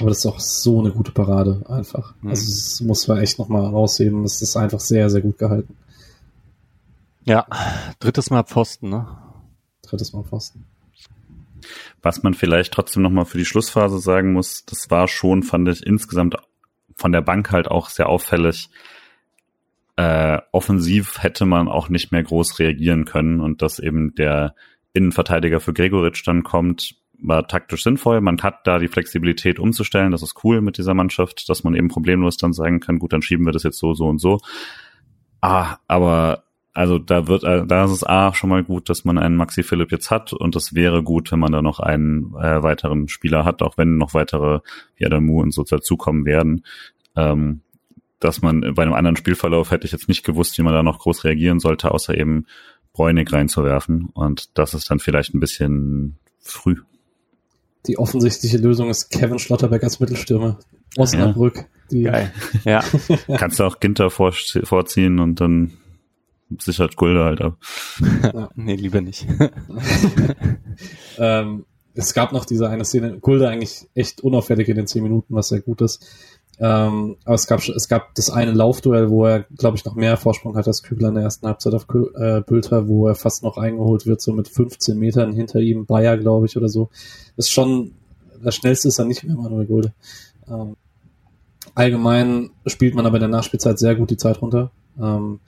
Aber 0.00 0.08
das 0.08 0.18
ist 0.18 0.26
auch 0.26 0.40
so 0.40 0.80
eine 0.80 0.90
gute 0.90 1.12
Parade, 1.12 1.62
einfach. 1.68 2.14
Mhm. 2.22 2.30
Also 2.30 2.46
das 2.46 2.80
muss 2.80 3.08
man 3.08 3.18
echt 3.18 3.38
nochmal 3.38 3.66
rausheben. 3.66 4.22
Das 4.22 4.40
ist 4.40 4.56
einfach 4.56 4.80
sehr, 4.80 5.10
sehr 5.10 5.20
gut 5.20 5.38
gehalten. 5.38 5.76
Ja, 7.24 7.46
drittes 8.00 8.30
Mal 8.30 8.44
Pfosten, 8.44 8.88
ne? 8.88 9.06
Drittes 9.82 10.12
Mal 10.12 10.24
Pfosten. 10.24 10.66
Was 12.02 12.22
man 12.22 12.34
vielleicht 12.34 12.72
trotzdem 12.72 13.02
nochmal 13.02 13.24
für 13.24 13.38
die 13.38 13.44
Schlussphase 13.44 13.98
sagen 13.98 14.32
muss, 14.32 14.64
das 14.64 14.90
war 14.90 15.06
schon, 15.06 15.42
fand 15.42 15.68
ich, 15.68 15.86
insgesamt 15.86 16.36
von 16.96 17.12
der 17.12 17.20
Bank 17.20 17.52
halt 17.52 17.68
auch 17.68 17.88
sehr 17.88 18.08
auffällig, 18.08 18.70
äh, 19.96 20.38
offensiv 20.52 21.22
hätte 21.22 21.46
man 21.46 21.68
auch 21.68 21.88
nicht 21.88 22.12
mehr 22.12 22.22
groß 22.22 22.58
reagieren 22.58 23.04
können 23.04 23.40
und 23.40 23.62
dass 23.62 23.78
eben 23.78 24.14
der 24.14 24.54
Innenverteidiger 24.94 25.60
für 25.60 25.72
Gregoritsch 25.72 26.26
dann 26.26 26.42
kommt, 26.42 26.96
war 27.22 27.46
taktisch 27.46 27.84
sinnvoll. 27.84 28.20
Man 28.20 28.42
hat 28.42 28.66
da 28.66 28.78
die 28.78 28.88
Flexibilität 28.88 29.58
umzustellen. 29.58 30.10
Das 30.10 30.22
ist 30.22 30.42
cool 30.44 30.60
mit 30.60 30.76
dieser 30.76 30.94
Mannschaft, 30.94 31.48
dass 31.48 31.62
man 31.62 31.74
eben 31.74 31.88
problemlos 31.88 32.36
dann 32.36 32.52
sagen 32.52 32.80
kann, 32.80 32.98
gut, 32.98 33.12
dann 33.12 33.22
schieben 33.22 33.46
wir 33.46 33.52
das 33.52 33.62
jetzt 33.62 33.78
so, 33.78 33.94
so 33.94 34.06
und 34.06 34.18
so. 34.18 34.40
Ah, 35.40 35.76
aber 35.86 36.44
also 36.74 36.98
da 36.98 37.26
wird, 37.28 37.44
äh, 37.44 37.66
da 37.66 37.84
ist 37.84 37.90
es 37.90 38.04
A 38.04 38.32
schon 38.34 38.48
mal 38.48 38.64
gut, 38.64 38.88
dass 38.88 39.04
man 39.04 39.18
einen 39.18 39.36
Maxi 39.36 39.62
Philipp 39.62 39.92
jetzt 39.92 40.10
hat 40.10 40.32
und 40.32 40.56
es 40.56 40.74
wäre 40.74 41.02
gut, 41.02 41.30
wenn 41.30 41.38
man 41.38 41.52
da 41.52 41.60
noch 41.60 41.80
einen 41.80 42.34
äh, 42.34 42.62
weiteren 42.62 43.08
Spieler 43.08 43.44
hat, 43.44 43.62
auch 43.62 43.76
wenn 43.76 43.98
noch 43.98 44.14
weitere 44.14 44.60
wie 44.96 45.04
Adamu 45.04 45.42
und 45.42 45.52
so 45.52 45.64
dazukommen 45.64 46.24
werden. 46.24 46.64
Ähm, 47.14 47.60
dass 48.20 48.40
man 48.40 48.74
bei 48.74 48.82
einem 48.82 48.94
anderen 48.94 49.16
Spielverlauf 49.16 49.70
hätte 49.70 49.84
ich 49.84 49.92
jetzt 49.92 50.08
nicht 50.08 50.24
gewusst, 50.24 50.56
wie 50.56 50.62
man 50.62 50.72
da 50.72 50.82
noch 50.82 51.00
groß 51.00 51.24
reagieren 51.24 51.60
sollte, 51.60 51.90
außer 51.90 52.16
eben 52.16 52.46
Bräunig 52.92 53.32
reinzuwerfen. 53.32 54.08
Und 54.14 54.56
das 54.56 54.74
ist 54.74 54.90
dann 54.90 55.00
vielleicht 55.00 55.34
ein 55.34 55.40
bisschen 55.40 56.18
früh. 56.40 56.76
Die 57.86 57.98
offensichtliche 57.98 58.58
Lösung 58.58 58.90
ist 58.90 59.10
Kevin 59.10 59.40
Schlotterbeck 59.40 59.82
als 59.82 59.98
Mittelstürmer. 59.98 60.60
Osnabrück. 60.96 61.66
Ja. 61.90 62.12
Geil. 62.12 62.32
Ja. 62.64 62.84
Kannst 63.36 63.58
du 63.58 63.64
auch 63.64 63.80
Ginter 63.80 64.08
vor, 64.10 64.32
vorziehen 64.62 65.18
und 65.18 65.40
dann 65.40 65.72
sichert 66.60 66.96
Gulde 66.96 67.24
halt 67.24 67.40
ab. 67.40 67.56
Ja. 68.22 68.50
nee, 68.54 68.76
lieber 68.76 69.00
nicht. 69.00 69.26
ähm, 71.18 71.64
es 71.94 72.14
gab 72.14 72.32
noch 72.32 72.44
diese 72.44 72.68
eine 72.68 72.84
Szene, 72.84 73.18
Gulde 73.18 73.48
eigentlich 73.48 73.88
echt 73.94 74.22
unauffällig 74.22 74.68
in 74.68 74.76
den 74.76 74.86
zehn 74.86 75.02
Minuten, 75.02 75.34
was 75.34 75.48
sehr 75.48 75.60
gut 75.60 75.80
ist. 75.82 76.06
Ähm, 76.58 77.16
aber 77.24 77.34
es 77.34 77.46
gab, 77.46 77.60
es 77.60 77.88
gab 77.88 78.14
das 78.14 78.30
eine 78.30 78.52
Laufduell, 78.52 79.10
wo 79.10 79.24
er, 79.24 79.44
glaube 79.56 79.76
ich, 79.76 79.84
noch 79.84 79.94
mehr 79.94 80.16
Vorsprung 80.16 80.56
hat 80.56 80.66
als 80.68 80.82
Kübler 80.82 81.08
in 81.08 81.14
der 81.14 81.24
ersten 81.24 81.46
Halbzeit 81.46 81.74
auf 81.74 81.86
äh, 82.14 82.40
Bülter, 82.42 82.86
wo 82.88 83.08
er 83.08 83.14
fast 83.14 83.42
noch 83.42 83.56
eingeholt 83.56 84.06
wird, 84.06 84.20
so 84.20 84.32
mit 84.32 84.48
15 84.48 84.98
Metern 84.98 85.32
hinter 85.32 85.60
ihm, 85.60 85.86
Bayer, 85.86 86.16
glaube 86.18 86.46
ich, 86.46 86.56
oder 86.56 86.68
so. 86.68 86.90
Das 87.36 87.46
ist 87.46 87.52
schon, 87.52 87.92
das 88.42 88.54
schnellste 88.54 88.88
ist 88.88 88.98
dann 88.98 89.08
nicht 89.08 89.24
mehr 89.24 89.36
Manuel 89.36 89.66
Gulde. 89.66 89.92
Ähm, 90.48 90.76
allgemein 91.74 92.50
spielt 92.66 92.94
man 92.94 93.06
aber 93.06 93.16
in 93.16 93.22
der 93.22 93.28
Nachspielzeit 93.28 93.78
sehr 93.78 93.94
gut 93.94 94.10
die 94.10 94.16
Zeit 94.16 94.40
runter. 94.42 94.70
Ähm, 95.00 95.40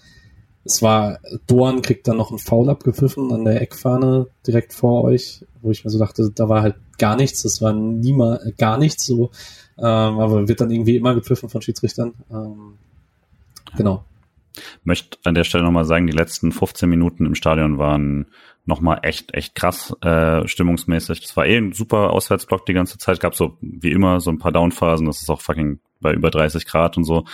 es 0.65 0.82
war, 0.82 1.19
Dorn 1.47 1.82
kriegt 1.82 2.09
dann 2.09 2.16
noch 2.16 2.31
einen 2.31 2.39
Foul 2.39 2.70
abgepfiffen 2.70 3.32
an 3.32 3.45
der 3.45 3.61
Eckfahne 3.61 4.28
direkt 4.47 4.73
vor 4.73 5.05
euch, 5.05 5.45
wo 5.61 5.70
ich 5.70 5.85
mir 5.85 5.91
so 5.91 5.99
dachte, 5.99 6.31
da 6.35 6.49
war 6.49 6.62
halt 6.62 6.77
gar 6.99 7.16
nichts, 7.16 7.43
das 7.43 7.61
war 7.61 7.73
niemals 7.73 8.57
gar 8.57 8.78
nichts 8.78 9.05
so, 9.05 9.31
ähm, 9.78 9.85
aber 9.85 10.49
wird 10.49 10.61
dann 10.61 10.70
irgendwie 10.70 10.97
immer 10.97 11.15
gepfiffen 11.15 11.49
von 11.49 11.61
Schiedsrichtern. 11.61 12.15
Ähm, 12.31 12.78
genau. 13.77 14.05
Möchte 14.85 15.19
an 15.24 15.35
der 15.35 15.45
Stelle 15.45 15.65
nochmal 15.65 15.85
sagen, 15.85 16.07
die 16.07 16.16
letzten 16.16 16.53
15 16.53 16.89
Minuten 16.89 17.27
im 17.27 17.35
Stadion 17.35 17.78
waren 17.78 18.27
nochmal 18.66 19.01
echt, 19.03 19.35
echt 19.35 19.55
krass 19.55 19.95
äh, 20.01 20.47
stimmungsmäßig. 20.47 21.20
Das 21.20 21.36
war 21.36 21.47
eh 21.47 21.57
ein 21.57 21.73
super 21.73 22.11
Auswärtsblock 22.11 22.65
die 22.65 22.73
ganze 22.73 22.97
Zeit. 22.99 23.20
Gab 23.20 23.35
so 23.35 23.59
wie 23.61 23.91
immer 23.91 24.20
so 24.20 24.31
ein 24.31 24.39
paar 24.39 24.53
Downphasen. 24.53 25.07
Das 25.07 25.20
ist 25.20 25.28
auch 25.28 25.41
fucking 25.41 25.81
bei 26.01 26.12
über 26.12 26.31
30 26.31 26.66
Grad 26.66 26.97
und 26.97 27.05
so. 27.05 27.24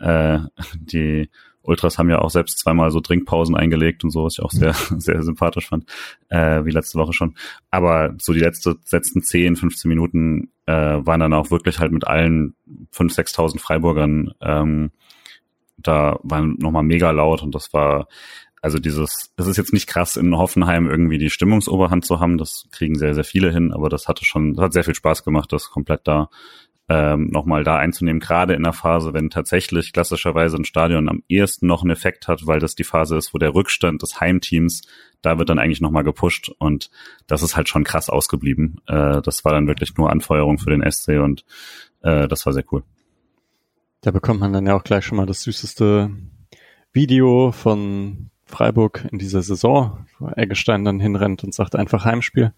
Äh, 0.00 0.38
die 0.74 1.28
Ultras 1.62 1.98
haben 1.98 2.10
ja 2.10 2.20
auch 2.20 2.30
selbst 2.30 2.58
zweimal 2.58 2.90
so 2.90 3.00
Trinkpausen 3.00 3.54
eingelegt 3.54 4.02
und 4.04 4.10
so, 4.10 4.24
was 4.24 4.34
ich 4.38 4.44
auch 4.44 4.50
sehr, 4.50 4.72
sehr 4.96 5.22
sympathisch 5.22 5.68
fand, 5.68 5.84
äh, 6.28 6.64
wie 6.64 6.70
letzte 6.70 6.98
Woche 6.98 7.12
schon. 7.12 7.34
Aber 7.70 8.14
so 8.20 8.32
die 8.32 8.40
letzte, 8.40 8.76
letzten 8.90 9.22
10, 9.22 9.56
15 9.56 9.88
Minuten 9.88 10.50
äh, 10.66 10.72
waren 10.72 11.20
dann 11.20 11.34
auch 11.34 11.50
wirklich 11.50 11.78
halt 11.78 11.92
mit 11.92 12.06
allen 12.06 12.54
5.000, 12.94 13.34
6.000 13.34 13.58
Freiburgern 13.60 14.32
ähm, 14.40 14.90
da 15.82 16.18
waren 16.22 16.56
nochmal 16.58 16.82
mega 16.82 17.10
laut 17.10 17.42
und 17.42 17.54
das 17.54 17.72
war, 17.72 18.08
also 18.62 18.78
dieses, 18.78 19.32
es 19.36 19.46
ist 19.46 19.56
jetzt 19.56 19.72
nicht 19.72 19.86
krass 19.86 20.16
in 20.16 20.36
Hoffenheim 20.36 20.88
irgendwie 20.88 21.18
die 21.18 21.30
Stimmungsoberhand 21.30 22.04
zu 22.04 22.20
haben, 22.20 22.38
das 22.38 22.68
kriegen 22.72 22.96
sehr, 22.96 23.14
sehr 23.14 23.24
viele 23.24 23.52
hin, 23.52 23.72
aber 23.72 23.88
das 23.88 24.08
hatte 24.08 24.24
schon, 24.24 24.54
das 24.54 24.64
hat 24.64 24.72
sehr 24.72 24.84
viel 24.84 24.94
Spaß 24.94 25.24
gemacht, 25.24 25.52
das 25.52 25.70
komplett 25.70 26.02
da 26.04 26.28
ähm, 26.90 27.28
nochmal 27.30 27.62
da 27.62 27.76
einzunehmen, 27.76 28.18
gerade 28.18 28.54
in 28.54 28.64
der 28.64 28.72
Phase, 28.72 29.14
wenn 29.14 29.30
tatsächlich 29.30 29.92
klassischerweise 29.92 30.56
ein 30.56 30.64
Stadion 30.64 31.08
am 31.08 31.22
ehesten 31.28 31.68
noch 31.68 31.82
einen 31.82 31.92
Effekt 31.92 32.26
hat, 32.26 32.48
weil 32.48 32.58
das 32.58 32.74
die 32.74 32.82
Phase 32.82 33.16
ist, 33.16 33.32
wo 33.32 33.38
der 33.38 33.54
Rückstand 33.54 34.02
des 34.02 34.20
Heimteams, 34.20 34.82
da 35.22 35.38
wird 35.38 35.50
dann 35.50 35.60
eigentlich 35.60 35.80
nochmal 35.80 36.02
gepusht 36.02 36.50
und 36.58 36.90
das 37.28 37.44
ist 37.44 37.56
halt 37.56 37.68
schon 37.68 37.84
krass 37.84 38.10
ausgeblieben. 38.10 38.80
Äh, 38.88 39.22
das 39.22 39.44
war 39.44 39.52
dann 39.52 39.68
wirklich 39.68 39.96
nur 39.96 40.10
Anfeuerung 40.10 40.58
für 40.58 40.70
den 40.70 40.82
SC 40.90 41.20
und 41.20 41.44
äh, 42.02 42.26
das 42.26 42.44
war 42.44 42.52
sehr 42.52 42.64
cool. 42.72 42.82
Da 44.00 44.10
bekommt 44.10 44.40
man 44.40 44.52
dann 44.52 44.66
ja 44.66 44.74
auch 44.74 44.82
gleich 44.82 45.04
schon 45.04 45.18
mal 45.18 45.26
das 45.26 45.42
süßeste 45.42 46.10
Video 46.92 47.52
von 47.52 48.30
Freiburg 48.46 49.06
in 49.12 49.20
dieser 49.20 49.42
Saison, 49.42 50.06
wo 50.18 50.28
Eggestein 50.30 50.84
dann 50.84 50.98
hinrennt 50.98 51.44
und 51.44 51.54
sagt 51.54 51.76
einfach 51.76 52.04
Heimspiel. 52.04 52.52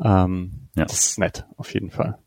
Ähm, 0.00 0.68
ja. 0.76 0.84
Das 0.84 1.06
ist 1.06 1.18
nett, 1.18 1.44
auf 1.56 1.74
jeden 1.74 1.90
Fall. 1.90 2.18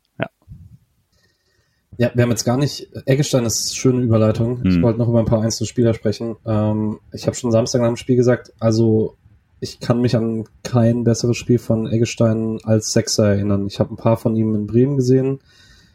Ja. 1.98 2.10
Wir 2.14 2.22
haben 2.22 2.30
jetzt 2.30 2.44
gar 2.44 2.56
nicht, 2.56 2.88
Eggestein 3.06 3.44
ist 3.44 3.76
schöne 3.76 4.02
Überleitung. 4.02 4.60
Mhm. 4.60 4.66
Ich 4.66 4.74
hm. 4.76 4.82
wollte 4.82 4.98
noch 4.98 5.08
über 5.08 5.18
ein 5.18 5.26
paar 5.26 5.42
einzelne 5.42 5.66
Spieler 5.66 5.94
sprechen. 5.94 6.36
Ähm, 6.46 7.00
ich 7.12 7.26
habe 7.26 7.36
schon 7.36 7.52
Samstag 7.52 7.80
nach 7.80 7.88
dem 7.88 7.96
Spiel 7.96 8.16
gesagt, 8.16 8.52
also 8.58 9.16
ich 9.60 9.78
kann 9.78 10.00
mich 10.00 10.16
an 10.16 10.44
kein 10.64 11.04
besseres 11.04 11.36
Spiel 11.36 11.58
von 11.58 11.86
Eggestein 11.86 12.58
als 12.64 12.92
Sechser 12.92 13.28
erinnern. 13.28 13.66
Ich 13.66 13.78
habe 13.78 13.94
ein 13.94 13.96
paar 13.96 14.16
von 14.16 14.34
ihm 14.34 14.54
in 14.54 14.66
Bremen 14.66 14.96
gesehen. 14.96 15.40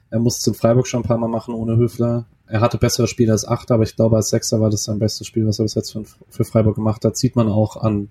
Er 0.10 0.20
musste 0.20 0.52
in 0.52 0.56
Freiburg 0.56 0.88
schon 0.88 1.02
ein 1.02 1.08
paar 1.08 1.18
Mal 1.18 1.28
machen 1.28 1.54
ohne 1.54 1.76
Höfler 1.76 2.28
er 2.48 2.62
hatte 2.62 2.78
bessere 2.78 3.08
Spiele 3.08 3.34
als 3.34 3.48
Achter, 3.48 3.76
aber 3.76 3.84
ich 3.84 3.96
glaube, 3.96 4.16
als 4.16 4.30
Sechster 4.30 4.60
war 4.60 4.70
das 4.70 4.86
sein 4.86 5.00
bestes 5.00 5.28
Spiel, 5.28 5.46
was 5.46 5.60
er 5.60 5.64
bis 5.64 5.76
jetzt 5.76 5.92
für, 5.92 6.04
für 6.30 6.46
Freiburg 6.46 6.76
gemacht 6.76 7.04
hat. 7.04 7.18
Sieht 7.18 7.36
man 7.36 7.50
auch 7.50 7.78
an 7.78 8.10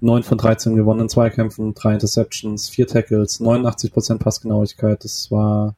9 0.00 0.22
von 0.22 0.38
13 0.38 0.76
gewonnenen 0.76 1.08
Zweikämpfen, 1.08 1.74
drei 1.74 1.94
Interceptions, 1.94 2.68
vier 2.68 2.86
Tackles, 2.86 3.40
89% 3.40 4.18
Passgenauigkeit. 4.18 5.04
Das 5.04 5.30
war 5.30 5.74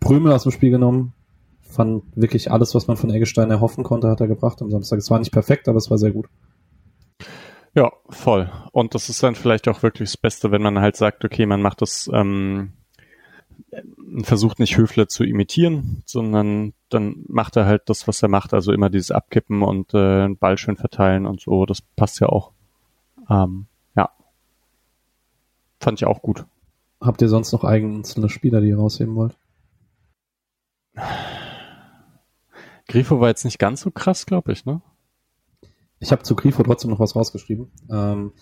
Prümel 0.00 0.32
aus 0.32 0.44
dem 0.44 0.52
Spiel 0.52 0.70
genommen. 0.70 1.12
Fand 1.60 2.04
wirklich 2.14 2.50
alles, 2.50 2.74
was 2.74 2.86
man 2.86 2.96
von 2.96 3.10
Eggestein 3.10 3.50
erhoffen 3.50 3.84
konnte, 3.84 4.08
hat 4.08 4.20
er 4.20 4.28
gebracht 4.28 4.62
am 4.62 4.70
Samstag. 4.70 4.98
Es 4.98 5.10
war 5.10 5.18
nicht 5.18 5.32
perfekt, 5.32 5.68
aber 5.68 5.78
es 5.78 5.90
war 5.90 5.98
sehr 5.98 6.12
gut. 6.12 6.26
Ja, 7.74 7.92
voll. 8.08 8.50
Und 8.72 8.94
das 8.94 9.08
ist 9.10 9.22
dann 9.22 9.34
vielleicht 9.34 9.68
auch 9.68 9.82
wirklich 9.82 10.10
das 10.10 10.16
Beste, 10.16 10.50
wenn 10.50 10.62
man 10.62 10.80
halt 10.80 10.96
sagt, 10.96 11.24
okay, 11.24 11.44
man 11.44 11.60
macht 11.60 11.82
das 11.82 12.08
ähm, 12.12 12.72
versucht 14.22 14.58
nicht 14.58 14.76
Höfler 14.76 15.08
zu 15.08 15.24
imitieren, 15.24 16.02
sondern 16.06 16.72
dann 16.88 17.24
macht 17.28 17.56
er 17.56 17.66
halt 17.66 17.82
das, 17.86 18.08
was 18.08 18.22
er 18.22 18.28
macht, 18.28 18.54
also 18.54 18.72
immer 18.72 18.90
dieses 18.90 19.10
Abkippen 19.10 19.62
und 19.62 19.92
äh, 19.94 20.28
Ball 20.28 20.58
schön 20.58 20.76
verteilen 20.76 21.26
und 21.26 21.40
so, 21.40 21.66
das 21.66 21.82
passt 21.82 22.20
ja 22.20 22.28
auch. 22.28 22.52
Ähm, 23.28 23.66
ja. 23.96 24.10
Fand 25.80 26.00
ich 26.00 26.06
auch 26.06 26.22
gut. 26.22 26.44
Habt 27.00 27.20
ihr 27.22 27.28
sonst 27.28 27.52
noch 27.52 27.64
einzelne 27.64 28.28
Spieler, 28.28 28.60
die 28.60 28.68
ihr 28.68 28.78
rausheben 28.78 29.14
wollt? 29.16 29.36
Grifo 32.88 33.20
war 33.20 33.28
jetzt 33.28 33.44
nicht 33.44 33.58
ganz 33.58 33.80
so 33.80 33.90
krass, 33.90 34.26
glaube 34.26 34.52
ich, 34.52 34.64
ne? 34.64 34.80
Ich 35.98 36.12
habe 36.12 36.22
zu 36.22 36.36
Grifo 36.36 36.62
trotzdem 36.62 36.90
noch 36.90 37.00
was 37.00 37.16
rausgeschrieben. 37.16 37.70
Ähm, 37.90 38.32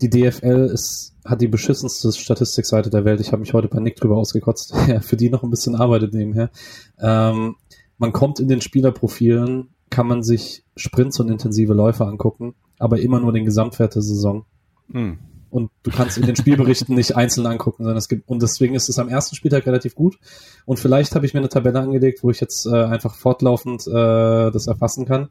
die 0.00 0.10
DFL 0.10 0.70
ist, 0.72 1.14
hat 1.24 1.40
die 1.40 1.48
beschissenste 1.48 2.10
Statistikseite 2.12 2.90
der 2.90 3.04
Welt. 3.04 3.20
Ich 3.20 3.32
habe 3.32 3.40
mich 3.40 3.52
heute 3.52 3.68
bei 3.68 3.78
Nick 3.78 3.96
drüber 3.96 4.16
ausgekotzt. 4.16 4.74
für 5.02 5.16
die 5.16 5.30
noch 5.30 5.42
ein 5.42 5.50
bisschen 5.50 5.76
arbeitet 5.76 6.14
nebenher. 6.14 6.50
Ähm, 6.98 7.56
man 7.98 8.12
kommt 8.12 8.40
in 8.40 8.48
den 8.48 8.60
Spielerprofilen, 8.60 9.68
kann 9.90 10.08
man 10.08 10.22
sich 10.22 10.64
Sprints 10.76 11.20
und 11.20 11.30
intensive 11.30 11.74
Läufe 11.74 12.06
angucken, 12.06 12.54
aber 12.78 12.98
immer 12.98 13.20
nur 13.20 13.32
den 13.32 13.44
Gesamtwert 13.44 13.94
der 13.94 14.02
Saison. 14.02 14.46
Hm 14.90 15.18
und 15.54 15.70
du 15.84 15.92
kannst 15.92 16.18
in 16.18 16.26
den 16.26 16.34
Spielberichten 16.34 16.96
nicht 16.96 17.14
einzeln 17.14 17.46
angucken, 17.46 17.84
sondern 17.84 17.96
es 17.96 18.08
gibt, 18.08 18.28
und 18.28 18.42
deswegen 18.42 18.74
ist 18.74 18.88
es 18.88 18.98
am 18.98 19.08
ersten 19.08 19.36
Spieltag 19.36 19.64
relativ 19.66 19.94
gut. 19.94 20.18
Und 20.66 20.80
vielleicht 20.80 21.14
habe 21.14 21.26
ich 21.26 21.32
mir 21.32 21.38
eine 21.38 21.48
Tabelle 21.48 21.78
angelegt, 21.78 22.24
wo 22.24 22.30
ich 22.30 22.40
jetzt 22.40 22.66
äh, 22.66 22.74
einfach 22.74 23.14
fortlaufend 23.14 23.86
äh, 23.86 24.50
das 24.50 24.66
erfassen 24.66 25.06
kann, 25.06 25.28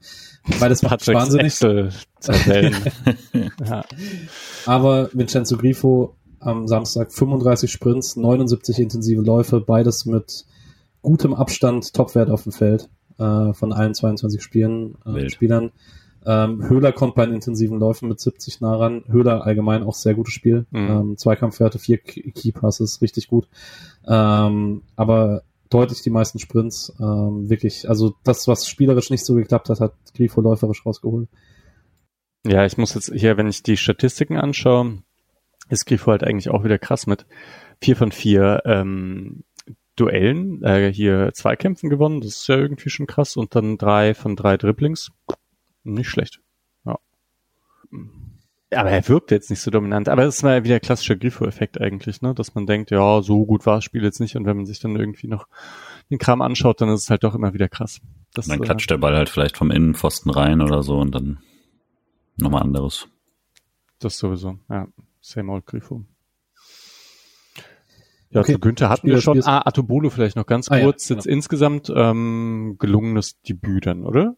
weil 0.60 0.70
das 0.70 0.82
macht 0.82 1.06
wahnsinnig. 1.10 1.60
ja. 3.68 3.84
Aber 4.66 5.10
Vincenzo 5.12 5.58
Grifo 5.58 6.16
am 6.40 6.70
Samstag 6.70 7.12
35 7.12 7.70
Sprints, 7.70 8.16
79 8.16 8.80
intensive 8.80 9.22
Läufe, 9.22 9.60
beides 9.60 10.06
mit 10.06 10.46
gutem 11.02 11.34
Abstand 11.34 11.94
Topwert 11.94 12.30
auf 12.30 12.44
dem 12.44 12.54
Feld 12.54 12.88
äh, 13.18 13.52
von 13.52 13.74
allen 13.74 13.94
22 13.94 14.42
Spielen, 14.42 14.96
äh, 15.06 15.30
Spielern. 15.30 15.74
Ähm, 16.26 16.68
Höhler 16.68 16.92
kommt 16.92 17.16
bei 17.16 17.26
den 17.26 17.36
intensiven 17.36 17.80
Läufen 17.80 18.10
mit 18.10 18.20
70 18.20 18.62
nah 18.62 18.76
ran. 18.76 19.04
Höhler 19.08 19.46
allgemein 19.46 19.84
auch 19.84 19.96
sehr 19.96 20.14
gutes 20.14 20.34
Spiel. 20.34 20.66
Mhm. 20.72 20.90
Ähm, 20.90 21.18
Zweikampfwerte, 21.18 21.80
vier 21.80 21.98
Key 21.98 22.52
Passes, 22.52 23.02
richtig 23.02 23.28
gut. 23.28 23.48
Ähm, 24.08 24.84
aber 24.96 25.44
deutlich 25.70 26.02
die 26.02 26.10
meisten 26.10 26.40
Sprints. 26.40 26.94
Ähm, 27.00 27.50
wirklich, 27.50 27.90
also 27.90 28.14
das, 28.24 28.48
was 28.48 28.68
spielerisch 28.68 29.10
nicht 29.10 29.26
so 29.26 29.36
geklappt 29.36 29.70
hat, 29.70 29.80
hat 29.80 29.94
Grifo 30.16 30.42
läuferisch 30.42 30.86
rausgeholt. 30.86 31.28
Ja, 32.46 32.66
ich 32.66 32.78
muss 32.78 32.94
jetzt 32.94 33.12
hier, 33.14 33.38
wenn 33.38 33.48
ich 33.48 33.64
die 33.64 33.78
Statistiken 33.78 34.38
anschaue, 34.38 35.04
ist 35.70 35.86
Grifo 35.86 36.12
halt 36.12 36.24
eigentlich 36.24 36.50
auch 36.50 36.64
wieder 36.64 36.78
krass 36.78 37.08
mit 37.08 37.26
vier 37.82 37.96
von 37.96 38.12
vier 38.12 38.62
ähm, 38.66 39.44
Duellen, 39.96 40.64
äh, 40.64 40.92
hier 40.92 41.32
Zweikämpfen 41.34 41.90
gewonnen, 41.90 42.22
das 42.22 42.40
ist 42.40 42.48
ja 42.48 42.58
irgendwie 42.58 42.90
schon 42.90 43.06
krass, 43.06 43.38
und 43.38 43.56
dann 43.56 43.78
drei 43.78 44.14
von 44.14 44.36
drei 44.36 44.58
Dribblings. 44.58 45.12
Nicht 45.84 46.10
schlecht. 46.10 46.40
Ja. 46.86 46.98
Aber 48.72 48.90
er 48.90 49.08
wirkt 49.08 49.32
jetzt 49.32 49.50
nicht 49.50 49.62
so 49.62 49.70
dominant. 49.72 50.10
Aber 50.10 50.24
das 50.24 50.38
ist 50.38 50.44
mal 50.44 50.64
wieder 50.64 50.80
klassischer 50.80 51.16
Grifo-Effekt 51.16 51.80
eigentlich, 51.80 52.22
ne? 52.22 52.34
Dass 52.34 52.56
man 52.56 52.66
denkt, 52.66 52.92
ja, 52.92 53.22
so 53.22 53.46
gut 53.46 53.66
war 53.66 53.76
das 53.76 53.84
Spiel 53.84 54.04
jetzt 54.04 54.20
nicht. 54.20 54.36
Und 54.36 54.46
wenn 54.46 54.58
man 54.58 54.66
sich 54.66 54.80
dann 54.80 54.96
irgendwie 54.96 55.28
noch 55.28 55.48
den 56.10 56.18
Kram 56.18 56.42
anschaut, 56.42 56.82
dann 56.82 56.90
ist 56.90 57.04
es 57.04 57.10
halt 57.10 57.24
doch 57.24 57.36
immer 57.36 57.54
wieder 57.54 57.70
krass. 57.70 58.02
Das, 58.34 58.48
dann 58.48 58.62
klatscht 58.62 58.90
äh, 58.90 58.96
der 58.96 58.98
Ball 59.00 59.16
halt 59.16 59.30
vielleicht 59.30 59.58
vom 59.58 59.72
Innenpfosten 59.72 60.32
rein 60.32 60.62
oder 60.62 60.84
so 60.84 60.98
und 60.98 61.14
dann 61.14 61.40
nochmal 62.38 62.64
anderes. 62.64 63.08
Das 64.00 64.18
sowieso, 64.18 64.58
ja. 64.70 64.88
Same 65.22 65.52
old 65.52 65.66
Grifo. 65.66 66.04
Ja, 68.32 68.42
okay. 68.42 68.54
zu 68.54 68.60
Günther 68.60 68.90
hatten 68.90 69.08
wir 69.08 69.22
schon. 69.22 69.44
Ah, 69.44 69.62
Atobolo 69.66 70.10
vielleicht 70.10 70.36
noch 70.36 70.46
ganz 70.46 70.68
kurz. 70.68 70.80
Ah, 70.80 70.82
ja, 70.82 70.88
jetzt 70.88 71.28
insgesamt 71.28 71.92
ähm, 71.96 72.78
gelungenes 72.80 73.40
Debüt 73.42 73.86
dann, 73.86 74.04
oder? 74.04 74.36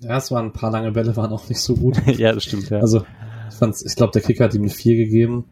Ja, 0.00 0.16
es 0.16 0.30
waren 0.30 0.46
ein 0.46 0.52
paar 0.52 0.70
lange 0.70 0.92
Bälle, 0.92 1.14
waren 1.16 1.32
auch 1.32 1.48
nicht 1.48 1.60
so 1.60 1.74
gut. 1.74 2.00
ja, 2.18 2.32
das 2.32 2.44
stimmt, 2.44 2.70
ja. 2.70 2.78
Also, 2.78 3.04
ich 3.50 3.54
fand's, 3.54 3.84
ich 3.84 3.96
glaube, 3.96 4.12
der 4.12 4.22
Kicker 4.22 4.44
hat 4.44 4.54
ihm 4.54 4.62
eine 4.62 4.70
4 4.70 4.96
gegeben. 4.96 5.44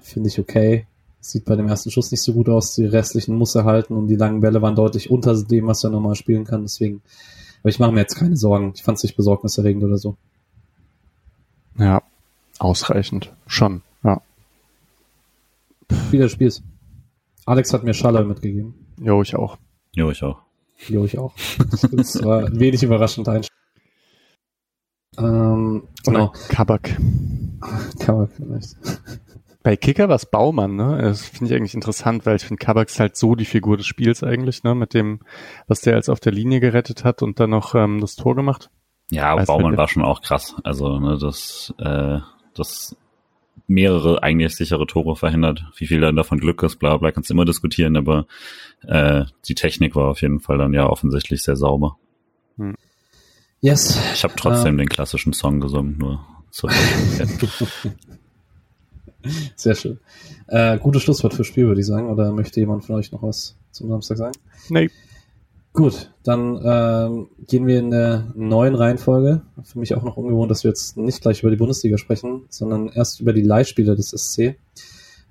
Finde 0.00 0.28
ich 0.28 0.38
okay. 0.38 0.86
Sieht 1.20 1.44
bei 1.44 1.56
dem 1.56 1.66
ersten 1.66 1.90
Schuss 1.90 2.12
nicht 2.12 2.22
so 2.22 2.32
gut 2.32 2.48
aus. 2.48 2.76
Die 2.76 2.84
restlichen 2.84 3.34
muss 3.34 3.56
er 3.56 3.64
halten 3.64 3.94
und 3.94 4.06
die 4.06 4.14
langen 4.14 4.40
Bälle 4.40 4.62
waren 4.62 4.76
deutlich 4.76 5.10
unter 5.10 5.34
dem, 5.42 5.66
was 5.66 5.82
er 5.82 5.90
normal 5.90 6.14
spielen 6.14 6.44
kann. 6.44 6.62
Deswegen, 6.62 7.02
aber 7.60 7.70
ich 7.70 7.80
mache 7.80 7.90
mir 7.90 8.00
jetzt 8.00 8.14
keine 8.14 8.36
Sorgen. 8.36 8.72
Ich 8.76 8.84
fand 8.84 8.98
es 8.98 9.02
nicht 9.02 9.16
besorgniserregend 9.16 9.82
oder 9.82 9.98
so. 9.98 10.16
Ja, 11.78 12.02
ausreichend. 12.58 13.32
Schon, 13.48 13.82
ja. 14.04 14.20
Wie 16.10 16.18
des 16.18 16.30
Spiels. 16.30 16.62
Alex 17.44 17.72
hat 17.72 17.82
mir 17.82 17.94
Schaller 17.94 18.24
mitgegeben. 18.24 18.74
Jo, 19.00 19.22
ich 19.22 19.34
auch. 19.34 19.58
Jo, 19.94 20.10
ich 20.10 20.22
auch. 20.22 20.38
Jo, 20.88 21.04
ich 21.04 21.18
auch. 21.18 21.34
Das 21.90 22.22
war 22.22 22.52
wenig 22.52 22.82
überraschend 22.82 23.28
einstellen. 23.28 23.55
Ähm, 25.18 25.84
genau. 26.04 26.32
Kabak. 26.48 26.96
Kabak 27.98 28.30
vielleicht. 28.36 28.76
Bei 29.62 29.76
Kicker 29.76 30.08
war 30.08 30.14
es 30.14 30.26
Baumann, 30.26 30.76
ne? 30.76 30.98
Das 31.02 31.26
finde 31.26 31.52
ich 31.52 31.58
eigentlich 31.58 31.74
interessant, 31.74 32.24
weil 32.24 32.36
ich 32.36 32.42
finde, 32.42 32.64
Kabak 32.64 32.88
ist 32.88 33.00
halt 33.00 33.16
so 33.16 33.34
die 33.34 33.44
Figur 33.44 33.76
des 33.76 33.86
Spiels 33.86 34.22
eigentlich, 34.22 34.62
ne? 34.62 34.76
Mit 34.76 34.94
dem, 34.94 35.20
was 35.66 35.80
der 35.80 35.94
als 35.94 36.08
auf 36.08 36.20
der 36.20 36.32
Linie 36.32 36.60
gerettet 36.60 37.02
hat 37.02 37.20
und 37.22 37.40
dann 37.40 37.50
noch 37.50 37.74
ähm, 37.74 38.00
das 38.00 38.14
Tor 38.14 38.36
gemacht. 38.36 38.70
Ja, 39.10 39.34
Baumann 39.44 39.76
war 39.76 39.88
schon 39.88 40.04
auch 40.04 40.22
krass. 40.22 40.54
Also, 40.62 40.98
ne, 40.98 41.18
das, 41.18 41.74
äh, 41.78 42.20
das 42.54 42.96
mehrere 43.66 44.22
eigentlich 44.22 44.54
sichere 44.54 44.86
Tore 44.86 45.16
verhindert. 45.16 45.64
Wie 45.76 45.86
viel 45.86 46.00
dann 46.00 46.16
davon 46.16 46.38
Glück 46.38 46.62
ist, 46.62 46.76
bla 46.76 46.96
bla, 46.96 47.10
kannst 47.10 47.30
du 47.30 47.34
immer 47.34 47.44
diskutieren, 47.44 47.96
aber 47.96 48.26
äh, 48.86 49.24
die 49.48 49.54
Technik 49.54 49.96
war 49.96 50.08
auf 50.08 50.22
jeden 50.22 50.40
Fall 50.40 50.58
dann 50.58 50.72
ja 50.72 50.88
offensichtlich 50.88 51.42
sehr 51.42 51.56
sauber. 51.56 51.96
Hm. 52.56 52.76
Yes. 53.60 53.98
Ich 54.14 54.22
habe 54.24 54.34
trotzdem 54.36 54.72
um, 54.72 54.78
den 54.78 54.88
klassischen 54.88 55.32
Song 55.32 55.60
gesungen, 55.60 55.96
nur 55.98 56.20
zur 56.50 56.70
Sehr 59.56 59.74
schön. 59.74 59.98
Äh, 60.46 60.78
gutes 60.78 61.02
Schlusswort 61.02 61.34
für 61.34 61.44
Spiel, 61.44 61.66
würde 61.66 61.80
ich 61.80 61.86
sagen. 61.86 62.08
Oder 62.10 62.32
möchte 62.32 62.60
jemand 62.60 62.84
von 62.84 62.94
euch 62.96 63.10
noch 63.12 63.22
was 63.22 63.56
zum 63.72 63.88
Samstag 63.88 64.18
sagen? 64.18 64.34
Nee. 64.68 64.88
Gut, 65.72 66.10
dann 66.22 66.58
ähm, 66.64 67.28
gehen 67.46 67.66
wir 67.66 67.78
in 67.78 67.90
der 67.90 68.32
neuen 68.34 68.74
Reihenfolge. 68.74 69.42
Für 69.62 69.78
mich 69.78 69.94
auch 69.94 70.02
noch 70.02 70.16
ungewohnt, 70.16 70.50
dass 70.50 70.64
wir 70.64 70.70
jetzt 70.70 70.96
nicht 70.96 71.20
gleich 71.20 71.42
über 71.42 71.50
die 71.50 71.56
Bundesliga 71.56 71.98
sprechen, 71.98 72.44
sondern 72.48 72.88
erst 72.88 73.20
über 73.20 73.34
die 73.34 73.42
Leihspieler 73.42 73.94
des 73.94 74.10
SC. 74.10 74.56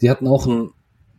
Die 0.01 0.09
hatten 0.09 0.27
auch 0.27 0.45
ein 0.45 0.69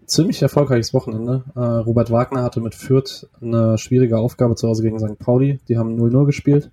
ziemlich 0.06 0.42
erfolgreiches 0.42 0.94
Wochenende. 0.94 1.44
Äh, 1.54 1.60
Robert 1.60 2.10
Wagner 2.10 2.42
hatte 2.42 2.60
mit 2.60 2.74
Fürth 2.74 3.26
eine 3.40 3.78
schwierige 3.78 4.18
Aufgabe 4.18 4.54
zu 4.54 4.68
Hause 4.68 4.82
gegen 4.82 4.98
St. 4.98 5.18
Pauli. 5.18 5.60
Die 5.68 5.78
haben 5.78 5.98
0-0 5.98 6.26
gespielt. 6.26 6.70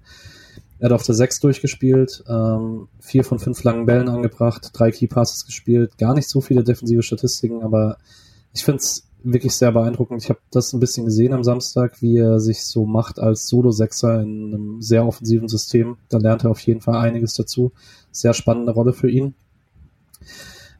Er 0.79 0.85
hat 0.85 0.93
auf 0.93 1.03
der 1.03 1.15
6 1.15 1.39
durchgespielt, 1.39 2.23
ähm, 2.27 2.89
vier 2.99 3.23
von 3.23 3.39
fünf 3.39 3.63
langen 3.63 3.85
Bällen 3.85 4.09
angebracht, 4.09 4.71
drei 4.73 4.91
Key 4.91 5.07
Passes 5.07 5.45
gespielt, 5.45 5.97
gar 5.97 6.13
nicht 6.13 6.27
so 6.27 6.41
viele 6.41 6.61
defensive 6.61 7.03
Statistiken, 7.03 7.63
aber 7.63 7.97
ich 8.53 8.65
finde 8.65 8.79
es 8.79 9.07
wirklich 9.23 9.55
sehr 9.55 9.71
beeindruckend. 9.71 10.21
Ich 10.21 10.29
habe 10.29 10.39
das 10.51 10.73
ein 10.73 10.81
bisschen 10.81 11.05
gesehen 11.05 11.33
am 11.33 11.43
Samstag, 11.43 12.01
wie 12.01 12.17
er 12.17 12.39
sich 12.39 12.65
so 12.65 12.85
macht 12.85 13.19
als 13.19 13.47
Solo-Sechser 13.47 14.21
in 14.21 14.53
einem 14.53 14.81
sehr 14.81 15.07
offensiven 15.07 15.47
System. 15.47 15.97
Da 16.09 16.17
lernt 16.17 16.43
er 16.43 16.51
auf 16.51 16.59
jeden 16.59 16.81
Fall 16.81 16.97
einiges 16.97 17.33
dazu. 17.33 17.71
Sehr 18.11 18.33
spannende 18.33 18.73
Rolle 18.73 18.91
für 18.91 19.09
ihn. 19.09 19.35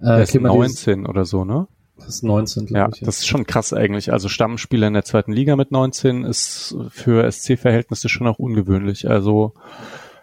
Äh, 0.01 0.07
er 0.07 0.23
ist 0.23 0.35
19 0.35 1.05
oder 1.05 1.23
so, 1.23 1.45
ne? 1.45 1.67
Das 1.97 2.07
ist 2.07 2.23
19, 2.23 2.65
glaube 2.65 2.79
ja, 2.79 2.89
ich. 2.93 3.01
Ja, 3.01 3.05
das 3.05 3.19
ist 3.19 3.27
schon 3.27 3.45
krass 3.45 3.71
eigentlich. 3.71 4.11
Also 4.11 4.27
Stammspieler 4.27 4.87
in 4.87 4.93
der 4.93 5.05
zweiten 5.05 5.31
Liga 5.31 5.55
mit 5.55 5.71
19 5.71 6.23
ist 6.23 6.75
für 6.89 7.29
SC-Verhältnisse 7.31 8.09
schon 8.09 8.27
auch 8.27 8.39
ungewöhnlich. 8.39 9.09
Also 9.09 9.53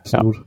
Absolut. 0.03 0.37
Ja. 0.37 0.43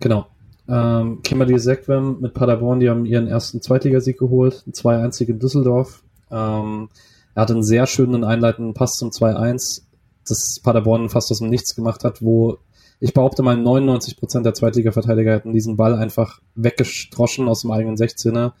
Genau. 0.00 0.26
Ähm, 0.68 1.20
Kimberly 1.22 1.58
Sekwem 1.58 2.20
mit 2.20 2.34
Paderborn, 2.34 2.80
die 2.80 2.88
haben 2.88 3.04
ihren 3.04 3.26
ersten 3.26 3.60
Zweitligasieg 3.60 4.18
geholt, 4.18 4.64
zwei 4.72 4.98
einzige 4.98 5.32
in 5.32 5.38
Düsseldorf. 5.38 6.02
Ähm, 6.30 6.88
er 7.34 7.42
hatte 7.42 7.54
einen 7.54 7.62
sehr 7.62 7.86
schönen 7.86 8.24
einleitenden 8.24 8.74
Pass 8.74 8.96
zum 8.96 9.10
2-1, 9.10 9.82
das 10.26 10.60
Paderborn 10.60 11.08
fast 11.08 11.30
aus 11.30 11.38
dem 11.38 11.50
Nichts 11.50 11.74
gemacht 11.74 12.04
hat, 12.04 12.22
wo 12.22 12.58
ich 13.00 13.14
behaupte 13.14 13.42
mal 13.42 13.56
99% 13.56 14.42
der 14.42 14.54
Zweitliga-Verteidiger 14.54 15.32
hätten 15.32 15.52
diesen 15.52 15.76
Ball 15.76 15.94
einfach 15.94 16.40
weggestroschen 16.54 17.48
aus 17.48 17.62
dem 17.62 17.72
eigenen 17.72 17.96
16er. 17.96 18.52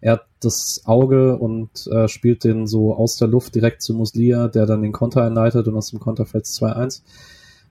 Er 0.00 0.12
hat 0.12 0.26
das 0.40 0.82
Auge 0.84 1.36
und 1.36 1.86
äh, 1.88 2.08
spielt 2.08 2.44
den 2.44 2.66
so 2.66 2.94
aus 2.94 3.16
der 3.16 3.28
Luft 3.28 3.54
direkt 3.54 3.82
zu 3.82 3.94
Muslia, 3.94 4.48
der 4.48 4.66
dann 4.66 4.82
den 4.82 4.92
Konter 4.92 5.24
einleitet 5.24 5.66
und 5.68 5.76
aus 5.76 5.90
dem 5.90 6.00
Konter 6.00 6.26
fällt 6.26 6.44
2-1. 6.44 7.02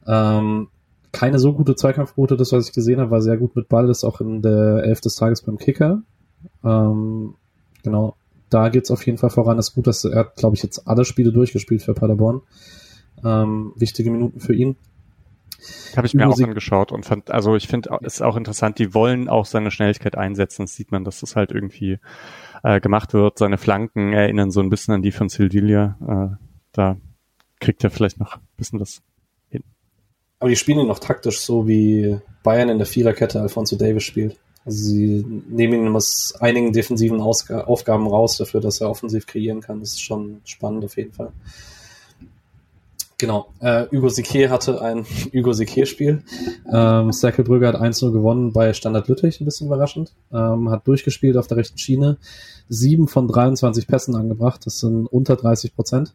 Ähm, 0.07 0.67
keine 1.11 1.39
so 1.39 1.53
gute 1.53 1.75
Zweikampfquote, 1.75 2.35
das, 2.35 2.51
was 2.51 2.67
ich 2.67 2.73
gesehen 2.73 2.99
habe, 2.99 3.11
war 3.11 3.21
sehr 3.21 3.37
gut 3.37 3.55
mit 3.55 3.69
Ball, 3.69 3.89
ist 3.89 4.03
auch 4.03 4.19
in 4.19 4.41
der 4.41 4.83
Elf 4.83 5.01
des 5.01 5.15
Tages 5.15 5.41
beim 5.41 5.57
Kicker. 5.57 6.01
Ähm, 6.63 7.35
genau, 7.83 8.15
da 8.49 8.69
geht's 8.69 8.91
auf 8.91 9.05
jeden 9.05 9.17
Fall 9.17 9.29
voran. 9.29 9.57
Ist 9.57 9.75
gut, 9.75 9.87
dass 9.87 10.03
er, 10.03 10.25
glaube 10.25 10.55
ich, 10.55 10.63
jetzt 10.63 10.87
alle 10.87 11.05
Spiele 11.05 11.31
durchgespielt 11.31 11.83
für 11.83 11.93
Paderborn. 11.93 12.41
Ähm, 13.23 13.73
wichtige 13.75 14.11
Minuten 14.11 14.39
für 14.39 14.53
ihn. 14.53 14.75
Habe 15.95 16.07
ich 16.07 16.13
mir 16.13 16.27
auch 16.27 16.39
angeschaut 16.39 16.91
und 16.91 17.05
fand, 17.05 17.31
also 17.31 17.55
ich 17.55 17.67
finde, 17.67 17.97
es 18.03 18.15
ist 18.15 18.21
auch 18.21 18.35
interessant, 18.35 18.79
die 18.79 18.93
wollen 18.93 19.29
auch 19.29 19.45
seine 19.45 19.71
Schnelligkeit 19.71 20.17
einsetzen. 20.17 20.63
Das 20.63 20.75
sieht 20.75 20.91
man, 20.91 21.03
dass 21.03 21.21
das 21.21 21.35
halt 21.35 21.51
irgendwie 21.51 21.99
äh, 22.63 22.79
gemacht 22.79 23.13
wird. 23.13 23.37
Seine 23.37 23.57
Flanken 23.57 24.13
erinnern 24.13 24.51
so 24.51 24.61
ein 24.61 24.69
bisschen 24.69 24.93
an 24.93 25.01
die 25.01 25.11
von 25.11 25.29
Sildilia. 25.29 25.97
Äh, 26.07 26.45
da 26.71 26.97
kriegt 27.59 27.83
er 27.83 27.89
vielleicht 27.89 28.19
noch 28.19 28.35
ein 28.35 28.41
bisschen 28.57 28.79
was 28.79 29.01
aber 30.39 30.49
die 30.49 30.55
spielen 30.57 30.79
ihn 30.79 30.87
noch 30.87 30.99
taktisch, 30.99 31.39
so 31.39 31.67
wie 31.67 32.19
Bayern 32.43 32.69
in 32.69 32.77
der 32.77 32.87
Viererkette 32.87 33.41
Alfonso 33.41 33.75
Davis 33.77 34.03
spielt. 34.03 34.37
Also 34.65 34.83
sie 34.83 35.25
nehmen 35.49 35.85
ihn 35.85 35.95
aus 35.95 36.33
einigen 36.39 36.73
defensiven 36.73 37.21
Ausg 37.21 37.51
Aufgaben 37.51 38.07
raus 38.07 38.37
dafür, 38.37 38.61
dass 38.61 38.81
er 38.81 38.89
offensiv 38.89 39.27
kreieren 39.27 39.61
kann. 39.61 39.79
Das 39.79 39.93
ist 39.93 40.01
schon 40.01 40.41
spannend 40.45 40.83
auf 40.85 40.97
jeden 40.97 41.13
Fall. 41.13 41.31
Genau. 43.17 43.53
Äh, 43.59 43.85
Hugo 43.91 44.09
Sique 44.09 44.49
hatte 44.49 44.81
ein 44.81 45.05
Hugo 45.33 45.53
Sique-Spiel. 45.53 46.23
Ähm, 46.71 47.11
Brügge 47.11 47.67
hat 47.67 47.75
1-0 47.75 48.11
gewonnen 48.11 48.51
bei 48.51 48.73
Standard 48.73 49.07
Lüttich, 49.07 49.39
ein 49.39 49.45
bisschen 49.45 49.67
überraschend. 49.67 50.13
Ähm, 50.33 50.69
hat 50.69 50.85
durchgespielt 50.87 51.37
auf 51.37 51.47
der 51.47 51.57
rechten 51.57 51.77
Schiene. 51.77 52.17
Sieben 52.67 53.07
von 53.07 53.27
23 53.27 53.87
Pässen 53.87 54.15
angebracht. 54.15 54.65
Das 54.65 54.79
sind 54.79 55.07
unter 55.07 55.37
30 55.37 55.75
Prozent. 55.75 56.13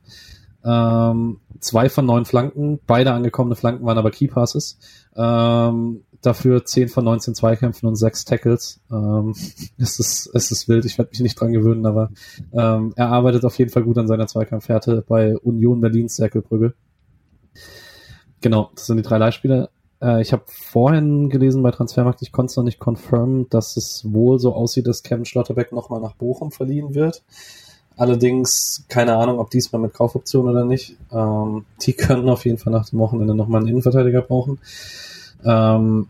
Ähm, 0.62 1.40
zwei 1.60 1.88
von 1.88 2.04
neun 2.04 2.26
Flanken, 2.26 2.80
beide 2.86 3.12
angekommene 3.12 3.56
Flanken 3.56 3.86
waren 3.86 3.96
aber 3.96 4.10
Key 4.10 4.28
Passes. 4.28 4.78
Ähm, 5.16 6.02
dafür 6.20 6.66
zehn 6.66 6.88
von 6.88 7.04
19 7.04 7.34
Zweikämpfen 7.34 7.88
und 7.88 7.96
sechs 7.96 8.26
Tackles. 8.26 8.80
Ähm, 8.90 9.34
es, 9.78 9.98
ist, 9.98 10.30
es 10.34 10.50
ist 10.50 10.68
wild, 10.68 10.84
ich 10.84 10.98
werde 10.98 11.10
mich 11.10 11.20
nicht 11.20 11.40
dran 11.40 11.52
gewöhnen, 11.52 11.86
aber 11.86 12.10
ähm, 12.52 12.92
er 12.96 13.08
arbeitet 13.08 13.44
auf 13.44 13.58
jeden 13.58 13.70
Fall 13.70 13.84
gut 13.84 13.96
an 13.96 14.06
seiner 14.06 14.26
Zweikampfhärte 14.26 15.02
bei 15.06 15.36
Union 15.38 15.80
Berlin 15.80 16.08
Cerkelbrügge. 16.10 16.74
Genau, 18.40 18.70
das 18.74 18.86
sind 18.86 18.96
die 18.96 19.02
drei 19.02 19.18
Leihspieler. 19.18 19.70
Äh, 20.00 20.22
ich 20.22 20.32
habe 20.32 20.44
vorhin 20.46 21.28
gelesen 21.28 21.62
bei 21.62 21.70
Transfermarkt, 21.70 22.22
ich 22.22 22.32
konnte 22.32 22.50
es 22.50 22.56
noch 22.56 22.64
nicht 22.64 22.78
confirmen, 22.78 23.48
dass 23.50 23.76
es 23.76 24.02
wohl 24.06 24.38
so 24.38 24.54
aussieht, 24.54 24.86
dass 24.86 25.02
Kevin 25.02 25.24
Schlotterbeck 25.24 25.72
nochmal 25.72 26.00
nach 26.00 26.14
Bochum 26.14 26.50
verliehen 26.50 26.94
wird. 26.94 27.22
Allerdings 27.96 28.84
keine 28.88 29.16
Ahnung, 29.16 29.38
ob 29.38 29.50
diesmal 29.50 29.82
mit 29.82 29.92
Kaufoption 29.92 30.48
oder 30.48 30.64
nicht. 30.64 30.96
Ähm, 31.12 31.66
die 31.82 31.92
können 31.92 32.28
auf 32.28 32.46
jeden 32.46 32.58
Fall 32.58 32.72
nach 32.72 32.88
dem 32.88 32.98
Wochenende 32.98 33.34
nochmal 33.34 33.60
einen 33.60 33.68
Innenverteidiger 33.68 34.22
brauchen. 34.22 34.58
Ähm, 35.44 36.08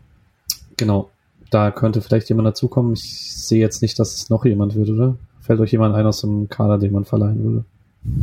genau, 0.77 1.09
da 1.49 1.71
könnte 1.71 2.01
vielleicht 2.01 2.29
jemand 2.29 2.47
dazukommen. 2.47 2.93
Ich 2.93 3.35
sehe 3.35 3.59
jetzt 3.59 3.81
nicht, 3.81 3.99
dass 3.99 4.15
es 4.15 4.29
noch 4.29 4.45
jemand 4.45 4.75
wird, 4.75 4.89
oder? 4.89 5.17
Fällt 5.41 5.59
euch 5.59 5.71
jemand 5.71 5.95
ein 5.95 6.05
aus 6.05 6.21
dem 6.21 6.47
Kader, 6.47 6.77
den 6.77 6.93
man 6.93 7.03
verleihen 7.03 7.43
würde? 7.43 7.65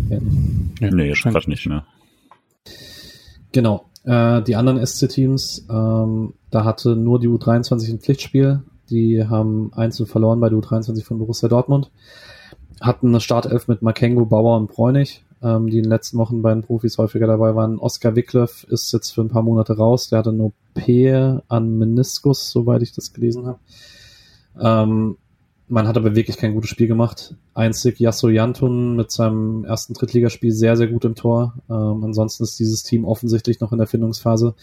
Ja, 0.08 0.18
nee, 0.80 0.90
nee 0.90 1.08
jetzt 1.08 1.22
gerade 1.22 1.50
nicht 1.50 1.66
mehr. 1.66 1.84
Genau. 3.52 3.86
Äh, 4.04 4.42
die 4.42 4.56
anderen 4.56 4.84
SC-Teams, 4.84 5.66
ähm, 5.70 6.34
da 6.50 6.64
hatte 6.64 6.96
nur 6.96 7.18
die 7.20 7.28
U23 7.28 7.90
ein 7.90 8.00
Pflichtspiel. 8.00 8.62
Die 8.90 9.24
haben 9.24 9.70
einzeln 9.74 10.06
verloren 10.06 10.40
bei 10.40 10.48
der 10.48 10.58
U23 10.58 11.04
von 11.04 11.18
Borussia 11.18 11.48
Dortmund 11.48 11.90
hatten 12.80 13.08
eine 13.08 13.20
Startelf 13.20 13.68
mit 13.68 13.82
Makengo, 13.82 14.24
Bauer 14.26 14.56
und 14.56 14.70
Bräunig, 14.70 15.24
ähm, 15.42 15.68
die 15.68 15.78
in 15.78 15.84
den 15.84 15.90
letzten 15.90 16.18
Wochen 16.18 16.42
bei 16.42 16.52
den 16.52 16.62
Profis 16.62 16.98
häufiger 16.98 17.26
dabei 17.26 17.54
waren. 17.54 17.78
Oscar 17.78 18.14
Wickleff 18.14 18.64
ist 18.64 18.92
jetzt 18.92 19.12
für 19.12 19.22
ein 19.22 19.28
paar 19.28 19.42
Monate 19.42 19.76
raus. 19.76 20.08
Der 20.08 20.20
hatte 20.20 20.30
eine 20.30 20.44
OP 20.44 21.42
an 21.48 21.78
Meniskus, 21.78 22.50
soweit 22.50 22.82
ich 22.82 22.92
das 22.92 23.12
gelesen 23.12 23.46
habe. 23.46 23.58
Ähm, 24.60 25.16
man 25.68 25.86
hat 25.86 25.96
aber 25.96 26.14
wirklich 26.14 26.36
kein 26.36 26.54
gutes 26.54 26.70
Spiel 26.70 26.86
gemacht. 26.86 27.34
Einzig 27.54 28.00
Yasso 28.00 28.28
Jantun 28.28 28.96
mit 28.96 29.10
seinem 29.10 29.64
ersten 29.64 29.94
Drittligaspiel 29.94 30.52
sehr, 30.52 30.76
sehr 30.76 30.88
gut 30.88 31.04
im 31.04 31.14
Tor. 31.14 31.54
Ähm, 31.68 32.02
ansonsten 32.04 32.44
ist 32.44 32.58
dieses 32.58 32.82
Team 32.82 33.04
offensichtlich 33.04 33.60
noch 33.60 33.72
in 33.72 33.78
der 33.78 33.86
Findungsphase. 33.86 34.54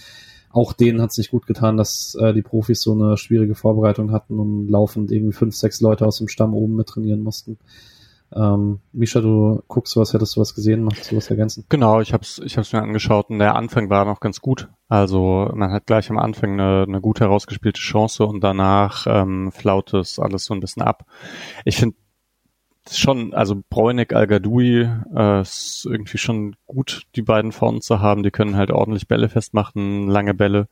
Auch 0.52 0.73
denen 0.73 1.02
hat 1.02 1.11
es 1.11 1.18
nicht 1.18 1.32
gut 1.32 1.48
getan, 1.48 1.77
dass 1.77 2.15
äh, 2.15 2.34
die 2.34 2.41
Profis 2.41 2.82
so 2.82 2.94
eine 2.94 3.18
schwierige 3.18 3.56
Vorbereitung 3.56 4.11
hatten 4.11 4.40
und 4.40 4.68
laufend 4.69 5.11
irgendwie 5.11 5.34
fünf, 5.34 5.56
sechs 5.56 5.82
Leute 5.82 6.06
aus 6.06 6.18
dem 6.18 6.27
Stamm 6.27 6.53
oben 6.53 6.76
mit 6.76 6.88
trainieren 6.88 7.22
mussten. 7.22 7.57
Ähm, 8.36 8.80
Misha, 8.91 9.22
du 9.22 9.64
guckst 9.68 9.94
sowas, 9.94 10.14
hättest 10.14 10.36
du 10.36 10.41
was 10.41 10.53
gesehen, 10.53 10.84
machst 10.84 11.12
du 11.12 11.16
was 11.16 11.30
ergänzen? 11.30 11.66
Genau, 11.70 12.02
ich 12.02 12.14
hab's, 12.14 12.40
ich 12.44 12.57
hab's 12.57 12.74
mir 12.74 12.82
angeschaut 12.82 13.30
und 13.30 13.40
der 13.40 13.56
Anfang 13.56 13.90
war 13.90 14.03
noch 14.06 14.20
ganz 14.20 14.41
gut. 14.41 14.70
Also 14.90 15.49
man 15.53 15.72
hat 15.72 15.86
gleich 15.86 16.10
am 16.10 16.18
Anfang 16.18 16.53
eine, 16.53 16.84
eine 16.88 17.02
gut 17.02 17.22
herausgespielte 17.22 17.80
Chance 17.80 18.26
und 18.26 18.44
danach 18.44 19.07
ähm, 19.07 19.52
flaut 19.52 19.94
es 19.94 20.20
alles 20.20 20.45
so 20.45 20.53
ein 20.53 20.60
bisschen 20.60 20.84
ab. 20.84 21.06
Ich 21.64 21.78
finde 21.78 21.95
schon, 22.91 23.34
also 23.34 23.64
Bräunig, 23.70 24.14
al 24.14 24.30
äh, 24.30 25.41
ist 25.41 25.88
irgendwie 25.90 26.18
schon 26.18 26.56
gut, 26.66 27.03
die 27.16 27.22
beiden 27.22 27.52
vorne 27.52 27.80
zu 27.80 27.99
haben. 27.99 28.24
Die 28.24 28.32
können 28.32 28.57
halt 28.57 28.72
ordentlich 28.72 29.07
Bälle 29.07 29.30
festmachen, 29.30 30.07
lange 30.07 30.34
Bälle. 30.34 30.68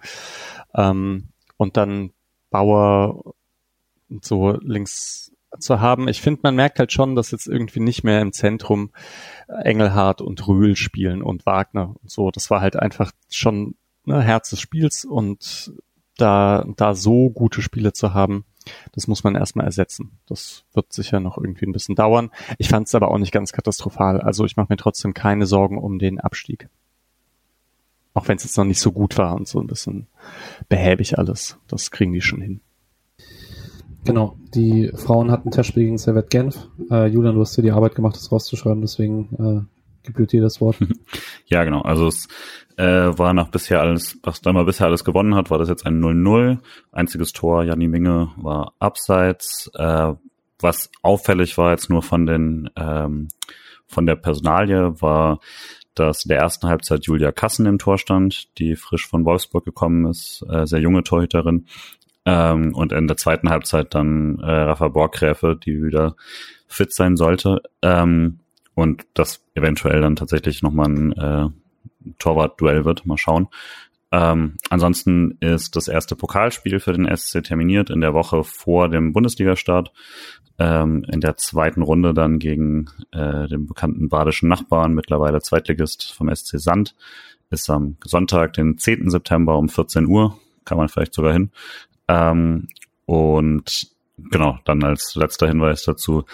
Ähm, 0.76 1.30
und 1.58 1.78
dann 1.78 2.12
Bauer 2.50 3.34
so 4.22 4.58
links 4.62 5.33
zu 5.60 5.80
haben. 5.80 6.08
Ich 6.08 6.22
finde, 6.22 6.42
man 6.44 6.56
merkt 6.56 6.80
halt 6.80 6.92
schon, 6.92 7.16
dass 7.16 7.32
jetzt 7.32 7.48
irgendwie 7.48 7.80
nicht 7.80 8.04
mehr 8.04 8.22
im 8.22 8.34
Zentrum 8.34 8.92
Engelhardt 9.48 10.22
und 10.22 10.48
Rühl 10.48 10.76
spielen 10.76 11.22
und 11.22 11.46
Wagner 11.46 11.96
und 12.02 12.10
so. 12.10 12.32
Das 12.32 12.50
war 12.50 12.62
halt 12.62 12.76
einfach 12.76 13.12
schon 13.30 13.76
ne, 14.06 14.22
Herz 14.22 14.50
des 14.50 14.60
Spiels 14.60 15.06
und 15.06 15.74
da, 16.18 16.66
da 16.76 16.94
so 16.94 17.30
gute 17.30 17.62
Spiele 17.62 17.94
zu 17.94 18.14
haben, 18.14 18.46
das 18.94 19.08
muss 19.08 19.24
man 19.24 19.36
erstmal 19.36 19.66
ersetzen. 19.66 20.20
Das 20.26 20.64
wird 20.74 20.94
sicher 20.94 21.20
noch 21.20 21.38
irgendwie 21.38 21.66
ein 21.66 21.74
bisschen 21.74 21.96
dauern. 21.96 22.32
Ich 22.58 22.70
fand 22.70 22.88
es 22.88 22.96
aber 22.96 23.10
auch 23.10 23.18
nicht 23.18 23.32
ganz 23.32 23.52
katastrophal. 23.52 24.22
Also 24.22 24.46
ich 24.46 24.56
mache 24.56 24.68
mir 24.70 24.78
trotzdem 24.78 25.14
keine 25.14 25.46
Sorgen 25.46 25.78
um 25.78 26.00
den 26.00 26.20
Abstieg. 26.20 26.70
Auch 28.14 28.28
wenn 28.28 28.38
es 28.38 28.44
jetzt 28.44 28.58
noch 28.58 28.66
nicht 28.66 28.80
so 28.80 28.92
gut 28.92 29.18
war 29.18 29.36
und 29.36 29.48
so 29.48 29.60
ein 29.60 29.68
bisschen 29.68 30.08
behäbig 30.70 31.18
alles. 31.18 31.58
Das 31.68 31.92
kriegen 31.92 32.14
die 32.14 32.22
schon 32.22 32.42
hin. 32.42 32.62
Genau, 34.06 34.38
die 34.54 34.92
Frauen 34.96 35.32
hatten 35.32 35.52
Testspiel 35.52 35.86
gegen 35.86 35.98
Servet 35.98 36.30
Genf. 36.30 36.68
Äh, 36.92 37.08
Julian, 37.08 37.36
du 37.36 37.42
hast 37.42 37.58
dir 37.58 37.62
die 37.62 37.72
Arbeit 37.72 37.96
gemacht, 37.96 38.16
das 38.16 38.32
rauszuschreiben, 38.32 38.82
deswegen 38.82 39.30
äh, 39.40 40.06
gebührt 40.06 40.32
dir 40.32 40.42
das 40.42 40.62
Wort. 40.62 40.78
Ja, 41.46 41.66
genau. 41.66 41.82
Also 41.82 42.08
es 42.08 42.28
äh, 42.78 42.84
war 42.84 43.34
nach 43.34 43.50
bisher 43.50 43.80
alles, 43.80 44.18
was 44.24 44.42
Däumer 44.42 44.64
bisher 44.66 44.88
alles 44.88 45.04
gewonnen 45.04 45.36
hat, 45.36 45.52
war 45.52 45.60
das 45.60 45.70
jetzt 45.70 45.86
ein 45.86 46.02
0-0. 46.02 46.58
Einziges 46.92 47.32
Tor, 47.32 47.64
Janni 47.64 47.88
Minge 47.88 48.32
war 48.38 48.74
abseits. 48.80 49.70
Äh, 49.76 50.14
was 50.60 50.90
auffällig 51.04 51.58
war 51.58 51.72
jetzt 51.72 51.90
nur 51.90 52.02
von 52.02 52.26
den 52.26 52.70
ähm, 52.76 53.28
von 53.88 54.06
der 54.06 54.16
Personalie 54.16 55.00
war, 55.02 55.40
dass 55.94 56.26
in 56.26 56.30
der 56.30 56.40
ersten 56.40 56.68
Halbzeit 56.68 57.06
Julia 57.06 57.32
Kassen 57.32 57.66
im 57.66 57.78
Tor 57.78 57.98
stand, 57.98 58.58
die 58.58 58.76
frisch 58.76 59.08
von 59.08 59.26
Wolfsburg 59.26 59.66
gekommen 59.66 60.06
ist, 60.08 60.44
äh, 60.50 60.66
sehr 60.66 60.80
junge 60.80 61.04
Torhüterin. 61.04 61.68
Ähm, 62.26 62.74
und 62.74 62.92
in 62.92 63.08
der 63.08 63.18
zweiten 63.18 63.50
Halbzeit 63.50 63.94
dann 63.94 64.40
äh, 64.40 64.50
Rafa 64.50 64.88
Borgräfe, 64.88 65.56
die 65.56 65.84
wieder 65.84 66.16
fit 66.68 66.94
sein 66.94 67.18
sollte. 67.18 67.62
Ähm, 67.82 68.40
und 68.76 69.06
das 69.14 69.44
eventuell 69.54 70.02
dann 70.02 70.16
tatsächlich 70.16 70.64
nochmal 70.64 70.90
ein 70.90 71.12
äh, 71.14 71.48
Torwart-Duell 72.20 72.86
wird. 72.86 73.06
Mal 73.06 73.18
schauen. 73.18 73.48
Ähm, 74.12 74.58
ansonsten 74.70 75.38
ist 75.40 75.76
das 75.76 75.88
erste 75.88 76.16
Pokalspiel 76.16 76.80
für 76.80 76.94
den 76.94 77.10
SC 77.16 77.44
terminiert 77.44 77.90
in 77.90 78.00
der 78.00 78.14
Woche 78.14 78.44
vor 78.44 78.90
dem 78.90 79.12
Bundesliga-Start. 79.12 79.92
Ähm, 80.60 81.04
in 81.12 81.20
der 81.20 81.36
zweiten 81.38 81.82
Runde 81.82 82.14
dann 82.14 82.38
gegen 82.38 82.90
äh, 83.12 83.48
den 83.48 83.66
bekannten 83.66 84.10
badischen 84.10 84.50
Nachbarn, 84.50 84.94
mittlerweile 84.94 85.42
Zweitligist 85.42 86.14
vom 86.14 86.34
SC 86.34 86.60
Sand, 86.60 86.96
ist 87.50 87.70
am 87.72 87.98
Sonntag, 88.06 88.54
den 88.54 88.78
10. 88.78 89.10
September 89.10 89.58
um 89.58 89.68
14 89.68 90.06
Uhr. 90.06 90.38
Kann 90.64 90.78
man 90.78 90.90
vielleicht 90.90 91.16
sogar 91.16 91.34
hin. 91.34 91.52
Ähm, 92.08 92.68
und 93.06 93.88
genau, 94.18 94.60
dann 94.66 94.84
als 94.84 95.16
letzter 95.16 95.48
Hinweis 95.48 95.84
dazu 95.84 96.26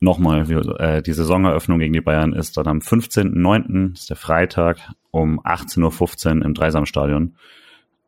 nochmal, 0.00 0.50
äh, 0.78 1.02
die 1.02 1.12
Saisoneröffnung 1.12 1.78
gegen 1.78 1.92
die 1.92 2.00
Bayern 2.00 2.32
ist 2.32 2.56
dann 2.56 2.66
am 2.66 2.78
15.09., 2.78 3.94
ist 3.94 4.10
der 4.10 4.16
Freitag, 4.16 4.78
um 5.10 5.40
18.15 5.40 6.38
Uhr 6.38 6.44
im 6.44 6.54
Dreisamstadion. 6.54 7.36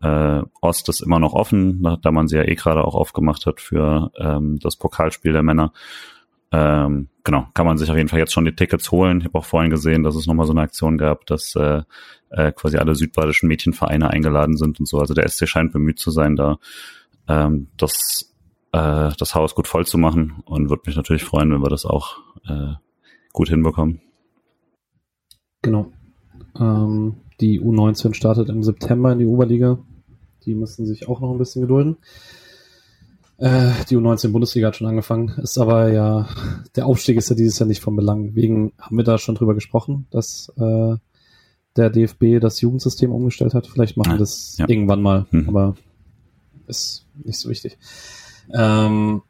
Äh, 0.02 0.43
Ost 0.60 0.89
ist 0.89 1.01
immer 1.01 1.18
noch 1.18 1.32
offen, 1.32 1.82
da 2.02 2.10
man 2.10 2.28
sie 2.28 2.36
ja 2.36 2.43
eh 2.43 2.56
gerade 2.56 2.85
auch 2.85 2.94
aufgemacht 2.94 3.47
hat 3.47 3.60
für 3.60 4.10
ähm, 4.18 4.59
das 4.59 4.76
Pokalspiel 4.76 5.32
der 5.32 5.43
Männer. 5.43 5.72
Ähm, 6.56 7.09
genau, 7.24 7.48
kann 7.52 7.66
man 7.66 7.78
sich 7.78 7.90
auf 7.90 7.97
jeden 7.97 8.09
Fall 8.09 8.20
jetzt 8.20 8.32
schon 8.32 8.44
die 8.44 8.55
Tickets 8.55 8.93
holen. 8.93 9.18
Ich 9.18 9.24
habe 9.24 9.36
auch 9.36 9.44
vorhin 9.44 9.70
gesehen, 9.70 10.05
dass 10.05 10.14
es 10.14 10.28
nochmal 10.28 10.47
so 10.47 10.52
eine 10.52 10.60
Aktion 10.60 10.98
gab, 10.98 11.26
dass 11.26 11.56
äh, 11.56 11.82
äh, 12.31 12.52
quasi 12.52 12.76
alle 12.76 12.94
südbadischen 12.94 13.48
Mädchenvereine 13.48 14.09
eingeladen 14.10 14.56
sind 14.56 14.78
und 14.78 14.86
so. 14.86 15.01
Also 15.01 15.14
der 15.14 15.28
SC 15.28 15.48
scheint 15.48 15.72
bemüht 15.72 15.98
zu 15.98 16.12
sein, 16.12 16.36
da 16.36 16.59
ähm, 17.26 17.66
das, 17.76 18.32
äh, 18.70 19.10
das 19.18 19.35
Haus 19.35 19.56
gut 19.56 19.66
voll 19.66 19.85
zu 19.85 19.98
machen 19.98 20.44
und 20.44 20.70
würde 20.70 20.85
mich 20.86 20.94
natürlich 20.94 21.24
freuen, 21.24 21.51
wenn 21.51 21.62
wir 21.62 21.70
das 21.70 21.86
auch 21.86 22.18
äh, 22.47 22.74
gut 23.32 23.48
hinbekommen. 23.48 24.01
Genau. 25.62 25.90
Ähm, 26.56 27.16
die 27.40 27.60
U19 27.60 28.14
startet 28.14 28.48
im 28.48 28.62
September 28.62 29.10
in 29.10 29.18
die 29.18 29.26
Oberliga. 29.26 29.78
Die 30.44 30.55
müssen 30.55 30.86
sich 30.86 31.09
auch 31.09 31.20
noch 31.20 31.32
ein 31.32 31.39
bisschen 31.39 31.62
gedulden. 31.62 31.97
Äh, 33.45 33.73
die 33.91 33.99
U19-Bundesliga 33.99 34.69
hat 34.69 34.77
schon 34.77 34.87
angefangen, 34.87 35.29
ist 35.43 35.59
aber 35.59 35.93
ja, 35.93 36.27
der 36.77 36.87
Aufstieg 36.87 37.19
ist 37.19 37.29
ja 37.29 37.37
dieses 37.37 37.59
Jahr 37.59 37.66
nicht 37.66 37.83
von 37.83 37.95
Belang. 37.95 38.35
Wegen 38.35 38.73
haben 38.81 38.97
wir 38.97 39.05
da 39.05 39.19
schon 39.19 39.35
drüber 39.35 39.53
gesprochen, 39.53 40.07
dass 40.11 40.51
äh, 40.57 40.97
der 41.77 41.91
DFB 41.91 42.41
das 42.41 42.62
Jugendsystem 42.62 43.12
umgestellt 43.12 43.53
hat. 43.53 43.66
Vielleicht 43.66 43.99
machen 43.99 44.12
wir 44.12 44.19
das 44.19 44.57
ja. 44.57 44.66
irgendwann 44.66 45.03
mal, 45.03 45.27
hm. 45.29 45.47
aber 45.47 45.77
ist 46.69 47.05
nicht 47.23 47.39
so 47.39 47.51
wichtig. 47.51 47.77
Ähm, 48.51 49.21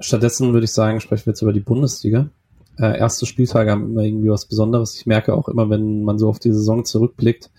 stattdessen 0.00 0.52
würde 0.52 0.66
ich 0.66 0.72
sagen, 0.72 1.00
sprechen 1.00 1.24
wir 1.24 1.30
jetzt 1.30 1.40
über 1.40 1.54
die 1.54 1.60
Bundesliga. 1.60 2.28
Äh, 2.78 2.98
erste 2.98 3.24
Spieltage 3.24 3.70
haben 3.70 3.88
immer 3.90 4.02
irgendwie 4.02 4.28
was 4.28 4.44
Besonderes. 4.44 4.96
Ich 4.96 5.06
merke 5.06 5.32
auch 5.32 5.48
immer, 5.48 5.70
wenn 5.70 6.02
man 6.02 6.18
so 6.18 6.28
auf 6.28 6.40
die 6.40 6.52
Saison 6.52 6.84
zurückblickt, 6.84 7.50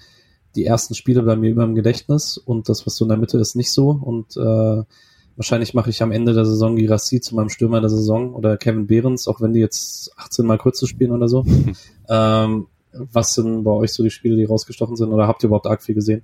die 0.56 0.65
ersten 0.65 0.94
Spiele 0.94 1.24
bleiben 1.24 1.41
mir 1.41 1.49
immer 1.49 1.64
im 1.64 1.74
Gedächtnis 1.74 2.38
und 2.38 2.69
das, 2.69 2.86
was 2.86 2.98
so 2.98 3.06
in 3.06 3.10
der 3.10 3.18
Mitte 3.18 3.40
ist, 3.40 3.56
nicht 3.56 3.72
so. 3.72 3.90
Und 3.90 4.38
äh, 4.38 4.84
wahrscheinlich 5.38 5.73
mache 5.73 5.89
ich 5.89 6.01
am 6.01 6.11
Ende 6.11 6.34
der 6.34 6.45
Saison 6.45 6.76
Girassi 6.76 7.22
zu 7.22 7.35
meinem 7.35 7.49
Stürmer 7.49 7.80
der 7.80 7.89
Saison 7.89 8.34
oder 8.34 8.57
Kevin 8.57 8.88
Behrens, 8.88 9.27
auch 9.27 9.39
wenn 9.39 9.53
die 9.53 9.59
jetzt 9.59 10.11
18 10.18 10.45
Mal 10.45 10.57
Kurze 10.57 10.88
spielen 10.88 11.11
oder 11.11 11.30
so. 11.30 11.45
ähm, 12.09 12.68
was 12.91 13.35
sind 13.35 13.64
bei 13.64 13.72
euch 13.72 13.93
so 13.93 14.03
die 14.03 14.09
Spiele, 14.09 14.35
die 14.35 14.45
rausgestochen 14.45 14.95
sind 14.95 15.11
oder 15.11 15.27
habt 15.27 15.43
ihr 15.43 15.47
überhaupt 15.47 15.68
arg 15.68 15.84
viel 15.84 15.95
gesehen? 15.95 16.23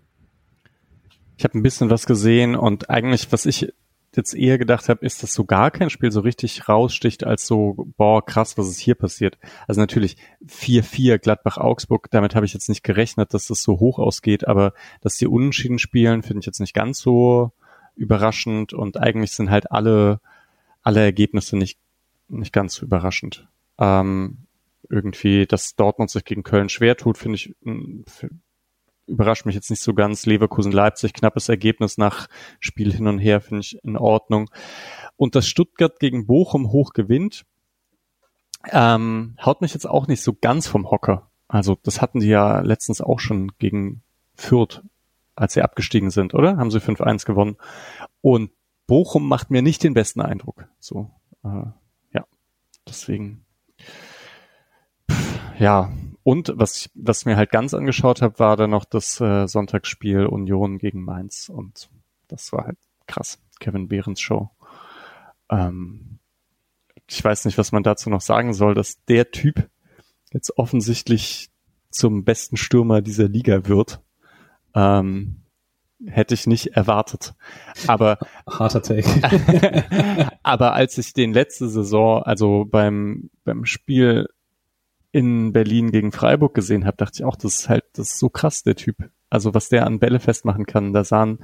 Ich 1.37 1.43
habe 1.43 1.57
ein 1.57 1.63
bisschen 1.63 1.89
was 1.89 2.05
gesehen 2.05 2.55
und 2.55 2.89
eigentlich, 2.89 3.31
was 3.31 3.45
ich 3.45 3.73
jetzt 4.15 4.35
eher 4.35 4.57
gedacht 4.57 4.89
habe, 4.89 5.05
ist, 5.05 5.23
dass 5.23 5.33
so 5.33 5.43
gar 5.43 5.71
kein 5.71 5.89
Spiel 5.89 6.11
so 6.11 6.19
richtig 6.19 6.69
raussticht 6.69 7.23
als 7.23 7.47
so, 7.47 7.87
boah, 7.97 8.23
krass, 8.23 8.57
was 8.57 8.69
ist 8.69 8.79
hier 8.79 8.95
passiert. 8.95 9.37
Also 9.67 9.81
natürlich 9.81 10.17
4-4 10.47 11.17
Gladbach-Augsburg, 11.17 12.09
damit 12.11 12.35
habe 12.35 12.45
ich 12.45 12.53
jetzt 12.53 12.69
nicht 12.69 12.83
gerechnet, 12.83 13.33
dass 13.33 13.47
das 13.47 13.63
so 13.63 13.79
hoch 13.79 13.99
ausgeht, 13.99 14.47
aber 14.47 14.73
dass 15.01 15.17
die 15.17 15.27
Unentschieden 15.27 15.79
spielen, 15.79 16.21
finde 16.21 16.41
ich 16.41 16.45
jetzt 16.45 16.59
nicht 16.59 16.75
ganz 16.75 16.99
so 16.99 17.51
überraschend 17.95 18.73
und 18.73 18.97
eigentlich 18.97 19.31
sind 19.31 19.49
halt 19.49 19.71
alle, 19.71 20.19
alle 20.81 21.01
Ergebnisse 21.01 21.57
nicht, 21.57 21.77
nicht 22.27 22.53
ganz 22.53 22.75
so 22.75 22.85
überraschend. 22.85 23.47
Ähm, 23.77 24.39
irgendwie, 24.89 25.45
dass 25.45 25.75
Dortmund 25.75 26.11
sich 26.11 26.25
gegen 26.25 26.43
Köln 26.43 26.69
schwer 26.69 26.97
tut, 26.97 27.17
finde 27.17 27.35
ich, 27.35 27.55
überrascht 29.07 29.45
mich 29.45 29.55
jetzt 29.55 29.69
nicht 29.69 29.81
so 29.81 29.93
ganz. 29.93 30.25
Leverkusen-Leipzig, 30.25 31.13
knappes 31.13 31.49
Ergebnis 31.49 31.97
nach 31.97 32.27
Spiel 32.59 32.93
hin 32.93 33.07
und 33.07 33.19
her, 33.19 33.41
finde 33.41 33.61
ich 33.61 33.83
in 33.83 33.97
Ordnung. 33.97 34.49
Und 35.15 35.35
dass 35.35 35.47
Stuttgart 35.47 35.99
gegen 35.99 36.25
Bochum 36.25 36.71
hoch 36.71 36.93
gewinnt, 36.93 37.45
ähm, 38.71 39.35
haut 39.43 39.61
mich 39.61 39.73
jetzt 39.73 39.87
auch 39.87 40.07
nicht 40.07 40.21
so 40.21 40.33
ganz 40.33 40.67
vom 40.67 40.89
Hocker. 40.89 41.29
Also 41.47 41.77
das 41.83 42.01
hatten 42.01 42.19
die 42.19 42.27
ja 42.27 42.61
letztens 42.61 43.01
auch 43.01 43.19
schon 43.19 43.51
gegen 43.59 44.01
Fürth, 44.35 44.81
als 45.35 45.53
sie 45.53 45.61
abgestiegen 45.61 46.11
sind, 46.11 46.33
oder? 46.33 46.57
Haben 46.57 46.71
sie 46.71 46.79
5-1 46.79 47.25
gewonnen. 47.25 47.57
Und 48.21 48.51
Bochum 48.87 49.27
macht 49.27 49.51
mir 49.51 49.61
nicht 49.61 49.83
den 49.83 49.93
besten 49.93 50.21
Eindruck. 50.21 50.67
So, 50.79 51.11
äh, 51.43 51.65
ja, 52.13 52.25
deswegen. 52.87 53.45
Ja, 55.59 55.91
und 56.23 56.53
was 56.55 56.77
ich, 56.77 56.91
was 56.95 57.25
mir 57.25 57.35
halt 57.35 57.51
ganz 57.51 57.73
angeschaut 57.73 58.21
habe, 58.21 58.39
war 58.39 58.57
dann 58.57 58.69
noch 58.69 58.85
das 58.85 59.19
äh, 59.19 59.47
Sonntagsspiel 59.47 60.25
Union 60.25 60.77
gegen 60.77 61.03
Mainz 61.03 61.49
und 61.49 61.89
das 62.27 62.51
war 62.53 62.65
halt 62.65 62.77
krass. 63.07 63.39
Kevin 63.59 63.87
Behrens 63.87 64.21
Show. 64.21 64.49
Ähm, 65.49 66.19
ich 67.07 67.23
weiß 67.23 67.45
nicht, 67.45 67.57
was 67.57 67.71
man 67.71 67.83
dazu 67.83 68.09
noch 68.09 68.21
sagen 68.21 68.53
soll, 68.53 68.73
dass 68.73 69.03
der 69.05 69.31
Typ 69.31 69.69
jetzt 70.31 70.57
offensichtlich 70.57 71.49
zum 71.89 72.23
besten 72.23 72.57
Stürmer 72.57 73.01
dieser 73.01 73.27
Liga 73.27 73.67
wird. 73.67 74.01
Ähm, 74.75 75.43
hätte 76.07 76.33
ich 76.33 76.47
nicht 76.47 76.75
erwartet. 76.75 77.33
Aber 77.87 78.17
harter 78.47 78.81
Take. 78.81 79.07
aber 80.43 80.73
als 80.73 80.97
ich 80.97 81.13
den 81.13 81.33
letzte 81.33 81.69
Saison, 81.69 82.23
also 82.23 82.65
beim 82.65 83.29
beim 83.43 83.65
Spiel 83.65 84.27
in 85.11 85.53
Berlin 85.53 85.91
gegen 85.91 86.11
Freiburg 86.11 86.53
gesehen 86.55 86.85
habe, 86.85 86.97
dachte 86.97 87.19
ich 87.19 87.23
auch, 87.23 87.35
das 87.35 87.59
ist 87.59 87.69
halt, 87.69 87.85
das 87.93 88.13
ist 88.13 88.19
so 88.19 88.29
krass, 88.29 88.63
der 88.63 88.75
Typ. 88.75 88.97
Also 89.29 89.53
was 89.53 89.69
der 89.69 89.85
an 89.85 89.99
Bälle 89.99 90.19
festmachen 90.19 90.65
kann, 90.65 90.91
da 90.91 91.03
sahen, 91.03 91.39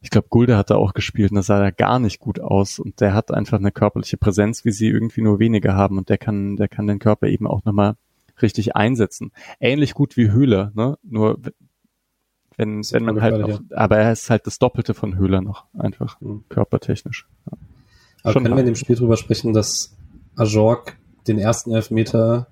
ich 0.00 0.10
glaube, 0.10 0.28
Gulde 0.28 0.56
hat 0.56 0.70
da 0.70 0.76
auch 0.76 0.94
gespielt 0.94 1.32
und 1.32 1.36
da 1.36 1.42
sah 1.42 1.62
er 1.62 1.72
gar 1.72 1.98
nicht 1.98 2.20
gut 2.20 2.38
aus 2.38 2.78
und 2.78 3.00
der 3.00 3.12
hat 3.12 3.32
einfach 3.32 3.58
eine 3.58 3.72
körperliche 3.72 4.16
Präsenz, 4.16 4.64
wie 4.64 4.70
sie 4.70 4.86
irgendwie 4.86 5.22
nur 5.22 5.40
wenige 5.40 5.74
haben 5.74 5.98
und 5.98 6.08
der 6.08 6.18
kann, 6.18 6.56
der 6.56 6.68
kann 6.68 6.86
den 6.86 7.00
Körper 7.00 7.26
eben 7.26 7.48
auch 7.48 7.64
nochmal 7.64 7.96
richtig 8.40 8.76
einsetzen. 8.76 9.32
Ähnlich 9.58 9.94
gut 9.94 10.16
wie 10.16 10.30
Höhler, 10.30 10.70
ne? 10.74 10.96
Nur 11.02 11.40
wenn, 12.56 12.82
wenn 12.90 13.04
man 13.04 13.20
halt 13.20 13.40
noch, 13.40 13.48
ja. 13.48 13.60
aber 13.72 13.98
er 13.98 14.12
ist 14.12 14.30
halt 14.30 14.46
das 14.46 14.58
Doppelte 14.58 14.94
von 14.94 15.16
Höhler 15.16 15.42
noch, 15.42 15.64
einfach 15.76 16.20
mhm. 16.20 16.44
körpertechnisch. 16.48 17.26
Ja. 17.50 17.58
Aber 18.22 18.32
Schon 18.32 18.42
können 18.42 18.54
hart. 18.54 18.64
wir 18.64 18.68
in 18.68 18.74
dem 18.74 18.76
Spiel 18.76 18.96
drüber 18.96 19.16
sprechen, 19.16 19.52
dass 19.52 19.94
Ajork 20.36 20.96
den 21.26 21.38
ersten 21.38 21.72
Elfmeter 21.72 22.48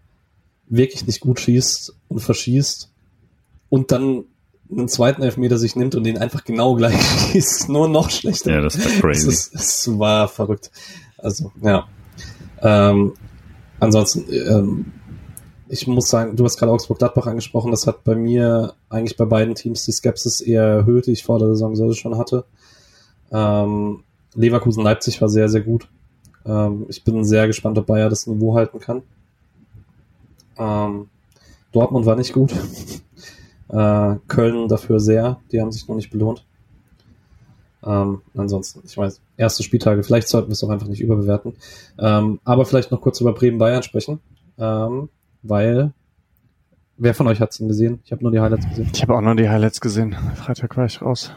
wirklich 0.68 1.06
nicht 1.06 1.20
gut 1.20 1.40
schießt 1.40 1.94
und 2.08 2.20
verschießt 2.20 2.92
und 3.68 3.92
dann 3.92 4.24
einen 4.70 4.88
zweiten 4.88 5.22
Elfmeter 5.22 5.58
sich 5.58 5.76
nimmt 5.76 5.94
und 5.94 6.04
den 6.04 6.18
einfach 6.18 6.44
genau 6.44 6.74
gleich 6.74 7.00
schießt, 7.32 7.68
nur 7.68 7.88
noch 7.88 8.10
schlechter. 8.10 8.52
Ja, 8.52 8.60
das 8.60 8.76
ist 8.76 9.00
crazy. 9.00 9.26
Das, 9.26 9.50
das 9.50 9.98
war 9.98 10.28
verrückt. 10.28 10.70
Also, 11.18 11.52
ja. 11.62 11.86
Ähm, 12.62 13.14
ansonsten, 13.80 14.24
ähm, 14.32 14.92
ich 15.74 15.88
muss 15.88 16.08
sagen, 16.08 16.36
du 16.36 16.44
hast 16.44 16.56
gerade 16.56 16.70
Augsburg-Gladbach 16.70 17.26
angesprochen, 17.26 17.72
das 17.72 17.88
hat 17.88 18.04
bei 18.04 18.14
mir 18.14 18.74
eigentlich 18.88 19.16
bei 19.16 19.24
beiden 19.24 19.56
Teams 19.56 19.84
die 19.84 19.90
Skepsis 19.90 20.40
eher 20.40 20.62
erhöht, 20.62 21.08
die 21.08 21.10
ich 21.12 21.24
vor 21.24 21.40
der 21.40 21.48
Saison 21.48 21.74
so 21.74 21.92
schon 21.94 22.16
hatte. 22.16 22.44
Ähm, 23.32 24.04
Leverkusen-Leipzig 24.36 25.20
war 25.20 25.28
sehr, 25.28 25.48
sehr 25.48 25.62
gut. 25.62 25.88
Ähm, 26.46 26.86
ich 26.88 27.02
bin 27.02 27.24
sehr 27.24 27.48
gespannt, 27.48 27.76
ob 27.76 27.86
Bayer 27.86 28.08
das 28.08 28.28
Niveau 28.28 28.54
halten 28.54 28.78
kann. 28.78 29.02
Ähm, 30.56 31.08
Dortmund 31.72 32.06
war 32.06 32.16
nicht 32.16 32.32
gut. 32.32 32.54
Äh, 33.66 34.16
Köln 34.28 34.68
dafür 34.68 35.00
sehr, 35.00 35.40
die 35.50 35.60
haben 35.60 35.72
sich 35.72 35.88
noch 35.88 35.96
nicht 35.96 36.10
belohnt. 36.10 36.44
Ähm, 37.82 38.20
ansonsten, 38.36 38.82
ich 38.84 38.96
weiß, 38.96 39.20
erste 39.38 39.62
Spieltage, 39.62 40.04
vielleicht 40.04 40.28
sollten 40.28 40.48
wir 40.48 40.52
es 40.52 40.62
auch 40.62 40.68
einfach 40.68 40.86
nicht 40.86 41.00
überbewerten. 41.00 41.54
Ähm, 41.98 42.40
aber 42.44 42.66
vielleicht 42.66 42.92
noch 42.92 43.00
kurz 43.00 43.20
über 43.22 43.32
Bremen-Bayern 43.32 43.82
sprechen, 43.82 44.20
ähm, 44.58 45.08
weil 45.44 45.92
wer 46.96 47.14
von 47.14 47.28
euch 47.28 47.40
hat 47.40 47.52
es 47.52 47.58
denn 47.58 47.68
gesehen? 47.68 48.00
Ich 48.04 48.10
habe 48.10 48.22
nur 48.22 48.32
die 48.32 48.40
Highlights 48.40 48.68
gesehen. 48.68 48.90
Ich 48.92 49.02
habe 49.02 49.14
auch 49.14 49.20
nur 49.20 49.36
die 49.36 49.48
Highlights 49.48 49.80
gesehen. 49.80 50.16
Freitag 50.34 50.76
war 50.76 50.86
ich 50.86 51.00
raus. 51.00 51.32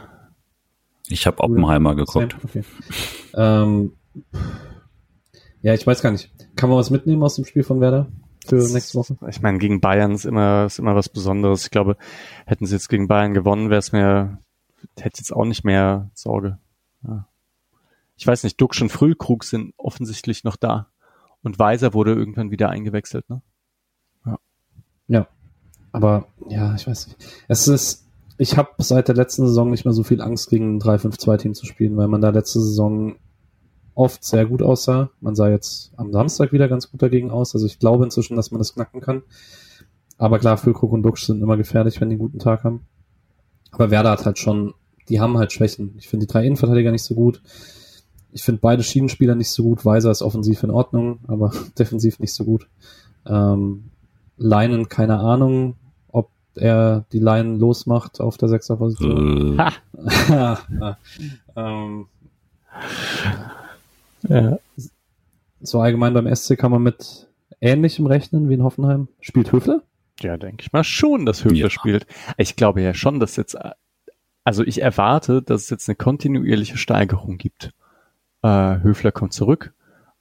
Ich 1.09 1.27
habe 1.27 1.41
Oppenheimer 1.41 1.95
geguckt. 1.95 2.35
Okay. 2.43 2.63
Ähm, 3.35 3.93
ja, 5.61 5.73
ich 5.73 5.85
weiß 5.85 6.01
gar 6.01 6.11
nicht. 6.11 6.31
Kann 6.55 6.69
man 6.69 6.79
was 6.79 6.89
mitnehmen 6.89 7.23
aus 7.23 7.35
dem 7.35 7.45
Spiel 7.45 7.63
von 7.63 7.79
Werder? 7.79 8.07
für 8.47 8.55
nächste 8.55 8.97
Woche? 8.97 9.17
Ich 9.29 9.41
meine, 9.41 9.57
gegen 9.57 9.81
Bayern 9.81 10.11
ist 10.11 10.25
immer, 10.25 10.65
ist 10.65 10.79
immer 10.79 10.95
was 10.95 11.09
Besonderes. 11.09 11.65
Ich 11.65 11.71
glaube, 11.71 11.97
hätten 12.45 12.65
sie 12.65 12.75
jetzt 12.75 12.89
gegen 12.89 13.07
Bayern 13.07 13.33
gewonnen, 13.33 13.69
wäre 13.69 13.79
es 13.79 13.91
mir, 13.91 14.39
hätte 14.97 15.19
jetzt 15.19 15.33
auch 15.33 15.45
nicht 15.45 15.63
mehr 15.63 16.09
Sorge. 16.13 16.57
Ja. 17.03 17.27
Ich 18.15 18.25
weiß 18.25 18.43
nicht, 18.43 18.59
Duxch 18.59 18.81
und 18.81 18.89
Frühkrug 18.89 19.43
sind 19.43 19.73
offensichtlich 19.77 20.43
noch 20.43 20.55
da. 20.55 20.87
Und 21.43 21.59
Weiser 21.59 21.93
wurde 21.93 22.13
irgendwann 22.13 22.51
wieder 22.51 22.69
eingewechselt, 22.69 23.29
ne? 23.29 23.41
Ja. 25.07 25.27
Aber, 25.91 26.27
ja, 26.49 26.75
ich 26.75 26.87
weiß 26.87 27.07
nicht. 27.07 27.17
Es 27.47 27.67
ist, 27.67 28.05
ich 28.37 28.57
habe 28.57 28.69
seit 28.77 29.07
der 29.07 29.15
letzten 29.15 29.47
Saison 29.47 29.71
nicht 29.71 29.85
mehr 29.85 29.93
so 29.93 30.03
viel 30.03 30.21
Angst, 30.21 30.49
gegen 30.49 30.77
ein 30.77 30.81
3-5-2-Team 30.81 31.53
zu 31.53 31.65
spielen, 31.65 31.97
weil 31.97 32.07
man 32.07 32.21
da 32.21 32.29
letzte 32.29 32.59
Saison 32.59 33.15
oft 33.95 34.23
sehr 34.23 34.45
gut 34.45 34.61
aussah. 34.61 35.09
Man 35.21 35.35
sah 35.35 35.49
jetzt 35.49 35.91
am 35.97 36.11
Samstag 36.11 36.53
wieder 36.53 36.67
ganz 36.67 36.91
gut 36.91 37.01
dagegen 37.01 37.31
aus. 37.31 37.55
Also 37.55 37.65
ich 37.65 37.79
glaube 37.79 38.03
inzwischen, 38.03 38.35
dass 38.35 38.51
man 38.51 38.59
das 38.59 38.75
knacken 38.75 39.01
kann. 39.01 39.23
Aber 40.19 40.39
klar, 40.39 40.57
Füllkrug 40.57 40.91
und 40.91 41.03
Duxch 41.03 41.25
sind 41.25 41.41
immer 41.41 41.57
gefährlich, 41.57 41.99
wenn 41.99 42.09
die 42.09 42.13
einen 42.13 42.21
guten 42.21 42.39
Tag 42.39 42.63
haben. 42.63 42.85
Aber 43.71 43.89
Werder 43.89 44.11
hat 44.11 44.25
halt 44.25 44.37
schon, 44.37 44.73
die 45.09 45.19
haben 45.19 45.37
halt 45.37 45.51
Schwächen. 45.51 45.95
Ich 45.97 46.07
finde 46.07 46.25
die 46.25 46.31
drei 46.31 46.45
Innenverteidiger 46.45 46.91
nicht 46.91 47.03
so 47.03 47.15
gut. 47.15 47.41
Ich 48.31 48.43
finde 48.43 48.61
beide 48.61 48.83
Schienenspieler 48.83 49.35
nicht 49.35 49.49
so 49.49 49.63
gut. 49.63 49.83
Weiser 49.83 50.11
ist 50.11 50.21
offensiv 50.21 50.61
in 50.61 50.69
Ordnung, 50.69 51.19
aber 51.27 51.51
defensiv 51.79 52.19
nicht 52.19 52.33
so 52.33 52.45
gut. 52.45 52.67
Ähm, 53.25 53.89
Leinen, 54.37 54.89
keine 54.89 55.19
Ahnung, 55.19 55.75
ob 56.07 56.29
er 56.55 57.05
die 57.11 57.19
Leinen 57.19 57.59
losmacht 57.59 58.21
auf 58.21 58.37
der 58.37 58.49
Sechserposition. 58.49 59.59
Äh. 59.59 60.55
ähm, 61.55 62.07
ja. 64.27 64.59
So 65.59 65.81
allgemein 65.81 66.13
beim 66.13 66.33
SC 66.33 66.57
kann 66.57 66.71
man 66.71 66.83
mit 66.83 67.27
Ähnlichem 67.59 68.05
rechnen 68.05 68.49
wie 68.49 68.53
in 68.53 68.63
Hoffenheim. 68.63 69.07
Spielt 69.19 69.51
Höfler? 69.51 69.81
Ja, 70.19 70.37
denke 70.37 70.61
ich 70.61 70.71
mal 70.71 70.83
schon, 70.83 71.25
dass 71.25 71.43
Höfler 71.43 71.57
ja. 71.57 71.69
spielt. 71.69 72.05
Ich 72.37 72.55
glaube 72.55 72.81
ja 72.81 72.93
schon, 72.93 73.19
dass 73.19 73.35
jetzt, 73.35 73.57
also 74.43 74.63
ich 74.63 74.81
erwarte, 74.81 75.41
dass 75.41 75.63
es 75.63 75.69
jetzt 75.69 75.89
eine 75.89 75.95
kontinuierliche 75.95 76.77
Steigerung 76.77 77.37
gibt. 77.37 77.71
Äh, 78.43 78.79
Höfler 78.81 79.11
kommt 79.11 79.33
zurück 79.33 79.73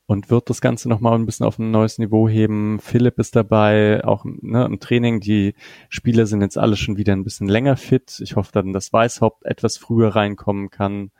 und 0.07 0.31
wird 0.31 0.49
das 0.51 0.61
Ganze 0.61 0.89
nochmal 0.89 1.15
ein 1.15 1.27
bisschen 1.27 1.47
auf 1.47 1.59
ein 1.59 1.71
neues 1.71 1.99
Niveau 1.99 2.29
heben. 2.29 2.79
Philipp 2.81 3.19
ist 3.19 3.35
dabei, 3.35 4.05
auch 4.05 4.25
ne, 4.25 4.65
im 4.65 4.79
Training. 4.79 5.21
Die 5.21 5.55
Spieler 5.89 6.27
sind 6.27 6.43
jetzt 6.43 6.59
alle 6.59 6.77
schon 6.77 6.97
wieder 6.97 7.13
ein 7.13 7.25
bisschen 7.25 7.49
länger 7.49 7.77
fit. 7.77 8.21
Ich 8.21 8.37
hoffe 8.37 8.53
dann, 8.53 8.73
dass 8.73 8.93
Weißhaupt 8.93 9.45
etwas 9.45 9.77
früher 9.77 10.15
reinkommen 10.15 10.71
kann. 10.71 11.11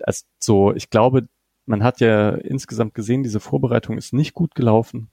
Also 0.00 0.24
so, 0.38 0.72
ich 0.74 0.90
glaube, 0.90 1.28
man 1.66 1.82
hat 1.82 2.00
ja 2.00 2.30
insgesamt 2.30 2.94
gesehen, 2.94 3.24
diese 3.24 3.40
Vorbereitung 3.40 3.98
ist 3.98 4.12
nicht 4.12 4.34
gut 4.34 4.54
gelaufen. 4.54 5.08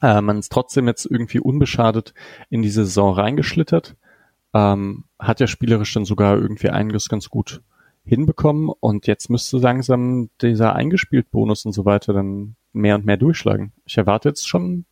Äh, 0.00 0.22
man 0.22 0.38
ist 0.38 0.50
trotzdem 0.50 0.86
jetzt 0.86 1.04
irgendwie 1.04 1.40
unbeschadet 1.40 2.14
in 2.48 2.62
die 2.62 2.70
Saison 2.70 3.12
reingeschlittert. 3.14 3.96
Ähm, 4.54 5.04
hat 5.18 5.40
ja 5.40 5.46
spielerisch 5.46 5.92
dann 5.92 6.06
sogar 6.06 6.38
irgendwie 6.38 6.70
einiges 6.70 7.08
ganz 7.08 7.28
gut 7.28 7.62
hinbekommen 8.04 8.68
und 8.68 9.06
jetzt 9.06 9.30
müsste 9.30 9.58
langsam 9.58 10.30
dieser 10.40 10.74
eingespielt 10.74 11.30
Bonus 11.30 11.64
und 11.64 11.72
so 11.72 11.84
weiter 11.84 12.12
dann 12.12 12.56
mehr 12.72 12.96
und 12.96 13.04
mehr 13.04 13.16
durchschlagen. 13.16 13.72
Ich 13.84 13.96
erwarte 13.96 14.28
jetzt 14.28 14.48
schon 14.48 14.86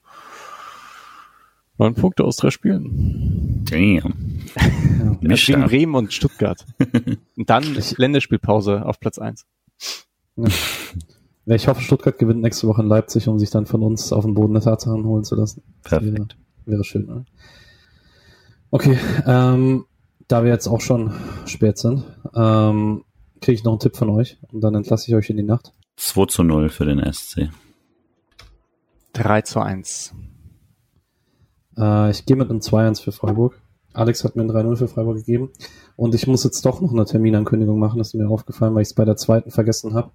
neun 1.78 1.94
Punkte 1.94 2.24
aus 2.24 2.36
drei 2.36 2.50
Spielen. 2.50 3.64
Damn. 3.68 4.14
Gegen 5.20 5.64
Bremen 5.64 5.94
und 5.94 6.12
Stuttgart. 6.12 6.64
und 7.36 7.50
dann 7.50 7.64
Länderspielpause 7.96 8.84
auf 8.84 9.00
Platz 9.00 9.18
eins. 9.18 9.46
Ja. 10.36 11.54
ich 11.54 11.68
hoffe, 11.68 11.80
Stuttgart 11.80 12.18
gewinnt 12.18 12.42
nächste 12.42 12.68
Woche 12.68 12.82
in 12.82 12.88
Leipzig, 12.88 13.28
um 13.28 13.38
sich 13.38 13.50
dann 13.50 13.66
von 13.66 13.82
uns 13.82 14.12
auf 14.12 14.24
den 14.24 14.34
Boden 14.34 14.52
der 14.52 14.62
Tatsachen 14.62 15.04
holen 15.04 15.24
zu 15.24 15.34
lassen. 15.34 15.62
Perfekt. 15.82 16.36
Wäre, 16.66 16.76
wäre 16.76 16.84
schön. 16.84 17.06
Ne? 17.06 17.24
Okay, 18.70 18.98
ähm, 19.26 19.86
da 20.30 20.44
wir 20.44 20.50
jetzt 20.50 20.68
auch 20.68 20.80
schon 20.80 21.12
spät 21.44 21.76
sind, 21.78 22.04
ähm, 22.34 23.04
kriege 23.40 23.54
ich 23.54 23.64
noch 23.64 23.72
einen 23.72 23.80
Tipp 23.80 23.96
von 23.96 24.10
euch 24.10 24.38
und 24.52 24.60
dann 24.60 24.74
entlasse 24.74 25.08
ich 25.08 25.14
euch 25.16 25.28
in 25.30 25.36
die 25.36 25.42
Nacht. 25.42 25.72
2 25.96 26.26
zu 26.26 26.42
0 26.44 26.68
für 26.68 26.84
den 26.84 27.00
SC. 27.12 27.50
3 29.14 29.42
zu 29.42 29.60
1. 29.60 30.14
Äh, 31.76 32.10
ich 32.10 32.26
gehe 32.26 32.36
mit 32.36 32.48
einem 32.48 32.60
2-1 32.60 33.02
für 33.02 33.12
Freiburg. 33.12 33.60
Alex 33.92 34.22
hat 34.22 34.36
mir 34.36 34.42
ein 34.42 34.50
3-0 34.50 34.76
für 34.76 34.88
Freiburg 34.88 35.16
gegeben. 35.16 35.50
Und 35.96 36.14
ich 36.14 36.28
muss 36.28 36.44
jetzt 36.44 36.64
doch 36.64 36.80
noch 36.80 36.92
eine 36.92 37.04
Terminankündigung 37.04 37.78
machen, 37.78 37.98
das 37.98 38.08
ist 38.08 38.14
mir 38.14 38.28
aufgefallen, 38.28 38.74
weil 38.74 38.82
ich 38.82 38.88
es 38.88 38.94
bei 38.94 39.04
der 39.04 39.16
zweiten 39.16 39.50
vergessen 39.50 39.94
habe. 39.94 40.12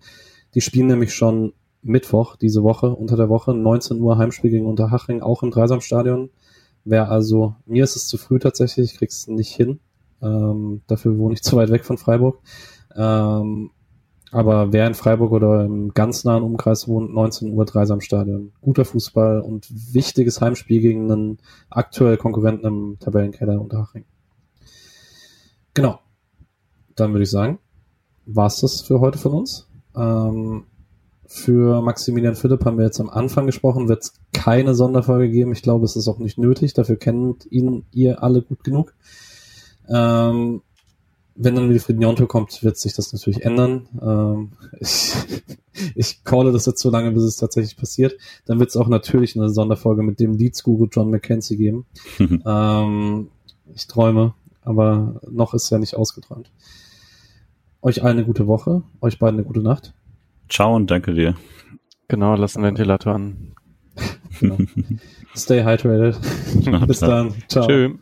Die 0.53 0.61
spielen 0.61 0.87
nämlich 0.87 1.13
schon 1.13 1.53
Mittwoch 1.81 2.37
diese 2.37 2.63
Woche, 2.63 2.89
unter 2.89 3.17
der 3.17 3.27
Woche, 3.27 3.53
19 3.53 3.99
Uhr 3.99 4.17
Heimspiel 4.17 4.49
gegen 4.49 4.65
Unterhaching, 4.65 5.21
auch 5.21 5.43
im 5.43 5.51
Dreisamstadion. 5.51 6.29
Wer 6.85 7.11
also, 7.11 7.55
mir 7.65 7.83
ist 7.83 7.97
es 7.97 8.07
zu 8.07 8.17
früh 8.17 8.39
tatsächlich, 8.39 8.93
ich 8.93 8.97
krieg's 8.97 9.27
nicht 9.27 9.53
hin. 9.53 9.81
Ähm, 10.21 10.81
dafür 10.87 11.17
wohne 11.17 11.33
ich 11.33 11.41
zu 11.43 11.55
weit 11.57 11.71
weg 11.71 11.85
von 11.85 11.97
Freiburg. 11.97 12.39
Ähm, 12.95 13.71
aber 14.31 14.73
wer 14.73 14.87
in 14.87 14.95
Freiburg 14.95 15.31
oder 15.31 15.63
im 15.63 15.93
ganz 15.93 16.25
nahen 16.25 16.43
Umkreis 16.43 16.87
wohnt, 16.87 17.13
19 17.13 17.53
Uhr 17.53 17.63
Dreisamstadion. 17.63 18.51
Guter 18.59 18.83
Fußball 18.83 19.39
und 19.39 19.67
wichtiges 19.93 20.41
Heimspiel 20.41 20.81
gegen 20.81 21.09
einen 21.09 21.37
aktuell 21.69 22.17
Konkurrenten 22.17 22.65
im 22.65 22.97
Tabellenkeller 22.99 23.61
Unterhaching. 23.61 24.03
Genau. 25.73 25.99
Dann 26.95 27.11
würde 27.13 27.23
ich 27.23 27.29
sagen, 27.29 27.59
war's 28.25 28.59
das 28.61 28.81
für 28.81 28.99
heute 28.99 29.17
von 29.17 29.33
uns. 29.33 29.69
Ähm, 29.95 30.65
für 31.27 31.81
Maximilian 31.81 32.35
Philipp 32.35 32.65
haben 32.65 32.77
wir 32.77 32.85
jetzt 32.85 32.99
am 32.99 33.09
Anfang 33.09 33.45
gesprochen, 33.45 33.89
wird 33.89 34.03
es 34.03 34.13
keine 34.33 34.75
Sonderfolge 34.75 35.29
geben. 35.29 35.53
Ich 35.53 35.61
glaube, 35.61 35.85
es 35.85 35.95
ist 35.95 36.07
auch 36.07 36.19
nicht 36.19 36.37
nötig. 36.37 36.73
Dafür 36.73 36.97
kennt 36.97 37.45
ihn 37.51 37.85
ihr 37.91 38.21
alle 38.21 38.41
gut 38.41 38.63
genug. 38.63 38.93
Ähm, 39.89 40.61
wenn 41.35 41.55
dann 41.55 41.69
Wilfried 41.69 41.97
Njonto 41.97 42.27
kommt, 42.27 42.63
wird 42.63 42.77
sich 42.77 42.93
das 42.93 43.11
natürlich 43.11 43.43
ändern. 43.43 43.87
Ähm, 44.01 44.51
ich, 44.79 45.13
ich 45.95 46.23
calle 46.23 46.51
das 46.51 46.65
jetzt 46.65 46.81
so 46.81 46.89
lange, 46.89 47.11
bis 47.11 47.23
es 47.23 47.35
tatsächlich 47.35 47.75
passiert. 47.75 48.15
Dann 48.45 48.59
wird 48.59 48.69
es 48.69 48.77
auch 48.77 48.87
natürlich 48.87 49.35
eine 49.35 49.49
Sonderfolge 49.49 50.01
mit 50.01 50.19
dem 50.19 50.37
Leads-Guru 50.37 50.87
John 50.91 51.09
McKenzie 51.09 51.57
geben. 51.57 51.85
ähm, 52.45 53.29
ich 53.73 53.87
träume, 53.87 54.33
aber 54.61 55.19
noch 55.29 55.53
ist 55.53 55.69
ja 55.69 55.77
nicht 55.77 55.95
ausgeträumt. 55.95 56.51
Euch 57.81 58.03
allen 58.03 58.17
eine 58.17 58.25
gute 58.25 58.47
Woche, 58.47 58.83
euch 59.01 59.19
beiden 59.19 59.39
eine 59.39 59.47
gute 59.47 59.61
Nacht. 59.61 59.93
Ciao 60.49 60.75
und 60.75 60.89
danke 60.89 61.13
dir. 61.13 61.35
Genau, 62.07 62.35
lass 62.35 62.55
einen 62.55 62.65
Ventilator 62.65 63.13
an. 63.13 63.55
genau. 64.39 64.57
Stay 65.35 65.63
hydrated. 65.63 66.17
Bis 66.87 66.99
dann. 66.99 67.33
Ciao. 67.47 67.67
Tschö. 67.67 67.95